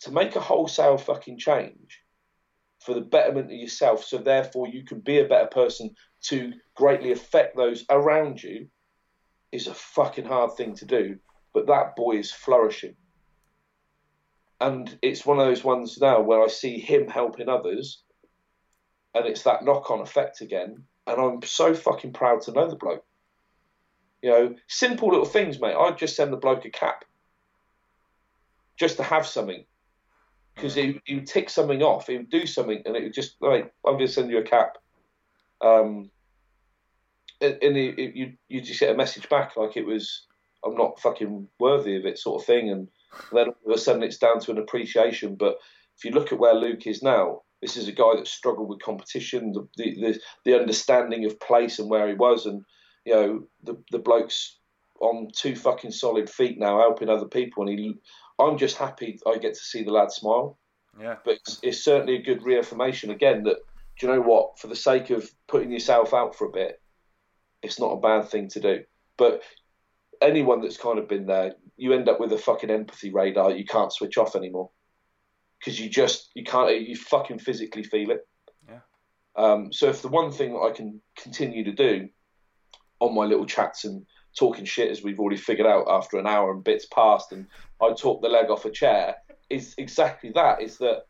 To 0.01 0.11
make 0.11 0.35
a 0.35 0.39
wholesale 0.39 0.97
fucking 0.97 1.39
change 1.39 2.01
for 2.79 2.93
the 2.93 3.01
betterment 3.01 3.47
of 3.47 3.57
yourself, 3.57 4.03
so 4.03 4.17
therefore 4.17 4.67
you 4.67 4.85
can 4.85 4.99
be 4.99 5.19
a 5.19 5.27
better 5.27 5.47
person 5.47 5.95
to 6.25 6.53
greatly 6.75 7.11
affect 7.11 7.57
those 7.57 7.83
around 7.89 8.41
you, 8.41 8.67
is 9.51 9.67
a 9.67 9.73
fucking 9.73 10.25
hard 10.25 10.55
thing 10.55 10.75
to 10.75 10.85
do. 10.85 11.17
But 11.53 11.67
that 11.67 11.95
boy 11.95 12.17
is 12.17 12.31
flourishing. 12.31 12.95
And 14.59 14.97
it's 15.01 15.25
one 15.25 15.39
of 15.39 15.45
those 15.45 15.63
ones 15.63 15.99
now 15.99 16.21
where 16.21 16.43
I 16.43 16.47
see 16.47 16.79
him 16.79 17.07
helping 17.07 17.47
others, 17.47 18.01
and 19.13 19.25
it's 19.25 19.43
that 19.43 19.63
knock 19.63 19.91
on 19.91 19.99
effect 19.99 20.41
again. 20.41 20.83
And 21.05 21.21
I'm 21.21 21.41
so 21.43 21.73
fucking 21.73 22.13
proud 22.13 22.41
to 22.43 22.51
know 22.51 22.69
the 22.69 22.75
bloke. 22.75 23.05
You 24.21 24.31
know, 24.31 24.55
simple 24.67 25.09
little 25.09 25.25
things, 25.25 25.59
mate. 25.59 25.75
I'd 25.75 25.97
just 25.97 26.15
send 26.15 26.33
the 26.33 26.37
bloke 26.37 26.65
a 26.65 26.71
cap 26.71 27.05
just 28.77 28.97
to 28.97 29.03
have 29.03 29.25
something 29.25 29.63
because 30.57 30.73
he, 30.73 30.99
he 31.05 31.15
would 31.15 31.27
tick 31.27 31.49
something 31.49 31.83
off, 31.83 32.07
he 32.07 32.17
would 32.17 32.29
do 32.29 32.45
something, 32.45 32.81
and 32.85 32.95
it 32.95 33.03
would 33.03 33.13
just 33.13 33.35
like 33.41 33.71
I'm 33.85 33.93
going 33.93 34.07
to 34.07 34.11
send 34.11 34.31
you 34.31 34.39
a 34.39 34.43
cap. 34.43 34.77
Um, 35.61 36.09
and, 37.39 37.75
you 37.75 38.33
you 38.47 38.61
just 38.61 38.79
get 38.79 38.89
a 38.89 38.97
message 38.97 39.29
back 39.29 39.55
like 39.55 39.77
it 39.77 39.85
was 39.85 40.25
I'm 40.65 40.75
not 40.75 40.99
fucking 40.99 41.47
worthy 41.59 41.95
of 41.95 42.05
it 42.05 42.17
sort 42.17 42.41
of 42.41 42.45
thing, 42.47 42.71
and 42.71 42.87
then 43.31 43.47
all 43.47 43.71
of 43.71 43.75
a 43.75 43.77
sudden 43.77 44.03
it's 44.03 44.17
down 44.17 44.39
to 44.41 44.51
an 44.51 44.57
appreciation. 44.57 45.35
But 45.35 45.57
if 45.97 46.05
you 46.05 46.11
look 46.11 46.31
at 46.31 46.39
where 46.39 46.53
Luke 46.53 46.85
is 46.87 47.01
now, 47.01 47.41
this 47.61 47.77
is 47.77 47.87
a 47.87 47.93
guy 47.93 48.15
that 48.15 48.27
struggled 48.27 48.69
with 48.69 48.81
competition, 48.81 49.53
the 49.53 49.67
the, 49.75 50.19
the, 50.45 50.59
understanding 50.59 51.25
of 51.25 51.39
place 51.39 51.79
and 51.79 51.89
where 51.89 52.07
he 52.07 52.13
was, 52.13 52.45
and 52.45 52.63
you 53.05 53.13
know 53.13 53.47
the 53.63 53.81
the 53.91 53.99
blokes 53.99 54.57
on 54.99 55.29
two 55.35 55.55
fucking 55.55 55.91
solid 55.91 56.29
feet 56.29 56.59
now, 56.59 56.79
helping 56.79 57.09
other 57.09 57.27
people, 57.27 57.67
and 57.67 57.79
he 57.79 57.95
I'm 58.39 58.57
just 58.57 58.77
happy 58.77 59.19
I 59.25 59.37
get 59.37 59.55
to 59.55 59.59
see 59.59 59.83
the 59.83 59.91
lad 59.91 60.11
smile. 60.11 60.57
Yeah. 60.99 61.17
But 61.23 61.35
it's, 61.35 61.59
it's, 61.61 61.83
certainly 61.83 62.15
a 62.15 62.23
good 62.23 62.43
reaffirmation 62.43 63.11
again 63.11 63.43
that 63.43 63.57
do 63.99 64.07
you 64.07 64.13
know 64.13 64.21
what? 64.21 64.59
For 64.59 64.67
the 64.67 64.75
sake 64.75 65.09
of 65.09 65.29
putting 65.47 65.71
yourself 65.71 66.13
out 66.13 66.35
for 66.35 66.45
a 66.47 66.51
bit, 66.51 66.81
it's 67.61 67.79
not 67.79 67.93
a 67.93 67.99
bad 67.99 68.29
thing 68.29 68.47
to 68.49 68.59
do. 68.59 68.83
But 69.17 69.41
anyone 70.21 70.61
that's 70.61 70.77
kind 70.77 70.99
of 70.99 71.07
been 71.07 71.25
there, 71.25 71.55
you 71.77 71.93
end 71.93 72.09
up 72.09 72.19
with 72.19 72.33
a 72.33 72.37
fucking 72.37 72.69
empathy 72.69 73.11
radar 73.11 73.51
you 73.51 73.65
can't 73.65 73.93
switch 73.93 74.17
off 74.17 74.35
anymore 74.35 74.69
because 75.59 75.79
you 75.79 75.89
just 75.89 76.29
you 76.35 76.43
can't 76.43 76.87
you 76.87 76.95
fucking 76.95 77.39
physically 77.39 77.83
feel 77.83 78.11
it. 78.11 78.27
Yeah. 78.67 78.79
Um, 79.35 79.71
so 79.71 79.89
if 79.89 80.01
the 80.01 80.07
one 80.07 80.31
thing 80.31 80.53
that 80.53 80.59
I 80.59 80.71
can 80.71 81.01
continue 81.17 81.63
to 81.63 81.71
do 81.71 82.09
on 82.99 83.15
my 83.15 83.25
little 83.25 83.45
chats 83.45 83.85
and 83.85 84.05
talking 84.37 84.65
shit 84.65 84.91
as 84.91 85.03
we've 85.03 85.19
already 85.19 85.37
figured 85.37 85.67
out 85.67 85.85
after 85.89 86.17
an 86.17 86.27
hour 86.27 86.51
and 86.51 86.63
bits 86.63 86.85
passed, 86.93 87.31
and 87.31 87.47
I 87.81 87.93
talk 87.93 88.21
the 88.21 88.29
leg 88.29 88.49
off 88.49 88.65
a 88.65 88.71
chair 88.71 89.15
is 89.49 89.73
exactly 89.77 90.31
that 90.35 90.61
is 90.61 90.77
that 90.77 91.03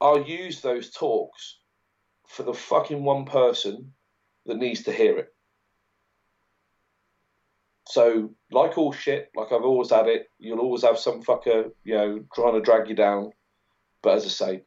I'll 0.00 0.22
use 0.22 0.60
those 0.60 0.90
talks 0.90 1.58
for 2.26 2.42
the 2.42 2.54
fucking 2.54 3.04
one 3.04 3.26
person 3.26 3.92
that 4.46 4.56
needs 4.56 4.82
to 4.84 4.92
hear 4.92 5.18
it. 5.18 5.28
So, 7.90 8.30
like 8.52 8.78
all 8.78 8.92
shit, 8.92 9.30
like 9.34 9.48
I've 9.52 9.64
always 9.64 9.90
had 9.90 10.06
it, 10.06 10.26
you'll 10.38 10.60
always 10.60 10.82
have 10.82 10.98
some 10.98 11.22
fucker, 11.22 11.72
you 11.82 11.94
know, 11.94 12.24
trying 12.34 12.54
to 12.54 12.60
drag 12.60 12.88
you 12.88 12.94
down. 12.94 13.32
But 14.00 14.16
as 14.16 14.24
I 14.24 14.28
say, 14.28 14.62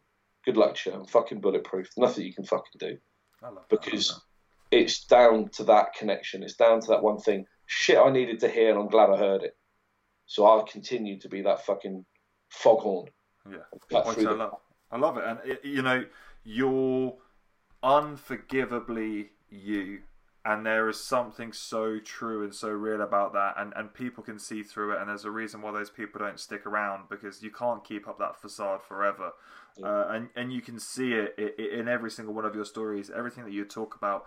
good 0.46 0.58
luck 0.58 0.76
to 0.76 0.90
you. 0.90 0.96
I'm 0.98 1.06
fucking 1.06 1.40
bulletproof. 1.40 1.88
Nothing 1.98 2.26
you 2.26 2.34
can 2.34 2.44
fucking 2.44 2.80
do. 2.80 2.98
because 3.70 4.10
it's 4.72 5.06
down 5.06 5.50
to 5.54 5.64
that 5.66 5.94
connection. 5.94 6.44
It's 6.44 6.56
down 6.56 6.82
to 6.82 6.88
that 6.88 7.02
one 7.04 7.18
thing. 7.18 7.46
Shit, 7.66 7.98
I 7.98 8.10
needed 8.12 8.42
to 8.42 8.50
hear, 8.50 8.72
and 8.72 8.80
I'm 8.80 8.90
glad 8.90 9.10
I 9.10 9.18
heard 9.18 9.44
it. 9.44 9.56
So 10.26 10.46
I'll 10.46 10.66
continue 10.66 11.18
to 11.20 11.30
be 11.30 11.42
that 11.44 11.66
fucking 11.66 12.06
foghorn. 12.50 13.10
Yeah, 13.50 13.58
I 13.92 14.14
love. 14.34 14.58
I 14.92 14.98
love 14.98 15.18
it, 15.18 15.24
and 15.26 15.40
it, 15.46 15.66
you 15.66 15.82
know, 15.82 16.04
you're 16.44 17.16
unforgivably 17.84 19.30
you, 19.50 20.02
and 20.46 20.66
there 20.66 20.90
is 20.90 21.00
something 21.00 21.54
so 21.54 22.00
true 22.00 22.44
and 22.44 22.54
so 22.54 22.70
real 22.70 23.02
about 23.02 23.34
that, 23.34 23.56
and 23.58 23.74
and 23.76 23.94
people 23.94 24.24
can 24.24 24.40
see 24.40 24.64
through 24.64 24.94
it, 24.94 25.00
and 25.00 25.10
there's 25.10 25.26
a 25.26 25.32
reason 25.32 25.62
why 25.62 25.72
those 25.72 25.90
people 25.90 26.20
don't 26.20 26.40
stick 26.40 26.66
around 26.66 27.10
because 27.10 27.42
you 27.42 27.52
can't 27.52 27.84
keep 27.84 28.08
up 28.08 28.20
that 28.20 28.36
facade 28.36 28.82
forever. 28.82 29.32
Yeah. 29.78 29.88
Uh, 29.88 30.08
and 30.12 30.30
and 30.36 30.54
you 30.54 30.62
can 30.62 30.80
see 30.80 31.14
it 31.14 31.38
in 31.58 31.88
every 31.88 32.12
single 32.12 32.34
one 32.34 32.46
of 32.46 32.56
your 32.56 32.66
stories. 32.66 33.10
Everything 33.10 33.46
that 33.46 33.54
you 33.54 33.66
talk 33.66 33.96
about 33.96 34.26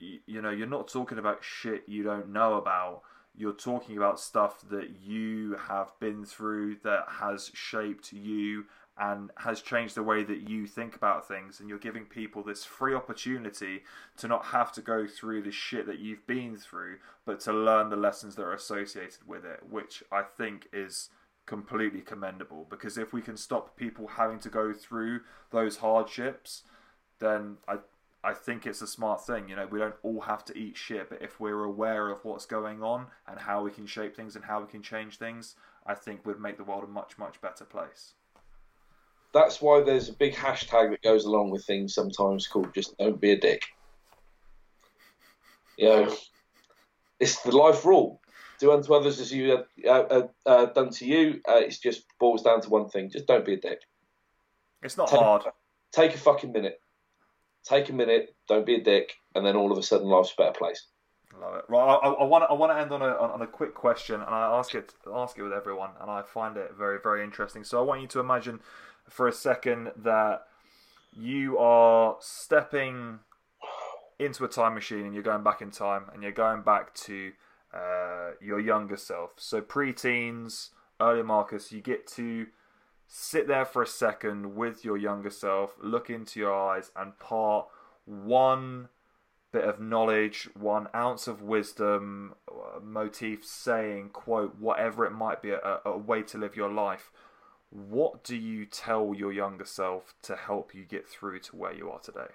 you 0.00 0.40
know, 0.40 0.50
you're 0.50 0.66
not 0.66 0.88
talking 0.88 1.18
about 1.18 1.42
shit 1.42 1.84
you 1.86 2.02
don't 2.02 2.28
know 2.28 2.54
about. 2.54 3.02
You're 3.36 3.52
talking 3.52 3.96
about 3.96 4.18
stuff 4.18 4.62
that 4.70 5.00
you 5.00 5.56
have 5.68 5.92
been 6.00 6.24
through 6.24 6.76
that 6.84 7.04
has 7.20 7.50
shaped 7.54 8.12
you 8.12 8.64
and 8.98 9.30
has 9.36 9.62
changed 9.62 9.94
the 9.94 10.02
way 10.02 10.24
that 10.24 10.48
you 10.48 10.66
think 10.66 10.96
about 10.96 11.28
things. 11.28 11.60
And 11.60 11.68
you're 11.68 11.78
giving 11.78 12.04
people 12.04 12.42
this 12.42 12.64
free 12.64 12.94
opportunity 12.94 13.84
to 14.16 14.28
not 14.28 14.46
have 14.46 14.72
to 14.72 14.82
go 14.82 15.06
through 15.06 15.42
the 15.42 15.52
shit 15.52 15.86
that 15.86 16.00
you've 16.00 16.26
been 16.26 16.56
through, 16.56 16.98
but 17.24 17.40
to 17.40 17.52
learn 17.52 17.90
the 17.90 17.96
lessons 17.96 18.34
that 18.34 18.42
are 18.42 18.52
associated 18.52 19.26
with 19.26 19.44
it, 19.44 19.60
which 19.68 20.02
I 20.10 20.22
think 20.22 20.68
is 20.72 21.10
completely 21.46 22.02
commendable 22.02 22.66
because 22.68 22.98
if 22.98 23.14
we 23.14 23.22
can 23.22 23.34
stop 23.34 23.74
people 23.74 24.06
having 24.06 24.38
to 24.38 24.50
go 24.50 24.74
through 24.74 25.20
those 25.50 25.78
hardships, 25.78 26.62
then 27.20 27.56
I 27.66 27.78
I 28.22 28.34
think 28.34 28.66
it's 28.66 28.82
a 28.82 28.86
smart 28.86 29.24
thing. 29.24 29.48
You 29.48 29.56
know, 29.56 29.66
we 29.66 29.78
don't 29.78 29.94
all 30.02 30.22
have 30.22 30.44
to 30.46 30.58
eat 30.58 30.76
shit, 30.76 31.08
but 31.08 31.22
if 31.22 31.38
we're 31.38 31.64
aware 31.64 32.10
of 32.10 32.24
what's 32.24 32.46
going 32.46 32.82
on 32.82 33.06
and 33.26 33.38
how 33.38 33.62
we 33.62 33.70
can 33.70 33.86
shape 33.86 34.14
things 34.16 34.34
and 34.34 34.44
how 34.44 34.60
we 34.60 34.66
can 34.66 34.82
change 34.82 35.18
things, 35.18 35.54
I 35.86 35.94
think 35.94 36.26
would 36.26 36.40
make 36.40 36.58
the 36.58 36.64
world 36.64 36.84
a 36.84 36.88
much 36.88 37.16
much 37.16 37.40
better 37.40 37.64
place. 37.64 38.14
That's 39.34 39.60
why 39.60 39.82
there's 39.82 40.08
a 40.08 40.14
big 40.14 40.34
hashtag 40.34 40.90
that 40.90 41.02
goes 41.02 41.24
along 41.24 41.50
with 41.50 41.64
things 41.64 41.94
sometimes 41.94 42.46
called 42.46 42.74
"Just 42.74 42.96
Don't 42.98 43.20
Be 43.20 43.32
a 43.32 43.38
Dick." 43.38 43.62
You 45.76 45.88
know, 45.88 46.16
it's 47.20 47.40
the 47.42 47.56
life 47.56 47.84
rule 47.84 48.20
do 48.58 48.72
unto 48.72 48.92
others 48.92 49.20
as 49.20 49.32
you 49.32 49.64
uh, 49.86 49.90
uh, 49.90 50.26
uh, 50.44 50.66
done 50.66 50.90
to 50.90 51.06
you. 51.06 51.40
Uh, 51.48 51.58
it 51.58 51.78
just 51.82 52.04
boils 52.18 52.42
down 52.42 52.60
to 52.62 52.68
one 52.68 52.88
thing: 52.88 53.10
just 53.10 53.26
don't 53.26 53.44
be 53.44 53.54
a 53.54 53.56
dick. 53.56 53.82
It's 54.82 54.96
not 54.96 55.08
take, 55.08 55.20
hard. 55.20 55.42
Take 55.92 56.14
a 56.14 56.18
fucking 56.18 56.52
minute. 56.52 56.80
Take 57.64 57.88
a 57.88 57.92
minute. 57.92 58.34
Don't 58.48 58.66
be 58.66 58.76
a 58.76 58.82
dick, 58.82 59.14
and 59.34 59.44
then 59.44 59.56
all 59.56 59.72
of 59.72 59.78
a 59.78 59.82
sudden, 59.82 60.08
life's 60.08 60.32
a 60.32 60.42
better 60.42 60.58
place. 60.58 60.86
Love 61.40 61.56
it. 61.56 61.64
Right, 61.68 61.78
I, 61.78 62.08
I, 62.08 62.24
want 62.24 62.44
to, 62.44 62.48
I 62.48 62.54
want 62.54 62.72
to 62.72 62.78
end 62.78 62.90
on 62.90 63.02
a 63.02 63.14
on 63.16 63.42
a 63.42 63.46
quick 63.46 63.74
question, 63.74 64.16
and 64.16 64.24
I 64.24 64.58
ask 64.58 64.74
it 64.74 64.92
ask 65.12 65.38
it 65.38 65.42
with 65.42 65.52
everyone, 65.52 65.90
and 66.00 66.10
I 66.10 66.22
find 66.22 66.56
it 66.56 66.72
very 66.76 66.98
very 67.02 67.22
interesting. 67.22 67.64
So 67.64 67.78
I 67.78 67.82
want 67.82 68.00
you 68.00 68.08
to 68.08 68.20
imagine 68.20 68.60
for 69.08 69.28
a 69.28 69.32
second 69.32 69.92
that 69.96 70.42
you 71.12 71.58
are 71.58 72.16
stepping 72.20 73.20
into 74.18 74.44
a 74.44 74.48
time 74.48 74.74
machine 74.74 75.04
and 75.04 75.14
you're 75.14 75.22
going 75.22 75.42
back 75.42 75.62
in 75.62 75.70
time 75.70 76.04
and 76.12 76.22
you're 76.22 76.32
going 76.32 76.62
back 76.62 76.92
to 76.94 77.32
uh, 77.72 78.30
your 78.40 78.60
younger 78.60 78.96
self. 78.96 79.30
So 79.36 79.60
pre-teens, 79.60 80.70
early 81.00 81.22
Marcus, 81.22 81.72
you 81.72 81.80
get 81.80 82.06
to 82.08 82.46
sit 83.06 83.48
there 83.48 83.64
for 83.64 83.82
a 83.82 83.86
second 83.86 84.54
with 84.54 84.84
your 84.84 84.96
younger 84.96 85.30
self, 85.30 85.74
look 85.80 86.10
into 86.10 86.40
your 86.40 86.54
eyes, 86.54 86.90
and 86.96 87.18
part 87.18 87.66
one 88.04 88.88
bit 89.50 89.64
of 89.64 89.80
knowledge, 89.80 90.48
one 90.54 90.88
ounce 90.94 91.26
of 91.26 91.40
wisdom, 91.40 92.34
motif, 92.82 93.44
saying, 93.44 94.10
quote, 94.10 94.56
whatever 94.58 95.06
it 95.06 95.12
might 95.12 95.40
be, 95.40 95.50
a, 95.50 95.80
a 95.84 95.96
way 95.96 96.22
to 96.22 96.38
live 96.38 96.54
your 96.54 96.70
life. 96.70 97.10
What 97.70 98.24
do 98.24 98.36
you 98.36 98.64
tell 98.64 99.14
your 99.14 99.32
younger 99.32 99.64
self 99.64 100.14
to 100.22 100.36
help 100.36 100.74
you 100.74 100.84
get 100.84 101.08
through 101.08 101.40
to 101.40 101.56
where 101.56 101.74
you 101.74 101.90
are 101.90 102.00
today? 102.00 102.32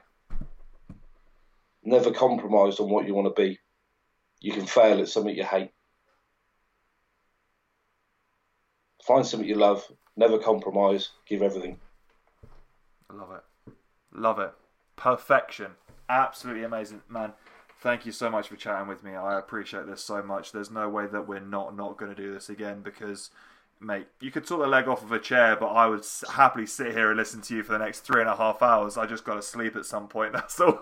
Never 1.84 2.12
compromise 2.12 2.80
on 2.80 2.90
what 2.90 3.08
you 3.08 3.14
want 3.14 3.36
to 3.36 3.42
be 3.42 3.60
you 4.44 4.52
can 4.52 4.68
fail 4.68 5.00
at 5.00 5.08
something 5.08 5.34
you 5.34 5.46
hate. 5.46 5.72
Find 9.02 9.26
something 9.26 9.48
you 9.48 9.56
love, 9.56 9.84
never 10.18 10.38
compromise, 10.38 11.12
give 11.26 11.42
everything. 11.42 11.80
Love 13.12 13.32
it. 13.32 13.74
Love 14.14 14.40
it. 14.40 14.52
Perfection. 14.98 15.72
Absolutely 16.10 16.64
amazing. 16.64 17.02
Man, 17.08 17.34
thank 17.80 18.06
you 18.06 18.12
so 18.12 18.30
much 18.30 18.50
for 18.50 18.58
chatting 18.58 18.88
with 18.88 19.02
me. 19.02 19.16
I 19.16 19.40
appreciate 19.40 19.88
this 19.88 20.04
so 20.04 20.22
much. 20.22 20.52
There's 20.52 20.72
no 20.72 20.90
way 20.90 21.08
that 21.08 21.28
we're 21.28 21.40
not 21.40 21.76
not 21.76 21.98
going 21.98 22.14
to 22.14 22.22
do 22.22 22.34
this 22.34 22.50
again 22.50 22.82
because 22.82 23.30
mate, 23.84 24.08
you 24.22 24.32
could 24.32 24.48
sort 24.48 24.62
the 24.62 24.68
leg 24.68 24.88
off 24.88 25.04
of 25.04 25.12
a 25.12 25.20
chair, 25.20 25.56
but 25.56 25.68
I 25.68 25.88
would 25.88 26.06
happily 26.32 26.66
sit 26.66 26.94
here 26.94 27.10
and 27.10 27.18
listen 27.18 27.42
to 27.42 27.56
you 27.56 27.64
for 27.64 27.74
the 27.74 27.80
next 27.80 28.02
three 28.02 28.22
and 28.22 28.30
a 28.30 28.36
half 28.36 28.62
hours. 28.62 28.98
I 28.98 29.06
just 29.06 29.26
got 29.26 29.36
to 29.36 29.42
sleep 29.42 29.76
at 29.76 29.86
some 29.86 30.08
point. 30.08 30.34
That's 30.34 30.60
all. 30.60 30.80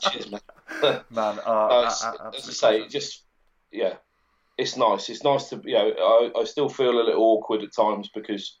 Cheers, 0.00 0.30
man. 0.30 0.40
man, 1.10 1.38
uh, 1.44 1.86
as, 1.86 2.02
I 2.04 2.38
say, 2.38 2.88
just 2.88 3.24
yeah, 3.70 3.94
it's 4.56 4.76
nice. 4.76 5.08
It's 5.08 5.24
nice 5.24 5.48
to 5.50 5.60
you 5.64 5.74
know. 5.74 6.30
I, 6.36 6.40
I 6.40 6.44
still 6.44 6.68
feel 6.68 6.90
a 6.90 7.02
little 7.02 7.22
awkward 7.22 7.62
at 7.62 7.74
times 7.74 8.08
because 8.14 8.58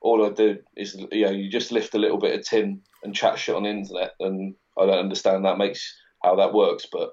all 0.00 0.24
I 0.24 0.30
do 0.30 0.58
is 0.76 0.94
you 1.10 1.26
know 1.26 1.32
you 1.32 1.50
just 1.50 1.72
lift 1.72 1.94
a 1.94 1.98
little 1.98 2.18
bit 2.18 2.38
of 2.38 2.46
tin 2.46 2.82
and 3.02 3.14
chat 3.14 3.38
shit 3.38 3.54
on 3.54 3.64
the 3.64 3.70
internet, 3.70 4.12
and 4.20 4.54
I 4.78 4.86
don't 4.86 4.98
understand 4.98 5.44
that 5.44 5.58
makes 5.58 5.94
how 6.22 6.36
that 6.36 6.52
works, 6.54 6.86
but. 6.90 7.10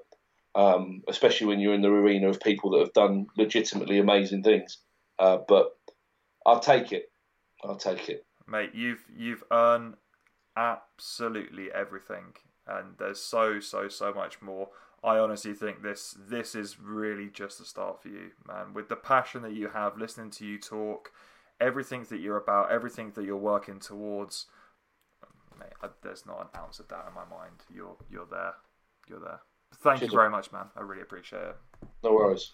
Um, 0.54 1.02
especially 1.06 1.48
when 1.48 1.60
you're 1.60 1.74
in 1.74 1.82
the 1.82 1.88
arena 1.88 2.30
of 2.30 2.40
people 2.40 2.70
that 2.70 2.78
have 2.78 2.94
done 2.94 3.26
legitimately 3.36 3.98
amazing 3.98 4.42
things. 4.42 4.78
Uh, 5.18 5.38
but 5.48 5.76
I'll 6.44 6.60
take 6.60 6.92
it. 6.92 7.10
I'll 7.64 7.76
take 7.76 8.08
it, 8.08 8.24
mate. 8.46 8.70
You've 8.74 9.04
you've 9.16 9.44
earned 9.50 9.94
absolutely 10.56 11.70
everything, 11.72 12.34
and 12.66 12.94
there's 12.98 13.20
so 13.20 13.60
so 13.60 13.88
so 13.88 14.12
much 14.12 14.42
more. 14.42 14.68
I 15.02 15.18
honestly 15.18 15.54
think 15.54 15.82
this 15.82 16.16
this 16.18 16.54
is 16.54 16.80
really 16.80 17.28
just 17.28 17.58
the 17.58 17.64
start 17.64 18.02
for 18.02 18.08
you, 18.08 18.30
man. 18.46 18.74
With 18.74 18.88
the 18.88 18.96
passion 18.96 19.42
that 19.42 19.52
you 19.52 19.68
have, 19.68 19.96
listening 19.96 20.30
to 20.32 20.46
you 20.46 20.58
talk, 20.58 21.12
everything 21.60 22.04
that 22.10 22.20
you're 22.20 22.36
about, 22.38 22.70
everything 22.70 23.12
that 23.12 23.24
you're 23.24 23.36
working 23.36 23.78
towards, 23.78 24.46
mate, 25.58 25.70
I, 25.82 25.88
there's 26.02 26.26
not 26.26 26.40
an 26.40 26.60
ounce 26.60 26.78
of 26.80 26.88
doubt 26.88 27.06
in 27.08 27.14
my 27.14 27.24
mind. 27.24 27.54
You're 27.72 27.96
you're 28.10 28.26
there. 28.30 28.54
You're 29.08 29.20
there. 29.20 29.40
Thank 29.76 30.00
Cheers. 30.00 30.12
you 30.12 30.18
very 30.18 30.30
much, 30.30 30.52
man. 30.52 30.66
I 30.76 30.80
really 30.82 31.02
appreciate 31.02 31.42
it. 31.42 31.56
No 32.02 32.12
worries. 32.12 32.52